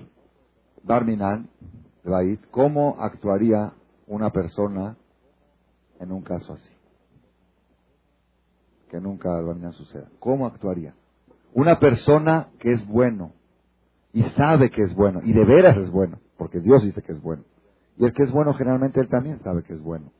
Barminan, 0.83 1.49
Raid, 2.03 2.39
cómo 2.51 2.97
actuaría 2.99 3.73
una 4.07 4.31
persona 4.31 4.97
en 5.99 6.11
un 6.11 6.21
caso 6.21 6.53
así. 6.53 6.73
Que 8.89 8.99
nunca 8.99 9.29
Barminan 9.29 9.73
suceda. 9.73 10.09
¿Cómo 10.19 10.45
actuaría? 10.45 10.93
Una 11.53 11.79
persona 11.79 12.49
que 12.59 12.73
es 12.73 12.85
bueno 12.87 13.33
y 14.11 14.23
sabe 14.31 14.69
que 14.69 14.83
es 14.83 14.93
bueno 14.93 15.21
y 15.23 15.33
de 15.33 15.45
veras 15.45 15.77
es 15.77 15.89
bueno, 15.89 16.19
porque 16.37 16.59
Dios 16.59 16.83
dice 16.83 17.01
que 17.01 17.11
es 17.11 17.21
bueno. 17.21 17.43
Y 17.97 18.05
el 18.05 18.13
que 18.13 18.23
es 18.23 18.31
bueno 18.31 18.53
generalmente 18.53 18.99
él 18.99 19.07
también 19.07 19.39
sabe 19.41 19.63
que 19.63 19.73
es 19.73 19.81
bueno. 19.81 20.11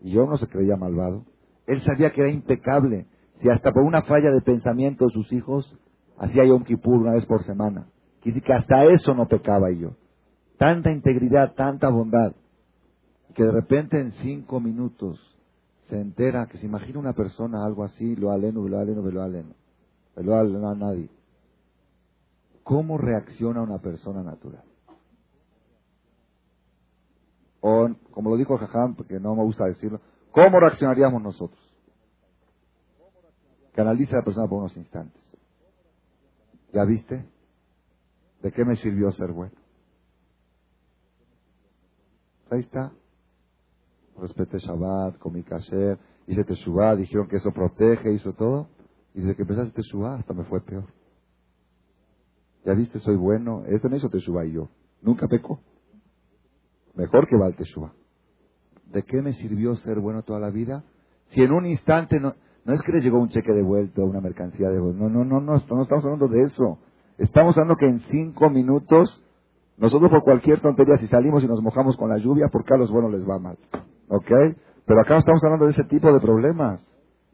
Y 0.00 0.12
yo 0.12 0.26
no 0.26 0.36
se 0.36 0.48
creía 0.48 0.76
malvado. 0.76 1.24
Él 1.66 1.80
sabía 1.82 2.12
que 2.12 2.20
era 2.20 2.30
impecable 2.30 3.06
si 3.40 3.48
hasta 3.48 3.72
por 3.72 3.82
una 3.82 4.02
falla 4.02 4.30
de 4.30 4.40
pensamiento 4.40 5.06
de 5.06 5.12
sus 5.12 5.32
hijos 5.32 5.76
hacía 6.18 6.44
Yom 6.44 6.64
Kippur 6.64 7.00
una 7.00 7.12
vez 7.12 7.26
por 7.26 7.44
semana. 7.44 7.88
Quiere 8.20 8.40
que 8.40 8.52
hasta 8.52 8.84
eso 8.84 9.14
no 9.14 9.26
pecaba 9.26 9.70
yo. 9.72 9.96
Tanta 10.58 10.92
integridad, 10.92 11.54
tanta 11.54 11.88
bondad, 11.88 12.34
que 13.34 13.42
de 13.42 13.52
repente 13.52 13.98
en 13.98 14.12
cinco 14.12 14.60
minutos 14.60 15.18
se 15.88 16.00
entera 16.00 16.46
que 16.46 16.58
se 16.58 16.66
imagina 16.66 17.00
una 17.00 17.14
persona 17.14 17.64
algo 17.64 17.84
así, 17.84 18.14
lo 18.16 18.30
aleno, 18.30 18.66
lo 18.68 18.78
aleno, 18.78 19.02
lo 19.02 19.22
aleno, 19.22 19.54
lo 20.16 20.36
aleno 20.36 20.70
a 20.70 20.74
nadie. 20.74 21.10
¿Cómo 22.62 22.96
reacciona 22.96 23.60
una 23.60 23.78
persona 23.78 24.22
natural? 24.22 24.62
O, 27.60 27.88
como 28.10 28.30
lo 28.30 28.36
dijo 28.36 28.56
Jajam, 28.56 28.94
porque 28.94 29.18
no 29.20 29.34
me 29.34 29.42
gusta 29.42 29.66
decirlo, 29.66 30.00
¿cómo 30.30 30.60
reaccionaríamos 30.60 31.22
nosotros? 31.22 31.61
Que 33.72 33.80
analice 33.80 34.14
a 34.14 34.18
la 34.18 34.24
persona 34.24 34.48
por 34.48 34.58
unos 34.60 34.76
instantes. 34.76 35.22
¿Ya 36.72 36.84
viste? 36.84 37.26
¿De 38.42 38.52
qué 38.52 38.64
me 38.64 38.76
sirvió 38.76 39.12
ser 39.12 39.32
bueno? 39.32 39.54
Ahí 42.50 42.60
está. 42.60 42.92
Respeté 44.18 44.58
Shabbat, 44.58 45.18
comí 45.18 45.42
kasher, 45.42 45.98
hice 46.26 46.44
Teshuvah, 46.44 46.96
dijeron 46.96 47.28
que 47.28 47.36
eso 47.36 47.50
protege, 47.50 48.12
hizo 48.12 48.34
todo. 48.34 48.68
Y 49.14 49.20
desde 49.20 49.36
que 49.36 49.42
empezaste 49.42 49.72
Teshuvah 49.72 50.16
hasta 50.16 50.34
me 50.34 50.44
fue 50.44 50.60
peor. 50.60 50.86
¿Ya 52.64 52.74
viste? 52.74 52.98
Soy 53.00 53.16
bueno. 53.16 53.64
Este 53.66 53.88
no 53.88 53.96
hizo 53.96 54.08
Teshuvah 54.08 54.44
y 54.46 54.52
yo. 54.52 54.68
Nunca 55.00 55.26
pecó. 55.28 55.60
Mejor 56.94 57.26
que 57.26 57.36
va 57.36 57.46
al 57.46 57.56
Teshuvah. 57.56 57.92
¿De 58.86 59.02
qué 59.02 59.22
me 59.22 59.32
sirvió 59.32 59.74
ser 59.76 59.98
bueno 59.98 60.22
toda 60.22 60.38
la 60.38 60.50
vida? 60.50 60.84
Si 61.30 61.42
en 61.42 61.52
un 61.52 61.66
instante 61.66 62.20
no... 62.20 62.34
No 62.64 62.74
es 62.74 62.82
que 62.82 62.92
les 62.92 63.02
llegó 63.02 63.18
un 63.18 63.28
cheque 63.28 63.52
de 63.52 63.62
vuelta, 63.62 64.02
una 64.02 64.20
mercancía 64.20 64.68
de 64.68 64.80
vuelta. 64.80 65.02
No, 65.02 65.08
no, 65.08 65.24
no, 65.24 65.40
no, 65.40 65.52
no 65.52 65.56
estamos 65.56 66.04
hablando 66.04 66.28
de 66.28 66.42
eso. 66.42 66.78
Estamos 67.18 67.56
hablando 67.56 67.76
que 67.76 67.86
en 67.86 68.00
cinco 68.10 68.50
minutos, 68.50 69.22
nosotros 69.78 70.10
por 70.10 70.22
cualquier 70.22 70.60
tontería, 70.60 70.96
si 70.96 71.08
salimos 71.08 71.42
y 71.42 71.48
nos 71.48 71.60
mojamos 71.60 71.96
con 71.96 72.08
la 72.08 72.18
lluvia, 72.18 72.46
¿por 72.52 72.64
qué 72.64 72.74
a 72.74 72.78
los 72.78 72.90
buenos 72.90 73.12
les 73.12 73.28
va 73.28 73.38
mal? 73.38 73.58
¿Ok? 74.08 74.30
Pero 74.86 75.00
acá 75.00 75.18
estamos 75.18 75.42
hablando 75.42 75.66
de 75.66 75.72
ese 75.72 75.84
tipo 75.84 76.12
de 76.12 76.20
problemas. 76.20 76.80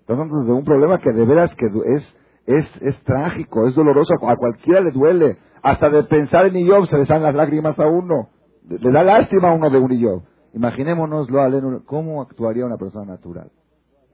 Estamos 0.01 0.25
hablando 0.25 0.45
de 0.45 0.53
un 0.53 0.65
problema 0.65 0.99
que 0.99 1.13
de 1.13 1.27
veras 1.27 1.55
que 1.55 1.67
es, 1.67 2.15
es, 2.47 2.83
es 2.83 3.03
trágico, 3.05 3.67
es 3.67 3.75
doloroso, 3.75 4.15
a 4.27 4.37
cualquiera 4.37 4.81
le 4.81 4.93
duele. 4.93 5.39
Hasta 5.63 5.91
de 5.91 6.05
pensar 6.05 6.47
en 6.47 6.57
Iyob 6.57 6.87
se 6.87 6.97
le 6.97 7.07
salen 7.07 7.25
las 7.25 7.35
lágrimas 7.35 7.79
a 7.79 7.87
uno. 7.87 8.29
Le 8.67 8.91
da 8.91 9.03
lástima 9.03 9.51
a 9.51 9.55
uno 9.55 9.69
de 9.69 9.79
un 9.79 9.93
Iyob. 9.93 10.23
Imaginémonoslo, 10.55 11.83
¿cómo 11.85 12.23
actuaría 12.23 12.65
una 12.65 12.77
persona 12.79 13.05
natural? 13.05 13.51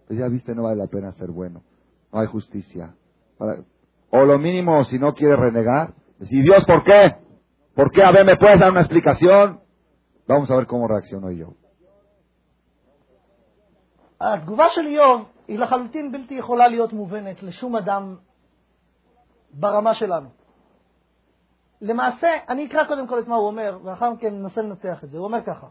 Pues 0.07 0.19
ya 0.19 0.29
viste, 0.29 0.55
no 0.55 0.65
vale 0.65 0.77
la 0.77 0.87
pena 0.87 1.13
ser 1.13 1.31
bueno. 1.31 1.63
No 2.13 2.21
hay 2.21 2.27
justicia. 2.27 2.95
o 4.11 4.25
lo 4.25 4.39
mínimo, 4.39 4.85
si 4.85 4.99
no 4.99 5.15
quiere 5.15 5.37
renegar, 5.37 5.95
decir, 6.19 6.45
Dios, 6.45 6.65
¿por 6.65 6.85
qué? 6.85 7.17
¿Por 7.75 7.91
qué? 7.91 8.03
A 8.03 8.13
ver, 8.13 8.25
¿me 8.25 8.37
puedes 8.37 8.61
dar 8.61 8.71
una 8.71 8.81
explicación? 8.81 9.61
Vamos 10.29 10.51
a 10.51 10.57
ver 10.57 10.67
cómo 10.67 10.89
reacciono 10.89 11.31
yo. 11.33 11.55
התגובה 14.21 14.69
של 14.69 14.87
איוב 14.87 15.29
היא 15.49 15.59
לחלוטין 15.59 16.13
בלתי 16.13 16.35
יכולה 16.35 16.69
להיות 16.69 16.93
מובנת 16.93 17.43
לשום 17.43 17.77
אדם 17.77 18.17
ברמה 19.53 19.95
שלנו. 19.95 20.29
למעשה, 21.81 22.29
אני 22.49 22.67
אקרא 22.67 22.85
קודם 22.85 23.07
כל 23.07 23.19
את 23.19 23.29
מה 23.29 23.37
הוא 23.37 23.47
אומר, 23.47 23.79
ואחר 23.85 24.11
מכן 24.11 24.35
ננסה 24.35 24.63
לנתח 24.63 25.05
את 25.05 25.11
זה. 25.11 25.19
הוא 25.19 25.25
אומר 25.25 25.43
ככה: 25.47 25.67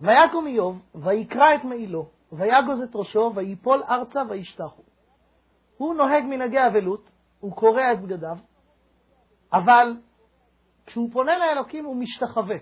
ויקום 0.00 0.46
איוב, 0.46 0.82
ויקרא 0.94 1.54
את 1.54 1.64
מעילו, 1.64 2.06
ויגוז 2.32 2.80
את 2.80 2.90
ראשו, 2.96 3.32
ויפול 3.34 3.82
ארצה, 3.88 4.22
וישתחו. 4.28 4.82
הוא 5.76 5.94
נוהג 5.94 6.24
מנהגי 6.24 6.66
אבלות, 6.66 7.10
הוא 7.40 7.56
קורע 7.56 7.92
את 7.92 8.00
בגדיו, 8.00 8.36
אבל 9.52 9.96
כשהוא 10.86 11.10
פונה 11.12 11.38
לאלוקים 11.38 11.84
הוא 11.84 11.96
משתחווה, 11.96 12.56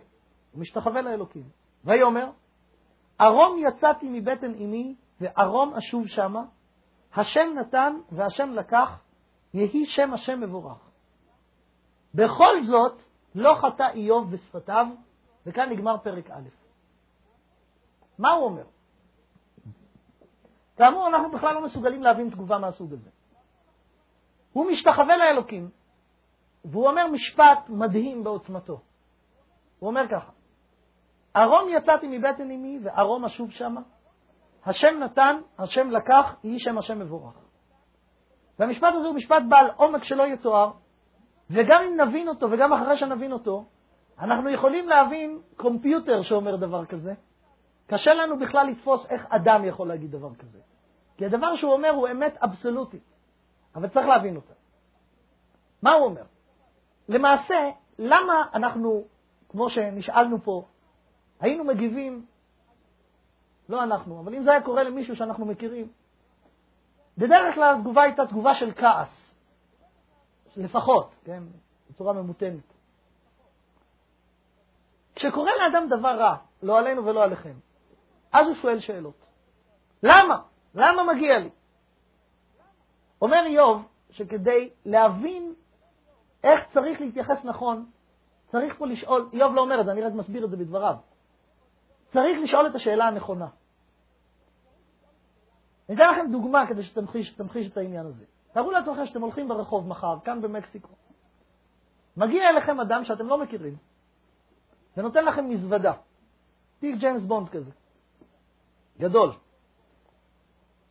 הוא 0.52 0.60
משתחווה 0.60 1.02
לאלוקים. 1.02 1.44
ויאמר, 1.84 2.30
ארום 3.20 3.56
יצאתי 3.58 4.06
מבטן 4.20 4.54
אמי, 4.54 4.94
וארום 5.20 5.74
אשוב 5.74 6.06
שמה, 6.06 6.42
השם 7.14 7.48
נתן 7.60 7.96
והשם 8.12 8.50
לקח, 8.52 9.02
יהי 9.54 9.86
שם 9.86 10.14
השם 10.14 10.40
מבורך. 10.40 10.90
בכל 12.14 12.62
זאת, 12.62 13.02
לא 13.34 13.54
חטא 13.60 13.88
איוב 13.94 14.30
בשפתיו, 14.30 14.86
וכאן 15.46 15.70
נגמר 15.70 15.98
פרק 15.98 16.30
א'. 16.30 16.48
מה 18.18 18.32
הוא 18.32 18.44
אומר? 18.44 18.64
כאמור, 20.80 21.08
אנחנו 21.08 21.30
בכלל 21.30 21.54
לא 21.54 21.64
מסוגלים 21.64 22.02
להבין 22.02 22.30
תגובה 22.30 22.58
מהסוג 22.58 22.92
הזה. 22.92 23.10
הוא 24.52 24.70
משתחווה 24.70 25.16
לאלוקים, 25.16 25.70
והוא 26.64 26.88
אומר 26.88 27.06
משפט 27.06 27.68
מדהים 27.68 28.24
בעוצמתו. 28.24 28.80
הוא 29.78 29.90
אומר 29.90 30.08
ככה: 30.10 30.32
ארום 31.36 31.68
יצאתי 31.68 32.18
מבטן 32.18 32.50
אמי 32.50 32.78
וארום 32.82 33.24
אשוב 33.24 33.50
שמה. 33.50 33.80
השם 34.64 34.98
נתן, 35.00 35.40
השם 35.58 35.90
לקח, 35.90 36.34
יהי 36.44 36.58
שם 36.58 36.78
השם 36.78 36.98
מבורך. 36.98 37.34
והמשפט 38.58 38.94
הזה 38.94 39.06
הוא 39.06 39.16
משפט 39.16 39.42
בעל 39.48 39.70
עומק 39.76 40.04
שלא 40.04 40.22
יתואר, 40.22 40.70
וגם 41.50 41.82
אם 41.82 42.00
נבין 42.00 42.28
אותו, 42.28 42.50
וגם 42.50 42.72
אחרי 42.72 42.96
שנבין 42.96 43.32
אותו, 43.32 43.64
אנחנו 44.18 44.50
יכולים 44.50 44.88
להבין 44.88 45.40
קומפיוטר 45.56 46.22
שאומר 46.22 46.56
דבר 46.56 46.84
כזה. 46.84 47.14
קשה 47.86 48.14
לנו 48.14 48.38
בכלל 48.38 48.66
לתפוס 48.66 49.06
איך 49.10 49.26
אדם 49.28 49.64
יכול 49.64 49.88
להגיד 49.88 50.10
דבר 50.10 50.34
כזה. 50.34 50.69
כי 51.20 51.26
הדבר 51.26 51.56
שהוא 51.56 51.72
אומר 51.72 51.90
הוא 51.90 52.08
אמת 52.08 52.36
אבסולוטית, 52.42 53.02
אבל 53.74 53.88
צריך 53.88 54.06
להבין 54.06 54.36
אותה. 54.36 54.52
מה 55.82 55.92
הוא 55.92 56.04
אומר? 56.04 56.22
למעשה, 57.08 57.70
למה 57.98 58.34
אנחנו, 58.54 59.04
כמו 59.48 59.70
שנשאלנו 59.70 60.42
פה, 60.42 60.64
היינו 61.40 61.64
מגיבים, 61.64 62.26
לא 63.68 63.82
אנחנו, 63.82 64.20
אבל 64.20 64.34
אם 64.34 64.42
זה 64.42 64.50
היה 64.50 64.62
קורה 64.62 64.82
למישהו 64.82 65.16
שאנחנו 65.16 65.46
מכירים, 65.46 65.92
בדרך 67.18 67.54
כלל 67.54 67.74
התגובה 67.76 68.02
הייתה 68.02 68.26
תגובה 68.26 68.54
של 68.54 68.72
כעס, 68.72 69.34
לפחות, 70.56 71.14
כן, 71.24 71.42
בצורה 71.90 72.12
ממותנת. 72.12 72.72
כשקורה 75.14 75.52
לאדם 75.58 75.98
דבר 75.98 76.18
רע, 76.18 76.36
לא 76.62 76.78
עלינו 76.78 77.04
ולא 77.04 77.22
עליכם, 77.24 77.54
אז 78.32 78.46
הוא 78.46 78.54
שואל 78.54 78.80
שאלות. 78.80 79.26
למה? 80.02 80.49
למה 80.74 81.14
מגיע 81.14 81.38
לי? 81.38 81.50
אומר 83.22 83.46
איוב 83.46 83.88
שכדי 84.10 84.70
להבין 84.84 85.54
איך 86.44 86.64
צריך 86.72 87.00
להתייחס 87.00 87.44
נכון, 87.44 87.90
צריך 88.46 88.74
פה 88.78 88.86
לשאול, 88.86 89.28
איוב 89.32 89.54
לא 89.54 89.60
אומר 89.60 89.80
את 89.80 89.84
זה, 89.84 89.92
אני 89.92 90.02
רק 90.02 90.12
מסביר 90.12 90.44
את 90.44 90.50
זה 90.50 90.56
בדבריו. 90.56 90.94
צריך 92.12 92.38
לשאול 92.42 92.66
את 92.66 92.74
השאלה 92.74 93.04
הנכונה. 93.08 93.46
אני 95.88 95.96
אתן 95.96 96.10
לכם 96.10 96.32
דוגמה 96.32 96.66
כדי 96.66 96.82
שתמחיש 96.82 97.70
את 97.72 97.76
העניין 97.76 98.06
הזה. 98.06 98.24
תארו 98.52 98.70
לעצמכם 98.70 99.06
שאתם 99.06 99.20
הולכים 99.20 99.48
ברחוב 99.48 99.86
מחר, 99.88 100.16
כאן 100.24 100.42
במקסיקו. 100.42 100.88
מגיע 102.16 102.50
אליכם 102.50 102.80
אדם 102.80 103.04
שאתם 103.04 103.26
לא 103.26 103.38
מכירים, 103.38 103.76
ונותן 104.96 105.24
לכם 105.24 105.48
מזוודה, 105.48 105.92
תיק 106.78 106.96
ג'יימס 106.96 107.22
בונד 107.22 107.48
כזה, 107.48 107.70
גדול. 108.98 109.30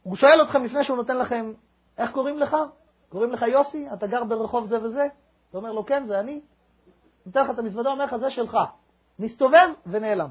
הוא 0.04 0.16
שואל 0.16 0.42
אתכם 0.42 0.64
לפני 0.64 0.84
שהוא 0.84 0.98
נותן 0.98 1.18
לכם, 1.18 1.54
איך 1.98 2.12
קוראים 2.12 2.40
לך? 2.40 2.58
קוראים 3.10 3.32
לך 3.32 3.42
יוסי? 3.42 3.88
אתה 3.94 4.08
גר 4.08 4.24
ברחוב 4.24 4.66
זה 4.66 4.84
וזה? 4.84 5.08
אתה 5.50 5.58
אומר 5.58 5.72
לו, 5.72 5.86
כן, 5.86 6.06
זה 6.08 6.20
אני. 6.20 6.42
נותן 7.26 7.42
לך 7.42 7.50
את 7.50 7.60
המזוודה, 7.60 7.90
אומר 7.90 8.06
לך, 8.06 8.16
זה 8.16 8.30
שלך. 8.30 8.58
מסתובב 9.20 9.70
ונעלם. 9.86 10.30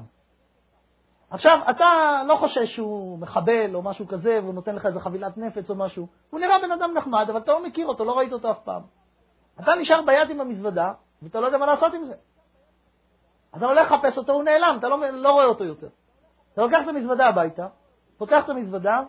עכשיו, 1.29 1.59
אתה 1.69 1.87
לא 2.27 2.35
חושש 2.35 2.75
שהוא 2.75 3.19
מחבל 3.19 3.75
או 3.75 3.81
משהו 3.81 4.07
כזה, 4.07 4.39
והוא 4.43 4.53
נותן 4.53 4.75
לך 4.75 4.85
איזה 4.85 4.99
חבילת 4.99 5.37
נפץ 5.37 5.69
או 5.69 5.75
משהו. 5.75 6.07
הוא 6.29 6.39
נראה 6.39 6.59
בן 6.59 6.71
אדם 6.71 6.93
נחמד, 6.93 7.25
אבל 7.29 7.39
אתה 7.39 7.51
לא 7.51 7.63
מכיר 7.63 7.87
אותו, 7.87 8.05
לא 8.05 8.17
ראית 8.17 8.33
אותו 8.33 8.51
אף 8.51 8.59
פעם. 8.63 8.81
אתה 9.59 9.75
נשאר 9.75 10.01
ביד 10.01 10.29
עם 10.29 10.41
המזוודה, 10.41 10.93
ואתה 11.21 11.39
לא 11.39 11.45
יודע 11.45 11.57
מה 11.57 11.65
לעשות 11.65 11.93
עם 11.93 12.03
זה. 12.03 12.13
אתה 13.57 13.65
הולך 13.65 13.91
לחפש 13.91 14.17
אותו, 14.17 14.33
הוא 14.33 14.43
נעלם, 14.43 14.75
אתה 14.79 14.87
לא, 14.87 15.09
לא 15.11 15.31
רואה 15.31 15.45
אותו 15.45 15.63
יותר. 15.63 15.87
אתה 16.53 16.61
לוקח 16.61 16.79
את 16.83 16.87
המזוודה 16.87 17.25
הביתה, 17.27 17.67
פותח 18.17 18.43
את 18.45 18.49
המזוודה, 18.49 19.01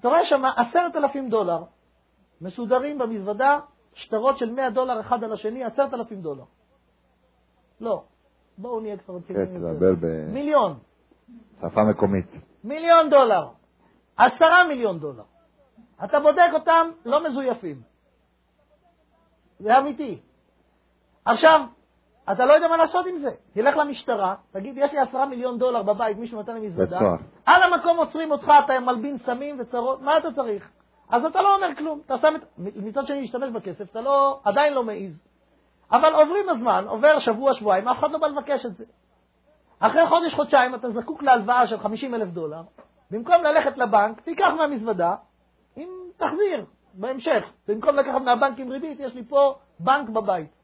אתה 0.00 0.08
רואה 0.08 0.24
שם 0.24 0.42
עשרת 0.56 0.96
אלפים 0.96 1.28
דולר 1.28 1.64
מסודרים 2.40 2.98
במזוודה, 2.98 3.60
שטרות 3.94 4.38
של 4.38 4.50
100 4.50 4.70
דולר 4.70 5.00
אחד 5.00 5.24
על 5.24 5.32
השני, 5.32 5.64
עשרת 5.64 5.94
אלפים 5.94 6.22
דולר. 6.22 6.44
לא, 7.80 8.04
בואו 8.58 8.80
נהיה 8.80 8.96
כבר 8.96 9.16
רציניים 9.16 9.56
יותר. 9.56 9.94
מיליון. 10.32 10.78
שפה 11.60 11.84
מקומית. 11.84 12.26
מיליון 12.64 13.10
דולר. 13.10 13.48
עשרה 14.16 14.64
מיליון 14.68 14.98
דולר. 14.98 15.22
אתה 16.04 16.20
בודק 16.20 16.48
אותם, 16.52 16.90
לא 17.04 17.28
מזויפים. 17.28 17.82
זה 19.58 19.78
אמיתי. 19.78 20.20
עכשיו, 21.24 21.60
אתה 22.32 22.46
לא 22.46 22.52
יודע 22.52 22.68
מה 22.68 22.76
לעשות 22.76 23.06
עם 23.06 23.18
זה. 23.18 23.30
תלך 23.52 23.76
למשטרה, 23.76 24.34
תגיד, 24.52 24.78
יש 24.78 24.92
לי 24.92 24.98
עשרה 24.98 25.26
מיליון 25.26 25.58
דולר 25.58 25.82
בבית, 25.82 26.18
מישהו 26.18 26.40
נתן 26.40 26.54
לי 26.54 26.60
מזוודה. 26.60 26.98
על 27.46 27.62
המקום 27.62 27.96
עוצרים 27.96 28.30
אותך, 28.30 28.52
אתה 28.64 28.80
מלבין 28.80 29.18
סמים 29.18 29.56
וצרות, 29.60 30.02
מה 30.02 30.18
אתה 30.18 30.32
צריך? 30.32 30.70
אז 31.10 31.24
אתה 31.24 31.42
לא 31.42 31.54
אומר 31.54 31.74
כלום. 31.78 32.00
אתה 32.06 32.18
שם 32.18 32.34
את... 32.36 32.42
מצד 32.58 33.06
שני, 33.06 33.20
להשתמש 33.20 33.50
בכסף, 33.50 33.90
אתה 33.90 34.00
לא, 34.00 34.40
עדיין 34.44 34.74
לא 34.74 34.84
מעז. 34.84 35.22
אבל 35.92 36.14
עוברים 36.14 36.48
הזמן, 36.48 36.84
עובר 36.88 37.18
שבוע, 37.18 37.54
שבועיים, 37.54 37.88
אף 37.88 37.98
אחד 37.98 38.10
לא 38.10 38.18
בא 38.18 38.26
לבקש 38.26 38.66
את 38.66 38.76
זה. 38.76 38.84
אחרי 39.80 40.08
חודש, 40.08 40.34
חודשיים, 40.34 40.74
אתה 40.74 40.90
זקוק 40.90 41.22
להלוואה 41.22 41.66
של 41.66 41.78
50 41.78 42.14
אלף 42.14 42.28
דולר, 42.28 42.62
במקום 43.10 43.42
ללכת 43.42 43.78
לבנק, 43.78 44.20
תיקח 44.20 44.48
מהמזוודה, 44.56 45.14
אם 45.76 45.88
תחזיר 46.16 46.64
בהמשך. 46.94 47.44
במקום 47.68 47.96
לקחת 47.96 48.20
מהבנק 48.20 48.58
עם 48.58 48.70
ריבית, 48.70 49.00
יש 49.00 49.14
לי 49.14 49.24
פה 49.24 49.54
בנק 49.80 50.08
בבית. 50.08 50.57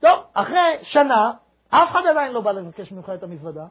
טוב, 0.00 0.18
אחרי 0.34 0.78
שנה, 0.82 1.32
אף 1.70 1.90
אחד 1.90 2.00
עדיין 2.10 2.32
לא 2.32 2.40
בא 2.40 2.52
לבקש 2.52 2.92
ממך 2.92 3.12
את 3.14 3.22
המזוודה, 3.22 3.64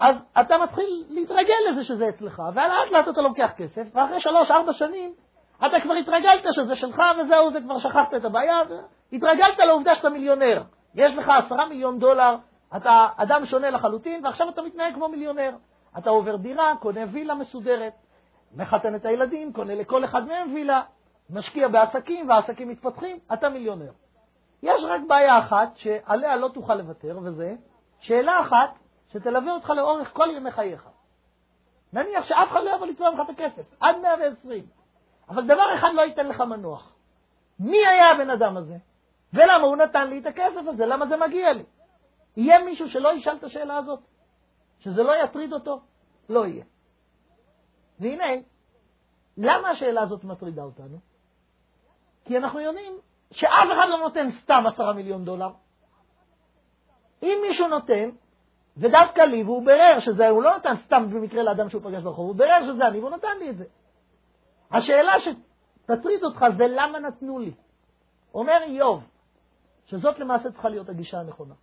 אז 0.00 0.16
אתה 0.40 0.58
מתחיל 0.58 1.04
להתרגל 1.08 1.54
לזה 1.70 1.84
שזה 1.84 2.08
אצלך, 2.08 2.42
ולאט 2.54 2.90
לאט 2.90 3.08
אתה 3.08 3.20
לוקח 3.20 3.50
כסף, 3.56 3.82
ואחרי 3.94 4.20
שלוש-ארבע 4.20 4.72
שנים 4.72 5.14
אתה 5.66 5.80
כבר 5.80 5.94
התרגלת 5.94 6.46
שזה 6.52 6.76
שלך 6.76 7.02
וזהו, 7.20 7.50
זה 7.50 7.60
כבר 7.60 7.78
שכחת 7.78 8.14
את 8.14 8.24
הבעיה, 8.24 8.60
התרגלת 9.12 9.58
לעובדה 9.58 9.94
שאתה 9.94 10.08
מיליונר. 10.08 10.62
יש 10.94 11.16
לך 11.16 11.28
עשרה 11.28 11.66
מיליון 11.66 11.98
דולר, 11.98 12.36
אתה 12.76 13.08
אדם 13.16 13.44
שונה 13.46 13.70
לחלוטין, 13.70 14.24
ועכשיו 14.24 14.48
אתה 14.48 14.62
מתנהג 14.62 14.94
כמו 14.94 15.08
מיליונר. 15.08 15.50
אתה 15.98 16.10
עובר 16.10 16.36
דירה, 16.36 16.74
קונה 16.80 17.00
וילה 17.12 17.34
מסודרת, 17.34 17.92
מחתן 18.56 18.94
את 18.94 19.04
הילדים, 19.04 19.52
קונה 19.52 19.74
לכל 19.74 20.04
אחד 20.04 20.26
מהם 20.26 20.54
וילה, 20.54 20.82
משקיע 21.30 21.68
בעסקים, 21.68 22.28
והעסקים 22.28 22.68
מתפתחים, 22.68 23.18
אתה 23.32 23.48
מיליונר. 23.48 23.90
יש 24.62 24.84
רק 24.84 25.00
בעיה 25.06 25.38
אחת 25.38 25.76
שעליה 25.76 26.36
לא 26.36 26.48
תוכל 26.48 26.74
לוותר, 26.74 27.18
וזה 27.22 27.54
שאלה 28.00 28.40
אחת 28.40 28.70
שתלווה 29.12 29.52
אותך 29.52 29.70
לאורך 29.70 30.10
כל 30.12 30.28
ימי 30.36 30.50
חייך. 30.50 30.88
נניח 31.92 32.24
שאף 32.24 32.48
אחד 32.50 32.60
לא 32.64 32.70
יבוא 32.74 32.86
לתבוע 32.86 33.10
ממך 33.10 33.20
את 33.24 33.30
הכסף, 33.30 33.62
עד 33.80 33.96
120. 34.02 34.66
אבל 35.28 35.44
דבר 35.44 35.74
אחד 35.74 35.88
לא 35.94 36.02
ייתן 36.02 36.28
לך 36.28 36.40
מנוח. 36.40 36.94
מי 37.60 37.86
היה 37.86 38.10
הבן 38.10 38.30
אדם 38.30 38.56
הזה? 38.56 38.76
ולמה 39.32 39.64
הוא 39.66 39.76
נתן 39.76 40.08
לי 40.08 40.18
את 40.18 40.26
הכסף 40.26 40.60
הזה? 40.68 40.86
למה 40.86 41.06
זה 41.06 41.16
מגיע 41.16 41.52
לי? 41.52 41.64
יהיה 42.36 42.64
מישהו 42.64 42.88
שלא 42.88 43.14
ישאל 43.14 43.36
את 43.36 43.44
השאלה 43.44 43.76
הזאת? 43.76 44.00
שזה 44.78 45.02
לא 45.02 45.24
יטריד 45.24 45.52
אותו? 45.52 45.80
לא 46.28 46.46
יהיה. 46.46 46.64
והנה, 48.00 48.24
למה 49.36 49.68
השאלה 49.68 50.02
הזאת 50.02 50.24
מטרידה 50.24 50.62
אותנו? 50.62 50.98
כי 52.24 52.38
אנחנו 52.38 52.60
יודעים 52.60 52.92
שאף 53.32 53.68
אחד 53.72 53.86
לא 53.88 53.98
נותן 53.98 54.30
סתם 54.42 54.64
עשרה 54.66 54.92
מיליון 54.92 55.24
דולר. 55.24 55.50
אם 57.22 57.38
מישהו 57.48 57.68
נותן, 57.68 58.10
ודווקא 58.76 59.20
לי, 59.20 59.42
והוא 59.42 59.66
בירר 59.66 59.98
שזה, 59.98 60.28
הוא 60.28 60.42
לא 60.42 60.56
נתן 60.56 60.76
סתם 60.76 61.10
במקרה 61.10 61.42
לאדם 61.42 61.68
שהוא 61.68 61.82
פגש 61.82 62.02
ברחוב, 62.02 62.26
הוא 62.26 62.36
בירר 62.36 62.64
שזה 62.64 62.86
אני, 62.86 62.98
והוא 62.98 63.10
נתן 63.10 63.38
לי 63.38 63.50
את 63.50 63.56
זה. 63.56 63.64
השאלה 64.70 65.12
שתטריד 65.20 66.24
אותך 66.24 66.44
זה 66.56 66.64
למה 66.68 66.98
נתנו 66.98 67.38
לי. 67.38 67.54
אומר 68.34 68.62
איוב, 68.62 69.04
שזאת 69.86 70.18
למעשה 70.18 70.50
צריכה 70.50 70.68
להיות 70.68 70.88
הגישה 70.88 71.20
הנכונה. 71.20 71.54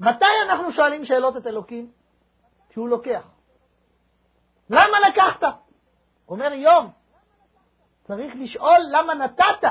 מתי 0.00 0.24
אנחנו 0.48 0.72
שואלים 0.72 1.04
שאלות 1.04 1.36
את 1.36 1.46
אלוקים? 1.46 1.90
כשהוא 2.68 2.88
לוקח. 2.88 3.28
למה 4.70 5.00
לקחת? 5.08 5.42
אומר 6.28 6.52
איוב, 6.52 6.90
צריך 8.02 8.34
לשאול 8.36 8.78
למה 8.90 9.14
נתת, 9.14 9.68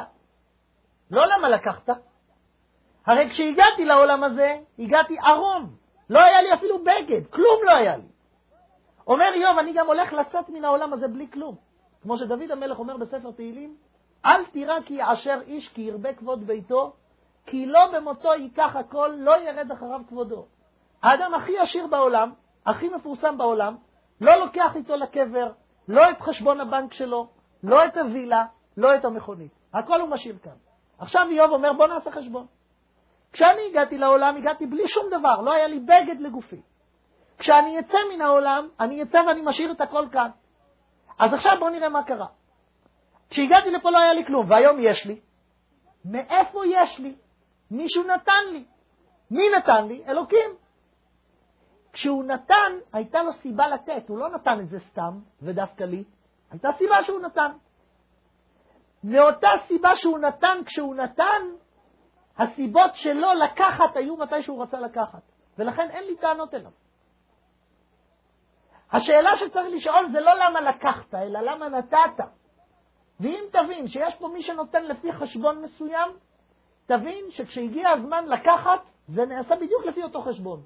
לא 1.13 1.23
למה 1.25 1.49
לקחת. 1.49 1.89
הרי 3.05 3.29
כשהגעתי 3.29 3.85
לעולם 3.85 4.23
הזה, 4.23 4.57
הגעתי 4.79 5.19
ערום. 5.19 5.75
לא 6.09 6.19
היה 6.19 6.41
לי 6.41 6.53
אפילו 6.53 6.79
בגד, 6.79 7.27
כלום 7.27 7.59
לא 7.63 7.75
היה 7.75 7.97
לי. 7.97 8.07
אומר 9.07 9.25
איוב, 9.33 9.57
אני 9.57 9.73
גם 9.73 9.87
הולך 9.87 10.13
לצאת 10.13 10.49
מן 10.49 10.65
העולם 10.65 10.93
הזה 10.93 11.07
בלי 11.07 11.27
כלום. 11.33 11.55
כמו 12.01 12.17
שדוד 12.17 12.51
המלך 12.51 12.79
אומר 12.79 12.97
בספר 12.97 13.31
תהילים, 13.31 13.75
אל 14.25 14.45
תירא 14.45 14.81
כי 14.85 14.93
יעשר 14.93 15.39
איש 15.47 15.69
כי 15.69 15.81
ירבה 15.81 16.13
כבוד 16.13 16.47
ביתו, 16.47 16.93
כי 17.45 17.65
לא 17.65 17.79
במותו 17.93 18.33
ייקח 18.33 18.75
הכל, 18.75 19.11
לא 19.17 19.41
ירד 19.41 19.71
אחריו 19.71 20.01
כבודו. 20.07 20.45
האדם 21.03 21.33
הכי 21.33 21.59
עשיר 21.59 21.87
בעולם, 21.87 22.31
הכי 22.65 22.89
מפורסם 22.89 23.37
בעולם, 23.37 23.75
לא 24.21 24.35
לוקח 24.35 24.75
איתו 24.75 24.95
לקבר, 24.95 25.51
לא 25.87 26.09
את 26.09 26.21
חשבון 26.21 26.61
הבנק 26.61 26.93
שלו, 26.93 27.27
לא 27.63 27.85
את 27.85 27.97
הווילה, 27.97 28.45
לא 28.77 28.95
את 28.95 29.05
המכונית. 29.05 29.51
הכל 29.73 30.01
הוא 30.01 30.09
משאיר 30.09 30.37
כאן. 30.43 30.72
עכשיו 30.97 31.27
איוב 31.29 31.51
אומר, 31.51 31.73
בוא 31.73 31.87
נעשה 31.87 32.11
חשבון. 32.11 32.45
כשאני 33.31 33.61
הגעתי 33.69 33.97
לעולם, 33.97 34.37
הגעתי 34.37 34.65
בלי 34.65 34.87
שום 34.87 35.05
דבר, 35.07 35.41
לא 35.41 35.53
היה 35.53 35.67
לי 35.67 35.79
בגד 35.79 36.19
לגופי. 36.19 36.61
כשאני 37.37 37.79
אצא 37.79 37.97
מן 38.13 38.21
העולם, 38.21 38.67
אני 38.79 39.03
אצא 39.03 39.17
ואני 39.27 39.41
משאיר 39.41 39.71
את 39.71 39.81
הכל 39.81 40.05
כאן. 40.11 40.29
אז 41.19 41.33
עכשיו 41.33 41.51
בואו 41.59 41.69
נראה 41.69 41.89
מה 41.89 42.03
קרה. 42.03 42.27
כשהגעתי 43.29 43.71
לפה 43.71 43.89
לא 43.89 43.97
היה 43.97 44.13
לי 44.13 44.25
כלום, 44.25 44.49
והיום 44.49 44.77
יש 44.79 45.05
לי. 45.05 45.19
מאיפה 46.05 46.61
יש 46.65 46.99
לי? 46.99 47.15
מישהו 47.71 48.03
נתן 48.03 48.43
לי. 48.51 48.65
מי 49.31 49.49
נתן 49.57 49.87
לי? 49.87 50.03
אלוקים. 50.07 50.49
כשהוא 51.93 52.23
נתן, 52.23 52.71
הייתה 52.93 53.23
לו 53.23 53.33
סיבה 53.33 53.67
לתת, 53.67 54.09
הוא 54.09 54.17
לא 54.17 54.29
נתן 54.29 54.59
את 54.59 54.69
זה 54.69 54.79
סתם, 54.79 55.19
ודווקא 55.41 55.83
לי, 55.83 56.03
הייתה 56.51 56.69
סיבה 56.77 57.03
שהוא 57.03 57.19
נתן. 57.19 57.51
מאותה 59.03 59.49
סיבה 59.67 59.95
שהוא 59.95 60.19
נתן, 60.19 60.57
כשהוא 60.65 60.95
נתן, 60.95 61.41
הסיבות 62.37 62.95
שלו 62.95 63.27
לקחת 63.43 63.95
היו 63.95 64.17
מתי 64.17 64.41
שהוא 64.41 64.63
רצה 64.63 64.79
לקחת, 64.79 65.21
ולכן 65.57 65.89
אין 65.89 66.03
לי 66.03 66.17
טענות 66.17 66.53
אליו. 66.53 66.71
השאלה 68.91 69.37
שצריך 69.37 69.67
לשאול 69.75 70.09
זה 70.11 70.19
לא 70.19 70.31
למה 70.35 70.61
לקחת, 70.61 71.15
אלא 71.15 71.39
למה 71.39 71.69
נתת. 71.69 72.23
ואם 73.19 73.43
תבין 73.51 73.87
שיש 73.87 74.15
פה 74.15 74.27
מי 74.27 74.41
שנותן 74.41 74.83
לפי 74.83 75.13
חשבון 75.13 75.61
מסוים, 75.61 76.11
תבין 76.85 77.25
שכשהגיע 77.29 77.89
הזמן 77.89 78.25
לקחת, 78.25 78.79
זה 79.07 79.25
נעשה 79.25 79.55
בדיוק 79.55 79.85
לפי 79.85 80.03
אותו 80.03 80.21
חשבון. 80.21 80.63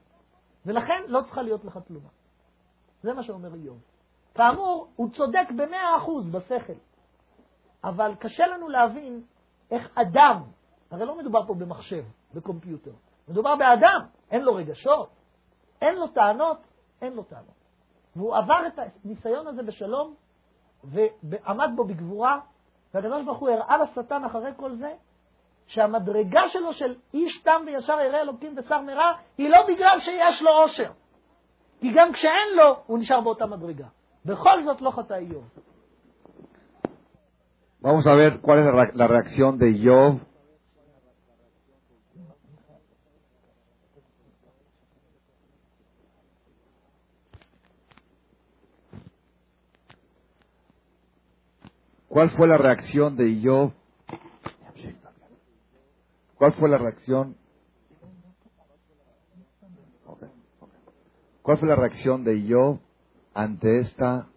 ולכן 0.65 1.03
לא 1.07 1.21
צריכה 1.21 1.41
להיות 1.41 1.65
לך 1.65 1.79
תלונה. 1.87 2.09
זה 3.01 3.13
מה 3.13 3.23
שאומר 3.23 3.53
איוב. 3.53 3.81
כאמור, 4.35 4.87
הוא 4.95 5.09
צודק 5.09 5.47
במאה 5.55 5.97
אחוז 5.97 6.29
בשכל, 6.29 6.73
אבל 7.83 8.15
קשה 8.19 8.47
לנו 8.47 8.69
להבין 8.69 9.21
איך 9.71 9.89
אדם, 9.95 10.41
הרי 10.91 11.05
לא 11.05 11.17
מדובר 11.17 11.45
פה 11.47 11.53
במחשב, 11.53 12.03
בקומפיוטר, 12.33 12.91
מדובר 13.27 13.55
באדם, 13.55 14.05
אין 14.31 14.41
לו 14.41 14.55
רגשות, 14.55 15.09
אין 15.81 15.95
לו 15.95 16.07
טענות, 16.07 16.57
אין 17.01 17.13
לו 17.13 17.23
טענות. 17.23 17.57
והוא 18.15 18.35
עבר 18.35 18.67
את 18.67 18.79
הניסיון 19.03 19.47
הזה 19.47 19.63
בשלום, 19.63 20.15
ועמד 21.23 21.69
בו 21.75 21.83
בגבורה, 21.83 22.39
והקדוש 22.93 23.25
ברוך 23.25 23.39
הוא 23.39 23.49
הראה 23.49 23.77
לשטן 23.77 24.23
אחרי 24.23 24.51
כל 24.57 24.75
זה, 24.75 24.93
שהמדרגה 25.67 26.49
שלו 26.49 26.73
של 26.73 26.95
איש 27.13 27.41
תם 27.41 27.61
וישר 27.65 27.99
ירא 27.99 28.17
אלוקים 28.17 28.55
ושר 28.57 28.81
מרע, 28.81 29.11
היא 29.37 29.49
לא 29.49 29.57
בגלל 29.67 29.99
שיש 29.99 30.41
לו 30.41 30.51
עושר. 30.51 30.91
כי 31.79 31.91
גם 31.95 32.13
כשאין 32.13 32.55
לו, 32.55 32.75
הוא 32.85 32.99
נשאר 32.99 33.21
באותה 33.21 33.45
מדרגה. 33.45 33.85
בכל 34.25 34.63
זאת 34.63 34.81
לא 34.81 34.91
חטא 34.91 35.13
איוב. 35.13 35.49
Vamos 37.79 38.05
a 38.07 38.15
ver 38.15 38.39
cuál 38.39 38.59
es 38.59 38.95
la 38.95 39.07
reacción 39.07 39.57
de 39.57 39.79
Job 39.83 40.19
¿Cuál 52.17 52.31
fue 52.31 52.47
la 52.47 52.57
reacción 52.57 53.15
de 53.15 53.39
Job? 53.43 53.73
¿Cuál 56.33 56.53
fue 56.53 56.67
la 56.67 56.79
reacción? 56.79 57.37
¿Cuál 61.43 61.59
fue 61.59 61.67
la 61.67 61.75
reacción 61.75 62.23
de 62.23 62.43
Job 62.49 62.79
ante 63.35 63.81
esta 63.81 64.29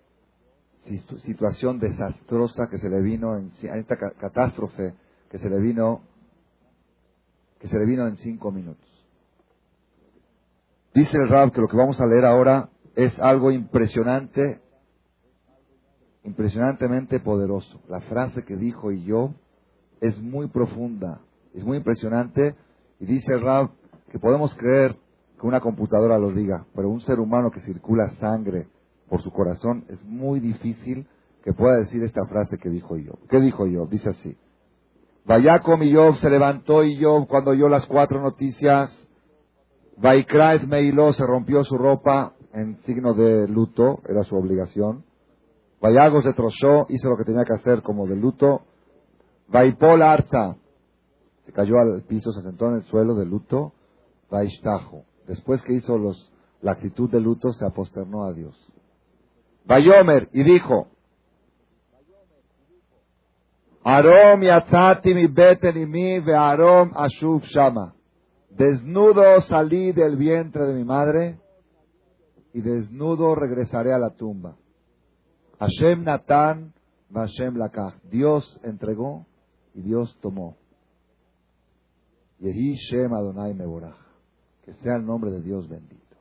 situación 0.98 1.78
desastrosa 1.78 2.68
que 2.70 2.78
se 2.78 2.88
le 2.88 3.00
vino, 3.02 3.36
en, 3.36 3.52
esta 3.62 3.96
catástrofe 3.96 4.94
que 5.30 5.38
se 5.38 5.48
le 5.48 5.60
vino, 5.60 6.02
que 7.58 7.68
se 7.68 7.78
le 7.78 7.84
vino 7.84 8.06
en 8.06 8.16
cinco 8.16 8.50
minutos? 8.50 8.88
Dice 10.94 11.16
el 11.16 11.28
Rab 11.28 11.52
que 11.52 11.60
lo 11.60 11.68
que 11.68 11.76
vamos 11.76 12.00
a 12.00 12.06
leer 12.06 12.24
ahora 12.24 12.68
es 12.96 13.18
algo 13.20 13.50
impresionante 13.50 14.60
impresionantemente 16.24 17.20
poderoso. 17.20 17.80
La 17.88 18.00
frase 18.02 18.44
que 18.44 18.56
dijo 18.56 18.92
y 18.92 19.04
yo 19.04 19.34
es 20.00 20.20
muy 20.20 20.48
profunda, 20.48 21.20
es 21.54 21.64
muy 21.64 21.78
impresionante 21.78 22.54
y 22.98 23.06
dice 23.06 23.32
el 23.32 23.40
Rab 23.40 23.70
que 24.10 24.18
podemos 24.18 24.54
creer 24.54 24.96
que 25.40 25.46
una 25.46 25.60
computadora 25.60 26.18
lo 26.18 26.30
diga, 26.32 26.66
pero 26.74 26.90
un 26.90 27.00
ser 27.00 27.20
humano 27.20 27.50
que 27.50 27.60
circula 27.60 28.10
sangre 28.20 28.66
por 29.10 29.22
su 29.22 29.32
corazón 29.32 29.84
es 29.88 30.02
muy 30.04 30.38
difícil 30.38 31.06
que 31.42 31.52
pueda 31.52 31.78
decir 31.78 32.02
esta 32.04 32.24
frase 32.26 32.58
que 32.58 32.70
dijo 32.70 32.96
yo. 32.96 33.14
¿Qué 33.28 33.40
dijo 33.40 33.66
yo? 33.66 33.86
Dice 33.86 34.10
así. 34.10 34.36
Vayacom 35.26 35.82
y 35.82 35.92
Job 35.92 36.16
se 36.18 36.30
levantó 36.30 36.84
y 36.84 37.02
Job 37.02 37.26
cuando 37.26 37.50
oyó 37.50 37.68
las 37.68 37.84
cuatro 37.86 38.22
noticias. 38.22 38.96
Se 40.00 41.26
rompió 41.26 41.64
su 41.64 41.76
ropa 41.76 42.34
en 42.52 42.78
signo 42.84 43.12
de 43.14 43.48
luto, 43.48 43.98
era 44.08 44.22
su 44.22 44.36
obligación. 44.36 45.04
Vayago 45.80 46.22
se 46.22 46.32
trozó, 46.32 46.86
hizo 46.88 47.08
lo 47.10 47.16
que 47.16 47.24
tenía 47.24 47.44
que 47.44 47.54
hacer 47.54 47.82
como 47.82 48.06
de 48.06 48.16
luto. 48.16 48.62
Vaipol 49.48 50.02
se 51.46 51.52
cayó 51.52 51.78
al 51.78 52.02
piso, 52.02 52.30
se 52.32 52.42
sentó 52.42 52.68
en 52.68 52.76
el 52.76 52.84
suelo 52.84 53.14
de 53.16 53.26
luto. 53.26 53.72
Vaishtajo, 54.30 55.04
después 55.26 55.62
que 55.62 55.74
hizo 55.74 55.98
los, 55.98 56.30
la 56.60 56.72
actitud 56.72 57.10
de 57.10 57.20
luto, 57.20 57.52
se 57.52 57.66
aposternó 57.66 58.24
a 58.24 58.32
Dios. 58.32 58.54
Vayomer, 59.64 60.28
y 60.32 60.42
dijo, 60.42 60.88
Arom 63.82 64.42
yatzati 64.42 65.14
mi 65.14 65.26
beten 65.26 65.76
y 65.78 65.86
mi 65.86 66.20
ve 66.20 66.34
arom 66.34 66.92
ashuf 66.94 67.44
shama. 67.44 67.94
Desnudo 68.50 69.40
salí 69.42 69.92
del 69.92 70.16
vientre 70.16 70.66
de 70.66 70.74
mi 70.74 70.84
madre 70.84 71.38
y 72.52 72.60
desnudo 72.60 73.34
regresaré 73.34 73.92
a 73.94 73.98
la 73.98 74.10
tumba. 74.10 74.56
Hashem 75.58 76.04
Natan, 76.04 76.74
Hashem 77.14 77.56
Lakach. 77.56 77.94
Dios 78.10 78.60
entregó 78.62 79.26
y 79.74 79.82
Dios 79.82 80.16
tomó. 80.20 80.56
Yehi 82.38 82.76
Shem 82.76 83.12
Adonai 83.12 83.54
Meborach. 83.54 83.98
Que 84.64 84.74
sea 84.74 84.96
el 84.96 85.06
nombre 85.06 85.30
de 85.30 85.40
Dios 85.42 85.68
bendito. 85.68 86.16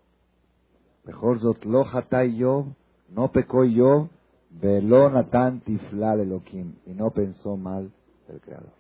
Mejor 1.05 1.39
zot 1.39 1.65
lo 1.65 1.85
hatay 1.85 2.37
Yov, 2.37 2.73
no 3.13 3.31
pecó 3.31 3.63
Yov, 3.63 4.09
velo 4.49 5.09
Natan 5.09 5.61
tiflal 5.61 6.21
Elohim. 6.21 6.75
Y 6.85 6.93
no 6.93 7.11
pensó 7.11 7.57
mal 7.57 7.91
el 8.27 8.41
Creador. 8.41 8.73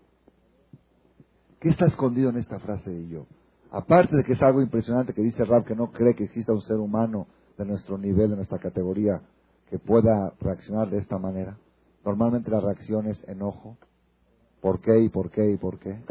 ¿Qué 1.59 1.69
está 1.69 1.87
escondido 1.87 2.29
en 2.29 2.37
esta 2.37 2.59
frase 2.59 2.89
de 2.89 3.07
Yov? 3.07 3.25
Aparte 3.71 4.15
de 4.15 4.23
que 4.23 4.33
es 4.33 4.41
algo 4.41 4.61
impresionante 4.61 5.13
que 5.13 5.21
dice 5.21 5.45
Rab 5.45 5.65
que 5.65 5.75
no 5.75 5.91
cree 5.91 6.15
que 6.15 6.23
exista 6.23 6.53
un 6.53 6.61
ser 6.61 6.77
humano 6.77 7.27
de 7.57 7.65
nuestro 7.65 7.97
nivel, 7.97 8.31
de 8.31 8.37
nuestra 8.37 8.57
categoría, 8.57 9.21
que 9.69 9.77
pueda 9.77 10.33
reaccionar 10.39 10.89
de 10.89 10.97
esta 10.97 11.19
manera. 11.19 11.57
Normalmente 12.03 12.49
la 12.49 12.61
reacción 12.61 13.07
es 13.07 13.23
enojo. 13.27 13.77
¿Por 14.61 14.81
qué 14.81 14.99
y 15.01 15.09
por 15.09 15.29
qué 15.29 15.51
y 15.51 15.57
por 15.57 15.79
qué? 15.79 16.01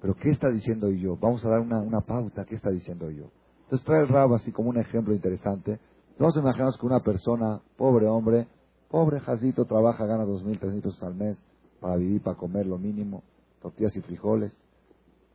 Pero 0.00 0.14
¿qué 0.16 0.30
está 0.30 0.50
diciendo 0.50 0.90
yo? 0.90 1.16
Vamos 1.16 1.44
a 1.44 1.48
dar 1.48 1.60
una, 1.60 2.00
pauta. 2.02 2.44
¿Qué 2.44 2.56
está 2.56 2.70
diciendo 2.70 3.10
yo? 3.10 3.30
Entonces 3.62 3.86
trae 3.86 4.02
el 4.02 4.08
rabo 4.08 4.34
así 4.34 4.52
como 4.52 4.68
un 4.68 4.78
ejemplo 4.78 5.14
interesante. 5.14 5.80
Vamos 6.18 6.36
a 6.36 6.40
imaginarnos 6.40 6.78
que 6.78 6.86
una 6.86 7.00
persona, 7.00 7.60
pobre 7.76 8.06
hombre, 8.06 8.48
pobre 8.88 9.20
jazito, 9.20 9.64
trabaja, 9.64 10.06
gana 10.06 10.24
dos 10.24 10.44
mil, 10.44 10.58
tres 10.58 10.72
mil 10.72 10.82
pesos 10.82 11.02
al 11.02 11.14
mes 11.14 11.42
para 11.80 11.96
vivir, 11.96 12.22
para 12.22 12.36
comer 12.36 12.66
lo 12.66 12.78
mínimo, 12.78 13.22
tortillas 13.60 13.94
y 13.96 14.00
frijoles. 14.00 14.56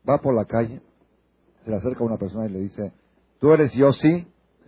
Va 0.08 0.20
por 0.20 0.34
la 0.34 0.46
calle, 0.46 0.82
se 1.64 1.72
le 1.72 1.78
acerca 1.78 2.00
a 2.04 2.08
una 2.08 2.18
persona 2.18 2.46
y 2.46 2.50
le 2.50 2.60
dice, 2.60 2.94
¿tú 3.40 3.52
eres 3.52 3.74
yo 3.74 3.92
sí? 3.92 4.28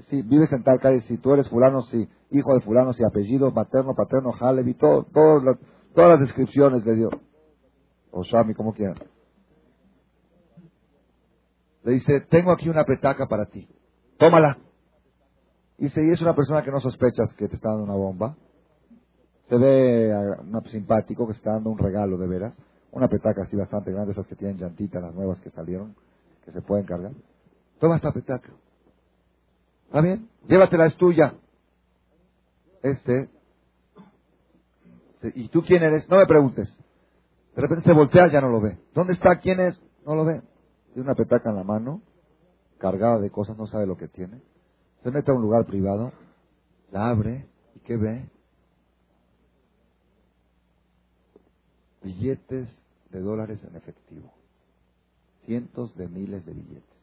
sí, 0.09 0.21
vives 0.23 0.51
en 0.51 0.63
tal 0.63 0.79
calle, 0.79 1.01
si 1.01 1.17
tú 1.17 1.33
eres 1.33 1.47
fulano, 1.49 1.81
sí, 1.83 2.07
hijo 2.31 2.53
de 2.53 2.61
fulano, 2.61 2.93
sí, 2.93 3.03
apellido, 3.03 3.51
materno, 3.51 3.93
paterno, 3.95 4.31
Halevi, 4.39 4.73
todo, 4.75 5.05
todas 5.13 5.57
las 5.95 6.19
descripciones 6.19 6.83
de 6.83 6.95
Dios. 6.95 7.11
O 8.11 8.23
Shami, 8.23 8.53
como 8.53 8.73
quieran. 8.73 8.97
Le 11.83 11.93
dice, 11.93 12.21
tengo 12.29 12.51
aquí 12.51 12.69
una 12.69 12.83
petaca 12.83 13.27
para 13.27 13.45
ti, 13.45 13.67
tómala. 14.17 14.57
Y 15.82 15.88
es 15.88 16.22
una 16.22 16.36
persona 16.36 16.62
que 16.62 16.70
no 16.70 16.80
sospechas 16.80 17.34
que 17.34 17.48
te 17.48 17.56
está 17.56 17.70
dando 17.70 17.86
una 17.86 17.95
bomba. 17.95 18.38
Se 19.49 19.58
ve 19.58 20.14
una, 20.44 20.62
simpático 20.70 21.26
que 21.26 21.34
está 21.34 21.53
dando 21.53 21.72
un 21.72 21.80
regalo 21.80 22.20
de 22.20 22.28
veras. 22.28 22.56
Una 22.91 23.08
petaca 23.08 23.41
así 23.41 23.56
bastante 23.56 23.91
grande, 23.91 24.12
esas 24.12 24.28
que 24.28 24.36
tienen 24.36 24.60
llantitas, 24.60 25.02
las 25.02 25.16
nuevas 25.16 25.40
que 25.40 25.49
salieron, 25.49 25.95
que 26.45 26.52
se 26.52 26.62
pueden 26.62 26.86
cargar. 26.86 27.14
Toma 27.80 27.95
esta 27.95 28.12
petaca. 28.12 28.52
¿Está 29.88 30.02
bien? 30.02 30.30
Llévatela, 30.48 30.86
es 30.86 30.95
tuya. 30.98 31.34
Este. 32.84 33.30
¿Y 35.34 35.48
tú 35.48 35.64
quién 35.64 35.82
eres? 35.82 36.08
No 36.08 36.18
me 36.18 36.28
preguntes. 36.28 36.70
De 37.56 37.62
repente 37.62 37.86
se 37.86 37.94
voltea, 37.94 38.32
ya 38.32 38.40
no 38.40 38.49
lo 38.49 38.62
ve. 38.62 38.78
¿Dónde 38.94 39.14
está? 39.14 39.40
¿Quién 39.40 39.60
es? 39.62 39.82
No 40.06 40.14
lo 40.14 40.26
ve. 40.26 40.44
Tiene 40.94 41.10
una 41.10 41.16
petaca 41.16 41.49
en 41.49 41.56
la 41.56 41.64
mano, 41.64 42.03
cargada 42.78 43.18
de 43.20 43.32
cosas, 43.32 43.58
no 43.58 43.66
sabe 43.66 43.88
lo 43.88 43.98
que 43.98 44.08
tiene. 44.08 44.44
Se 45.03 45.11
mete 45.11 45.32
a 45.32 45.34
un 45.34 45.41
lugar 45.41 45.65
privado, 45.65 46.11
la 46.91 47.10
abre 47.10 47.48
y 47.76 47.80
¿qué 47.80 47.98
ve? 47.98 48.30
Billetes 52.03 52.68
de 53.10 53.19
dólares 53.19 53.60
en 53.64 53.76
efectivo. 53.76 54.32
Cientos 55.45 55.95
de 55.95 56.07
miles 56.07 56.45
de 56.45 56.53
billetes. 56.53 57.02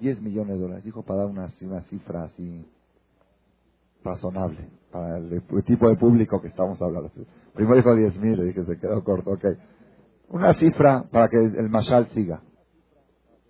10 0.00 0.20
millones 0.22 0.56
de 0.56 0.62
dólares, 0.62 0.84
dijo, 0.84 1.02
para 1.02 1.20
dar 1.20 1.28
una, 1.28 1.48
una 1.62 1.82
cifra 1.82 2.24
así 2.24 2.64
razonable 4.04 4.68
para 4.92 5.18
el, 5.18 5.42
tipo 5.64 5.88
de 5.88 5.96
público 5.96 6.40
que 6.40 6.48
estamos 6.48 6.80
hablando. 6.80 7.10
Primero 7.54 7.76
dijo 7.76 7.94
10 7.94 8.16
mil, 8.18 8.46
dije, 8.46 8.64
se 8.64 8.78
quedó 8.78 9.02
corto, 9.02 9.32
ok. 9.32 9.44
Una 10.30 10.54
cifra 10.54 11.04
para 11.10 11.28
que 11.28 11.36
el 11.36 11.68
mashal 11.68 12.08
siga. 12.10 12.42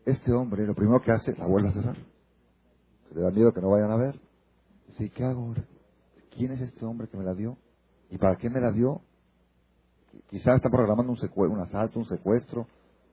Este 0.08 0.32
hombre 0.32 0.66
lo 0.66 0.74
primero 0.74 1.02
que 1.02 1.12
hace, 1.12 1.36
la 1.36 1.44
vuelve 1.44 1.68
a 1.68 1.72
cerrar. 1.72 1.96
Le 3.14 3.20
da 3.20 3.30
miedo 3.30 3.52
que 3.52 3.60
no 3.60 3.68
vayan 3.68 3.90
a 3.90 3.96
ver. 3.96 4.18
Dice, 4.86 5.10
¿qué 5.10 5.22
hago 5.22 5.42
ahora? 5.48 5.62
¿Quién 6.34 6.52
es 6.52 6.62
este 6.62 6.82
hombre 6.86 7.08
que 7.08 7.18
me 7.18 7.24
la 7.24 7.34
dio? 7.34 7.58
¿Y 8.08 8.16
para 8.16 8.36
qué 8.36 8.48
me 8.48 8.58
la 8.58 8.72
dio? 8.72 9.02
Quizás 10.30 10.56
está 10.56 10.70
programando 10.70 11.12
un, 11.12 11.50
un 11.50 11.60
asalto, 11.60 11.98
un 11.98 12.06
secuestro. 12.06 12.66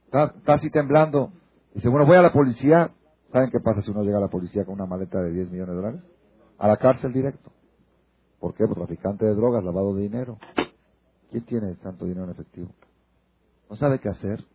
Está, 0.06 0.34
está 0.38 0.54
así 0.54 0.70
temblando. 0.70 1.34
Dice, 1.74 1.90
bueno, 1.90 2.06
voy 2.06 2.16
a 2.16 2.22
la 2.22 2.32
policía. 2.32 2.90
¿Saben 3.30 3.50
qué 3.52 3.60
pasa 3.60 3.82
si 3.82 3.92
uno 3.92 4.02
llega 4.02 4.18
a 4.18 4.22
la 4.22 4.30
policía 4.30 4.64
con 4.64 4.76
una 4.76 4.86
maleta 4.86 5.22
de 5.22 5.34
10 5.34 5.52
millones 5.52 5.76
de 5.76 5.76
dólares? 5.76 6.02
A 6.58 6.68
la 6.70 6.78
cárcel 6.78 7.12
directo. 7.12 7.52
¿Por 8.40 8.54
qué? 8.54 8.66
Por 8.68 8.78
traficante 8.78 9.26
de 9.26 9.36
drogas, 9.36 9.66
lavado 9.66 9.94
de 9.96 10.04
dinero. 10.04 10.38
¿Quién 11.30 11.44
tiene 11.44 11.76
tanto 11.76 12.06
dinero 12.06 12.24
en 12.24 12.32
efectivo? 12.32 12.70
No 13.70 13.76
sabe 13.76 14.00
qué 14.00 14.08
hacer. 14.08 14.46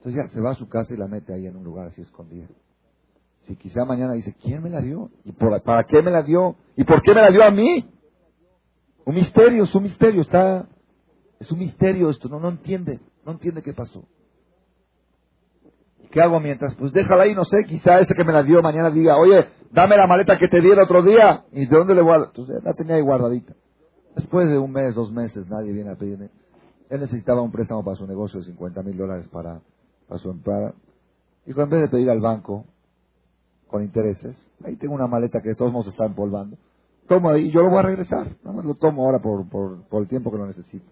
Entonces 0.00 0.22
ya 0.24 0.32
se 0.32 0.40
va 0.40 0.52
a 0.52 0.54
su 0.54 0.66
casa 0.66 0.94
y 0.94 0.96
la 0.96 1.06
mete 1.06 1.34
ahí 1.34 1.46
en 1.46 1.56
un 1.56 1.62
lugar 1.62 1.88
así 1.88 2.00
escondida. 2.00 2.46
Si 3.42 3.54
quizá 3.56 3.84
mañana 3.84 4.14
dice, 4.14 4.34
¿quién 4.40 4.62
me 4.62 4.70
la 4.70 4.80
dio? 4.80 5.10
¿Y 5.24 5.32
para 5.32 5.84
qué 5.84 6.02
me 6.02 6.10
la 6.10 6.22
dio? 6.22 6.56
¿Y 6.74 6.84
por 6.84 7.02
qué 7.02 7.12
me 7.12 7.20
la 7.20 7.30
dio 7.30 7.44
a 7.44 7.50
mí? 7.50 7.86
Un 9.04 9.14
misterio, 9.14 9.64
es 9.64 9.74
un 9.74 9.82
misterio, 9.82 10.22
está, 10.22 10.66
es 11.38 11.50
un 11.52 11.58
misterio 11.58 12.08
esto, 12.08 12.30
no, 12.30 12.40
no 12.40 12.48
entiende, 12.48 12.98
no 13.26 13.32
entiende 13.32 13.62
qué 13.62 13.74
pasó. 13.74 14.04
¿Qué 16.10 16.22
hago 16.22 16.40
mientras? 16.40 16.74
Pues 16.76 16.92
déjala 16.92 17.24
ahí, 17.24 17.34
no 17.34 17.44
sé, 17.44 17.64
quizá 17.66 18.00
ese 18.00 18.14
que 18.14 18.24
me 18.24 18.32
la 18.32 18.42
dio 18.42 18.62
mañana 18.62 18.90
diga, 18.90 19.18
oye, 19.18 19.48
dame 19.70 19.98
la 19.98 20.06
maleta 20.06 20.38
que 20.38 20.48
te 20.48 20.62
di 20.62 20.70
el 20.70 20.80
otro 20.80 21.02
día. 21.02 21.44
¿Y 21.52 21.66
de 21.66 21.76
dónde 21.76 21.94
le 21.94 22.00
guardo? 22.00 22.26
Entonces 22.26 22.64
la 22.64 22.72
tenía 22.72 22.96
ahí 22.96 23.02
guardadita. 23.02 23.54
Después 24.16 24.48
de 24.48 24.58
un 24.58 24.72
mes, 24.72 24.94
dos 24.94 25.12
meses, 25.12 25.46
nadie 25.48 25.72
viene 25.72 25.90
a 25.90 25.96
pedirme. 25.96 26.30
Él 26.88 27.00
necesitaba 27.00 27.42
un 27.42 27.52
préstamo 27.52 27.84
para 27.84 27.96
su 27.96 28.06
negocio 28.06 28.40
de 28.40 28.46
50 28.46 28.82
mil 28.82 28.96
dólares 28.96 29.28
para, 29.28 29.60
para 30.10 30.20
su 30.20 30.30
empresa. 30.30 30.74
Dijo, 31.46 31.62
en 31.62 31.70
vez 31.70 31.82
de 31.82 31.88
pedir 31.88 32.10
al 32.10 32.20
banco 32.20 32.66
con 33.68 33.82
intereses, 33.82 34.36
ahí 34.64 34.76
tengo 34.76 34.94
una 34.94 35.06
maleta 35.06 35.40
que 35.40 35.50
de 35.50 35.54
todos 35.54 35.72
modos 35.72 35.86
está 35.86 36.04
empolvando. 36.04 36.58
Tomo 37.06 37.30
ahí 37.30 37.46
y 37.46 37.50
yo 37.52 37.62
lo 37.62 37.70
voy 37.70 37.78
a 37.78 37.82
regresar. 37.82 38.36
Nada 38.42 38.56
más 38.56 38.64
lo 38.64 38.74
tomo 38.74 39.06
ahora 39.06 39.20
por, 39.20 39.48
por, 39.48 39.84
por 39.84 40.02
el 40.02 40.08
tiempo 40.08 40.32
que 40.32 40.38
lo 40.38 40.46
necesito. 40.46 40.90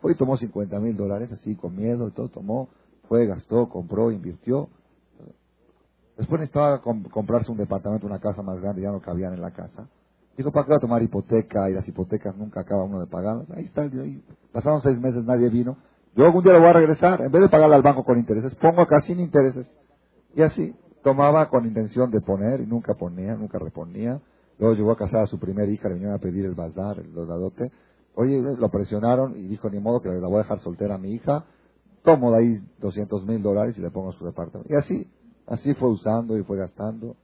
Fue 0.00 0.12
y 0.12 0.16
tomó 0.16 0.36
50 0.36 0.78
mil 0.80 0.96
dólares, 0.96 1.30
así 1.32 1.54
con 1.54 1.76
miedo 1.76 2.08
y 2.08 2.10
todo, 2.10 2.28
tomó 2.28 2.68
fue, 3.08 3.24
gastó, 3.26 3.68
compró, 3.68 4.10
invirtió. 4.10 4.68
Después 6.16 6.40
necesitaba 6.40 6.80
comprarse 6.80 7.52
un 7.52 7.58
departamento, 7.58 8.06
una 8.06 8.18
casa 8.18 8.42
más 8.42 8.60
grande, 8.60 8.82
ya 8.82 8.90
no 8.90 9.00
cabían 9.00 9.34
en 9.34 9.40
la 9.40 9.52
casa. 9.52 9.88
Dijo, 10.36 10.50
¿para 10.50 10.66
qué 10.66 10.70
va 10.72 10.76
a 10.78 10.80
tomar 10.80 11.02
hipoteca? 11.02 11.70
Y 11.70 11.74
las 11.74 11.86
hipotecas 11.86 12.36
nunca 12.36 12.60
acaba 12.60 12.84
uno 12.84 13.00
de 13.00 13.06
pagarlas. 13.06 13.50
Ahí 13.50 13.64
está, 13.64 13.82
ahí. 13.82 14.22
pasaron 14.52 14.82
seis 14.82 14.98
meses, 14.98 15.24
nadie 15.24 15.48
vino. 15.48 15.76
Yo 16.16 16.24
algún 16.24 16.42
día 16.42 16.54
lo 16.54 16.60
voy 16.60 16.68
a 16.68 16.72
regresar. 16.72 17.20
En 17.20 17.30
vez 17.30 17.42
de 17.42 17.48
pagarle 17.48 17.76
al 17.76 17.82
banco 17.82 18.04
con 18.04 18.18
intereses, 18.18 18.54
pongo 18.56 18.82
acá 18.82 19.00
sin 19.02 19.20
intereses. 19.20 19.68
Y 20.34 20.42
así, 20.42 20.74
tomaba 21.02 21.48
con 21.48 21.66
intención 21.66 22.10
de 22.10 22.20
poner 22.20 22.60
y 22.60 22.66
nunca 22.66 22.94
ponía, 22.94 23.34
nunca 23.34 23.58
reponía. 23.58 24.20
Luego 24.58 24.74
llegó 24.74 24.92
a 24.92 24.96
casar 24.96 25.22
a 25.22 25.26
su 25.26 25.38
primera 25.38 25.70
hija, 25.70 25.88
le 25.88 25.94
vinieron 25.94 26.16
a 26.16 26.20
pedir 26.20 26.44
el 26.46 26.54
bazar, 26.54 26.98
el 26.98 27.14
dadote. 27.14 27.70
Oye, 28.14 28.40
lo 28.40 28.68
presionaron 28.70 29.36
y 29.36 29.46
dijo, 29.46 29.68
ni 29.68 29.78
modo 29.78 30.00
que 30.00 30.08
la 30.08 30.26
voy 30.26 30.36
a 30.36 30.42
dejar 30.42 30.58
soltera 30.60 30.94
a 30.94 30.98
mi 30.98 31.12
hija 31.12 31.44
tomo 32.06 32.30
de 32.30 32.38
ahí 32.38 32.60
200 32.78 33.26
mil 33.26 33.42
dólares 33.42 33.76
y 33.76 33.82
le 33.82 33.90
pongo 33.90 34.10
a 34.10 34.12
su 34.12 34.24
departamento. 34.24 34.72
Y 34.72 34.76
así, 34.76 35.10
así 35.46 35.74
fue 35.74 35.90
usando 35.90 36.38
y 36.38 36.44
fue 36.44 36.56
gastando. 36.56 37.16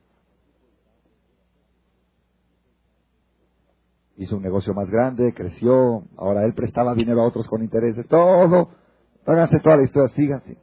Hizo 4.17 4.37
un 4.37 4.43
negocio 4.43 4.75
más 4.75 4.91
grande, 4.91 5.33
creció, 5.33 6.03
ahora 6.17 6.45
él 6.45 6.53
prestaba 6.53 6.95
dinero 6.95 7.23
a 7.23 7.27
otros 7.27 7.47
con 7.47 7.63
intereses, 7.63 8.07
todo. 8.09 8.69
Háganse 9.27 9.61
toda 9.61 9.77
la 9.77 9.85
historia, 9.85 10.15
síganse. 10.15 10.59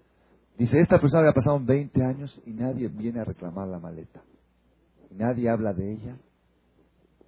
Dice, 0.58 0.80
esta 0.80 1.00
persona 1.00 1.22
había 1.22 1.34
pasado 1.34 1.60
20 1.62 2.04
años 2.04 2.42
y 2.46 2.52
nadie 2.52 2.90
viene 2.90 3.22
a 3.22 3.24
reclamar 3.24 3.68
la 3.68 3.80
maleta. 3.80 4.22
Nadie 5.12 5.50
habla 5.50 5.74
de 5.74 5.94
ella. 5.94 6.18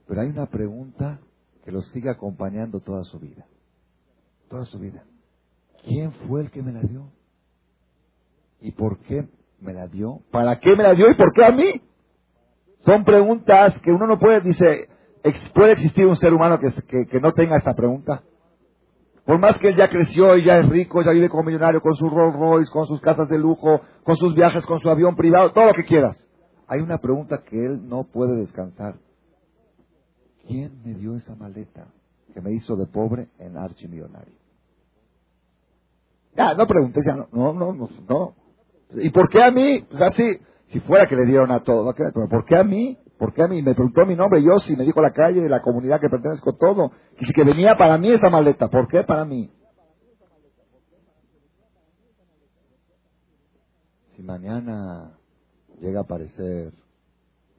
Pero 0.07 0.21
hay 0.21 0.27
una 0.27 0.47
pregunta 0.47 1.19
que 1.63 1.71
lo 1.71 1.81
sigue 1.81 2.09
acompañando 2.09 2.81
toda 2.81 3.03
su 3.05 3.19
vida. 3.19 3.45
Toda 4.49 4.65
su 4.65 4.79
vida. 4.79 5.03
¿Quién 5.85 6.11
fue 6.27 6.41
el 6.41 6.51
que 6.51 6.61
me 6.61 6.73
la 6.73 6.81
dio? 6.81 7.09
¿Y 8.59 8.71
por 8.71 8.99
qué 8.99 9.27
me 9.59 9.73
la 9.73 9.87
dio? 9.87 10.21
¿Para 10.31 10.59
qué 10.59 10.75
me 10.75 10.83
la 10.83 10.93
dio 10.93 11.09
y 11.09 11.15
por 11.15 11.33
qué 11.33 11.45
a 11.45 11.51
mí? 11.51 11.81
Son 12.85 13.03
preguntas 13.03 13.79
que 13.81 13.91
uno 13.91 14.07
no 14.07 14.19
puede, 14.19 14.41
dice, 14.41 14.89
¿puede 15.53 15.73
existir 15.73 16.07
un 16.07 16.17
ser 16.17 16.33
humano 16.33 16.59
que, 16.59 17.19
no 17.19 17.31
tenga 17.33 17.57
esta 17.57 17.73
pregunta? 17.75 18.23
Por 19.25 19.39
más 19.39 19.57
que 19.59 19.69
él 19.69 19.75
ya 19.75 19.89
creció 19.89 20.35
y 20.35 20.43
ya 20.43 20.57
es 20.57 20.67
rico, 20.67 21.01
ya 21.03 21.11
vive 21.11 21.29
como 21.29 21.43
millonario, 21.43 21.81
con 21.81 21.95
su 21.95 22.09
Rolls 22.09 22.35
Royce, 22.35 22.71
con 22.71 22.87
sus 22.87 22.99
casas 23.01 23.29
de 23.29 23.37
lujo, 23.37 23.81
con 24.03 24.17
sus 24.17 24.33
viajes, 24.33 24.65
con 24.65 24.79
su 24.79 24.89
avión 24.89 25.15
privado, 25.15 25.51
todo 25.51 25.67
lo 25.67 25.73
que 25.73 25.85
quieras. 25.85 26.17
Hay 26.67 26.79
una 26.79 26.97
pregunta 26.97 27.43
que 27.43 27.65
él 27.65 27.87
no 27.87 28.03
puede 28.05 28.35
descansar. 28.37 28.95
¿Quién 30.47 30.81
me 30.83 30.95
dio 30.95 31.15
esa 31.15 31.35
maleta 31.35 31.87
que 32.33 32.41
me 32.41 32.53
hizo 32.53 32.75
de 32.75 32.87
pobre 32.87 33.27
en 33.37 33.57
archimillonario? 33.57 34.41
Ya, 36.35 36.53
no 36.55 36.65
preguntes, 36.65 37.03
ya 37.05 37.15
no, 37.15 37.27
no, 37.31 37.53
no, 37.53 37.89
no. 38.07 38.35
¿Y 38.93 39.09
por 39.11 39.29
qué 39.29 39.43
a 39.43 39.51
mí? 39.51 39.85
Pues 39.89 40.01
así, 40.01 40.39
si 40.69 40.79
fuera 40.79 41.05
que 41.05 41.15
le 41.15 41.25
dieron 41.25 41.51
a 41.51 41.59
todo, 41.59 41.93
pero 41.95 42.27
¿por 42.29 42.45
qué 42.45 42.57
a 42.57 42.63
mí? 42.63 42.97
¿Por 43.21 43.35
qué 43.35 43.43
a 43.43 43.47
mí? 43.47 43.61
Me 43.61 43.75
preguntó 43.75 44.03
mi 44.03 44.15
nombre, 44.15 44.41
yo 44.41 44.57
sí, 44.57 44.75
me 44.75 44.83
dijo 44.83 44.99
la 44.99 45.11
calle 45.11 45.41
de 45.41 45.47
la 45.47 45.61
comunidad 45.61 46.01
que 46.01 46.09
pertenezco 46.09 46.55
todo. 46.55 46.91
Y 47.19 47.31
que 47.31 47.43
venía 47.43 47.75
para 47.77 47.99
mí 47.99 48.09
esa 48.09 48.31
maleta, 48.31 48.67
¿por 48.67 48.87
qué 48.87 49.03
para 49.03 49.25
mí? 49.25 49.53
Si 54.15 54.23
mañana 54.23 55.19
llega 55.79 55.99
a 55.99 56.03
aparecer 56.03 56.73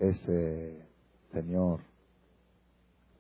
ese 0.01 0.85
señor 1.31 1.79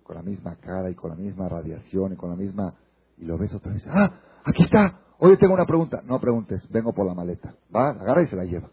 con 0.02 0.16
la 0.16 0.22
misma 0.22 0.56
cara 0.56 0.90
y 0.90 0.96
con 0.96 1.10
la 1.10 1.16
misma 1.16 1.48
radiación 1.48 2.14
y 2.14 2.16
con 2.16 2.30
la 2.30 2.34
misma... 2.34 2.74
y 3.18 3.24
lo 3.24 3.38
ves 3.38 3.54
otra 3.54 3.72
vez, 3.72 3.86
¡ah! 3.86 4.18
Aquí 4.44 4.64
está, 4.64 4.98
Oye, 5.18 5.36
tengo 5.36 5.54
una 5.54 5.64
pregunta. 5.64 6.02
No 6.04 6.18
preguntes, 6.18 6.68
vengo 6.70 6.92
por 6.92 7.06
la 7.06 7.14
maleta. 7.14 7.54
Va, 7.72 7.90
agarra 7.90 8.22
y 8.22 8.26
se 8.26 8.34
la 8.34 8.44
lleva. 8.44 8.68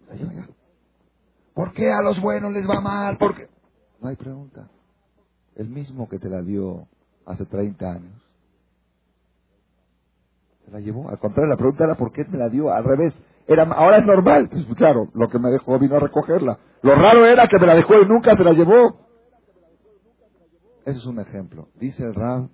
Se 0.00 0.06
la 0.06 0.14
lleva 0.16 0.32
ya. 0.34 0.57
¿Por 1.58 1.72
qué 1.72 1.90
a 1.90 2.00
los 2.02 2.20
buenos 2.20 2.52
les 2.52 2.70
va 2.70 2.80
mal? 2.80 3.18
¿Por? 3.18 3.34
No 4.00 4.08
hay 4.08 4.14
pregunta. 4.14 4.68
El 5.56 5.68
mismo 5.68 6.08
que 6.08 6.20
te 6.20 6.28
la 6.28 6.40
dio 6.40 6.86
hace 7.26 7.46
30 7.46 7.84
años. 7.84 8.22
Se 10.64 10.70
la 10.70 10.78
llevó. 10.78 11.08
Al 11.08 11.18
contrario, 11.18 11.50
la 11.50 11.56
pregunta 11.56 11.82
era 11.82 11.96
¿por 11.96 12.12
qué 12.12 12.24
me 12.26 12.38
la 12.38 12.48
dio? 12.48 12.72
Al 12.72 12.84
revés. 12.84 13.12
Era, 13.48 13.64
ahora 13.64 13.96
es 13.96 14.06
normal. 14.06 14.48
Pues 14.48 14.66
claro, 14.76 15.08
lo 15.14 15.28
que 15.28 15.40
me 15.40 15.50
dejó 15.50 15.80
vino 15.80 15.96
a 15.96 15.98
recogerla. 15.98 16.60
Lo 16.82 16.94
raro 16.94 17.26
era 17.26 17.48
que 17.48 17.58
me 17.58 17.66
la 17.66 17.74
dejó 17.74 17.94
y 18.02 18.06
nunca 18.06 18.36
se 18.36 18.44
la 18.44 18.52
llevó. 18.52 19.00
Ese 20.86 20.98
es 20.98 21.06
un 21.06 21.18
ejemplo. 21.18 21.70
Dice 21.74 22.04
el 22.04 22.14
Rab, 22.14 22.50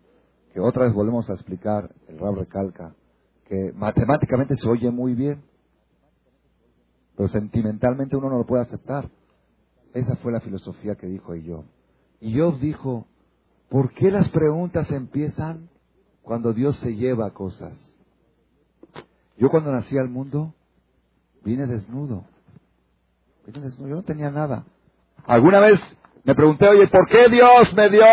que 0.55 0.60
otra 0.60 0.85
vez 0.85 0.94
volvemos 0.94 1.28
a 1.28 1.35
explicar, 1.35 1.90
el 2.09 2.18
Rab 2.18 2.36
recalca, 2.36 2.94
que 3.48 3.70
matemáticamente 3.74 4.56
se 4.56 4.66
oye 4.66 4.90
muy 4.90 5.14
bien, 5.14 5.44
pero 7.16 7.28
sentimentalmente 7.28 8.16
uno 8.16 8.31
no 8.31 8.39
lo 8.39 8.47
puede 8.47 8.62
aceptar. 8.62 9.09
Esa 9.93 10.16
fue 10.16 10.32
la 10.32 10.41
filosofía 10.41 10.97
que 10.97 11.07
dijo 11.07 11.35
Job. 11.47 11.65
Y 12.20 12.39
Job 12.39 12.59
dijo, 12.59 13.07
¿por 13.69 13.93
qué 13.95 14.11
las 14.11 14.28
preguntas 14.28 14.91
empiezan 14.91 15.69
cuando 16.23 16.53
Dios 16.53 16.77
se 16.78 16.97
lleva 16.97 17.32
cosas? 17.32 17.77
Yo 19.36 19.51
cuando 19.51 19.73
nací 19.73 19.97
al 19.99 20.09
mundo 20.09 20.55
vine 21.45 21.66
desnudo. 21.66 22.24
Yo 23.47 23.86
no 23.86 24.03
tenía 24.03 24.31
nada. 24.31 24.65
Alguna 25.27 25.61
vez 25.61 25.81
me 26.24 26.35
pregunté, 26.35 26.69
oye, 26.69 26.89
¿por 26.89 27.07
qué 27.09 27.28
Dios 27.28 27.74
me 27.74 27.91
dio 27.91 28.05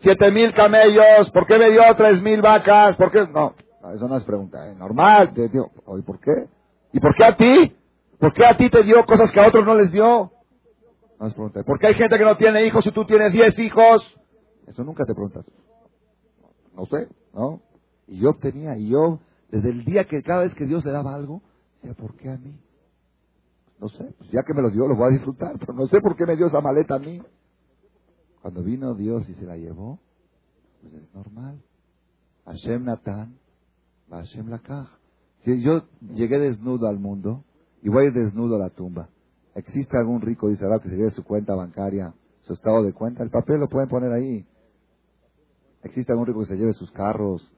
siete 0.00 0.30
mil 0.30 0.54
camellos? 0.54 1.30
¿Por 1.32 1.46
qué 1.46 1.58
me 1.58 1.70
dio 1.70 1.82
tres 1.96 2.22
mil 2.22 2.40
vacas? 2.40 2.96
¿Por 2.96 3.10
qué? 3.10 3.26
No, 3.26 3.54
eso 3.94 4.08
no 4.08 4.16
es 4.16 4.24
pregunta. 4.24 4.70
Es 4.70 4.76
normal. 4.76 5.34
Te 5.34 5.48
digo, 5.48 5.70
¿por 5.84 6.20
qué? 6.20 6.48
¿Y 6.92 7.00
por 7.00 7.14
qué 7.16 7.24
a 7.24 7.36
ti? 7.36 7.76
¿Por 8.20 8.34
qué 8.34 8.44
a 8.44 8.56
ti 8.56 8.68
te 8.68 8.82
dio 8.82 8.96
cosas 9.06 9.30
que 9.32 9.40
a 9.40 9.48
otros 9.48 9.64
no 9.64 9.74
les 9.74 9.90
dio? 9.90 10.30
No 11.18 11.26
es 11.26 11.32
pregunta. 11.32 11.64
¿Por 11.64 11.78
qué 11.78 11.88
hay 11.88 11.94
gente 11.94 12.18
que 12.18 12.24
no 12.24 12.36
tiene 12.36 12.66
hijos 12.66 12.86
y 12.86 12.92
tú 12.92 13.06
tienes 13.06 13.32
diez 13.32 13.58
hijos? 13.58 14.14
Eso 14.66 14.84
nunca 14.84 15.04
te 15.06 15.14
preguntas. 15.14 15.46
No 16.76 16.84
sé, 16.84 17.08
¿no? 17.32 17.62
Y 18.06 18.18
yo 18.18 18.34
tenía, 18.34 18.76
y 18.76 18.90
yo, 18.90 19.20
desde 19.50 19.70
el 19.70 19.84
día 19.84 20.04
que 20.04 20.22
cada 20.22 20.42
vez 20.42 20.54
que 20.54 20.66
Dios 20.66 20.84
le 20.84 20.92
daba 20.92 21.14
algo, 21.14 21.42
decía, 21.76 21.94
¿por 21.94 22.14
qué 22.16 22.28
a 22.30 22.36
mí? 22.36 22.60
No 23.78 23.88
sé, 23.88 24.04
pues 24.18 24.30
ya 24.30 24.42
que 24.46 24.52
me 24.52 24.60
lo 24.60 24.70
dio, 24.70 24.86
lo 24.86 24.96
voy 24.96 25.08
a 25.08 25.16
disfrutar, 25.16 25.58
pero 25.58 25.72
no 25.72 25.86
sé 25.86 26.00
por 26.02 26.14
qué 26.14 26.26
me 26.26 26.36
dio 26.36 26.46
esa 26.46 26.60
maleta 26.60 26.96
a 26.96 26.98
mí. 26.98 27.22
Cuando 28.42 28.62
vino 28.62 28.94
Dios 28.94 29.26
y 29.30 29.34
se 29.34 29.44
la 29.44 29.56
llevó, 29.56 29.98
pues 30.82 30.92
es 30.92 31.14
normal. 31.14 31.62
Hashem 32.44 32.84
Natan, 32.84 33.38
Hashem 34.10 34.48
Lakaj. 34.48 34.88
Si 35.44 35.62
yo 35.62 35.84
llegué 36.00 36.38
desnudo 36.38 36.86
al 36.86 36.98
mundo 36.98 37.44
y 37.82 37.88
voy 37.88 38.10
desnudo 38.10 38.56
a 38.56 38.58
la 38.58 38.70
tumba, 38.70 39.08
¿existe 39.54 39.96
algún 39.96 40.20
rico 40.20 40.48
dice 40.48 40.66
que 40.82 40.88
se 40.88 40.96
lleve 40.96 41.10
su 41.10 41.24
cuenta 41.24 41.54
bancaria, 41.54 42.12
su 42.42 42.52
estado 42.52 42.82
de 42.82 42.92
cuenta? 42.92 43.22
El 43.22 43.30
papel 43.30 43.60
lo 43.60 43.68
pueden 43.68 43.88
poner 43.88 44.12
ahí. 44.12 44.46
¿Existe 45.82 46.12
algún 46.12 46.26
rico 46.26 46.40
que 46.40 46.46
se 46.46 46.56
lleve 46.56 46.72
sus 46.74 46.90
carros? 46.90 47.50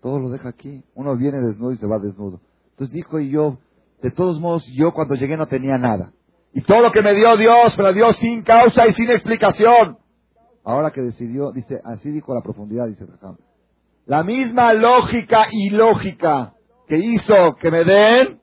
Todo 0.00 0.18
lo 0.18 0.30
deja 0.30 0.48
aquí. 0.48 0.82
Uno 0.94 1.16
viene 1.16 1.40
desnudo 1.40 1.72
y 1.72 1.76
se 1.76 1.86
va 1.86 1.98
desnudo. 1.98 2.40
Entonces 2.70 2.94
dijo 2.94 3.20
y 3.20 3.30
yo, 3.30 3.58
de 4.02 4.10
todos 4.10 4.40
modos, 4.40 4.66
yo 4.72 4.92
cuando 4.92 5.14
llegué 5.14 5.36
no 5.36 5.46
tenía 5.46 5.76
nada. 5.76 6.12
Y 6.52 6.62
todo 6.62 6.80
lo 6.80 6.90
que 6.90 7.02
me 7.02 7.12
dio 7.12 7.36
Dios, 7.36 7.76
me 7.76 7.84
lo 7.84 7.92
dio 7.92 8.12
sin 8.14 8.42
causa 8.42 8.86
y 8.86 8.92
sin 8.92 9.10
explicación. 9.10 9.98
Ahora 10.64 10.90
que 10.90 11.02
decidió, 11.02 11.52
dice, 11.52 11.80
así 11.84 12.10
dijo 12.10 12.34
la 12.34 12.42
profundidad, 12.42 12.86
dice 12.86 13.06
La 14.06 14.24
misma 14.24 14.72
lógica 14.72 15.46
y 15.50 15.70
lógica 15.70 16.54
que 16.88 16.98
hizo 16.98 17.34
que 17.60 17.70
me 17.70 17.84
den, 17.84 18.39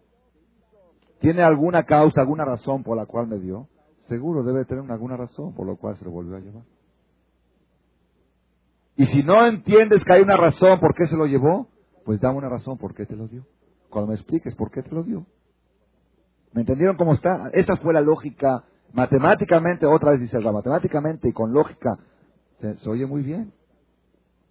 tiene 1.20 1.42
alguna 1.42 1.84
causa, 1.84 2.22
alguna 2.22 2.46
razón 2.46 2.84
por 2.84 2.98
la 2.98 3.06
cual 3.06 3.28
me 3.28 3.40
dio. 3.40 3.68
Seguro 4.08 4.44
debe 4.44 4.66
tener 4.66 4.90
alguna 4.90 5.18
razón 5.18 5.54
por 5.54 5.68
la 5.68 5.76
cual 5.76 5.98
se 5.98 6.06
lo 6.06 6.12
volvió 6.12 6.38
a 6.38 6.40
llevar. 6.40 6.64
Y 8.96 9.06
si 9.08 9.24
no 9.24 9.46
entiendes 9.46 10.04
que 10.04 10.14
hay 10.14 10.24
una 10.24 10.38
razón 10.38 10.80
por 10.80 10.96
qué 10.96 11.08
se 11.08 11.16
lo 11.16 11.26
llevó, 11.26 11.68
pues 12.04 12.20
dame 12.20 12.38
una 12.38 12.50
razón 12.50 12.78
por 12.78 12.96
qué 12.96 13.06
te 13.06 13.16
lo 13.16 13.28
dio. 13.28 13.46
Cuando 13.90 14.10
me 14.10 14.16
expliques 14.16 14.56
por 14.56 14.72
qué 14.72 14.82
te 14.82 14.92
lo 14.92 15.04
dio. 15.04 15.26
¿Me 16.54 16.62
entendieron 16.62 16.98
cómo 16.98 17.14
está? 17.14 17.50
Esa 17.54 17.78
fue 17.78 17.94
la 17.94 18.02
lógica. 18.02 18.64
Matemáticamente, 18.94 19.86
otra 19.86 20.12
vez 20.12 20.22
dice 20.22 20.40
matemáticamente 20.40 21.30
y 21.30 21.34
con 21.34 21.54
lógica, 21.54 21.98
se, 22.60 22.90
oye 22.90 23.06
muy 23.06 23.22
bien. 23.22 23.54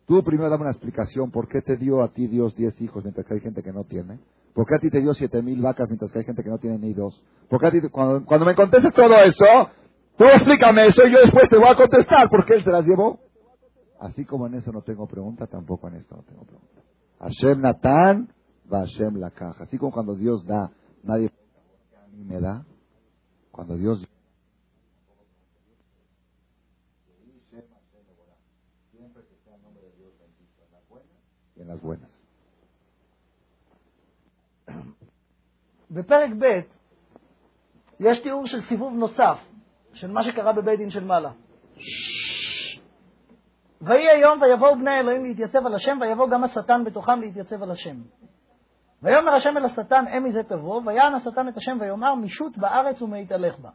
Tú 0.06 0.22
primero 0.22 0.48
dame 0.48 0.62
una 0.62 0.70
explicación 0.70 1.32
por 1.32 1.48
qué 1.48 1.62
te 1.62 1.76
dio 1.76 2.02
a 2.02 2.12
ti 2.12 2.28
Dios 2.28 2.54
diez 2.54 2.80
hijos 2.80 3.02
mientras 3.02 3.26
que 3.26 3.34
hay 3.34 3.40
gente 3.40 3.62
que 3.62 3.72
no 3.72 3.84
tiene. 3.84 4.20
¿Por 4.56 4.66
qué 4.66 4.76
a 4.76 4.78
ti 4.78 4.88
te 4.88 5.02
dio 5.02 5.12
siete 5.12 5.42
mil 5.42 5.60
vacas 5.60 5.86
mientras 5.90 6.10
que 6.10 6.20
hay 6.20 6.24
gente 6.24 6.42
que 6.42 6.48
no 6.48 6.56
tiene 6.56 6.78
ni 6.78 6.94
dos? 6.94 7.22
¿Por 7.50 7.60
qué 7.60 7.66
a 7.66 7.70
ti, 7.70 7.78
cuando, 7.90 8.24
cuando 8.24 8.46
me 8.46 8.54
contestes 8.54 8.90
todo 8.94 9.14
eso, 9.16 9.44
tú 10.16 10.24
explícame 10.24 10.86
eso 10.86 11.02
y 11.06 11.12
yo 11.12 11.18
después 11.18 11.46
te 11.50 11.58
voy 11.58 11.68
a 11.68 11.76
contestar 11.76 12.30
por 12.30 12.46
qué 12.46 12.54
Él 12.54 12.64
se 12.64 12.70
las 12.70 12.86
llevó. 12.86 13.20
Así 14.00 14.24
como 14.24 14.46
en 14.46 14.54
eso 14.54 14.72
no 14.72 14.80
tengo 14.80 15.06
pregunta, 15.06 15.46
tampoco 15.46 15.88
en 15.88 15.96
esto 15.96 16.16
no 16.16 16.22
tengo 16.22 16.44
pregunta. 16.44 16.80
Hashem 17.18 17.60
Natan 17.60 18.32
va 18.72 18.86
Hashem 18.86 19.16
la 19.16 19.30
caja. 19.30 19.64
Así 19.64 19.76
como 19.76 19.92
cuando 19.92 20.14
Dios 20.14 20.42
da, 20.46 20.70
nadie 21.02 21.30
me 22.14 22.40
da. 22.40 22.64
Cuando 23.52 23.76
Dios 23.76 24.08
y 31.56 31.60
en 31.60 31.68
las 31.68 31.82
buenas. 31.82 32.15
בפרק 35.90 36.30
ב' 36.38 36.60
יש 38.00 38.20
תיאור 38.20 38.46
של 38.46 38.60
סיבוב 38.60 38.94
נוסף, 38.94 39.38
של 39.92 40.10
מה 40.10 40.22
שקרה 40.22 40.52
בבית 40.52 40.78
דין 40.78 40.90
של 40.90 41.04
מעלה. 41.04 41.30
ויהי 43.82 44.08
היום 44.08 44.42
ויבואו 44.42 44.78
בני 44.78 45.00
אלוהים 45.00 45.22
להתייצב 45.22 45.66
על 45.66 45.74
השם, 45.74 45.98
ויבוא 46.00 46.28
גם 46.28 46.44
השטן 46.44 46.84
בתוכם 46.84 47.20
להתייצב 47.20 47.62
על 47.62 47.70
השם. 47.70 47.96
ויאמר 49.02 49.32
השם 49.32 49.56
אל 49.56 49.64
השטן, 49.64 50.04
אם 50.16 50.24
מזה 50.24 50.42
תבוא, 50.42 50.80
ויען 50.86 51.14
השטן 51.14 51.48
את 51.48 51.56
השם 51.56 51.78
ויאמר, 51.80 52.14
משוט 52.14 52.58
בארץ 52.58 53.02
ומהתהלך 53.02 53.58
בה. 53.58 53.70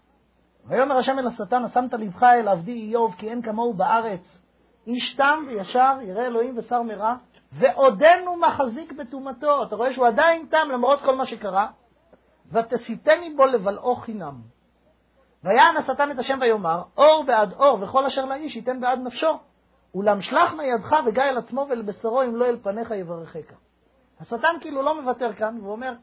ויאמר 0.66 0.98
השם 0.98 1.20
אל 1.20 1.28
השטן, 1.28 1.64
השמת 1.64 1.94
לבך 1.94 2.24
אל 2.24 2.48
עבדי 2.48 2.72
איוב, 2.72 3.16
כי 3.18 3.30
אין 3.30 3.42
כמוהו 3.42 3.74
בארץ. 3.74 4.42
איש 4.88 5.16
תם 5.16 5.44
וישר, 5.48 5.98
ירא 6.02 6.22
אלוהים 6.22 6.58
ושר 6.58 6.82
מרע, 6.82 7.16
ועודנו 7.52 8.36
מחזיק 8.36 8.92
בטומאתו. 8.92 9.64
אתה 9.64 9.76
רואה 9.76 9.94
שהוא 9.94 10.08
עדיין 10.08 10.46
תם 10.50 10.68
למרות 10.74 11.02
כל 11.02 11.16
מה 11.16 11.26
שקרה. 11.26 11.68
ותסיתני 12.52 13.34
בו 13.36 13.46
לבלעו 13.46 13.96
חינם. 13.96 14.42
ויען 15.44 15.78
השטן 15.78 16.12
את 16.12 16.20
השם 16.20 16.38
ויאמר, 16.42 16.82
אור 16.98 17.24
בעד 17.28 17.54
אור, 17.54 17.84
וכל 17.84 18.06
אשר 18.06 18.26
לאיש 18.26 18.56
ייתן 18.56 18.82
בעד 18.82 19.00
נפשו. 19.00 19.40
אולם 19.96 20.22
שלח 20.22 20.54
מידך 20.54 20.96
וגיא 21.06 21.24
אל 21.24 21.38
עצמו 21.38 21.66
ואל 21.70 21.82
בשרו, 21.82 22.24
אם 22.24 22.36
לא 22.36 22.46
אל 22.46 22.58
פניך 22.64 22.92
יברכך. 22.92 23.54
השטן 24.20 24.56
כאילו 24.62 24.82
לא 24.82 25.02
מוותר 25.02 25.34
כאן, 25.34 25.58
והוא 25.62 25.72
אומר, 25.72 25.94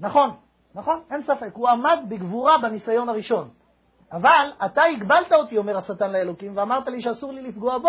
נכון, 0.00 0.30
נכון, 0.74 1.02
אין 1.10 1.22
ספק, 1.22 1.50
הוא 1.54 1.68
עמד 1.68 1.98
בגבורה 2.08 2.58
בניסיון 2.58 3.08
הראשון. 3.08 3.50
אבל 4.12 4.52
אתה 4.64 4.82
הגבלת 4.82 5.32
אותי, 5.32 5.58
אומר 5.58 5.76
השטן 5.76 6.10
לאלוקים, 6.10 6.56
ואמרת 6.56 6.86
לי 6.86 7.02
שאסור 7.02 7.32
לי 7.32 7.42
לפגוע 7.42 7.78
בו. 7.78 7.88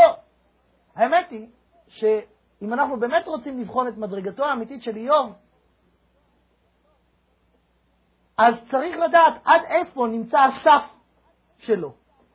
האמת 0.95 1.29
היא 1.29 1.47
שאם 1.87 2.73
אנחנו 2.73 2.99
באמת 2.99 3.27
רוצים 3.27 3.59
לבחון 3.59 3.87
את 3.87 3.97
מדרגתו 3.97 4.45
האמיתית 4.45 4.83
של 4.83 4.95
איוב, 4.95 5.33
אז 8.37 8.55
צריך 8.69 8.97
לדעת 8.97 9.33
עד 9.45 9.61
איפה 9.63 10.07
נמצא 10.07 10.39
הסף 10.39 10.83
שלו. 11.57 11.93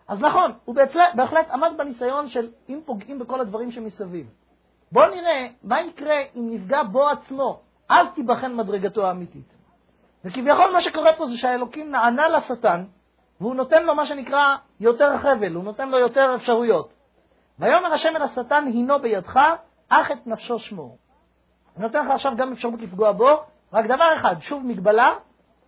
אז 0.09 0.21
נכון, 0.21 0.53
הוא 0.65 0.75
בהחלט, 0.75 1.15
בהחלט 1.15 1.51
עמד 1.51 1.73
בניסיון 1.77 2.29
של 2.29 2.49
אם 2.69 2.81
פוגעים 2.85 3.19
בכל 3.19 3.41
הדברים 3.41 3.71
שמסביב. 3.71 4.31
בואו 4.93 5.11
נראה 5.11 5.49
מה 5.63 5.81
יקרה 5.81 6.17
אם 6.37 6.51
נפגע 6.51 6.83
בו 6.83 7.09
עצמו, 7.09 7.61
אז 7.89 8.07
תיבחן 8.15 8.57
מדרגתו 8.57 9.07
האמיתית. 9.07 9.57
וכביכול 10.25 10.73
מה 10.73 10.81
שקורה 10.81 11.13
פה 11.13 11.27
זה 11.27 11.37
שהאלוקים 11.37 11.91
נענה 11.91 12.29
לשטן, 12.29 12.85
והוא 13.41 13.55
נותן 13.55 13.83
לו 13.83 13.95
מה 13.95 14.07
שנקרא 14.07 14.57
יותר 14.81 15.19
חבל, 15.19 15.55
הוא 15.55 15.65
נותן 15.65 15.89
לו 15.89 15.99
יותר 15.99 16.35
אפשרויות. 16.35 16.93
ויאמר 17.59 17.93
השם 17.93 18.17
אל 18.17 18.23
השטן, 18.23 18.65
הינו 18.67 18.99
בידך, 18.99 19.41
אך 19.89 20.11
את 20.13 20.27
נפשו 20.27 20.59
שמור. 20.59 20.99
אני 21.77 21.85
נותן 21.85 22.07
לך 22.07 22.11
עכשיו 22.11 22.33
גם 22.37 22.53
אפשרות 22.53 22.81
לפגוע 22.81 23.13
בו, 23.13 23.29
רק 23.73 23.87
דבר 23.87 24.17
אחד, 24.17 24.37
שוב 24.41 24.67
מגבלה, 24.67 25.15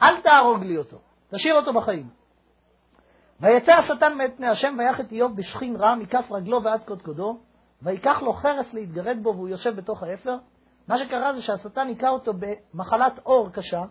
אל 0.02 0.20
תהרוג 0.20 0.64
לי 0.64 0.76
אותו, 0.76 0.98
תשאיר 1.30 1.54
אותו 1.54 1.72
בחיים. 1.72 2.08
ויצא 3.40 3.72
השטן 3.72 4.14
מאת 4.14 4.36
פני 4.36 4.48
השם 4.48 4.76
ויח 4.78 5.00
את 5.00 5.12
איוב 5.12 5.36
בשכין 5.36 5.76
רע 5.76 5.94
מכף 5.94 6.24
רגלו 6.30 6.62
ועד 6.62 6.84
קודקודו, 6.84 7.38
ויקח 7.82 8.22
לו 8.22 8.32
חרס 8.32 8.74
להתגרד 8.74 9.22
בו 9.22 9.34
והוא 9.34 9.48
יושב 9.48 9.76
בתוך 9.76 10.02
האפר. 10.02 10.36
מה 10.88 10.98
שקרה 10.98 11.34
זה 11.34 11.42
שהשטן 11.42 11.86
היכה 11.86 12.08
אותו 12.08 12.32
במחלת 12.38 13.20
עור 13.22 13.50
קשה, 13.50 13.82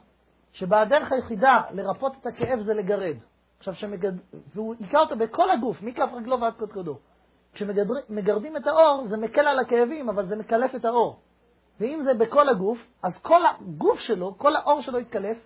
שבה 0.52 0.82
הדרך 0.82 1.12
היחידה 1.12 1.62
לרפות 1.72 2.14
את 2.22 2.26
הכאב 2.26 2.60
זה 2.60 2.74
לגרד. 2.74 3.16
עכשיו, 3.58 3.74
שמגד... 3.74 4.12
והוא 4.56 4.76
היכה 4.80 5.00
אותו 5.00 5.16
בכל 5.16 5.52
הגוף, 5.52 5.82
מכף 5.82 6.10
רגלו 6.14 6.42
ועד 6.42 6.54
קודקודו. 6.54 6.98
כשמגרדים 7.54 8.58
את 8.58 8.68
האור, 8.68 9.08
זה 9.08 9.18
מקל 9.18 9.48
על 9.48 9.60
הכאבים, 9.60 10.10
אבל 10.10 10.26
זה 10.26 10.36
מקלף 10.36 10.76
את 10.76 10.86
האור. 10.86 11.20
ואם 11.80 12.02
זה 12.04 12.14
בכל 12.14 12.50
הגוף, 12.50 12.88
אז 13.04 13.18
כל 13.18 13.42
הגוף 13.46 14.00
שלו, 14.00 14.38
כל 14.38 14.56
האור 14.56 14.82
שלו 14.82 15.00
יתקלף, 15.00 15.38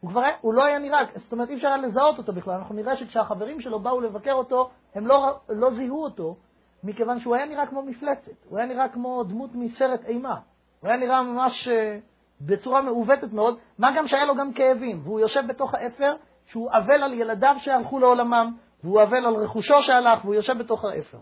הוא 0.00 0.10
כבר 0.10 0.22
הוא 0.40 0.54
לא 0.54 0.64
היה 0.64 0.78
נראה, 0.78 1.00
זאת 1.16 1.32
אומרת, 1.32 1.48
אי 1.48 1.54
אפשר 1.54 1.68
היה 1.68 1.76
לזהות 1.76 2.18
אותו 2.18 2.32
בכלל. 2.32 2.54
אנחנו 2.54 2.74
נראה 2.74 2.96
שכשהחברים 2.96 3.60
שלו 3.60 3.80
באו 3.80 4.00
לבקר 4.00 4.32
אותו, 4.32 4.70
הם 4.94 5.06
לא, 5.06 5.38
לא 5.48 5.70
זיהו 5.70 6.02
אותו, 6.02 6.36
מכיוון 6.84 7.20
שהוא 7.20 7.34
היה 7.34 7.46
נראה 7.46 7.66
כמו 7.66 7.82
מפלצת, 7.82 8.46
הוא 8.48 8.58
היה 8.58 8.66
נראה 8.66 8.88
כמו 8.88 9.24
דמות 9.24 9.50
מסרט 9.54 10.04
אימה. 10.04 10.36
הוא 10.80 10.88
היה 10.88 10.96
נראה 10.96 11.22
ממש 11.22 11.68
אה, 11.68 11.98
בצורה 12.40 12.82
מעוותת 12.82 13.32
מאוד, 13.32 13.58
מה 13.78 13.90
גם 13.96 14.06
שהיה 14.06 14.24
לו 14.24 14.34
גם 14.34 14.52
כאבים, 14.52 15.00
והוא 15.04 15.20
יושב 15.20 15.42
בתוך 15.46 15.74
האפר, 15.74 16.16
שהוא 16.46 16.70
אבל 16.72 17.02
על 17.02 17.12
ילדיו 17.12 17.54
שהלכו 17.58 17.98
לעולמם, 17.98 18.56
והוא 18.84 19.02
אבל 19.02 19.26
על 19.26 19.34
רכושו 19.34 19.82
שהלך, 19.82 20.24
והוא 20.24 20.34
יושב 20.34 20.58
בתוך 20.58 20.84
האפר. 20.84 21.18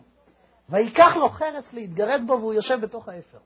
ויקח 0.68 1.16
לו 1.16 1.28
חרס 1.28 1.72
להתגרד 1.72 2.22
בו, 2.26 2.32
והוא 2.32 2.54
יושב 2.54 2.80
בתוך 2.80 3.08
האפר. 3.08 3.38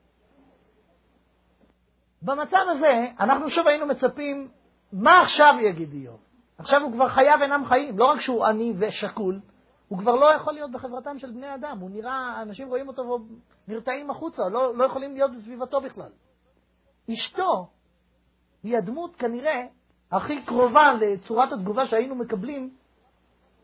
במצב 2.23 2.65
הזה, 2.69 3.07
אנחנו 3.21 3.49
שוב 3.49 3.69
היינו 3.69 3.87
מצפים, 3.87 4.49
מה 4.93 5.21
עכשיו 5.21 5.55
יגיד 5.61 5.93
איוב? 5.93 6.21
עכשיו 6.59 6.83
הוא 6.83 6.93
כבר 6.93 7.09
חייו 7.09 7.39
אינם 7.43 7.65
חיים, 7.65 7.99
לא 7.99 8.05
רק 8.05 8.21
שהוא 8.21 8.45
עני 8.45 8.73
ושקול, 8.79 9.41
הוא 9.89 9.99
כבר 9.99 10.17
לא 10.17 10.35
יכול 10.35 10.53
להיות 10.53 10.71
בחברתם 10.71 11.19
של 11.19 11.31
בני 11.31 11.55
אדם, 11.55 11.79
הוא 11.81 11.91
נראה, 11.91 12.43
אנשים 12.43 12.69
רואים 12.69 12.89
אותו 12.89 13.19
ונרתעים 13.69 14.11
החוצה, 14.11 14.43
לא, 14.49 14.77
לא 14.77 14.85
יכולים 14.85 15.15
להיות 15.15 15.31
בסביבתו 15.35 15.81
בכלל. 15.81 16.11
אשתו 17.13 17.69
היא 18.63 18.77
הדמות 18.77 19.17
כנראה 19.17 19.67
הכי 20.11 20.43
קרובה 20.43 20.93
לצורת 20.93 21.53
התגובה 21.53 21.87
שהיינו 21.87 22.15
מקבלים, 22.15 22.71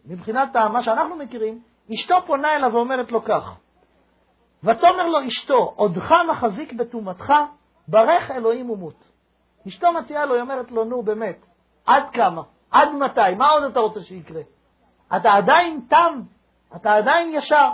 מבחינת 0.04 0.56
מה 0.56 0.82
שאנחנו 0.82 1.16
מכירים, 1.16 1.62
אשתו 1.94 2.14
פונה 2.26 2.56
אליו 2.56 2.70
ואומרת 2.72 3.12
לו 3.12 3.24
כך: 3.24 3.58
ותאמר 4.64 5.06
לו 5.06 5.26
אשתו, 5.28 5.72
עודך 5.76 6.10
מחזיק 6.30 6.72
בטומאתך, 6.72 7.32
ברך 7.88 8.30
אלוהים 8.30 8.70
ומות. 8.70 9.07
אשתו 9.68 9.92
מציעה 9.92 10.26
לו, 10.26 10.34
היא 10.34 10.42
אומרת 10.42 10.70
לו, 10.70 10.84
נו 10.84 11.02
באמת, 11.02 11.46
עד 11.86 12.02
כמה? 12.12 12.42
עד 12.70 12.88
מתי? 12.88 13.34
מה 13.38 13.48
עוד 13.48 13.62
אתה 13.62 13.80
רוצה 13.80 14.00
שיקרה? 14.00 14.40
אתה 15.16 15.32
עדיין 15.32 15.80
תם, 15.88 16.20
אתה 16.76 16.94
עדיין 16.94 17.34
ישר. 17.34 17.70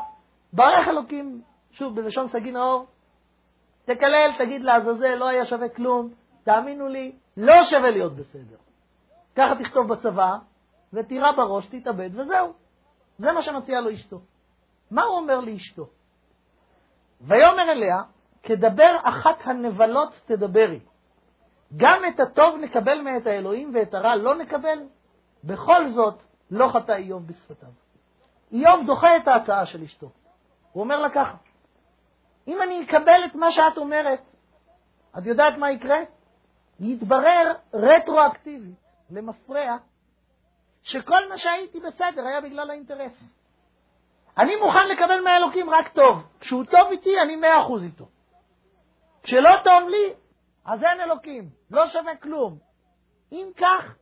ברך 0.52 0.88
אלוקים, 0.88 1.42
שוב, 1.70 1.94
בלשון 1.96 2.28
סגי 2.28 2.50
נאור, 2.50 2.86
תקלל, 3.84 4.30
תגיד 4.38 4.62
לעזאזל, 4.62 5.14
לא 5.14 5.28
היה 5.28 5.44
שווה 5.44 5.68
כלום, 5.68 6.10
תאמינו 6.44 6.88
לי, 6.88 7.12
לא 7.36 7.64
שווה 7.64 7.90
להיות 7.90 8.16
בסדר. 8.16 8.56
ככה 9.36 9.54
תכתוב 9.54 9.88
בצבא, 9.88 10.36
ותירה 10.92 11.32
בראש, 11.32 11.66
תתאבד, 11.66 12.10
וזהו. 12.12 12.52
זה 13.18 13.32
מה 13.32 13.42
שמציעה 13.42 13.80
לו 13.80 13.92
אשתו. 13.92 14.20
מה 14.90 15.02
הוא 15.02 15.16
אומר 15.16 15.40
לאשתו? 15.40 15.86
ויאמר 17.20 17.72
אליה, 17.72 18.02
כדבר 18.42 18.96
אחת 19.02 19.36
הנבלות 19.44 20.20
תדברי. 20.26 20.80
גם 21.76 22.02
את 22.08 22.20
הטוב 22.20 22.56
נקבל 22.60 23.00
מאת 23.00 23.26
האלוהים 23.26 23.70
ואת 23.74 23.94
הרע 23.94 24.16
לא 24.16 24.34
נקבל? 24.34 24.78
בכל 25.44 25.88
זאת, 25.88 26.22
לא 26.50 26.68
חטא 26.68 26.92
איוב 26.92 27.26
בשפתיו. 27.26 27.68
איוב 28.52 28.86
דוחה 28.86 29.16
את 29.16 29.28
ההצעה 29.28 29.66
של 29.66 29.82
אשתו. 29.82 30.10
הוא 30.72 30.82
אומר 30.82 31.00
לה 31.00 31.10
ככה, 31.10 31.36
אם 32.48 32.62
אני 32.62 32.84
אקבל 32.84 33.20
את 33.26 33.34
מה 33.34 33.50
שאת 33.50 33.78
אומרת, 33.78 34.20
את 35.18 35.26
יודעת 35.26 35.58
מה 35.58 35.70
יקרה? 35.70 35.98
יתברר 36.80 37.52
רטרואקטיבית, 37.74 38.78
למפרע, 39.10 39.76
שכל 40.82 41.28
מה 41.28 41.38
שהייתי 41.38 41.80
בסדר 41.80 42.26
היה 42.26 42.40
בגלל 42.40 42.70
האינטרס. 42.70 43.34
אני 44.38 44.56
מוכן 44.56 44.88
לקבל 44.88 45.20
מהאלוקים 45.24 45.70
רק 45.70 45.88
טוב. 45.88 46.22
כשהוא 46.40 46.64
טוב 46.64 46.90
איתי, 46.90 47.20
אני 47.20 47.36
מאה 47.36 47.60
אחוז 47.60 47.84
איתו. 47.84 48.08
כשלא 49.22 49.50
טוב 49.64 49.88
לי, 49.88 50.14
אז 50.64 50.82
אין 50.82 51.00
אלוקים, 51.00 51.50
לא 51.70 51.86
שווה 51.86 52.16
כלום. 52.16 52.58
אם 53.32 53.46
כך, 53.56 53.96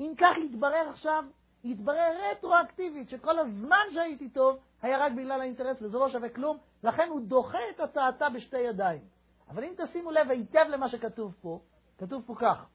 אם 0.00 0.12
כך 0.18 0.38
יתברר 0.38 0.88
עכשיו, 0.88 1.24
יתברר 1.64 2.12
רטרואקטיבית 2.30 3.08
שכל 3.08 3.38
הזמן 3.38 3.84
שהייתי 3.94 4.28
טוב 4.28 4.58
היה 4.82 4.98
רק 4.98 5.12
בגלל 5.12 5.40
האינטרס 5.40 5.82
וזה 5.82 5.98
לא 5.98 6.08
שווה 6.08 6.28
כלום, 6.28 6.58
לכן 6.82 7.08
הוא 7.08 7.20
דוחה 7.20 7.58
את 7.74 7.80
הצעתה 7.80 8.28
בשתי 8.28 8.58
ידיים. 8.58 9.00
אבל 9.48 9.64
אם 9.64 9.72
תשימו 9.76 10.10
לב 10.10 10.30
היטב 10.30 10.64
למה 10.68 10.88
שכתוב 10.88 11.34
פה, 11.42 11.60
כתוב 11.98 12.22
פה 12.26 12.34
כך: 12.38 12.66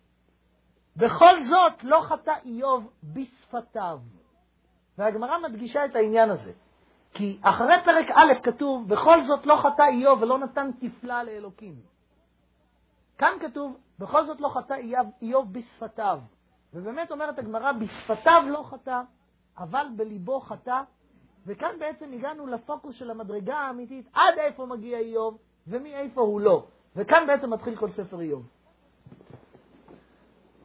בכל 0.95 1.41
זאת 1.41 1.84
לא 1.84 2.02
חטא 2.02 2.34
איוב 2.45 2.91
בשפתיו. 3.03 3.99
והגמרא 4.98 5.38
מדגישה 5.40 5.86
את 5.86 5.95
העניין 5.95 6.30
הזה. 6.30 6.52
כי 7.14 7.40
אחרי 7.41 7.76
פרק 7.86 8.06
א' 8.10 8.34
כתוב, 8.44 8.90
בכל 8.90 9.24
זאת 9.24 9.45
לא 9.45 9.56
חטא 9.56 9.82
איוב 9.82 10.22
ולא 10.22 10.40
נתן 10.40 10.70
תפלה 10.80 11.24
לאלוקים. 11.24 11.89
כאן 13.20 13.32
כתוב, 13.41 13.78
בכל 14.00 14.24
זאת 14.24 14.41
לא 14.41 14.48
חטא 14.48 14.74
איוב 15.22 15.54
בשפתיו. 15.54 16.20
ובאמת 16.74 17.12
אומרת 17.12 17.40
הגמרא, 17.40 17.72
בשפתיו 17.72 18.44
לא 18.48 18.64
חטא, 18.70 19.02
אבל 19.58 19.86
בליבו 19.96 20.40
חטא. 20.40 20.82
וכאן 21.46 21.70
בעצם 21.80 22.12
הגענו 22.14 22.48
לפוקוס 22.48 22.96
של 22.96 23.12
המדרגה 23.12 23.58
האמיתית, 23.58 24.10
עד 24.14 24.38
איפה 24.38 24.66
מגיע 24.66 24.98
איוב 24.98 25.38
ומאיפה 25.68 26.22
הוא 26.22 26.41
לא. 26.41 26.66
וכאן 26.96 27.24
בעצם 27.28 27.54
מתחיל 27.54 27.76
כל 27.76 27.91
ספר 27.91 28.22
איוב. 28.22 28.44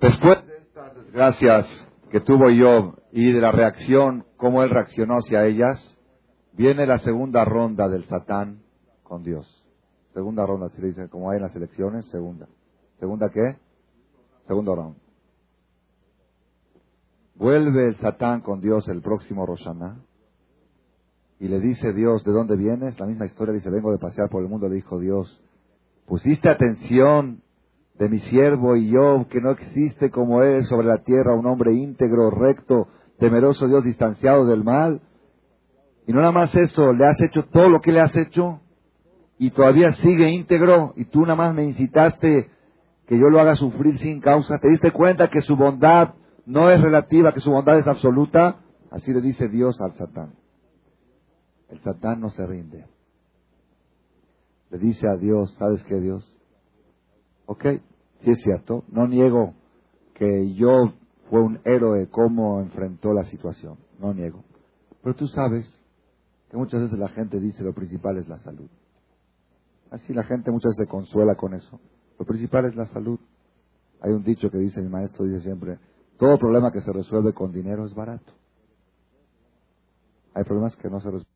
Después 0.00 0.38
de 0.46 0.56
estas 0.58 0.94
desgracias 0.94 1.66
que 2.10 2.20
tuvo 2.20 2.46
Job 2.60 2.94
y 3.10 3.32
de 3.32 3.40
la 3.40 3.52
reacción, 3.52 4.24
cómo 4.36 4.62
él 4.62 4.70
reaccionó 4.70 5.14
hacia 5.14 5.44
ellas, 5.46 5.98
viene 6.52 6.86
la 6.86 6.98
segunda 6.98 7.44
ronda 7.44 7.88
del 7.88 8.04
Satán 8.04 8.60
con 9.02 9.22
Dios. 9.22 9.63
Segunda 10.14 10.46
ronda, 10.46 10.68
si 10.70 10.80
le 10.80 10.88
dicen, 10.88 11.08
como 11.08 11.28
hay 11.28 11.36
en 11.36 11.42
las 11.42 11.56
elecciones, 11.56 12.06
segunda. 12.06 12.46
¿Segunda 13.00 13.30
qué? 13.30 13.56
Segundo 14.46 14.76
round. 14.76 14.96
Vuelve 17.34 17.88
el 17.88 17.96
Satán 17.96 18.40
con 18.40 18.60
Dios 18.60 18.86
el 18.88 19.02
próximo 19.02 19.44
Roshaná 19.44 20.00
y 21.40 21.48
le 21.48 21.58
dice 21.58 21.92
Dios, 21.92 22.22
¿de 22.22 22.30
dónde 22.30 22.56
vienes? 22.56 22.98
La 23.00 23.06
misma 23.06 23.26
historia 23.26 23.52
dice, 23.52 23.70
vengo 23.70 23.90
de 23.90 23.98
pasear 23.98 24.28
por 24.30 24.40
el 24.40 24.48
mundo, 24.48 24.68
le 24.68 24.76
dijo 24.76 25.00
Dios, 25.00 25.42
pusiste 26.06 26.48
atención 26.48 27.42
de 27.98 28.08
mi 28.08 28.20
siervo 28.20 28.76
y 28.76 28.90
yo, 28.90 29.26
que 29.28 29.40
no 29.40 29.50
existe 29.50 30.10
como 30.10 30.42
él 30.42 30.64
sobre 30.64 30.86
la 30.86 30.98
tierra 31.02 31.34
un 31.34 31.46
hombre 31.46 31.72
íntegro, 31.72 32.30
recto, 32.30 32.86
temeroso 33.18 33.66
Dios, 33.66 33.82
distanciado 33.82 34.46
del 34.46 34.62
mal. 34.62 35.00
Y 36.06 36.12
no 36.12 36.20
nada 36.20 36.32
más 36.32 36.54
eso, 36.54 36.92
le 36.92 37.04
has 37.04 37.20
hecho 37.20 37.46
todo 37.46 37.68
lo 37.68 37.80
que 37.80 37.90
le 37.90 38.00
has 38.00 38.14
hecho 38.14 38.60
y 39.38 39.50
todavía 39.50 39.92
sigue 39.92 40.30
íntegro 40.30 40.92
y 40.96 41.06
tú 41.06 41.22
nada 41.22 41.34
más 41.34 41.54
me 41.54 41.64
incitaste 41.64 42.50
que 43.06 43.18
yo 43.18 43.28
lo 43.28 43.40
haga 43.40 43.56
sufrir 43.56 43.98
sin 43.98 44.20
causa. 44.20 44.58
¿Te 44.58 44.68
diste 44.68 44.90
cuenta 44.92 45.28
que 45.28 45.42
su 45.42 45.56
bondad 45.56 46.14
no 46.46 46.70
es 46.70 46.80
relativa, 46.80 47.32
que 47.32 47.40
su 47.40 47.50
bondad 47.50 47.78
es 47.78 47.86
absoluta? 47.86 48.60
Así 48.90 49.12
le 49.12 49.20
dice 49.20 49.48
Dios 49.48 49.80
al 49.80 49.94
Satán. 49.94 50.34
El 51.68 51.80
Satán 51.80 52.20
no 52.20 52.30
se 52.30 52.46
rinde. 52.46 52.86
Le 54.70 54.78
dice 54.78 55.08
a 55.08 55.16
Dios, 55.16 55.54
¿sabes 55.58 55.82
qué 55.84 56.00
Dios? 56.00 56.30
Ok, 57.46 57.64
sí 58.22 58.30
es 58.30 58.40
cierto, 58.42 58.84
no 58.88 59.06
niego 59.06 59.54
que 60.14 60.54
yo 60.54 60.94
fue 61.28 61.42
un 61.42 61.60
héroe 61.64 62.08
cómo 62.08 62.60
enfrentó 62.60 63.12
la 63.12 63.24
situación, 63.24 63.78
no 63.98 64.14
niego. 64.14 64.44
Pero 65.02 65.14
tú 65.14 65.26
sabes 65.28 65.70
que 66.50 66.56
muchas 66.56 66.82
veces 66.82 66.98
la 66.98 67.08
gente 67.08 67.40
dice 67.40 67.62
lo 67.62 67.74
principal 67.74 68.16
es 68.16 68.28
la 68.28 68.38
salud. 68.38 68.70
Así 69.94 70.12
la 70.12 70.24
gente 70.24 70.50
muchas 70.50 70.70
veces 70.70 70.86
se 70.86 70.90
consuela 70.90 71.36
con 71.36 71.54
eso. 71.54 71.78
Lo 72.18 72.26
principal 72.26 72.64
es 72.64 72.74
la 72.74 72.86
salud. 72.86 73.20
Hay 74.00 74.10
un 74.10 74.24
dicho 74.24 74.50
que 74.50 74.58
dice 74.58 74.82
mi 74.82 74.88
maestro, 74.88 75.24
dice 75.24 75.40
siempre, 75.42 75.78
todo 76.18 76.36
problema 76.36 76.72
que 76.72 76.80
se 76.80 76.92
resuelve 76.92 77.32
con 77.32 77.52
dinero 77.52 77.86
es 77.86 77.94
barato. 77.94 78.32
Hay 80.34 80.42
problemas 80.42 80.74
que 80.74 80.90
no 80.90 80.98
se 80.98 81.12
resuelven. 81.12 81.32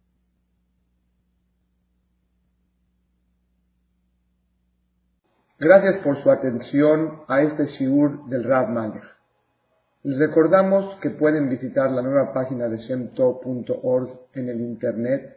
Gracias 5.60 5.98
por 6.02 6.20
su 6.20 6.28
atención 6.28 7.20
a 7.28 7.42
este 7.42 7.64
shiur 7.66 8.28
del 8.28 8.42
Rav 8.42 8.70
Malech. 8.70 9.04
Les 10.02 10.18
recordamos 10.18 10.98
que 11.00 11.10
pueden 11.10 11.48
visitar 11.48 11.92
la 11.92 12.02
nueva 12.02 12.32
página 12.32 12.68
de 12.68 12.78
shemto.org 12.78 14.08
en 14.34 14.48
el 14.48 14.60
internet 14.62 15.36